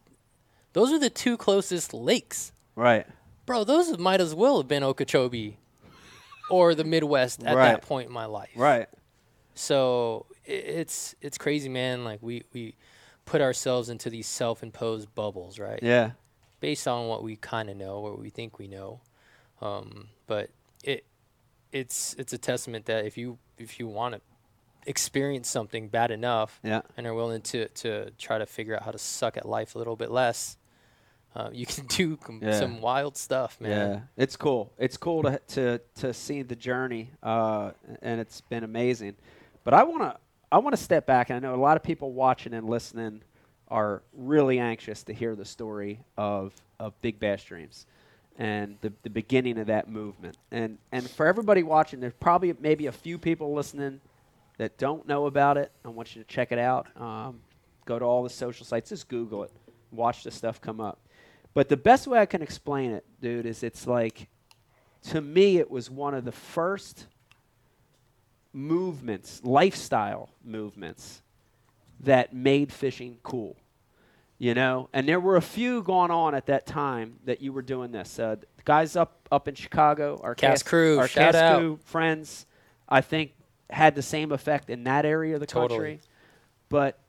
Those 0.73 0.91
are 0.91 0.99
the 0.99 1.09
two 1.09 1.37
closest 1.37 1.93
lakes. 1.93 2.51
Right. 2.75 3.05
Bro, 3.45 3.65
those 3.65 3.97
might 3.97 4.19
as 4.21 4.33
well 4.35 4.57
have 4.57 4.67
been 4.67 4.83
Okeechobee 4.83 5.57
or 6.49 6.75
the 6.75 6.83
Midwest 6.83 7.43
at 7.43 7.55
Right. 7.55 7.71
that 7.71 7.81
point 7.83 8.07
in 8.07 8.13
my 8.13 8.25
life. 8.25 8.49
Right. 8.55 8.87
So 9.53 10.25
it's 10.45 11.15
it's 11.21 11.37
crazy, 11.37 11.69
man. 11.69 12.03
Like 12.03 12.21
we 12.21 12.43
we 12.53 12.75
put 13.25 13.41
ourselves 13.41 13.89
into 13.89 14.09
these 14.09 14.27
self-imposed 14.27 15.13
bubbles, 15.15 15.57
right? 15.59 15.79
Yeah. 15.81 16.11
Based 16.59 16.87
on 16.87 17.07
what 17.07 17.23
we 17.23 17.35
kind 17.37 17.69
of 17.69 17.77
know, 17.77 17.99
what 18.01 18.19
we 18.19 18.29
think 18.29 18.59
we 18.59 18.67
know. 18.67 18.99
Um, 19.61 20.09
but 20.27 20.49
it 20.83 21.05
it's 21.76 22.15
it's 22.17 22.34
a 22.34 22.38
testament 22.38 22.86
that 22.86 23.05
if 23.05 23.17
you 23.17 23.38
if 23.57 23.80
you 23.80 23.88
want 23.88 24.15
to 24.15 24.21
experience 24.88 25.49
something 25.49 25.89
bad 25.89 26.11
enough 26.11 26.59
Yeah. 26.63 26.82
and 26.97 27.05
are 27.07 27.13
willing 27.13 27.41
to 27.51 27.67
to 27.69 28.11
try 28.17 28.38
to 28.38 28.45
figure 28.45 28.76
out 28.76 28.84
how 28.84 28.91
to 28.91 28.97
suck 28.97 29.36
at 29.38 29.45
life 29.47 29.76
a 29.76 29.78
little 29.80 29.95
bit 29.95 30.11
less, 30.11 30.57
uh, 31.36 31.49
you 31.53 31.65
can 31.65 31.86
do 31.88 32.17
com- 32.17 32.39
Yeah. 32.41 32.59
some 32.59 32.82
wild 32.82 33.17
stuff, 33.17 33.59
man. 33.59 33.71
Yeah. 33.91 33.99
It's 34.23 34.36
cool. 34.38 34.71
It's 34.78 34.97
cool 34.97 35.23
to 35.23 35.39
to 35.55 35.82
to 36.01 36.13
see 36.13 36.43
the 36.43 36.55
journey, 36.55 37.11
uh, 37.23 37.71
and 38.01 38.21
it's 38.21 38.41
been 38.41 38.63
amazing. 38.63 39.15
But 39.63 39.73
I 39.73 39.84
want 39.84 40.03
to 40.03 40.17
I 40.51 40.59
want 40.59 40.76
to 40.78 40.82
step 40.82 41.05
back, 41.05 41.30
and 41.30 41.38
I 41.38 41.39
know 41.49 41.55
a 41.55 41.63
lot 41.69 41.76
of 41.78 41.84
people 41.84 42.13
watching 42.13 42.53
and 42.53 42.69
listening 42.69 43.21
are 43.67 44.03
really 44.13 44.59
anxious 44.59 45.03
to 45.03 45.13
hear 45.13 45.36
the 45.36 45.45
story 45.45 45.99
of 46.17 46.53
of 46.80 46.93
Big 47.01 47.19
Bass 47.19 47.43
Dreams 47.43 47.86
and 48.38 48.77
the, 48.81 48.91
the 49.03 49.09
beginning 49.09 49.57
of 49.57 49.67
that 49.67 49.89
movement. 49.89 50.38
And 50.51 50.77
and 50.91 51.09
for 51.09 51.25
everybody 51.25 51.63
watching, 51.63 51.99
there's 51.99 52.13
probably 52.19 52.53
maybe 52.59 52.88
a 52.88 52.91
few 52.91 53.17
people 53.17 53.53
listening 53.53 54.01
that 54.57 54.77
don't 54.77 55.07
know 55.07 55.25
about 55.25 55.57
it. 55.57 55.71
I 55.83 55.89
want 55.89 56.15
you 56.15 56.23
to 56.23 56.27
check 56.27 56.51
it 56.51 56.59
out. 56.59 56.88
Um, 56.99 57.41
go 57.86 57.99
to 57.99 58.05
all 58.05 58.23
the 58.23 58.29
social 58.29 58.65
sites, 58.65 58.89
just 58.89 59.07
Google 59.07 59.43
it, 59.43 59.51
watch 59.91 60.23
the 60.23 60.31
stuff 60.31 60.61
come 60.61 60.79
up. 60.79 60.99
But 61.53 61.69
the 61.69 61.77
best 61.77 62.07
way 62.07 62.19
I 62.19 62.25
can 62.25 62.41
explain 62.41 62.91
it, 62.91 63.05
dude, 63.21 63.45
is 63.45 63.63
it's 63.63 63.88
like, 63.88 64.27
to 65.09 65.21
me, 65.21 65.57
it 65.57 65.71
was 65.71 65.89
one 65.89 66.13
of 66.13 66.25
the 66.25 66.31
first 66.31 67.07
movements, 68.51 69.41
lifestyle 69.43 70.29
movements, 70.43 71.21
that 72.01 72.33
made 72.33 72.73
fishing 72.73 73.17
cool. 73.23 73.55
You 74.38 74.53
know, 74.53 74.89
and 74.91 75.07
there 75.07 75.19
were 75.19 75.38
a 75.38 75.41
few 75.41 75.81
going 75.81 76.11
on 76.11 76.36
at 76.36 76.47
that 76.47 76.65
time 76.65 77.19
that 77.23 77.41
you 77.41 77.53
were 77.53 77.61
doing 77.61 77.91
this. 77.91 78.19
Uh, 78.19 78.36
the 78.36 78.63
guys 78.65 78.97
up 78.97 79.27
up 79.31 79.47
in 79.47 79.55
Chicago, 79.55 80.19
our 80.21 80.36
Cast 80.36 80.65
crew, 80.65 80.99
our 80.99 81.07
shout 81.07 81.33
cast 81.33 81.38
out. 81.38 81.59
crew 81.59 81.79
friends, 81.86 82.45
I 82.89 82.99
think 82.99 83.31
had 83.69 83.95
the 83.95 84.01
same 84.01 84.31
effect 84.33 84.69
in 84.69 84.83
that 84.83 85.05
area 85.05 85.36
of 85.36 85.39
the 85.39 85.45
Totally. 85.45 85.69
country. 85.69 85.99
But 86.67 86.99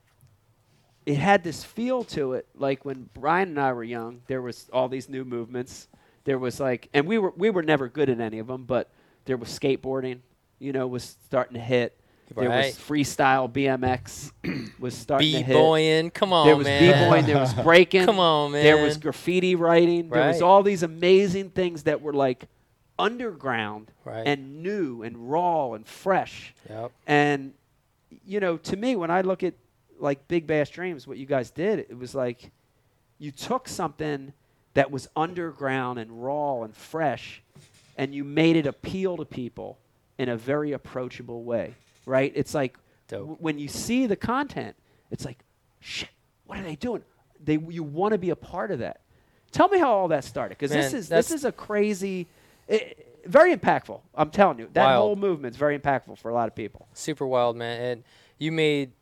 it 1.04 1.16
had 1.16 1.42
this 1.42 1.64
feel 1.64 2.04
to 2.04 2.34
it. 2.34 2.46
Like 2.54 2.84
when 2.84 3.08
Brian 3.12 3.50
and 3.50 3.60
I 3.60 3.72
were 3.72 3.84
young, 3.84 4.22
there 4.28 4.42
was 4.42 4.68
all 4.72 4.88
these 4.88 5.08
new 5.08 5.24
movements. 5.24 5.88
There 6.24 6.38
was 6.38 6.60
like, 6.60 6.88
and 6.94 7.06
we 7.06 7.18
were 7.18 7.32
we 7.36 7.50
were 7.50 7.62
never 7.62 7.88
good 7.88 8.08
at 8.08 8.20
any 8.20 8.38
of 8.38 8.46
them, 8.46 8.64
but 8.64 8.90
there 9.24 9.36
was 9.36 9.48
skateboarding. 9.48 10.20
You 10.60 10.72
know, 10.72 10.86
was 10.86 11.16
starting 11.26 11.54
to 11.54 11.60
hit. 11.60 11.98
There 12.34 12.48
Right. 12.48 12.66
was 12.66 12.76
freestyle 12.76 13.50
BMX 13.50 14.32
was 14.80 14.94
starting 14.94 15.30
to 15.32 15.38
hit. 15.38 15.46
B-boying, 15.48 16.10
come 16.10 16.32
on, 16.32 16.46
There 16.46 16.56
was 16.56 16.66
man. 16.66 17.02
b-boying. 17.04 17.26
There 17.26 17.38
was 17.38 17.54
breaking. 17.62 18.04
Come 18.04 18.18
on, 18.18 18.52
man. 18.52 18.64
There 18.64 18.82
was 18.82 18.96
graffiti 18.98 19.54
writing. 19.54 20.08
There 20.08 20.26
was 20.28 20.42
all 20.42 20.62
these 20.62 20.82
amazing 20.82 21.50
things 21.50 21.84
that 21.84 22.02
were 22.02 22.12
like 22.12 22.46
underground 22.98 23.90
Right. 24.04 24.26
and 24.26 24.62
new 24.62 25.02
and 25.02 25.30
raw 25.30 25.72
and 25.74 25.86
fresh. 25.86 26.54
Yep. 26.68 26.92
And 27.06 27.52
you 28.24 28.40
know, 28.40 28.56
to 28.56 28.76
me, 28.76 28.96
when 28.96 29.10
I 29.10 29.20
look 29.20 29.42
at 29.42 29.54
like 29.98 30.26
Big 30.28 30.46
Bass 30.46 30.68
Dreams, 30.70 31.06
what 31.06 31.18
you 31.18 31.26
guys 31.26 31.50
did, 31.50 31.78
it 31.80 31.96
was 31.98 32.14
like 32.14 32.50
you 33.18 33.30
took 33.30 33.68
something 33.68 34.32
that 34.74 34.90
was 34.90 35.08
underground 35.16 35.98
and 35.98 36.22
raw 36.22 36.62
and 36.62 36.74
fresh, 36.76 37.42
and 37.96 38.14
you 38.14 38.24
made 38.24 38.56
it 38.56 38.66
appeal 38.66 39.16
to 39.16 39.24
people 39.24 39.78
in 40.18 40.28
a 40.28 40.36
very 40.36 40.72
approachable 40.72 41.44
way. 41.44 41.74
Right? 42.06 42.32
It's 42.34 42.54
like 42.54 42.78
w- 43.08 43.36
when 43.38 43.58
you 43.58 43.68
see 43.68 44.06
the 44.06 44.16
content, 44.16 44.76
it's 45.10 45.24
like, 45.24 45.38
shit, 45.80 46.08
what 46.46 46.58
are 46.58 46.62
they 46.62 46.76
doing? 46.76 47.02
They 47.44 47.58
you 47.58 47.82
want 47.82 48.12
to 48.12 48.18
be 48.18 48.30
a 48.30 48.36
part 48.36 48.70
of 48.70 48.78
that. 48.78 49.00
Tell 49.52 49.68
me 49.68 49.78
how 49.78 49.92
all 49.92 50.08
that 50.08 50.24
started, 50.24 50.58
because 50.58 50.70
this 50.70 50.92
is 50.92 51.08
this 51.08 51.30
is 51.30 51.44
a 51.44 51.52
crazy, 51.52 52.26
i 52.70 52.94
very 53.24 53.54
impactful. 53.54 54.00
I'm 54.14 54.30
telling 54.30 54.58
you, 54.58 54.68
that 54.72 54.84
Wild. 54.84 55.02
whole 55.02 55.16
movement's 55.16 55.58
very 55.58 55.78
impactful 55.78 56.18
for 56.18 56.30
a 56.30 56.34
lot 56.34 56.46
of 56.46 56.54
people. 56.54 56.86
super 56.94 57.26
wild, 57.26 57.56
man. 57.56 57.80
And 57.80 58.04
you 58.38 58.52
made 58.52 58.92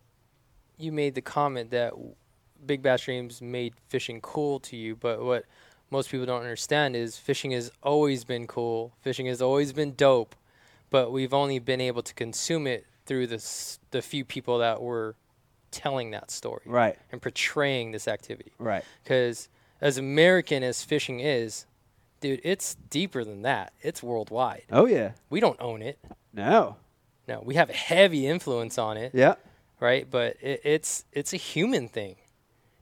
you 0.79 0.93
made 0.93 1.15
the 1.15 1.21
comment 1.21 1.71
that 1.71 1.93
Big 2.67 2.83
Bass 2.83 3.03
Dreams 3.03 3.41
made 3.43 3.75
fishing 3.89 4.21
cool 4.21 4.61
to 4.61 4.77
you, 4.77 4.97
but 4.97 5.23
what 5.23 5.45
most 5.91 6.11
people 6.11 6.27
don't 6.27 6.41
understand 6.41 6.97
is 6.97 7.17
fishing 7.17 7.53
has 7.53 7.71
always 7.83 8.25
been 8.25 8.47
cool. 8.47 8.93
Fishing 9.01 9.27
has 9.27 9.43
always 9.43 9.73
been 9.73 9.95
dope, 9.95 10.35
but 10.91 11.13
we've 11.13 11.35
only 11.35 11.59
been 11.59 11.81
able 11.81 12.03
to 12.03 12.15
consume 12.15 12.67
it 12.67 12.87
through 13.07 13.27
the 13.29 13.77
the 13.91 14.03
few 14.03 14.25
people 14.25 14.59
that 14.59 14.81
were 14.83 15.15
telling 15.71 16.13
that 16.13 16.31
story 16.31 16.63
Right. 16.67 16.97
and 17.11 17.21
portraying 17.21 17.91
this 17.93 18.07
activity. 18.09 18.53
Right. 18.59 18.85
Because 19.03 19.49
as 19.81 19.99
American 19.99 20.63
as 20.63 20.85
fishing 20.85 21.19
is, 21.21 21.67
dude, 22.21 22.41
it's 22.45 22.77
deeper 22.91 23.25
than 23.25 23.43
that. 23.43 23.73
It's 23.83 24.03
worldwide. 24.03 24.63
Oh 24.71 24.87
yeah. 24.87 25.13
We 25.31 25.41
don't 25.41 25.61
own 25.61 25.83
it. 25.83 25.99
No. 26.33 26.77
No, 27.27 27.41
we 27.45 27.55
have 27.55 27.71
a 27.71 27.75
heavy 27.75 28.27
influence 28.27 28.79
on 28.79 28.97
it 28.97 29.13
Yeah. 29.15 29.35
right? 29.81 30.09
But 30.11 30.37
it, 30.41 30.61
it's 30.65 31.05
it's 31.13 31.33
a 31.33 31.39
human 31.39 31.89
thing, 31.89 32.17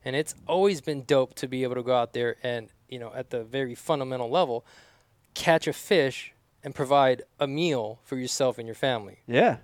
and 0.05 0.15
it's 0.15 0.35
always 0.47 0.81
been 0.81 1.03
dope 1.03 1.33
to 1.35 1.47
be 1.47 1.63
able 1.63 1.75
to 1.75 1.83
go 1.83 1.95
out 1.95 2.13
there 2.13 2.35
and 2.43 2.69
you 2.89 2.99
know 2.99 3.11
at 3.15 3.29
the 3.31 3.43
very 3.43 3.73
fundamental 3.75 4.29
level, 4.29 4.65
catch 5.33 5.65
a 5.67 5.73
fish 5.73 6.33
and 6.63 6.75
provide 6.75 7.23
a 7.39 7.47
meal 7.47 7.99
for 8.03 8.17
yourself 8.17 8.57
and 8.57 8.67
your 8.67 8.75
family. 8.75 9.19
Yeah. 9.27 9.57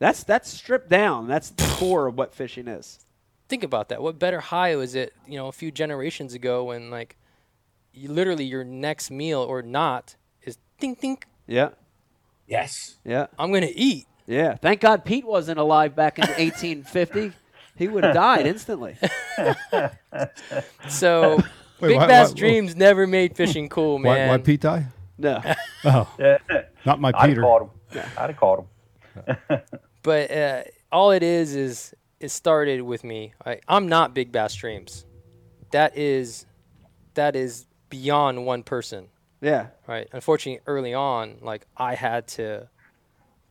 That's 0.00 0.24
that's 0.24 0.50
stripped 0.50 0.88
down. 0.88 1.28
That's 1.28 1.50
the 1.50 1.62
core 1.76 2.08
of 2.08 2.16
what 2.18 2.34
fishing 2.34 2.66
is. 2.66 2.98
Think 3.48 3.62
about 3.62 3.88
that. 3.90 4.02
What 4.02 4.18
better 4.18 4.40
high 4.40 4.74
was 4.76 4.94
it? 4.96 5.12
You 5.28 5.36
know, 5.36 5.46
a 5.46 5.52
few 5.52 5.70
generations 5.70 6.34
ago 6.34 6.64
when 6.64 6.90
like, 6.90 7.16
you 7.92 8.08
literally 8.10 8.44
your 8.44 8.64
next 8.64 9.10
meal 9.10 9.40
or 9.40 9.60
not 9.62 10.16
is 10.42 10.58
ding 10.80 10.94
ding. 10.94 11.18
Yeah. 11.46 11.68
Yes. 12.48 12.96
Yeah. 13.04 13.26
I'm 13.38 13.52
gonna 13.52 13.68
eat. 13.72 14.06
Yeah. 14.26 14.54
Thank 14.56 14.80
God 14.80 15.04
Pete 15.04 15.24
wasn't 15.26 15.58
alive 15.60 15.94
back 15.94 16.18
in 16.18 16.22
1850. 16.28 17.32
He 17.76 17.86
would 17.88 18.02
have 18.04 18.14
died 18.14 18.46
instantly. 18.46 18.96
So. 20.88 21.36
Wait, 21.80 21.88
Big 21.88 21.96
why- 21.96 22.06
Bass 22.08 22.28
why- 22.30 22.34
Dreams 22.38 22.76
never 22.76 23.06
made 23.06 23.34
fishing 23.36 23.68
cool, 23.70 23.94
Why, 23.96 24.02
man. 24.16 24.28
why 24.28 24.36
Pete 24.38 24.60
die? 24.60 24.86
No. 25.16 25.40
Oh, 25.84 26.14
Yeah. 26.18 26.36
not 26.84 27.00
my 27.00 27.10
Peter. 27.12 27.22
I'd 27.22 27.30
have 27.30 27.42
caught 27.42 27.62
him. 27.62 27.70
I'd 28.18 28.30
have 28.30 28.36
caught 28.36 28.66
him. 29.48 29.60
But 30.02 30.30
uh, 30.30 30.62
all 30.92 31.10
it 31.10 31.22
is 31.22 31.54
is 31.54 31.94
it 32.20 32.30
started 32.30 32.82
with 32.82 33.04
me. 33.04 33.32
I, 33.44 33.60
I'm 33.68 33.88
not 33.88 34.14
Big 34.14 34.30
Bass 34.32 34.54
Dreams. 34.54 35.04
That 35.72 35.96
is 35.96 36.46
that 37.14 37.34
is 37.36 37.66
beyond 37.88 38.46
one 38.46 38.62
person, 38.62 39.08
Yeah. 39.40 39.68
right? 39.86 40.08
Unfortunately, 40.12 40.60
early 40.66 40.94
on, 40.94 41.38
like 41.42 41.66
I 41.76 41.94
had 41.94 42.26
to 42.28 42.68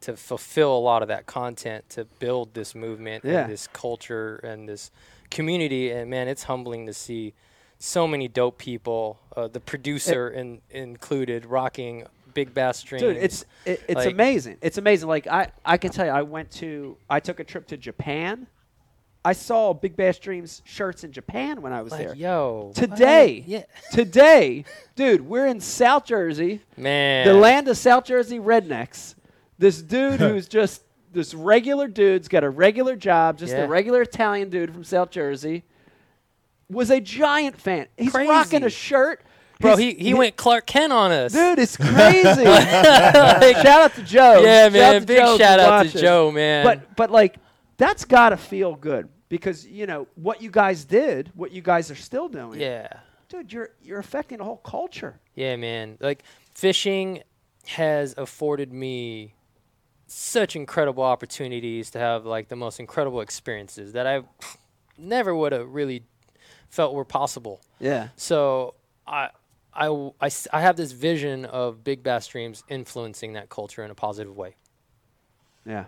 to 0.02 0.16
fulfill 0.16 0.78
a 0.78 0.80
lot 0.80 1.02
of 1.02 1.10
that 1.10 1.26
content 1.26 1.90
to 1.90 2.06
build 2.20 2.54
this 2.54 2.74
movement 2.74 3.26
Yeah. 3.26 3.42
and 3.44 3.52
this 3.52 3.68
culture 3.68 4.38
and 4.38 4.68
this 4.70 4.92
community. 5.30 5.92
And 5.92 6.10
man, 6.10 6.30
it's 6.30 6.44
humbling 6.44 6.86
to 6.86 6.94
see 6.94 7.34
so 7.80 8.08
many 8.08 8.28
dope 8.30 8.58
people, 8.58 9.20
uh, 9.36 9.48
the 9.50 9.60
producer 9.60 10.30
in, 10.30 10.62
included, 10.70 11.46
rocking 11.46 12.06
Big 12.34 12.54
Bass 12.54 12.82
Dreams. 12.84 13.02
Dude, 13.04 13.18
it's 13.18 13.46
it, 13.66 13.84
it's 13.88 13.96
Like- 13.96 14.14
amazing. 14.14 14.58
It's 14.62 14.78
amazing. 14.78 15.08
Like 15.10 15.28
I 15.28 15.52
I 15.66 15.78
can 15.78 15.92
tell 15.92 16.06
you, 16.06 16.12
I 16.12 16.22
went 16.24 16.52
to 16.52 16.98
I 17.10 17.20
took 17.20 17.40
a 17.40 17.44
trip 17.44 17.68
to 17.68 17.78
Japan. 17.78 18.48
I 19.26 19.34
saw 19.34 19.74
Big 19.74 19.98
Bass 19.98 20.18
Dreams 20.18 20.62
shirts 20.64 21.04
in 21.04 21.12
Japan 21.12 21.62
when 21.62 21.74
I 21.74 21.82
was 21.82 21.92
like, 21.92 22.08
there. 22.08 22.16
yo? 22.16 22.72
Today, 22.74 23.44
yeah, 23.46 23.64
today, 23.92 24.64
dude, 24.96 25.22
we're 25.28 25.46
in 25.46 25.60
South 25.60 26.06
Jersey, 26.06 26.62
man, 26.78 27.28
the 27.28 27.34
land 27.34 27.68
of 27.68 27.78
South 27.78 28.06
Jersey 28.06 28.40
rednecks. 28.40 29.16
This 29.58 29.82
dude 29.82 30.20
who's 30.22 30.48
just 30.48 30.84
this 31.12 31.34
regular 31.34 31.90
dude's 31.90 32.30
got 32.30 32.46
a 32.46 32.50
regular 32.50 32.96
job, 32.96 33.38
just 33.38 33.52
Yeah. 33.52 33.66
a 33.66 33.68
regular 33.68 34.04
Italian 34.04 34.50
dude 34.50 34.72
from 34.74 34.86
South 34.86 35.10
Jersey, 35.12 35.64
was 36.70 36.90
a 36.90 37.02
giant 37.02 37.60
fan. 37.60 37.88
He's 37.98 38.12
Crazy. 38.12 38.30
rocking 38.30 38.64
a 38.64 38.70
shirt. 38.70 39.22
Bro, 39.60 39.76
he, 39.76 39.94
he 39.94 40.14
went 40.14 40.38
Clark 40.38 40.66
Kent 40.68 40.94
on 40.94 41.12
us. 41.12 41.34
Dude, 41.34 41.60
it's 41.60 41.76
crazy. 41.76 42.46
shout 42.46 43.66
out 43.68 43.94
to 43.96 44.04
Joe. 44.04 44.42
Yeah, 44.42 44.64
Shout 44.66 44.74
man. 44.74 45.04
Big 45.06 45.18
Joe 45.18 45.38
shout 45.38 45.60
out 45.60 45.86
to. 45.88 46.00
Joe, 46.00 46.32
man. 46.32 46.64
But 46.64 46.96
but 46.96 47.12
like 47.12 47.38
that's 47.78 48.06
got 48.06 48.30
to 48.30 48.38
feel 48.38 48.76
good 48.76 49.10
because 49.28 49.68
you 49.68 49.86
know 49.86 50.08
what 50.16 50.42
you 50.42 50.50
guys 50.50 50.86
did, 50.86 51.32
what 51.36 51.52
you 51.52 51.62
guys 51.62 51.92
are 51.92 51.96
still 51.96 52.30
doing. 52.30 52.60
yeah, 52.60 52.88
dude, 53.28 53.52
you're 53.52 53.72
you're 53.84 54.00
affecting 54.00 54.38
the 54.38 54.46
whole 54.46 54.58
culture. 54.58 55.20
yeah, 55.36 55.58
man. 55.58 55.98
Like 56.00 56.24
fishing 56.54 57.22
has 57.68 58.16
afforded 58.18 58.72
me 58.72 59.34
such 60.08 60.56
incredible 60.56 61.04
opportunities 61.04 61.92
to 61.92 62.00
have 62.00 62.26
like 62.26 62.48
the 62.48 62.56
most 62.56 62.80
incredible 62.80 63.20
experiences 63.20 63.92
that 63.92 64.08
I 64.08 64.22
never 64.98 65.36
would 65.36 65.52
have 65.52 65.70
really 65.70 66.04
felt 66.70 66.94
were 66.94 67.06
possible. 67.06 67.60
Yeah. 67.80 68.08
So 68.16 68.76
I, 69.06 69.30
I, 69.80 69.86
w- 69.86 70.14
I 70.22 70.26
s- 70.28 70.48
I 70.54 70.62
have 70.62 70.76
this 70.76 70.92
vision 70.92 71.46
of 71.46 71.84
Big 71.84 72.04
Bass 72.04 72.28
Dreams 72.28 72.64
influencing 72.70 73.34
that 73.34 73.50
culture 73.50 73.84
in 73.84 73.90
a 73.92 73.96
positive 73.96 74.36
way, 74.36 74.56
Yeah. 75.66 75.86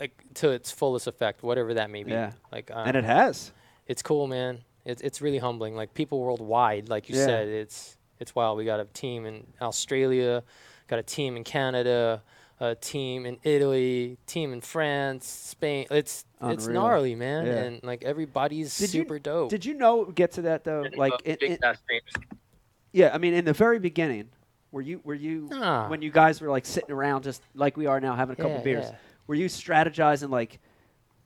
like 0.00 0.22
to 0.34 0.50
its 0.50 0.70
fullest 0.72 1.06
effect, 1.06 1.42
whatever 1.42 1.74
that 1.74 1.90
may 1.90 2.02
be. 2.02 2.12
Yeah. 2.12 2.32
Like, 2.50 2.70
um, 2.72 2.86
and 2.88 2.96
it 2.96 3.04
has. 3.04 3.52
it's 3.86 4.02
cool, 4.02 4.26
man. 4.26 4.60
It's 4.84 5.00
it's 5.02 5.20
really 5.20 5.38
humbling. 5.38 5.76
Like 5.76 5.94
people 5.94 6.20
worldwide, 6.20 6.88
like 6.88 7.08
you 7.08 7.16
Yeah. 7.16 7.26
said, 7.26 7.48
it's 7.48 7.96
it's 8.18 8.34
wild. 8.34 8.58
We 8.58 8.64
got 8.64 8.80
a 8.80 8.84
team 8.86 9.26
in 9.26 9.46
Australia, 9.60 10.42
got 10.88 10.98
a 10.98 11.02
team 11.04 11.36
in 11.36 11.44
Canada, 11.44 12.22
a 12.58 12.74
team 12.74 13.26
in 13.26 13.38
Italy, 13.44 14.18
team 14.26 14.52
in 14.52 14.60
France, 14.60 15.26
Spain. 15.26 15.86
It's 15.90 16.24
it's 16.40 16.66
gnarly, 16.66 17.14
man. 17.14 17.46
Yeah. 17.46 17.52
And 17.64 17.82
like 17.84 18.02
everybody's 18.02 18.76
Did 18.76 18.92
you- 18.94 19.02
super 19.02 19.18
dope. 19.20 19.50
Did 19.50 19.64
you 19.64 19.74
know 19.74 20.06
get 20.06 20.32
to 20.32 20.42
that 20.42 20.64
though? 20.64 20.84
Like 20.96 21.12
in, 21.24 21.36
Big 21.38 21.50
in- 21.52 21.58
Bass 21.60 21.78
Dreams. 21.86 22.28
Yeah, 22.92 23.10
I 23.12 23.18
mean 23.18 23.34
in 23.34 23.44
the 23.44 23.52
very 23.52 23.78
beginning, 23.78 24.28
were 24.70 24.80
you 24.82 25.00
were 25.04 25.14
you 25.14 25.48
Nah. 25.50 25.88
when 25.88 26.02
you 26.02 26.10
guys 26.10 26.40
were 26.40 26.48
like 26.50 26.66
sitting 26.66 26.90
around 26.92 27.22
just 27.24 27.42
like 27.54 27.76
we 27.76 27.86
are 27.86 28.00
now 28.00 28.14
having 28.16 28.34
a 28.34 28.36
couple 28.36 28.52
Yeah, 28.58 28.62
beers? 28.62 28.84
yeah. 28.90 28.96
Were 29.26 29.34
you 29.34 29.46
strategizing 29.46 30.30
like 30.30 30.60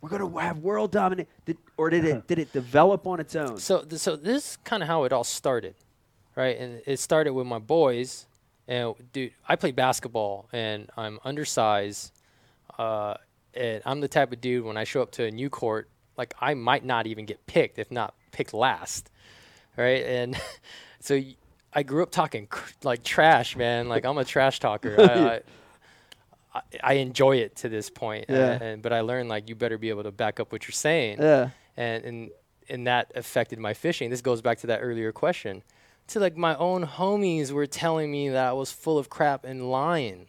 we're 0.01 0.11
gonna 0.11 0.41
have 0.41 0.59
world 0.59 0.93
dominate, 0.93 1.29
did, 1.45 1.57
or 1.77 1.91
did 1.91 2.05
it 2.05 2.27
did 2.27 2.39
it 2.39 2.53
develop 2.53 3.07
on 3.07 3.19
its 3.21 3.35
own? 3.35 3.59
So 3.59 3.83
th- 3.83 4.01
so 4.01 4.15
this 4.17 4.51
is 4.53 4.57
kind 4.65 4.83
of 4.83 4.89
how 4.89 5.05
it 5.05 5.13
all 5.13 5.25
started, 5.25 5.75
right? 6.37 6.57
And 6.59 6.83
it 6.87 6.99
started 7.01 7.33
with 7.33 7.47
my 7.47 7.59
boys. 7.59 8.27
And 8.69 8.95
dude, 9.13 9.33
I 9.49 9.55
play 9.57 9.71
basketball 9.71 10.49
and 10.53 10.91
I'm 10.97 11.19
undersized. 11.25 12.13
Uh, 12.79 13.15
and 13.55 13.81
I'm 13.87 14.01
the 14.01 14.09
type 14.09 14.33
of 14.33 14.41
dude 14.41 14.65
when 14.65 14.77
I 14.77 14.85
show 14.85 15.01
up 15.03 15.13
to 15.13 15.25
a 15.25 15.31
new 15.31 15.49
court, 15.49 15.89
like 16.19 16.35
I 16.41 16.55
might 16.55 16.85
not 16.85 17.07
even 17.07 17.25
get 17.27 17.47
picked, 17.47 17.79
if 17.79 17.91
not 17.91 18.13
picked 18.33 18.53
last, 18.53 19.11
right? 19.77 20.05
And 20.05 20.37
so 21.01 21.15
y- 21.15 21.37
I 21.77 21.83
grew 21.83 22.03
up 22.03 22.11
talking 22.11 22.47
cr- 22.47 22.73
like 22.83 23.05
trash, 23.05 23.55
man. 23.55 23.89
Like 23.89 24.05
I'm 24.07 24.17
a 24.19 24.25
trash 24.25 24.59
talker. 24.61 24.97
I, 24.99 26.59
I, 26.59 26.63
I, 26.83 26.93
enjoy 26.95 27.37
it 27.37 27.57
to 27.57 27.69
this 27.69 27.91
point, 27.91 28.25
Yeah. 28.31 28.59
and 28.63 28.83
but 28.83 28.93
I 28.95 29.01
learned 29.03 29.29
like 29.29 29.49
you 29.51 29.55
better 29.55 29.77
be 29.77 29.91
able 29.91 30.05
to 30.05 30.11
back 30.11 30.41
up 30.41 30.53
what 30.53 30.67
you're 30.67 30.73
saying 30.73 31.19
Yeah. 31.21 31.51
and 31.77 32.05
and 32.05 32.31
and 32.71 32.87
that 32.87 33.13
affected 33.15 33.59
my 33.59 33.75
fishing. 33.75 34.09
This 34.09 34.23
goes 34.23 34.41
back 34.41 34.59
to 34.61 34.67
that 34.69 34.79
earlier 34.81 35.13
question. 35.13 35.63
To 36.09 36.21
like 36.21 36.37
my 36.37 36.57
own 36.57 36.87
homies 36.87 37.53
were 37.53 37.67
telling 37.67 38.11
me 38.11 38.31
that 38.31 38.49
I 38.49 38.53
was 38.53 38.73
full 38.73 38.97
of 38.97 39.11
crap 39.11 39.45
and 39.45 39.71
lying 39.71 40.29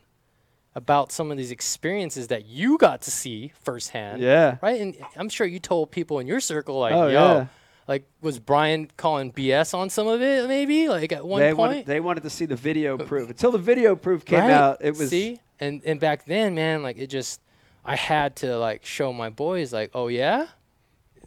about 0.76 1.12
some 1.12 1.32
of 1.32 1.38
these 1.38 1.50
experiences 1.50 2.28
that 2.28 2.46
you 2.46 2.78
got 2.78 3.02
to 3.04 3.12
see 3.12 3.54
firsthand. 3.64 4.22
Yeah. 4.22 4.58
Right? 4.62 4.80
And 4.82 4.98
I'm 5.16 5.30
sure 5.30 5.48
you 5.48 5.60
told 5.60 5.92
people 5.92 6.20
in 6.20 6.28
your 6.28 6.40
circle, 6.40 6.78
like, 6.78 6.94
Oh, 6.94 7.08
yo, 7.08 7.12
yeah. 7.12 7.48
Like, 7.88 8.04
was 8.22 8.40
Brian 8.40 8.90
calling 8.98 9.32
BS 9.32 9.74
on 9.74 9.90
some 9.90 10.08
of 10.08 10.22
it, 10.22 10.48
maybe? 10.48 10.90
Like, 10.90 11.12
at 11.12 11.26
one 11.26 11.40
they 11.42 11.50
point? 11.54 11.58
wanted 11.58 11.86
they 11.86 12.00
wanted 12.00 12.24
to 12.24 12.30
see 12.30 12.46
the 12.46 12.56
video 12.56 12.98
proof. 12.98 13.30
Until 13.30 13.52
the 13.52 13.58
video 13.58 13.96
proof 13.96 14.26
came 14.26 14.40
Right? 14.40 14.52
out, 14.52 14.78
it 14.82 14.98
was 14.98 15.10
see, 15.10 15.40
and 15.60 15.82
and 15.86 16.00
back 16.00 16.26
then, 16.26 16.56
man, 16.56 16.84
like 16.84 16.98
it 16.98 17.08
just, 17.08 17.42
I 17.86 17.96
had 17.96 18.36
to 18.38 18.58
like 18.58 18.86
show 18.86 19.14
my 19.14 19.30
boys, 19.30 19.72
like, 19.74 19.92
oh 19.94 20.08
yeah, 20.08 20.48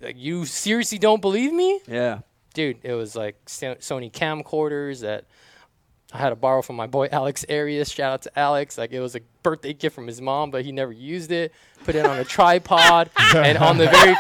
like 0.01 0.17
you 0.19 0.45
seriously 0.45 0.99
don't 0.99 1.21
believe 1.23 1.53
me, 1.53 1.81
yeah. 1.89 2.21
dude. 2.55 2.79
It 2.83 2.93
was 2.95 3.17
like 3.17 3.45
Sony 3.47 4.11
camcorders 4.13 5.01
that 5.01 5.25
I 6.13 6.19
had 6.19 6.31
to 6.31 6.37
borrow 6.37 6.61
from 6.63 6.77
my 6.77 6.87
boy 6.87 7.09
Alex 7.13 7.45
Arias. 7.49 7.91
Shout 7.91 8.13
out 8.13 8.23
to 8.23 8.39
Alex. 8.39 8.77
Like 8.79 8.93
it 8.93 9.01
was 9.01 9.15
a 9.15 9.21
birthday 9.43 9.73
gift 9.73 9.95
from 9.95 10.07
his 10.07 10.21
mom, 10.21 10.51
but 10.51 10.65
he 10.65 10.73
never 10.73 10.93
used 10.93 11.31
it. 11.33 11.53
Put 11.85 11.95
it 11.95 12.05
on 12.05 12.19
a 12.19 12.25
tripod, 12.25 13.11
and 13.35 13.57
on 13.57 13.79
the 13.79 13.87
very, 13.89 14.15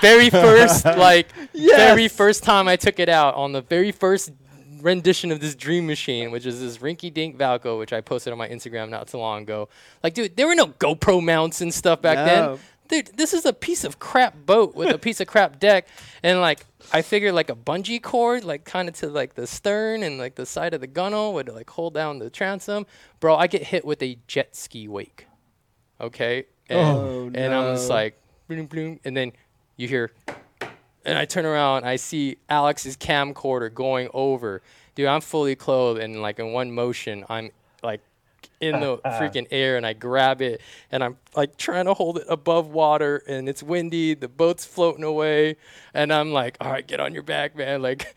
very 0.00 0.28
first 0.30 0.84
like 0.84 1.28
very 1.54 2.08
first 2.08 2.42
time 2.42 2.66
I 2.68 2.76
took 2.76 2.98
it 2.98 3.08
out 3.08 3.34
on 3.34 3.52
the 3.52 3.60
very 3.60 3.92
first 3.92 4.32
rendition 4.80 5.30
of 5.32 5.40
this 5.40 5.54
Dream 5.54 5.86
Machine, 5.86 6.30
which 6.30 6.46
is 6.46 6.60
this 6.60 6.78
rinky 6.78 7.12
dink 7.12 7.36
Valco, 7.38 7.78
which 7.78 7.92
I 7.92 8.00
posted 8.00 8.32
on 8.32 8.38
my 8.38 8.48
Instagram 8.48 8.88
not 8.88 9.08
too 9.08 9.18
long 9.18 9.42
ago. 9.42 9.68
Like, 10.02 10.14
dude, 10.14 10.36
there 10.36 10.46
were 10.46 10.54
no 10.54 10.66
GoPro 10.68 11.22
mounts 11.22 11.60
and 11.60 11.72
stuff 11.72 12.02
back 12.02 12.18
No. 12.18 12.24
then. 12.24 12.58
Dude, 12.88 13.10
this 13.16 13.34
is 13.34 13.44
a 13.44 13.52
piece 13.52 13.84
of 13.84 13.98
crap 13.98 14.34
boat 14.46 14.74
with 14.74 14.94
a 14.94 14.98
piece 14.98 15.20
of 15.20 15.26
crap 15.26 15.58
deck, 15.58 15.88
and 16.22 16.40
like 16.40 16.64
I 16.92 17.02
figured 17.02 17.34
like 17.34 17.50
a 17.50 17.54
bungee 17.54 18.02
cord, 18.02 18.44
like 18.44 18.64
kind 18.64 18.88
of 18.88 18.94
to 18.96 19.08
like 19.08 19.34
the 19.34 19.46
stern 19.46 20.02
and 20.02 20.18
like 20.18 20.36
the 20.36 20.46
side 20.46 20.74
of 20.74 20.80
the 20.80 20.86
gunnel 20.86 21.34
would 21.34 21.48
like 21.48 21.70
hold 21.70 21.94
down 21.94 22.18
the 22.18 22.30
transom. 22.30 22.86
Bro, 23.20 23.36
I 23.36 23.46
get 23.46 23.64
hit 23.64 23.84
with 23.84 24.02
a 24.02 24.18
jet 24.26 24.54
ski 24.54 24.88
wake. 24.88 25.26
Okay, 26.00 26.46
and, 26.68 26.78
Oh, 26.78 27.30
and 27.34 27.54
I'm 27.54 27.74
just 27.74 27.88
like, 27.88 28.20
bloom, 28.48 28.66
bloom, 28.66 29.00
and 29.04 29.16
then 29.16 29.32
you 29.76 29.88
hear 29.88 30.12
and 31.06 31.16
I 31.16 31.24
turn 31.24 31.46
around, 31.46 31.84
I 31.84 31.96
see 31.96 32.38
Alex's 32.48 32.96
camcorder 32.96 33.72
going 33.72 34.08
over. 34.12 34.60
Dude, 34.96 35.06
I'm 35.06 35.20
fully 35.20 35.54
clothed, 35.54 36.00
and 36.00 36.20
like 36.20 36.38
in 36.40 36.52
one 36.52 36.72
motion, 36.72 37.24
I'm 37.30 37.50
like 38.60 38.74
in 38.74 38.80
the 38.80 38.92
uh-huh. 39.04 39.20
freaking 39.20 39.46
air, 39.50 39.76
and 39.76 39.86
I 39.86 39.92
grab 39.92 40.42
it, 40.42 40.60
and 40.90 41.02
I'm 41.02 41.16
like 41.34 41.56
trying 41.56 41.86
to 41.86 41.94
hold 41.94 42.18
it 42.18 42.26
above 42.28 42.68
water, 42.68 43.22
and 43.26 43.48
it's 43.48 43.62
windy, 43.62 44.14
the 44.14 44.28
boat's 44.28 44.64
floating 44.64 45.04
away, 45.04 45.56
and 45.94 46.12
I'm 46.12 46.32
like, 46.32 46.56
all 46.60 46.70
right, 46.70 46.86
get 46.86 47.00
on 47.00 47.14
your 47.14 47.22
back, 47.22 47.56
man. 47.56 47.82
Like, 47.82 48.14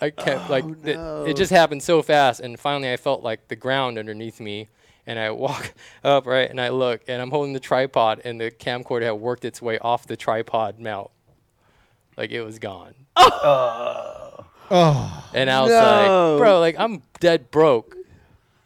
I 0.00 0.10
can't, 0.10 0.48
like, 0.48 0.64
oh, 0.64 0.76
it, 0.84 0.96
no. 0.96 1.24
it 1.24 1.36
just 1.36 1.50
happened 1.50 1.82
so 1.82 2.02
fast, 2.02 2.40
and 2.40 2.58
finally 2.58 2.92
I 2.92 2.96
felt 2.96 3.22
like 3.22 3.48
the 3.48 3.56
ground 3.56 3.98
underneath 3.98 4.40
me. 4.40 4.68
And 5.06 5.18
I 5.18 5.30
walk 5.30 5.72
up, 6.04 6.26
right, 6.26 6.48
and 6.48 6.60
I 6.60 6.68
look, 6.68 7.00
and 7.08 7.20
I'm 7.20 7.30
holding 7.30 7.52
the 7.52 7.58
tripod, 7.60 8.20
and 8.24 8.40
the 8.40 8.50
camcorder 8.50 9.04
had 9.04 9.12
worked 9.12 9.44
its 9.44 9.60
way 9.60 9.78
off 9.78 10.06
the 10.06 10.16
tripod 10.16 10.78
mount. 10.78 11.10
Like 12.16 12.30
it 12.30 12.42
was 12.42 12.58
gone. 12.58 12.94
Oh, 13.16 14.44
oh. 14.70 15.24
And 15.34 15.50
I 15.50 15.62
was 15.62 15.70
No. 15.70 16.32
like, 16.32 16.38
bro, 16.38 16.60
like 16.60 16.76
I'm 16.78 17.02
dead 17.18 17.50
broke. 17.50 17.96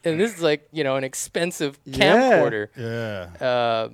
And 0.05 0.21
this 0.21 0.35
is 0.35 0.43
like, 0.43 0.69
you 0.73 0.85
know, 0.85 0.97
an 0.97 1.05
expensive 1.05 1.83
camcorder. 1.85 2.69
yeah. 2.77 3.47
Uh, 3.47 3.89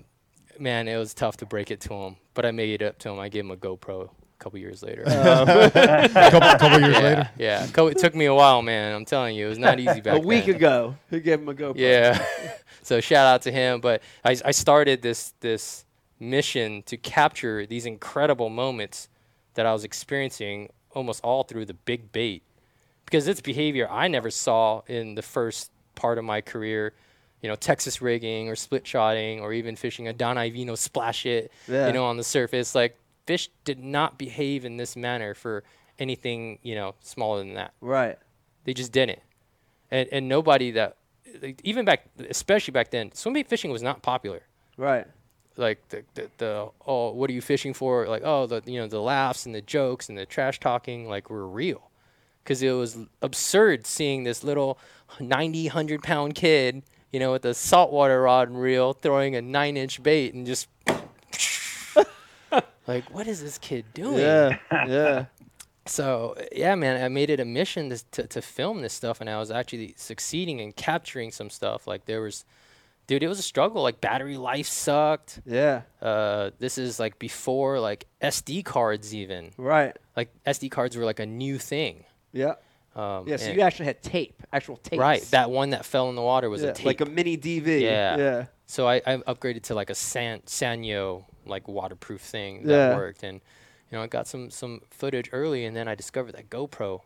man, 0.59 0.89
it 0.89 0.97
was 0.97 1.15
tough 1.15 1.39
to 1.39 1.47
break 1.47 1.71
it 1.71 1.81
to 1.83 1.95
him, 1.95 2.17
but 2.35 2.45
I 2.45 2.51
made 2.51 2.81
it 2.81 2.85
up 2.87 2.99
to 3.01 3.11
him. 3.11 3.19
I 3.19 3.29
gave 3.29 3.45
him 3.45 3.51
a 3.51 3.57
GoPro 3.57 4.07
a 4.07 4.11
couple 4.39 4.59
years 4.59 4.83
later. 4.83 5.03
a 5.07 6.09
couple, 6.09 6.41
couple 6.41 6.81
years 6.81 6.95
yeah, 6.95 7.01
later. 7.01 7.31
yeah. 7.39 7.67
Co- 7.73 7.87
it 7.89 7.99
took 7.99 8.15
me 8.15 8.27
a 8.27 8.35
while, 8.35 8.63
man. 8.63 8.95
I'm 8.95 9.05
telling 9.05 9.37
you, 9.37 9.47
it 9.47 9.51
was 9.51 9.59
not 9.59 9.79
easy 9.79 10.01
back 10.01 10.15
then. 10.15 10.17
a 10.17 10.27
week 10.27 10.47
then. 10.47 10.57
ago, 10.57 10.97
he 11.11 11.21
gave 11.21 11.41
him 11.41 11.49
a 11.49 11.55
GoPro. 11.55 11.75
Yeah. 11.77 12.25
so 12.83 13.01
shout 13.01 13.27
out 13.27 13.43
to 13.43 13.53
him. 13.53 13.81
But 13.81 14.03
I, 14.25 14.37
I 14.45 14.51
started 14.51 15.03
this 15.03 15.35
this 15.41 15.85
mission 16.19 16.83
to 16.83 16.97
capture 16.99 17.65
these 17.65 17.87
incredible 17.87 18.51
moments 18.51 19.09
that 19.55 19.65
I 19.65 19.73
was 19.73 19.85
experiencing 19.85 20.69
almost 20.93 21.23
all 21.25 21.45
through 21.45 21.65
the 21.67 21.75
big 21.75 22.13
bait. 22.13 22.43
Because 23.07 23.27
it's 23.27 23.41
behavior 23.41 23.89
I 23.91 24.07
never 24.07 24.31
saw 24.31 24.83
in 24.87 25.15
the 25.17 25.23
first 25.23 25.73
part 26.01 26.19
of 26.19 26.25
my 26.25 26.41
career. 26.41 26.93
You 27.43 27.49
know, 27.49 27.57
Texas 27.57 28.03
rigging 28.03 28.49
or 28.51 28.57
split 28.57 28.87
shotting 28.87 29.41
or 29.41 29.53
even 29.55 29.75
fishing 29.77 30.09
a 30.09 30.13
Don 30.13 30.37
Iovino 30.37 30.77
splash 30.77 31.25
it, 31.25 31.51
Yeah. 31.67 31.87
you 31.87 31.93
know, 31.95 32.05
on 32.05 32.17
the 32.19 32.25
surface. 32.25 32.75
Like 32.75 32.99
fish 33.27 33.49
did 33.65 33.79
not 33.83 34.19
behave 34.19 34.65
in 34.67 34.77
this 34.77 34.95
manner 34.95 35.33
for 35.35 35.65
anything, 35.99 36.59
you 36.63 36.75
know, 36.75 36.95
smaller 37.01 37.39
than 37.39 37.55
that. 37.55 37.73
Right. 37.81 38.19
They 38.65 38.75
just 38.75 38.93
didn't. 38.93 39.21
And 39.91 40.09
and 40.13 40.29
nobody 40.29 40.71
that 40.73 40.97
like, 41.43 41.61
even 41.65 41.85
back 41.87 42.05
especially 42.29 42.73
back 42.73 42.91
then, 42.91 43.11
swimbait 43.11 43.47
fishing 43.49 43.71
was 43.71 43.83
not 43.83 44.03
popular. 44.03 44.43
Right. 44.77 45.07
Like 45.57 45.87
the, 45.89 46.05
the 46.15 46.31
the 46.39 46.69
oh 46.87 47.11
what 47.13 47.31
are 47.31 47.33
you 47.33 47.41
fishing 47.43 47.73
for? 47.75 48.07
Like 48.07 48.23
oh 48.25 48.47
the 48.47 48.63
you 48.67 48.79
know 48.81 48.87
the 48.87 49.01
laughs 49.01 49.47
and 49.47 49.55
the 49.55 49.63
jokes 49.63 50.09
and 50.11 50.17
the 50.19 50.27
trash 50.27 50.61
talking 50.61 51.09
like 51.09 51.31
were 51.31 51.47
real. 51.49 51.90
Cuz 52.45 52.63
it 52.63 52.73
was 52.73 52.99
absurd 53.23 53.87
seeing 53.87 54.25
this 54.25 54.43
little 54.43 54.79
90 55.19 55.67
100 55.69 56.03
pound 56.03 56.35
kid, 56.35 56.83
you 57.13 57.21
know, 57.21 57.33
with 57.33 57.45
a 57.45 57.55
saltwater 57.55 58.23
rod 58.23 58.49
and 58.49 58.61
reel 58.61 58.93
throwing 58.93 59.37
a 59.37 59.41
9-inch 59.41 60.03
bait 60.03 60.35
and 60.35 60.47
just 60.47 60.69
like 62.87 63.09
what 63.13 63.27
is 63.27 63.43
this 63.43 63.59
kid 63.59 63.85
doing? 63.95 64.19
Yeah. 64.19 64.59
Yeah. 64.87 65.27
So 65.87 66.37
yeah, 66.53 66.75
man, 66.75 67.03
I 67.03 67.09
made 67.09 67.31
it 67.31 67.41
a 67.41 67.45
mission 67.45 67.91
to, 67.91 67.99
to 68.13 68.27
to 68.29 68.43
film 68.43 68.83
this 68.83 68.93
stuff, 68.93 69.21
and 69.21 69.29
I 69.29 69.39
was 69.39 69.51
actually 69.51 69.95
succeeding 69.97 70.61
in 70.61 70.73
capturing 70.73 71.33
some 71.33 71.51
stuff. 71.51 71.87
Like 71.87 72.05
there 72.05 72.21
was, 72.21 72.45
dude, 73.07 73.23
it 73.23 73.29
was 73.29 73.39
a 73.39 73.43
struggle. 73.43 73.83
Like 73.83 74.01
battery 74.01 74.37
life 74.37 74.69
sucked. 74.69 75.41
Yeah. 75.45 75.83
Uh, 76.01 76.51
this 76.59 76.79
is 76.79 77.01
like 77.01 77.19
before 77.19 77.81
like 77.81 78.07
SD 78.23 78.65
cards 78.65 79.15
even. 79.15 79.51
Right. 79.57 79.97
Like 80.17 80.33
SD 80.47 80.71
cards 80.71 80.97
were 80.97 81.05
like 81.05 81.19
a 81.19 81.27
new 81.27 81.59
thing. 81.59 82.05
Yeah. 82.33 82.55
Um, 82.97 83.27
Yeah. 83.29 83.37
So 83.37 83.51
you 83.53 83.61
actually 83.61 83.87
had 83.87 84.03
tape, 84.03 84.43
actual 84.53 84.77
tape. 84.77 84.99
right. 85.01 85.23
That 85.31 85.51
one 85.51 85.71
that 85.71 85.85
fell 85.85 86.09
in 86.11 86.17
the 86.17 86.23
water 86.23 86.51
was 86.51 86.63
yeah, 86.63 86.71
a 86.71 86.75
tape. 86.75 86.87
like 86.87 87.01
a 87.01 87.07
mini 87.07 87.37
DV. 87.37 87.81
Yeah. 87.81 88.17
Yeah. 88.17 88.45
So 88.67 88.87
I, 88.89 88.97
I 89.07 89.17
upgraded 89.19 89.63
to 89.65 89.75
like 89.75 89.91
a 89.91 89.95
San 89.95 90.41
Sanyo 90.41 91.25
like 91.47 91.67
waterproof 91.69 92.21
thing 92.21 92.65
that 92.67 92.73
Yeah. 92.73 92.97
worked, 92.97 93.23
and 93.23 93.41
you 93.91 93.97
know 93.99 94.03
I 94.03 94.07
got 94.07 94.27
some 94.29 94.51
some 94.51 94.81
footage 94.91 95.31
early, 95.33 95.65
and 95.65 95.75
then 95.77 95.89
I 95.89 95.95
discovered 95.95 96.33
that 96.33 96.51
GoPro 96.51 97.01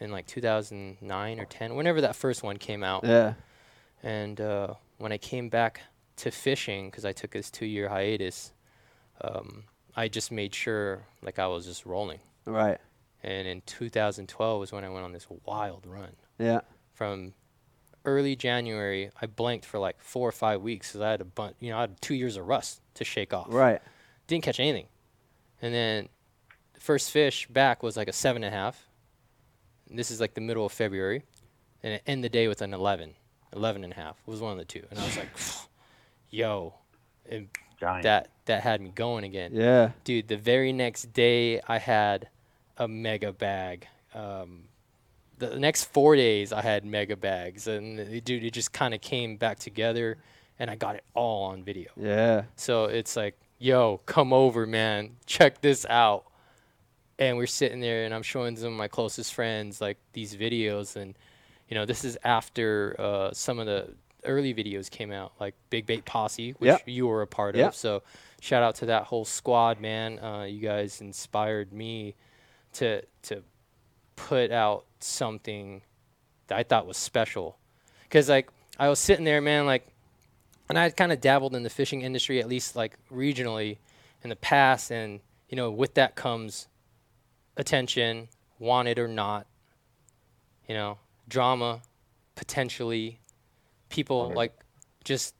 in 0.00 0.10
like 0.12 0.26
2009 0.26 1.40
or 1.40 1.44
10, 1.44 1.74
whenever 1.74 2.00
that 2.02 2.14
first 2.16 2.42
one 2.42 2.56
came 2.56 2.84
out. 2.84 3.02
Yeah. 3.04 3.34
And 4.02 4.40
uh, 4.40 4.74
when 4.98 5.10
I 5.10 5.18
came 5.18 5.48
back 5.48 5.80
to 6.18 6.30
fishing, 6.30 6.88
because 6.88 7.04
I 7.04 7.12
took 7.12 7.32
this 7.32 7.50
two 7.50 7.66
year 7.66 7.88
hiatus, 7.88 8.52
um, 9.22 9.64
I 9.96 10.06
just 10.08 10.30
made 10.30 10.54
sure 10.54 11.02
like 11.22 11.38
I 11.38 11.48
was 11.48 11.66
just 11.66 11.84
rolling. 11.84 12.20
Right. 12.44 12.78
And 13.22 13.48
in 13.48 13.62
2012 13.66 14.60
was 14.60 14.72
when 14.72 14.84
I 14.84 14.88
went 14.88 15.04
on 15.04 15.12
this 15.12 15.26
wild 15.44 15.84
run 15.86 16.16
Yeah. 16.38 16.60
from 16.94 17.34
early 18.04 18.36
January, 18.36 19.10
I 19.20 19.26
blanked 19.26 19.66
for 19.66 19.78
like 19.78 20.00
four 20.00 20.28
or 20.28 20.32
five 20.32 20.62
weeks 20.62 20.88
because 20.88 21.00
I 21.00 21.10
had 21.10 21.20
a 21.20 21.24
bunch, 21.24 21.56
you 21.60 21.70
know, 21.70 21.78
I 21.78 21.82
had 21.82 22.00
two 22.00 22.14
years 22.14 22.36
of 22.36 22.46
rust 22.46 22.80
to 22.94 23.04
shake 23.04 23.34
off. 23.34 23.48
Right. 23.50 23.82
Didn't 24.28 24.44
catch 24.44 24.60
anything. 24.60 24.86
And 25.60 25.74
then 25.74 26.08
the 26.74 26.80
first 26.80 27.10
fish 27.10 27.46
back 27.48 27.82
was 27.82 27.96
like 27.96 28.08
a 28.08 28.12
seven 28.12 28.44
and 28.44 28.54
a 28.54 28.56
half. 28.56 28.88
And 29.90 29.98
this 29.98 30.10
is 30.10 30.20
like 30.20 30.34
the 30.34 30.40
middle 30.40 30.64
of 30.64 30.72
February. 30.72 31.24
And 31.82 31.94
it 31.94 32.02
end 32.06 32.22
the 32.22 32.28
day 32.28 32.46
with 32.48 32.62
an 32.62 32.72
11, 32.72 33.14
11 33.54 33.84
and 33.84 33.92
a 33.92 33.96
half. 33.96 34.16
Was 34.26 34.40
one 34.40 34.52
of 34.52 34.58
the 34.58 34.64
two. 34.64 34.84
And 34.90 34.98
I 34.98 35.04
was 35.04 35.16
like, 35.16 35.28
yo, 36.30 36.74
and 37.28 37.48
Giant. 37.80 38.04
that, 38.04 38.28
that 38.46 38.62
had 38.62 38.80
me 38.80 38.90
going 38.94 39.24
again 39.24 39.50
Yeah. 39.54 39.90
dude 40.04 40.28
the 40.28 40.36
very 40.36 40.72
next 40.72 41.12
day 41.12 41.60
i 41.68 41.78
had 41.78 42.28
a 42.78 42.86
mega 42.88 43.32
bag 43.32 43.86
um, 44.14 44.62
the 45.38 45.58
next 45.58 45.84
four 45.84 46.16
days 46.16 46.52
i 46.52 46.60
had 46.62 46.84
mega 46.84 47.16
bags 47.16 47.66
and 47.66 48.24
dude 48.24 48.44
it 48.44 48.52
just 48.52 48.72
kind 48.72 48.94
of 48.94 49.00
came 49.00 49.36
back 49.36 49.58
together 49.58 50.16
and 50.58 50.70
i 50.70 50.74
got 50.76 50.94
it 50.96 51.04
all 51.14 51.44
on 51.44 51.62
video 51.62 51.90
Yeah. 51.96 52.44
so 52.56 52.86
it's 52.86 53.16
like 53.16 53.36
yo 53.58 54.00
come 54.06 54.32
over 54.32 54.66
man 54.66 55.10
check 55.26 55.60
this 55.60 55.84
out 55.90 56.24
and 57.18 57.36
we're 57.36 57.46
sitting 57.46 57.80
there 57.80 58.04
and 58.04 58.14
i'm 58.14 58.22
showing 58.22 58.56
some 58.56 58.68
of 58.72 58.78
my 58.78 58.88
closest 58.88 59.34
friends 59.34 59.80
like 59.80 59.98
these 60.12 60.34
videos 60.36 60.96
and 60.96 61.16
you 61.68 61.74
know 61.74 61.84
this 61.84 62.04
is 62.04 62.16
after 62.24 62.96
uh, 62.98 63.30
some 63.32 63.58
of 63.58 63.66
the 63.66 63.88
early 64.24 64.52
videos 64.54 64.90
came 64.90 65.12
out 65.12 65.32
like 65.38 65.54
big 65.70 65.86
bait 65.86 66.04
posse 66.04 66.50
which 66.58 66.68
Yep. 66.68 66.82
you 66.86 67.06
were 67.06 67.22
a 67.22 67.26
part 67.26 67.54
Yep. 67.54 67.68
of 67.68 67.74
so 67.74 68.02
shout 68.40 68.62
out 68.62 68.74
to 68.76 68.86
that 68.86 69.04
whole 69.04 69.24
squad 69.24 69.80
man 69.80 70.18
uh, 70.18 70.42
you 70.42 70.60
guys 70.60 71.00
inspired 71.00 71.72
me 71.72 72.14
to 72.78 73.02
to 73.22 73.42
put 74.16 74.50
out 74.50 74.84
something 75.00 75.82
that 76.48 76.58
i 76.58 76.62
thought 76.62 76.86
was 76.86 76.96
special 76.96 77.56
because 78.02 78.28
like 78.28 78.48
i 78.78 78.88
was 78.88 78.98
sitting 78.98 79.24
there 79.24 79.40
man 79.40 79.64
like 79.66 79.86
and 80.70 80.78
I 80.78 80.82
had 80.82 80.98
kind 80.98 81.12
of 81.12 81.20
dabbled 81.22 81.54
in 81.54 81.62
the 81.62 81.70
fishing 81.70 82.02
industry, 82.02 82.40
at 82.40 82.46
least 82.46 82.76
like 82.76 82.98
regionally 83.10 83.78
in 84.22 84.28
the 84.28 84.36
past. 84.36 84.90
And, 84.90 85.20
you 85.48 85.56
know, 85.56 85.70
with 85.70 85.94
that 85.94 86.14
comes 86.14 86.68
attention, 87.56 88.28
wanted 88.58 88.98
or 88.98 89.08
not, 89.08 89.46
you 90.68 90.74
know, 90.74 90.98
drama, 91.26 91.80
potentially, 92.34 93.18
people 93.88 94.30
like 94.34 94.52
just 95.04 95.34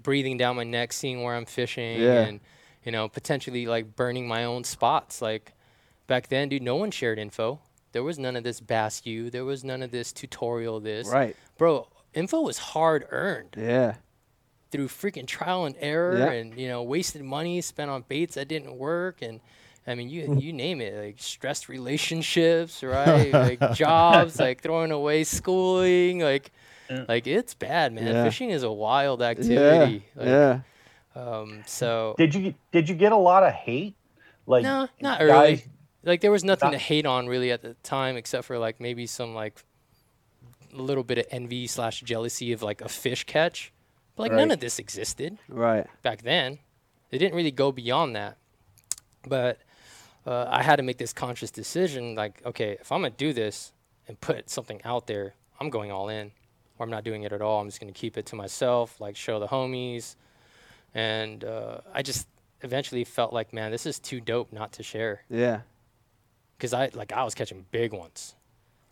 breathing 0.00 0.36
down 0.36 0.54
my 0.54 0.62
neck, 0.62 0.92
seeing 0.92 1.24
where 1.24 1.34
I'm 1.34 1.44
fishing, 1.44 2.00
Yeah. 2.00 2.26
and 2.26 2.38
you 2.84 2.92
know 2.92 3.08
potentially 3.08 3.66
like 3.66 3.96
burning 3.96 4.28
my 4.28 4.44
own 4.44 4.62
spots. 4.62 5.20
Like 5.20 5.54
back 6.08 6.26
then, 6.28 6.48
dude, 6.48 6.62
no 6.62 6.74
one 6.74 6.90
shared 6.90 7.18
info. 7.20 7.60
There 7.92 8.02
was 8.02 8.18
none 8.18 8.34
of 8.34 8.42
this 8.42 8.58
Bass 8.60 9.02
U. 9.06 9.30
There 9.30 9.44
was 9.44 9.62
none 9.62 9.82
of 9.82 9.92
this 9.92 10.12
tutorial. 10.12 10.80
This 10.80 11.06
Right. 11.08 11.36
bro. 11.56 11.86
Info 12.14 12.40
was 12.40 12.58
hard 12.58 13.06
earned 13.10 13.54
Yeah. 13.56 13.94
through 14.72 14.88
freaking 14.88 15.26
trial 15.26 15.64
and 15.66 15.76
error 15.78 16.18
Yeah. 16.18 16.30
and 16.32 16.58
you 16.58 16.68
know 16.68 16.82
wasted 16.82 17.22
money 17.22 17.60
spent 17.60 17.90
on 17.90 18.02
baits 18.08 18.34
that 18.34 18.48
didn't 18.48 18.76
work 18.76 19.22
and 19.22 19.40
I 19.86 19.94
mean 19.94 20.08
you 20.10 20.34
you 20.40 20.52
name 20.52 20.80
it 20.80 20.94
like 21.02 21.16
stressed 21.18 21.68
relationships 21.68 22.82
right 22.96 23.32
like 23.32 23.60
jobs 23.74 24.38
like 24.38 24.60
throwing 24.62 24.90
away 24.90 25.24
schooling 25.24 26.18
like 26.20 26.50
like 27.08 27.26
it's 27.26 27.54
bad 27.54 27.92
man 27.94 28.06
Yeah. 28.14 28.24
fishing 28.24 28.50
is 28.50 28.62
a 28.62 28.72
wild 28.72 29.20
Yeah. 29.20 29.26
activity 29.28 30.04
like, 30.16 30.26
yeah. 30.26 30.60
um 31.14 31.62
so 31.66 32.14
Did 32.18 32.34
you 32.34 32.54
did 32.72 32.88
you 32.88 32.94
get 32.94 33.12
a 33.12 33.16
lot 33.16 33.42
of 33.44 33.52
hate? 33.52 33.94
Like 34.46 34.64
no 34.64 34.88
not 35.00 35.18
guys- 35.20 35.28
really 35.28 35.64
like 36.08 36.20
there 36.20 36.30
was 36.32 36.42
nothing 36.44 36.70
to 36.72 36.78
hate 36.78 37.06
on 37.06 37.26
really 37.28 37.52
at 37.52 37.62
the 37.62 37.74
time 37.82 38.16
except 38.16 38.44
for 38.46 38.58
like 38.58 38.80
maybe 38.80 39.06
some 39.06 39.34
like 39.34 39.62
a 40.74 40.82
little 40.82 41.04
bit 41.04 41.18
of 41.18 41.26
envy 41.30 41.66
slash 41.66 42.00
jealousy 42.00 42.52
of 42.52 42.62
like 42.62 42.80
a 42.80 42.88
fish 42.88 43.24
catch 43.24 43.72
but 44.16 44.24
like 44.24 44.32
none 44.32 44.50
of 44.50 44.58
this 44.60 44.78
existed 44.78 45.38
Right. 45.48 45.86
back 46.02 46.22
then. 46.22 46.58
They 47.10 47.18
didn't 47.18 47.34
really 47.36 47.52
go 47.52 47.70
beyond 47.72 48.16
that. 48.16 48.36
But 49.26 49.58
uh, 50.26 50.46
I 50.48 50.62
had 50.62 50.76
to 50.76 50.82
make 50.82 50.98
this 50.98 51.12
conscious 51.12 51.50
decision 51.50 52.14
like, 52.16 52.42
okay, 52.44 52.76
if 52.80 52.90
I'm 52.92 53.00
going 53.00 53.12
to 53.12 53.16
do 53.16 53.32
this 53.32 53.72
and 54.08 54.20
put 54.20 54.50
something 54.50 54.80
out 54.84 55.06
there, 55.06 55.34
I'm 55.60 55.70
going 55.70 55.90
all 55.92 56.08
in. 56.08 56.32
Or 56.78 56.84
I'm 56.84 56.90
not 56.90 57.04
doing 57.04 57.22
it 57.22 57.32
at 57.32 57.40
all. 57.40 57.60
I'm 57.60 57.68
just 57.68 57.80
going 57.80 57.92
to 57.92 57.98
keep 57.98 58.18
it 58.18 58.26
to 58.26 58.36
myself, 58.36 59.00
like 59.00 59.16
show 59.16 59.38
the 59.40 59.46
homies. 59.48 60.16
And 60.94 61.44
uh, 61.44 61.78
I 61.94 62.02
just 62.02 62.26
eventually 62.62 63.04
felt 63.04 63.32
like, 63.32 63.52
man, 63.52 63.70
this 63.70 63.86
is 63.86 63.98
too 63.98 64.20
dope 64.20 64.52
not 64.52 64.72
to 64.72 64.82
share. 64.82 65.22
Yeah. 65.30 65.60
Because 66.58 66.74
I, 66.74 66.90
like, 66.92 67.12
I 67.12 67.22
was 67.24 67.34
catching 67.34 67.64
big 67.70 67.92
ones. 67.92 68.34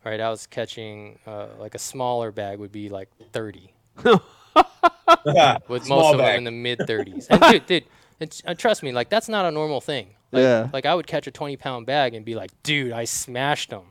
Right, 0.04 0.20
I 0.20 0.30
was 0.30 0.46
catching 0.46 1.18
uh, 1.26 1.48
like 1.58 1.74
a 1.74 1.80
smaller 1.80 2.30
bag 2.30 2.60
would 2.60 2.70
be 2.70 2.88
like 2.88 3.10
30 3.32 3.72
with 4.04 5.84
Small 5.84 6.00
most 6.00 6.12
of 6.14 6.18
them 6.18 6.36
in 6.36 6.44
the 6.44 6.50
mid 6.52 6.78
30s. 6.78 7.26
And 7.28 7.40
dude, 7.42 7.66
dude, 7.66 7.84
it's, 8.20 8.40
uh, 8.46 8.54
trust 8.54 8.84
me, 8.84 8.92
like 8.92 9.08
that's 9.08 9.28
not 9.28 9.44
a 9.46 9.50
normal 9.50 9.80
thing. 9.80 10.10
Like, 10.30 10.42
Yeah. 10.42 10.68
Like 10.72 10.86
I 10.86 10.94
would 10.94 11.08
catch 11.08 11.26
a 11.26 11.32
20 11.32 11.56
pound 11.56 11.86
bag 11.86 12.14
and 12.14 12.24
be 12.24 12.36
like, 12.36 12.50
dude, 12.62 12.92
I 12.92 13.04
smashed 13.04 13.70
them. 13.70 13.86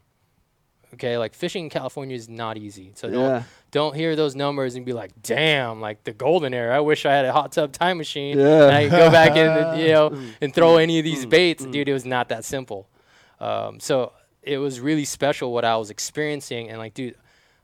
Okay, 0.93 1.17
like 1.17 1.33
fishing 1.33 1.65
in 1.65 1.69
California 1.69 2.15
is 2.15 2.29
not 2.29 2.57
easy. 2.57 2.91
So 2.95 3.09
don't 3.09 3.19
Yeah. 3.21 3.43
don't 3.71 3.93
hear 3.95 4.15
those 4.15 4.35
numbers 4.35 4.75
and 4.75 4.85
be 4.85 4.93
like, 4.93 5.11
damn, 5.21 5.81
like 5.81 6.05
the 6.05 6.13
golden 6.13 6.53
era. 6.53 6.77
I 6.77 6.79
wish 6.79 7.05
I 7.05 7.11
had 7.13 7.25
a 7.25 7.33
hot 7.33 7.51
tub 7.51 7.73
time 7.73 7.97
machine 7.97 8.37
Yeah. 8.39 8.67
and 8.67 8.71
I 8.75 8.83
could 8.83 8.91
go 8.91 9.11
back 9.11 9.31
in, 9.35 9.47
and, 9.47 9.81
you 9.81 9.89
know, 9.89 10.17
and 10.41 10.53
throw 10.53 10.77
any 10.77 10.97
of 10.99 11.03
these 11.03 11.25
baits. 11.25 11.65
Dude, 11.65 11.89
it 11.89 11.93
was 11.93 12.05
not 12.05 12.29
that 12.29 12.45
simple. 12.45 12.87
Um, 13.45 13.79
so 13.79 14.11
it 14.41 14.57
was 14.57 14.79
really 14.79 15.05
special 15.05 15.53
what 15.53 15.65
I 15.65 15.75
was 15.77 15.89
experiencing, 15.89 16.69
and 16.69 16.79
like, 16.79 16.93
dude, 16.93 17.15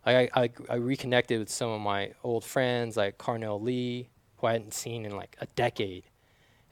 I, 0.06 0.30
I 0.34 0.50
I 0.70 0.76
reconnected 0.76 1.40
with 1.40 1.50
some 1.50 1.70
of 1.70 1.82
my 1.82 2.12
old 2.24 2.44
friends 2.44 2.98
like 2.98 3.18
Carnell 3.18 3.62
Lee, 3.62 4.10
who 4.38 4.48
I 4.48 4.54
hadn't 4.54 4.74
seen 4.74 5.06
in 5.06 5.16
like 5.16 5.36
a 5.42 5.48
decade, 5.56 6.04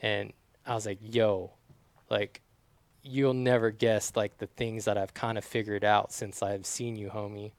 and 0.01 0.33
I 0.65 0.75
was 0.75 0.85
like, 0.85 0.99
yo, 1.01 1.53
like, 2.09 2.41
you'll 3.01 3.33
never 3.33 3.71
guess 3.71 4.13
like 4.15 4.37
the 4.37 4.47
things 4.47 4.85
that 4.85 4.97
I've 4.97 5.13
kind 5.13 5.37
of 5.37 5.43
figured 5.43 5.83
out 5.83 6.11
since 6.11 6.43
I've 6.43 6.65
seen 6.65 6.95
you, 6.95 7.09
homie. 7.09 7.53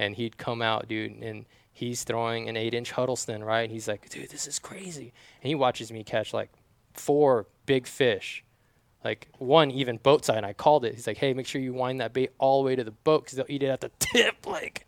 And 0.00 0.14
he'd 0.14 0.36
come 0.36 0.62
out, 0.62 0.88
dude, 0.88 1.20
and 1.22 1.44
he's 1.72 2.04
throwing 2.04 2.48
an 2.48 2.56
eight-inch 2.56 2.92
Huddleston, 2.92 3.42
right? 3.42 3.68
He's 3.68 3.88
like, 3.88 4.08
dude, 4.08 4.30
this 4.30 4.46
is 4.46 4.58
crazy, 4.60 5.12
and 5.42 5.48
he 5.48 5.54
watches 5.54 5.90
me 5.90 6.04
catch 6.04 6.32
like 6.32 6.50
four 6.92 7.46
big 7.66 7.86
fish 7.86 8.44
like 9.04 9.28
one 9.38 9.70
even 9.70 9.96
boat 9.98 10.24
side. 10.24 10.38
And 10.38 10.46
I 10.46 10.52
called 10.52 10.84
it. 10.84 10.94
He's 10.94 11.06
like, 11.06 11.16
"Hey, 11.18 11.32
make 11.34 11.46
sure 11.46 11.60
you 11.60 11.72
wind 11.72 12.00
that 12.00 12.12
bait 12.12 12.30
all 12.38 12.62
the 12.62 12.66
way 12.66 12.76
to 12.76 12.84
the 12.84 12.90
boat 12.90 13.24
because 13.24 13.36
they'll 13.36 13.46
eat 13.48 13.62
it 13.62 13.68
at 13.68 13.80
the 13.80 13.90
tip." 13.98 14.46
Like, 14.46 14.86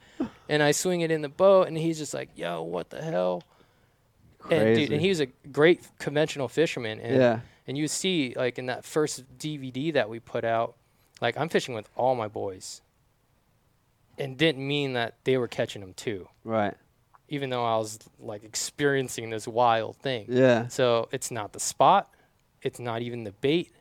and 0.49 0.63
I 0.63 0.73
swing 0.73 1.01
it 1.03 1.11
in 1.11 1.23
the 1.23 1.29
boat, 1.29 1.69
and 1.69 1.77
he's 1.79 1.99
just 1.99 2.13
like, 2.15 2.29
"Yo, 2.37 2.63
what 2.63 2.91
the 2.91 3.03
hell?" 3.03 3.43
And 4.51 4.51
dude, 4.51 4.77
Crazy. 4.77 4.93
and 4.95 5.03
he 5.03 5.09
was 5.11 5.21
a 5.21 5.27
great 5.27 5.87
conventional 5.99 6.49
fisherman. 6.49 6.99
And, 7.01 7.17
Yeah. 7.17 7.41
And 7.67 7.77
you 7.79 7.87
see, 7.89 8.33
like 8.37 8.59
in 8.59 8.67
that 8.67 8.85
first 8.85 9.23
DVD 9.39 9.93
that 9.93 10.09
we 10.09 10.19
put 10.19 10.45
out, 10.45 10.75
like 11.21 11.37
I'm 11.37 11.49
fishing 11.49 11.75
with 11.75 11.89
all 11.95 12.15
my 12.17 12.27
boys, 12.27 12.81
and 14.19 14.37
didn't 14.37 14.67
mean 14.67 14.95
that 14.95 15.15
they 15.25 15.37
were 15.37 15.47
catching 15.49 15.81
them 15.81 15.95
too, 15.95 16.29
Right. 16.45 16.75
even 17.29 17.51
though 17.51 17.65
I 17.65 17.77
was 17.77 17.99
like 18.19 18.43
experiencing 18.45 19.31
this 19.31 19.47
wild 19.47 19.97
thing. 19.97 20.27
Yeah. 20.29 20.67
So 20.69 21.09
it's 21.13 21.31
not 21.31 21.53
the 21.53 21.61
spot, 21.61 22.11
it's 22.63 22.81
not 22.81 23.03
even 23.03 23.25
the 23.25 23.33
bait, 23.33 23.73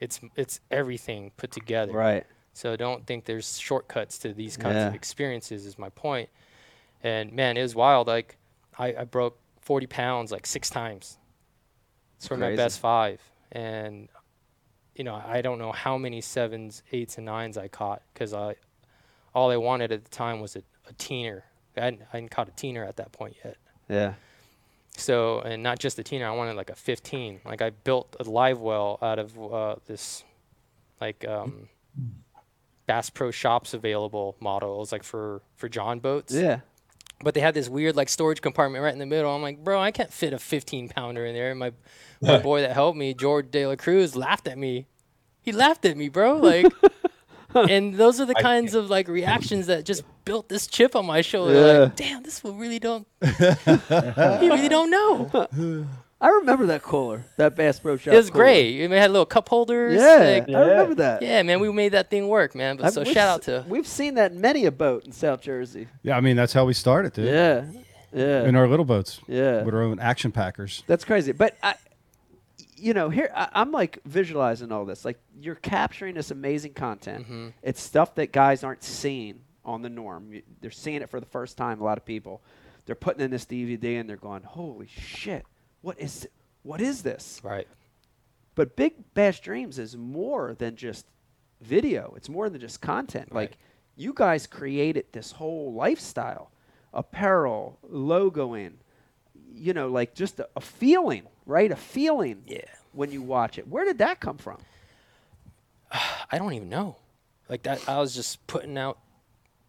it's 0.00 0.20
it's 0.36 0.60
everything 0.70 1.32
put 1.36 1.50
together. 1.50 1.92
Right. 1.92 2.26
So 2.52 2.76
don't 2.76 3.06
think 3.06 3.24
there's 3.24 3.58
shortcuts 3.58 4.18
to 4.18 4.32
these 4.32 4.56
kinds 4.56 4.84
of 4.84 4.94
experiences. 4.94 5.66
Is 5.66 5.78
my 5.78 5.90
point. 5.90 6.28
And 7.02 7.32
man, 7.32 7.56
it 7.56 7.62
was 7.62 7.74
wild. 7.74 8.06
Like 8.06 8.36
I, 8.78 8.94
I 8.94 9.04
broke 9.04 9.38
40 9.60 9.86
pounds 9.86 10.32
like 10.32 10.46
six 10.46 10.70
times 10.70 11.18
It's 12.16 12.26
for 12.26 12.36
my 12.36 12.56
best 12.56 12.80
five, 12.80 13.20
and 13.52 14.08
you 14.94 15.04
know 15.04 15.22
I 15.26 15.42
don't 15.42 15.58
know 15.58 15.72
how 15.72 15.98
many 15.98 16.20
sevens, 16.20 16.82
eights, 16.92 17.16
and 17.16 17.26
nines 17.26 17.58
I 17.58 17.68
caught 17.68 18.02
because 18.12 18.32
I 18.32 18.56
all 19.34 19.50
I 19.50 19.56
wanted 19.58 19.92
at 19.92 20.04
the 20.04 20.10
time 20.10 20.40
was 20.40 20.56
a, 20.56 20.62
a 20.88 20.94
teener. 20.94 21.42
I 21.76 21.80
hadn't, 21.80 22.02
I 22.10 22.16
hadn't 22.16 22.30
caught 22.30 22.48
a 22.48 22.52
teener 22.52 22.88
at 22.88 22.96
that 22.96 23.12
point 23.12 23.36
yet. 23.44 23.58
Yeah. 23.88 24.14
So, 24.96 25.40
and 25.40 25.62
not 25.62 25.78
just 25.78 25.98
a 25.98 26.02
teener, 26.02 26.24
I 26.24 26.30
wanted 26.30 26.56
like 26.56 26.70
a 26.70 26.74
15. 26.74 27.40
Like 27.44 27.62
I 27.62 27.70
built 27.70 28.16
a 28.18 28.24
live 28.24 28.60
well 28.60 28.98
out 29.02 29.18
of 29.18 29.38
uh, 29.52 29.76
this, 29.86 30.24
like 31.00 31.26
um, 31.28 31.68
Bass 32.86 33.10
Pro 33.10 33.30
Shops 33.30 33.74
available 33.74 34.36
model. 34.40 34.76
It 34.76 34.78
was 34.78 34.92
like 34.92 35.02
for 35.02 35.42
for 35.56 35.68
John 35.68 36.00
boats. 36.00 36.34
Yeah. 36.34 36.60
But 37.22 37.34
they 37.34 37.40
had 37.40 37.54
this 37.54 37.68
weird 37.68 37.96
like 37.96 38.08
storage 38.08 38.40
compartment 38.40 38.82
right 38.82 38.92
in 38.92 38.98
the 38.98 39.06
middle. 39.06 39.34
I'm 39.34 39.42
like, 39.42 39.62
bro, 39.62 39.80
I 39.80 39.90
can't 39.90 40.12
fit 40.12 40.32
a 40.32 40.38
15 40.38 40.90
pounder 40.90 41.24
in 41.24 41.34
there. 41.34 41.50
And 41.50 41.58
my 41.58 41.72
my 42.20 42.38
boy 42.42 42.62
that 42.62 42.72
helped 42.72 42.98
me, 42.98 43.14
George 43.14 43.50
De 43.50 43.66
La 43.66 43.76
Cruz, 43.76 44.16
laughed 44.16 44.48
at 44.48 44.58
me. 44.58 44.86
He 45.40 45.52
laughed 45.52 45.84
at 45.84 45.96
me, 45.96 46.08
bro. 46.08 46.36
Like. 46.36 46.66
And 47.54 47.94
those 47.94 48.20
are 48.20 48.26
the 48.26 48.36
I 48.36 48.42
kinds 48.42 48.74
of 48.74 48.90
like 48.90 49.08
reactions 49.08 49.66
that 49.68 49.84
just 49.84 50.02
built 50.24 50.48
this 50.48 50.66
chip 50.66 50.94
on 50.96 51.06
my 51.06 51.20
shoulder. 51.22 51.54
Yeah. 51.54 51.78
Like, 51.84 51.96
damn, 51.96 52.22
this 52.22 52.40
fool 52.40 52.54
really 52.54 52.78
don't. 52.78 53.06
he 53.22 54.48
really 54.48 54.68
don't 54.68 54.90
know. 54.90 55.86
I 56.20 56.28
remember 56.28 56.66
that 56.66 56.82
cooler, 56.82 57.26
that 57.36 57.56
Bass 57.56 57.78
Pro 57.78 57.98
Shop. 57.98 58.14
It 58.14 58.16
was 58.16 58.30
cooler. 58.30 58.44
great. 58.44 58.88
We 58.88 58.96
had 58.96 59.10
little 59.10 59.26
cup 59.26 59.48
holders. 59.50 60.00
Yeah, 60.00 60.40
like- 60.46 60.48
I 60.48 60.60
remember 60.60 60.94
that. 60.96 61.20
yeah, 61.20 61.42
man, 61.42 61.60
we 61.60 61.70
made 61.70 61.90
that 61.92 62.08
thing 62.08 62.28
work, 62.28 62.54
man. 62.54 62.76
But 62.78 62.86
I've- 62.86 62.94
so 62.94 63.02
we've 63.02 63.12
shout 63.12 63.28
out 63.28 63.42
to 63.42 63.64
We've 63.68 63.86
seen 63.86 64.14
that 64.14 64.32
in 64.32 64.40
many 64.40 64.64
a 64.64 64.72
boat 64.72 65.04
in 65.04 65.12
South 65.12 65.42
Jersey. 65.42 65.88
Yeah, 66.02 66.16
I 66.16 66.20
mean 66.22 66.34
that's 66.36 66.54
how 66.54 66.64
we 66.64 66.72
started, 66.72 67.12
dude. 67.12 67.26
Yeah. 67.26 67.64
Yeah. 68.14 68.44
In 68.44 68.56
our 68.56 68.66
little 68.66 68.86
boats. 68.86 69.20
Yeah. 69.28 69.62
With 69.62 69.74
our 69.74 69.82
own 69.82 69.98
action 69.98 70.32
packers. 70.32 70.82
That's 70.86 71.04
crazy. 71.04 71.32
But 71.32 71.54
I, 71.62 71.74
you 72.76 72.94
know, 72.94 73.08
here 73.10 73.30
I, 73.34 73.48
I'm 73.52 73.72
like 73.72 74.00
visualizing 74.04 74.72
all 74.72 74.84
this. 74.84 75.04
Like 75.04 75.18
you're 75.40 75.54
capturing 75.54 76.14
this 76.14 76.30
amazing 76.30 76.74
content. 76.74 77.24
Mm-hmm. 77.24 77.48
It's 77.62 77.82
stuff 77.82 78.14
that 78.16 78.32
guys 78.32 78.62
aren't 78.64 78.82
seeing 78.82 79.40
on 79.64 79.82
the 79.82 79.88
norm. 79.88 80.42
They're 80.60 80.70
seeing 80.70 81.02
it 81.02 81.10
for 81.10 81.20
the 81.20 81.26
first 81.26 81.56
time. 81.56 81.80
A 81.80 81.84
lot 81.84 81.98
of 81.98 82.04
people, 82.04 82.42
they're 82.84 82.94
putting 82.94 83.22
in 83.22 83.30
this 83.30 83.44
DVD 83.44 84.00
and 84.00 84.08
they're 84.08 84.16
going, 84.16 84.42
"Holy 84.42 84.86
shit! 84.86 85.44
What 85.82 85.98
is 86.00 86.28
what 86.62 86.80
is 86.80 87.02
this?" 87.02 87.40
right. 87.42 87.66
But 88.54 88.74
Big 88.74 88.94
Bass 89.12 89.38
Dreams 89.38 89.78
is 89.78 89.96
more 89.96 90.54
than 90.54 90.76
just 90.76 91.06
video. 91.60 92.14
It's 92.16 92.28
more 92.28 92.48
than 92.48 92.60
just 92.60 92.80
content. 92.80 93.28
Right. 93.30 93.50
Like 93.50 93.58
you 93.96 94.12
guys 94.14 94.46
created 94.46 95.06
this 95.12 95.32
whole 95.32 95.72
lifestyle, 95.72 96.50
apparel, 96.92 97.78
logoing, 97.90 98.74
you 99.52 99.72
know, 99.72 99.88
like 99.88 100.14
just 100.14 100.38
a, 100.38 100.48
a 100.56 100.60
feeling, 100.60 101.24
right? 101.46 101.70
A 101.70 101.76
feeling. 101.76 102.42
Yeah. 102.46 102.60
When 102.92 103.10
you 103.12 103.22
watch 103.22 103.58
it, 103.58 103.68
where 103.68 103.84
did 103.84 103.98
that 103.98 104.20
come 104.20 104.38
from? 104.38 104.58
I 106.30 106.38
don't 106.38 106.52
even 106.52 106.68
know. 106.68 106.96
Like 107.48 107.62
that, 107.64 107.88
I 107.88 107.98
was 108.00 108.14
just 108.14 108.44
putting 108.46 108.76
out 108.76 108.98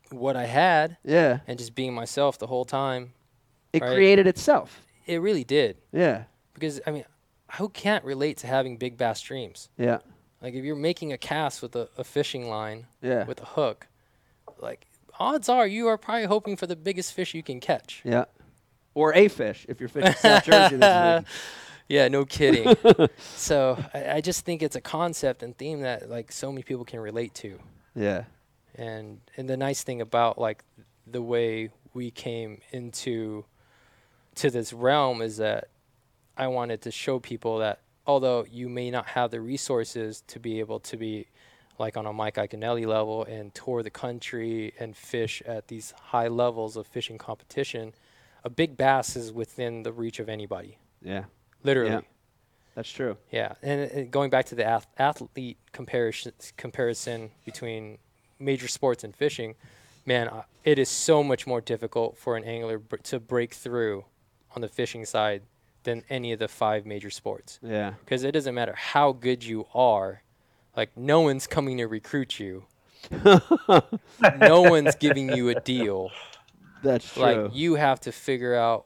what 0.09 0.35
I 0.35 0.45
had 0.45 0.97
Yeah. 1.03 1.39
and 1.47 1.59
just 1.59 1.75
being 1.75 1.93
myself 1.93 2.37
the 2.39 2.47
whole 2.47 2.65
time. 2.65 3.13
It 3.73 3.81
Right. 3.81 3.93
created 3.93 4.25
itself. 4.27 4.81
It 5.05 5.17
really 5.21 5.43
did 5.43 5.77
Yeah. 5.91 6.23
because 6.53 6.79
I 6.87 6.91
mean, 6.91 7.05
who 7.57 7.69
can't 7.69 8.03
relate 8.03 8.37
to 8.37 8.47
having 8.47 8.77
big 8.77 8.97
bass 8.97 9.21
dreams? 9.21 9.69
Yeah. 9.77 9.99
Like 10.41 10.53
if 10.53 10.63
you're 10.63 10.75
making 10.75 11.11
a 11.13 11.17
cast 11.17 11.61
with 11.61 11.75
a, 11.75 11.89
a 11.97 12.03
fishing 12.03 12.49
line 12.49 12.87
Yeah. 13.01 13.25
with 13.25 13.41
a 13.41 13.45
hook, 13.45 13.87
like 14.59 14.87
odds 15.19 15.49
are 15.49 15.67
you 15.67 15.87
are 15.87 15.97
probably 15.97 16.25
hoping 16.25 16.55
for 16.55 16.65
the 16.67 16.75
biggest 16.75 17.13
fish 17.13 17.33
you 17.33 17.43
can 17.43 17.59
catch. 17.59 18.01
Yeah. 18.05 18.25
Or 18.93 19.13
a 19.13 19.27
fish 19.27 19.65
if 19.69 19.79
you're 19.79 19.89
fishing 19.89 20.13
South 20.13 20.45
Jersey. 20.45 20.77
This 20.77 21.19
week. 21.23 21.27
Yeah, 21.87 22.07
no 22.09 22.25
kidding. 22.25 22.75
so 23.35 23.81
I, 23.93 24.13
I 24.13 24.21
just 24.21 24.45
think 24.45 24.61
it's 24.61 24.75
a 24.75 24.81
concept 24.81 25.43
and 25.43 25.57
theme 25.57 25.81
that 25.81 26.09
like 26.09 26.31
so 26.31 26.51
many 26.51 26.63
people 26.63 26.85
can 26.85 26.99
relate 26.99 27.33
to. 27.35 27.59
Yeah. 27.95 28.25
And 28.75 29.21
and 29.37 29.49
the 29.49 29.57
nice 29.57 29.83
thing 29.83 30.01
about 30.01 30.37
like 30.37 30.63
the 31.05 31.21
way 31.21 31.69
we 31.93 32.11
came 32.11 32.61
into 32.71 33.45
to 34.35 34.49
this 34.49 34.73
realm 34.73 35.21
is 35.21 35.37
that 35.37 35.69
I 36.35 36.47
wanted 36.47 36.81
to 36.83 36.91
show 36.91 37.19
people 37.19 37.59
that 37.59 37.79
although 38.05 38.45
you 38.49 38.69
may 38.69 38.91
not 38.91 39.07
have 39.07 39.31
the 39.31 39.41
resources 39.41 40.23
to 40.27 40.39
be 40.39 40.59
able 40.59 40.79
to 40.81 40.97
be 40.97 41.27
like 41.79 41.97
on 41.97 42.05
a 42.05 42.13
Mike 42.13 42.35
Iaconelli 42.35 42.85
level 42.85 43.23
and 43.25 43.53
tour 43.53 43.83
the 43.83 43.89
country 43.89 44.73
and 44.79 44.95
fish 44.95 45.41
at 45.45 45.67
these 45.67 45.91
high 45.91 46.27
levels 46.27 46.75
of 46.75 46.87
fishing 46.87 47.17
competition, 47.17 47.93
a 48.43 48.49
big 48.49 48.77
bass 48.77 49.15
is 49.15 49.31
within 49.31 49.83
the 49.83 49.91
reach 49.91 50.19
of 50.19 50.29
anybody. 50.29 50.77
Yeah. 51.01 51.25
Literally. 51.63 51.91
Yeah. 51.91 52.01
That's 52.75 52.91
true. 52.91 53.17
Yeah, 53.31 53.53
and, 53.63 53.89
and 53.91 54.11
going 54.11 54.29
back 54.29 54.45
to 54.45 54.55
the 54.55 54.63
ath- 54.63 54.85
athlete 54.99 55.57
comparison 55.71 56.31
comparison 56.57 57.31
between 57.43 57.97
major 58.37 58.67
sports 58.67 59.03
and 59.03 59.15
fishing, 59.15 59.55
man, 60.05 60.27
uh, 60.27 60.43
it 60.63 60.77
is 60.77 60.87
so 60.87 61.23
much 61.23 61.47
more 61.47 61.59
difficult 61.59 62.19
for 62.19 62.37
an 62.37 62.43
angler 62.43 62.77
br- 62.77 62.97
to 62.97 63.19
break 63.19 63.55
through 63.55 64.05
on 64.55 64.61
the 64.61 64.67
fishing 64.67 65.05
side 65.05 65.41
than 65.83 66.03
any 66.07 66.31
of 66.31 66.37
the 66.37 66.47
five 66.47 66.85
major 66.85 67.09
sports. 67.09 67.59
Yeah. 67.63 67.93
Because 68.05 68.23
it 68.23 68.33
doesn't 68.33 68.53
matter 68.53 68.75
how 68.75 69.11
good 69.11 69.43
you 69.43 69.65
are, 69.73 70.21
like 70.75 70.95
no 70.95 71.21
one's 71.21 71.47
coming 71.47 71.77
to 71.77 71.87
recruit 71.87 72.39
you. 72.39 72.65
no 74.39 74.61
one's 74.61 74.93
giving 74.95 75.35
you 75.35 75.49
a 75.49 75.59
deal. 75.61 76.11
That's 76.83 77.11
true. 77.11 77.23
Like 77.23 77.55
you 77.55 77.73
have 77.73 77.99
to 78.01 78.11
figure 78.11 78.53
out 78.53 78.85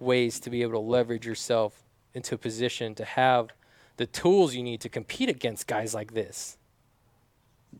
ways 0.00 0.40
to 0.40 0.50
be 0.50 0.62
able 0.62 0.72
to 0.72 0.78
leverage 0.80 1.24
yourself 1.24 1.83
into 2.14 2.34
a 2.34 2.38
position 2.38 2.94
to 2.94 3.04
have 3.04 3.48
the 3.96 4.06
tools 4.06 4.54
you 4.54 4.62
need 4.62 4.80
to 4.80 4.88
compete 4.88 5.28
against 5.28 5.66
guys 5.66 5.94
like 5.94 6.14
this. 6.14 6.56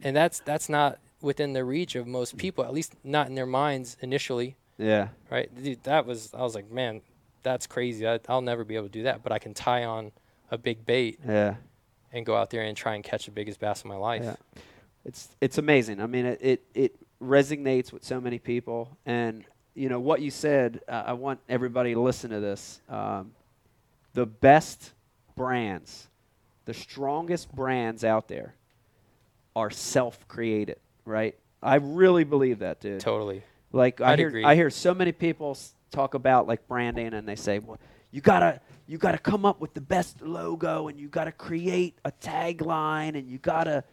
And 0.03 0.15
that's 0.17 0.41
that's 0.41 0.69
not 0.69 0.99
within 1.21 1.53
the 1.53 1.65
reach 1.65 1.95
of 1.95 2.07
most 2.07 2.37
people, 2.37 2.65
at 2.65 2.73
least 2.73 2.95
not 3.03 3.29
in 3.29 3.35
their 3.35 3.47
minds 3.47 3.97
initially, 4.01 4.57
yeah. 4.77 5.09
right? 5.31 5.49
Dude, 5.63 5.83
that 5.85 6.05
was 6.07 6.35
I 6.35 6.43
was 6.43 6.55
like, 6.55 6.71
man, 6.71 7.01
that's 7.43 7.67
crazy. 7.67 8.07
I, 8.07 8.21
I'll 8.29 8.43
never 8.43 8.65
be 8.65 8.75
able 8.75 8.87
to 8.87 8.93
do 8.93 9.05
that, 9.05 9.23
but 9.23 9.33
I 9.33 9.39
can 9.39 9.55
tie 9.55 9.85
on 9.85 10.13
a 10.51 10.59
big 10.59 10.85
bait 10.85 11.21
Yeah. 11.27 11.55
and 12.13 12.27
go 12.27 12.37
out 12.37 12.51
there 12.51 12.63
and 12.63 12.77
try 12.77 12.95
and 12.95 13.05
catch 13.05 13.25
the 13.27 13.31
biggest 13.31 13.61
bass 13.61 13.81
of 13.81 13.87
my 13.87 13.97
life. 13.97 14.23
Yeah. 14.25 14.37
It's 15.05 15.29
it's 15.41 15.59
amazing. 15.59 16.01
I 16.01 16.07
mean, 16.07 16.27
it 16.27 16.41
it, 16.43 16.65
it 16.75 16.97
resonates 17.23 17.93
with 17.93 18.05
so 18.05 18.21
many 18.21 18.39
people, 18.39 18.97
and 19.07 19.45
you 19.75 19.89
know 19.89 20.01
what 20.01 20.21
you 20.23 20.31
said. 20.31 20.81
Uh, 20.89 21.05
I 21.07 21.13
want 21.13 21.41
everybody 21.49 21.95
to 21.95 22.01
listen 22.01 22.31
to 22.31 22.41
this. 22.41 22.81
Um, 22.89 23.33
the 24.15 24.27
best 24.27 24.93
brands, 25.37 26.09
the 26.65 26.75
strongest 26.75 27.55
brands 27.55 28.05
out 28.05 28.29
there, 28.29 28.55
are 29.55 29.71
self-created. 29.71 30.79
Right? 31.05 31.37
I 31.63 31.77
really 31.77 32.25
believe 32.25 32.61
that, 32.61 32.81
dude. 32.81 33.01
Totally. 33.01 33.43
Like 33.73 34.01
I 34.01 34.13
I'd 34.13 34.19
hear, 34.19 34.29
agree. 34.29 34.45
I 34.45 34.55
hear 34.55 34.71
so 34.71 34.95
many 34.95 35.13
people 35.13 35.59
talk 35.91 36.15
about 36.15 36.47
like 36.47 36.67
branding, 36.69 37.13
and 37.13 37.29
they 37.29 37.37
say, 37.37 37.59
"Well, 37.59 37.79
you 38.11 38.21
gotta, 38.21 38.61
you 38.87 38.99
gotta 38.99 39.19
come 39.19 39.45
up 39.45 39.61
with 39.61 39.75
the 39.75 39.81
best 39.81 40.23
logo, 40.23 40.89
and 40.89 40.99
you 40.99 41.09
gotta 41.09 41.33
create 41.33 41.99
a 42.05 42.13
tagline, 42.13 43.19
and 43.19 43.29
you 43.29 43.39
gotta." 43.39 43.85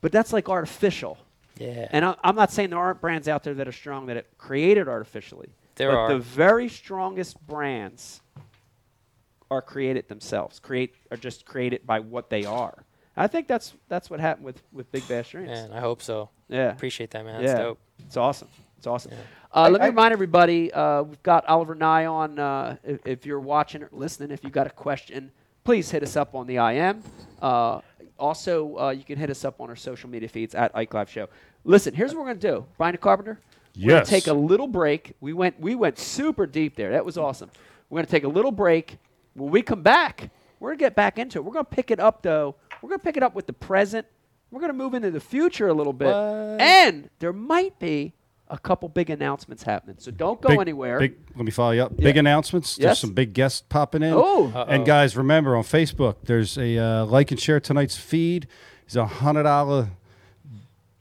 But 0.00 0.12
that's 0.12 0.32
like 0.32 0.48
artificial. 0.48 1.18
Yeah. 1.58 1.86
And 1.90 2.04
I, 2.04 2.16
I'm 2.24 2.34
not 2.34 2.52
saying 2.52 2.70
there 2.70 2.78
aren't 2.78 3.00
brands 3.00 3.28
out 3.28 3.44
there 3.44 3.54
that 3.54 3.68
are 3.68 3.72
strong 3.72 4.06
that 4.06 4.16
are 4.16 4.24
created 4.38 4.88
artificially. 4.88 5.50
There 5.76 5.90
are 5.90 6.08
but 6.08 6.14
are. 6.14 6.18
the 6.18 6.24
very 6.24 6.68
strongest 6.68 7.44
brands 7.46 8.20
are 9.54 9.62
created 9.62 10.08
themselves. 10.08 10.58
Create 10.60 10.94
are 11.10 11.16
just 11.16 11.44
created 11.46 11.86
by 11.86 12.00
what 12.00 12.28
they 12.30 12.44
are. 12.44 12.84
I 13.16 13.26
think 13.28 13.46
that's 13.46 13.74
that's 13.88 14.10
what 14.10 14.20
happened 14.20 14.44
with 14.44 14.62
with 14.72 14.90
Big 14.92 15.06
Bass 15.08 15.28
Dreams. 15.30 15.48
Man, 15.48 15.72
I 15.72 15.80
hope 15.80 16.02
so. 16.02 16.30
Yeah. 16.48 16.70
Appreciate 16.72 17.10
that, 17.12 17.24
man. 17.24 17.40
That's 17.42 17.56
yeah, 17.58 17.62
dope. 17.64 17.78
it's 18.06 18.16
awesome. 18.16 18.48
It's 18.76 18.86
awesome. 18.86 19.12
Yeah. 19.12 19.18
Uh, 19.54 19.68
let 19.70 19.80
me 19.80 19.84
I- 19.86 19.88
remind 19.90 20.12
everybody, 20.12 20.72
uh, 20.72 21.02
we've 21.04 21.22
got 21.22 21.46
Oliver 21.46 21.76
Ngy 21.76 22.10
on. 22.10 22.38
Uh, 22.38 22.76
if, 22.84 23.06
if 23.06 23.26
you're 23.26 23.40
watching 23.40 23.82
or 23.84 23.88
listening, 23.92 24.30
if 24.32 24.42
you've 24.42 24.52
got 24.52 24.66
a 24.66 24.70
question, 24.70 25.30
please 25.62 25.90
hit 25.90 26.02
us 26.02 26.16
up 26.16 26.34
on 26.34 26.46
the 26.48 26.56
IM. 26.56 27.02
Uh, 27.40 27.80
also, 28.18 28.76
uh, 28.78 28.90
you 28.90 29.04
can 29.04 29.16
hit 29.16 29.30
us 29.30 29.44
up 29.44 29.60
on 29.60 29.68
our 29.70 29.76
social 29.76 30.10
media 30.10 30.28
feeds 30.28 30.54
at 30.56 30.72
Ike 30.74 30.92
Live 30.92 31.08
Show. 31.08 31.28
Listen, 31.64 31.94
here's 31.94 32.12
what 32.14 32.20
we're 32.20 32.26
going 32.34 32.40
to 32.40 32.50
do. 32.50 32.66
Brian 32.76 32.96
Carpenter, 32.96 33.38
we're 33.76 33.80
going 33.88 33.98
Yes. 33.98 34.08
to 34.08 34.10
take 34.10 34.26
a 34.26 34.32
little 34.34 34.66
break. 34.68 35.14
We 35.20 35.32
went, 35.32 35.58
we 35.60 35.74
went 35.76 35.98
super 35.98 36.46
deep 36.46 36.74
there. 36.76 36.90
That 36.90 37.04
was 37.04 37.16
awesome. 37.16 37.50
We're 37.88 37.98
going 37.98 38.06
to 38.06 38.10
take 38.10 38.24
a 38.24 38.28
little 38.28 38.52
break. 38.52 38.98
When 39.34 39.50
we 39.50 39.62
come 39.62 39.82
back, 39.82 40.30
we're 40.60 40.70
going 40.70 40.78
to 40.78 40.84
get 40.84 40.94
back 40.94 41.18
into 41.18 41.38
it. 41.38 41.42
We're 41.44 41.52
going 41.52 41.64
to 41.64 41.70
pick 41.70 41.90
it 41.90 42.00
up, 42.00 42.22
though. 42.22 42.54
We're 42.80 42.88
going 42.88 43.00
to 43.00 43.04
pick 43.04 43.16
it 43.16 43.22
up 43.22 43.34
with 43.34 43.46
the 43.46 43.52
present. 43.52 44.06
We're 44.50 44.60
going 44.60 44.70
to 44.72 44.76
move 44.78 44.94
into 44.94 45.10
the 45.10 45.20
future 45.20 45.68
a 45.68 45.72
little 45.74 45.92
bit. 45.92 46.06
What? 46.06 46.60
And 46.60 47.10
there 47.18 47.32
might 47.32 47.78
be 47.78 48.14
a 48.48 48.58
couple 48.58 48.88
big 48.88 49.10
announcements 49.10 49.62
happening. 49.62 49.96
So 49.98 50.10
don't 50.10 50.40
go 50.40 50.50
Big- 50.50 50.60
anywhere. 50.60 51.00
Big, 51.00 51.16
let 51.34 51.44
me 51.44 51.50
follow 51.50 51.72
you 51.72 51.82
up. 51.82 51.96
Big 51.96 52.16
announcements. 52.16 52.76
There's 52.76 52.98
some 52.98 53.12
big 53.14 53.32
guests 53.32 53.62
popping 53.68 54.02
in. 54.02 54.12
Oh. 54.14 54.52
and 54.68 54.84
guys, 54.86 55.16
remember 55.16 55.56
on 55.56 55.64
Facebook, 55.64 56.16
there's 56.24 56.56
a 56.58 56.78
uh, 56.78 57.04
like 57.06 57.30
and 57.30 57.40
share 57.40 57.58
tonight's 57.58 57.96
feed. 57.96 58.46
It's 58.86 58.96
a 58.96 59.06
hundred 59.06 59.44
dollar 59.44 59.88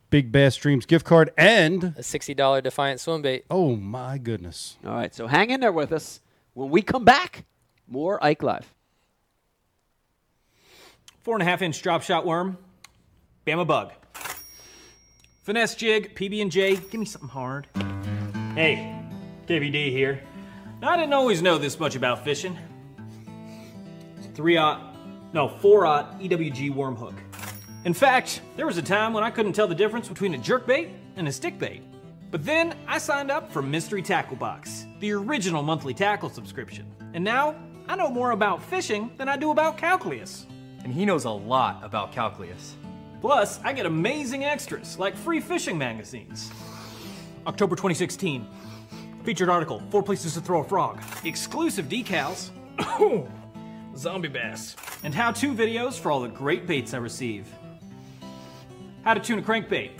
Big 0.09 0.31
Bass 0.31 0.55
Dreams 0.55 0.85
gift 0.85 1.05
card, 1.05 1.31
and 1.37 1.83
A 1.83 2.01
$60 2.01 2.63
Defiant 2.63 2.99
swim 2.99 3.21
bait. 3.23 3.45
oh 3.49 3.75
my 3.75 4.17
goodness, 4.19 4.77
All 4.85 4.93
right, 4.93 5.13
so 5.13 5.25
hang 5.27 5.49
in 5.49 5.59
there 5.59 5.71
with 5.71 5.91
us. 5.91 6.21
When 6.53 6.69
we 6.69 6.83
come 6.83 7.03
back, 7.03 7.45
more 7.87 8.23
Ike 8.23 8.43
Live. 8.43 8.73
Four 11.21 11.35
and 11.35 11.41
a 11.41 11.45
half 11.45 11.61
inch 11.61 11.81
drop 11.81 12.03
shot 12.03 12.25
worm, 12.25 12.57
Bama 13.45 13.65
bug. 13.65 13.93
Finesse 15.43 15.75
jig, 15.75 16.15
PB 16.15 16.41
and 16.41 16.51
J. 16.51 16.75
Give 16.75 16.99
me 16.99 17.05
something 17.05 17.29
hard. 17.29 17.67
Hey, 18.55 18.95
KVD 19.47 19.91
here. 19.91 20.21
Now, 20.81 20.91
I 20.91 20.97
didn't 20.97 21.13
always 21.13 21.41
know 21.41 21.57
this 21.57 21.79
much 21.79 21.95
about 21.95 22.23
fishing. 22.23 22.57
Three 24.35 24.57
aught, 24.57 24.95
no 25.33 25.47
four 25.47 25.85
aught 25.85 26.19
EWG 26.19 26.73
worm 26.73 26.95
hook. 26.95 27.15
In 27.85 27.93
fact, 27.93 28.41
there 28.55 28.65
was 28.65 28.77
a 28.77 28.81
time 28.81 29.13
when 29.13 29.23
I 29.23 29.29
couldn't 29.29 29.53
tell 29.53 29.67
the 29.67 29.75
difference 29.75 30.07
between 30.07 30.33
a 30.33 30.37
jerk 30.37 30.65
bait 30.65 30.89
and 31.17 31.27
a 31.27 31.31
stick 31.31 31.59
bait. 31.59 31.83
But 32.31 32.45
then 32.45 32.75
I 32.87 32.97
signed 32.97 33.29
up 33.29 33.51
for 33.51 33.61
Mystery 33.61 34.01
Tackle 34.01 34.37
Box, 34.37 34.85
the 34.99 35.11
original 35.11 35.61
monthly 35.61 35.93
tackle 35.93 36.29
subscription. 36.29 36.91
And 37.13 37.23
now 37.23 37.55
I 37.87 37.95
know 37.95 38.09
more 38.09 38.31
about 38.31 38.63
fishing 38.63 39.11
than 39.17 39.27
I 39.27 39.37
do 39.37 39.51
about 39.51 39.77
calculus. 39.77 40.45
And 40.83 40.93
he 40.93 41.05
knows 41.05 41.25
a 41.25 41.29
lot 41.29 41.83
about 41.83 42.11
calculus. 42.11 42.75
Plus, 43.21 43.59
I 43.63 43.73
get 43.73 43.85
amazing 43.85 44.43
extras 44.43 44.99
like 44.99 45.15
free 45.15 45.39
fishing 45.39 45.77
magazines. 45.77 46.51
October 47.47 47.75
2016. 47.75 48.47
Featured 49.23 49.49
article 49.49 49.81
Four 49.89 50.03
Places 50.03 50.33
to 50.33 50.41
Throw 50.41 50.61
a 50.61 50.63
Frog. 50.63 51.01
Exclusive 51.23 51.87
decals. 51.87 52.51
Zombie 53.95 54.27
bass. 54.27 54.75
And 55.03 55.13
how 55.13 55.31
to 55.31 55.53
videos 55.53 55.99
for 55.99 56.11
all 56.11 56.21
the 56.21 56.29
great 56.29 56.65
baits 56.67 56.93
I 56.93 56.97
receive. 56.97 57.47
How 59.03 59.13
to 59.13 59.19
tune 59.19 59.39
a 59.39 59.41
crankbait. 59.41 59.91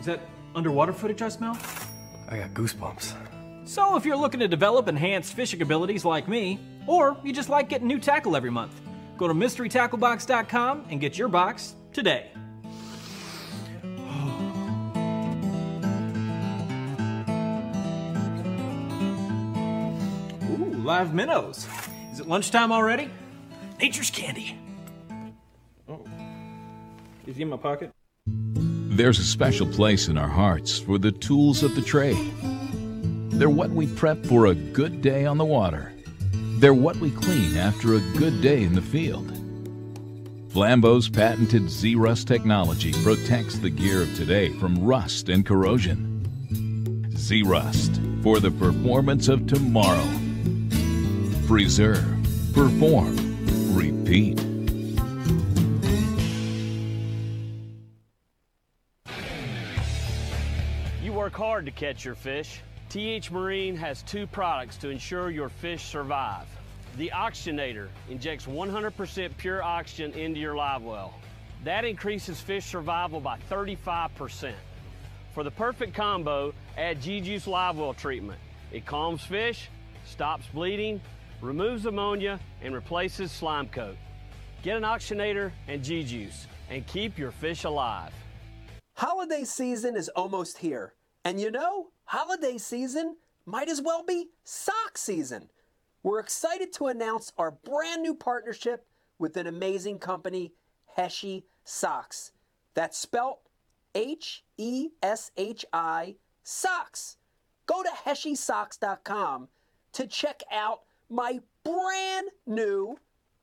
Is 0.00 0.06
that 0.06 0.20
underwater 0.54 0.92
footage 0.92 1.22
I 1.22 1.28
smell? 1.28 1.56
I 2.28 2.38
got 2.38 2.54
goosebumps. 2.54 3.14
So, 3.64 3.96
if 3.96 4.04
you're 4.04 4.16
looking 4.16 4.40
to 4.40 4.48
develop 4.48 4.88
enhanced 4.88 5.34
fishing 5.34 5.62
abilities 5.62 6.04
like 6.04 6.26
me, 6.26 6.58
or 6.86 7.16
you 7.22 7.32
just 7.32 7.48
like 7.48 7.68
getting 7.68 7.86
new 7.86 8.00
tackle 8.00 8.36
every 8.36 8.50
month, 8.50 8.80
go 9.16 9.28
to 9.28 9.34
mysterytacklebox.com 9.34 10.86
and 10.90 11.00
get 11.00 11.16
your 11.16 11.28
box 11.28 11.76
today. 11.92 12.30
Ooh, 20.50 20.74
live 20.82 21.14
minnows. 21.14 21.68
Is 22.12 22.18
it 22.18 22.26
lunchtime 22.26 22.72
already? 22.72 23.10
Nature's 23.78 24.10
candy. 24.10 24.58
Oh. 25.88 26.04
Is 27.26 27.36
he 27.36 27.42
in 27.42 27.48
my 27.48 27.56
pocket? 27.56 27.92
There's 28.26 29.20
a 29.20 29.24
special 29.24 29.66
place 29.68 30.08
in 30.08 30.18
our 30.18 30.28
hearts 30.28 30.78
for 30.80 30.98
the 30.98 31.12
tools 31.12 31.62
of 31.62 31.74
the 31.76 31.82
trade. 31.82 32.32
They're 33.32 33.48
what 33.48 33.70
we 33.70 33.86
prep 33.86 34.26
for 34.26 34.46
a 34.46 34.54
good 34.54 35.00
day 35.00 35.24
on 35.24 35.38
the 35.38 35.44
water. 35.44 35.92
They're 36.58 36.74
what 36.74 36.96
we 36.96 37.10
clean 37.10 37.56
after 37.56 37.94
a 37.94 38.00
good 38.18 38.42
day 38.42 38.62
in 38.62 38.74
the 38.74 38.82
field. 38.82 39.32
Flambeau's 40.50 41.08
patented 41.08 41.62
Zerust 41.62 42.26
technology 42.26 42.92
protects 43.02 43.58
the 43.58 43.70
gear 43.70 44.02
of 44.02 44.14
today 44.14 44.50
from 44.50 44.84
rust 44.84 45.30
and 45.30 45.46
corrosion. 45.46 47.08
Zerust 47.14 48.22
for 48.22 48.38
the 48.38 48.50
performance 48.50 49.28
of 49.28 49.46
tomorrow. 49.46 50.06
Preserve, 51.46 52.04
perform, 52.52 53.16
repeat. 53.74 54.38
You 61.02 61.14
work 61.14 61.32
hard 61.32 61.64
to 61.64 61.72
catch 61.72 62.04
your 62.04 62.14
fish. 62.14 62.60
TH 62.92 63.30
Marine 63.30 63.74
has 63.74 64.02
two 64.02 64.26
products 64.26 64.76
to 64.76 64.90
ensure 64.90 65.30
your 65.30 65.48
fish 65.48 65.82
survive. 65.82 66.46
The 66.98 67.10
Oxygenator 67.14 67.88
injects 68.10 68.44
100% 68.44 69.34
pure 69.38 69.62
oxygen 69.62 70.12
into 70.12 70.38
your 70.38 70.54
live 70.54 70.82
well. 70.82 71.14
That 71.64 71.86
increases 71.86 72.38
fish 72.38 72.66
survival 72.66 73.18
by 73.18 73.38
35%. 73.50 74.52
For 75.32 75.42
the 75.42 75.50
perfect 75.50 75.94
combo, 75.94 76.52
add 76.76 77.00
G-Juice 77.00 77.46
Live 77.46 77.78
Well 77.78 77.94
treatment. 77.94 78.38
It 78.72 78.84
calms 78.84 79.24
fish, 79.24 79.70
stops 80.04 80.46
bleeding, 80.52 81.00
removes 81.40 81.86
ammonia, 81.86 82.38
and 82.60 82.74
replaces 82.74 83.32
slime 83.32 83.68
coat. 83.68 83.96
Get 84.62 84.76
an 84.76 84.82
oxygenator 84.82 85.50
and 85.66 85.82
G-Juice 85.82 86.46
and 86.68 86.86
keep 86.86 87.16
your 87.16 87.30
fish 87.30 87.64
alive. 87.64 88.12
Holiday 88.96 89.44
season 89.44 89.96
is 89.96 90.10
almost 90.10 90.58
here. 90.58 90.92
And 91.24 91.40
you 91.40 91.50
know, 91.50 91.86
holiday 92.12 92.58
season 92.58 93.16
might 93.46 93.70
as 93.70 93.80
well 93.80 94.04
be 94.04 94.28
sock 94.44 94.98
season. 94.98 95.48
We're 96.02 96.20
excited 96.20 96.70
to 96.74 96.88
announce 96.88 97.32
our 97.38 97.50
brand 97.50 98.02
new 98.02 98.14
partnership 98.14 98.84
with 99.18 99.38
an 99.38 99.46
amazing 99.46 99.98
company, 99.98 100.52
Heshi 100.98 101.44
Socks. 101.64 102.32
That's 102.74 102.98
spelt 102.98 103.40
H 103.94 104.44
E 104.58 104.90
S 105.02 105.30
H 105.38 105.64
I 105.72 106.16
Socks. 106.42 107.16
Go 107.64 107.82
to 107.82 107.88
HeshiSocks.com 108.04 109.48
to 109.94 110.06
check 110.06 110.42
out 110.52 110.80
my 111.08 111.40
brand 111.64 112.28
new 112.46 112.98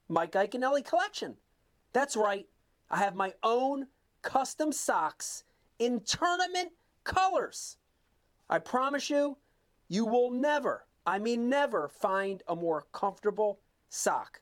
Mike 0.10 0.34
Iaconelli 0.34 0.86
collection. 0.86 1.38
That's 1.92 2.16
right, 2.16 2.46
I 2.92 2.98
have 3.00 3.16
my 3.16 3.34
own 3.42 3.88
custom 4.22 4.72
socks 4.72 5.44
in 5.80 6.02
tournament 6.02 6.74
colors. 7.04 7.79
I 8.50 8.60
promise 8.60 9.10
you, 9.10 9.38
you 9.88 10.06
will 10.06 10.32
never, 10.32 10.86
I 11.06 11.20
mean 11.20 11.50
never, 11.50 11.88
find 11.88 12.42
a 12.48 12.56
more 12.56 12.86
comfortable 12.92 13.60
sock. 13.90 14.42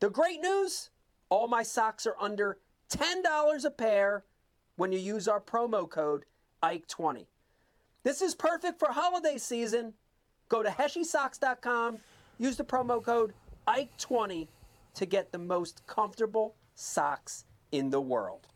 The 0.00 0.10
great 0.10 0.40
news 0.40 0.90
all 1.30 1.48
my 1.48 1.62
socks 1.62 2.06
are 2.06 2.16
under 2.20 2.58
$10 2.90 3.64
a 3.64 3.70
pair 3.70 4.24
when 4.76 4.92
you 4.92 4.98
use 4.98 5.28
our 5.28 5.40
promo 5.40 5.88
code 5.88 6.24
IKE20. 6.62 7.26
This 8.02 8.20
is 8.20 8.34
perfect 8.34 8.78
for 8.78 8.90
holiday 8.90 9.38
season. 9.38 9.94
Go 10.48 10.62
to 10.62 10.70
HeshiSocks.com, 10.70 11.98
use 12.38 12.56
the 12.56 12.64
promo 12.64 13.02
code 13.02 13.32
IKE20 13.68 14.48
to 14.94 15.06
get 15.06 15.30
the 15.30 15.38
most 15.38 15.86
comfortable 15.86 16.56
socks 16.74 17.44
in 17.70 17.90
the 17.90 18.00
world. 18.00 18.48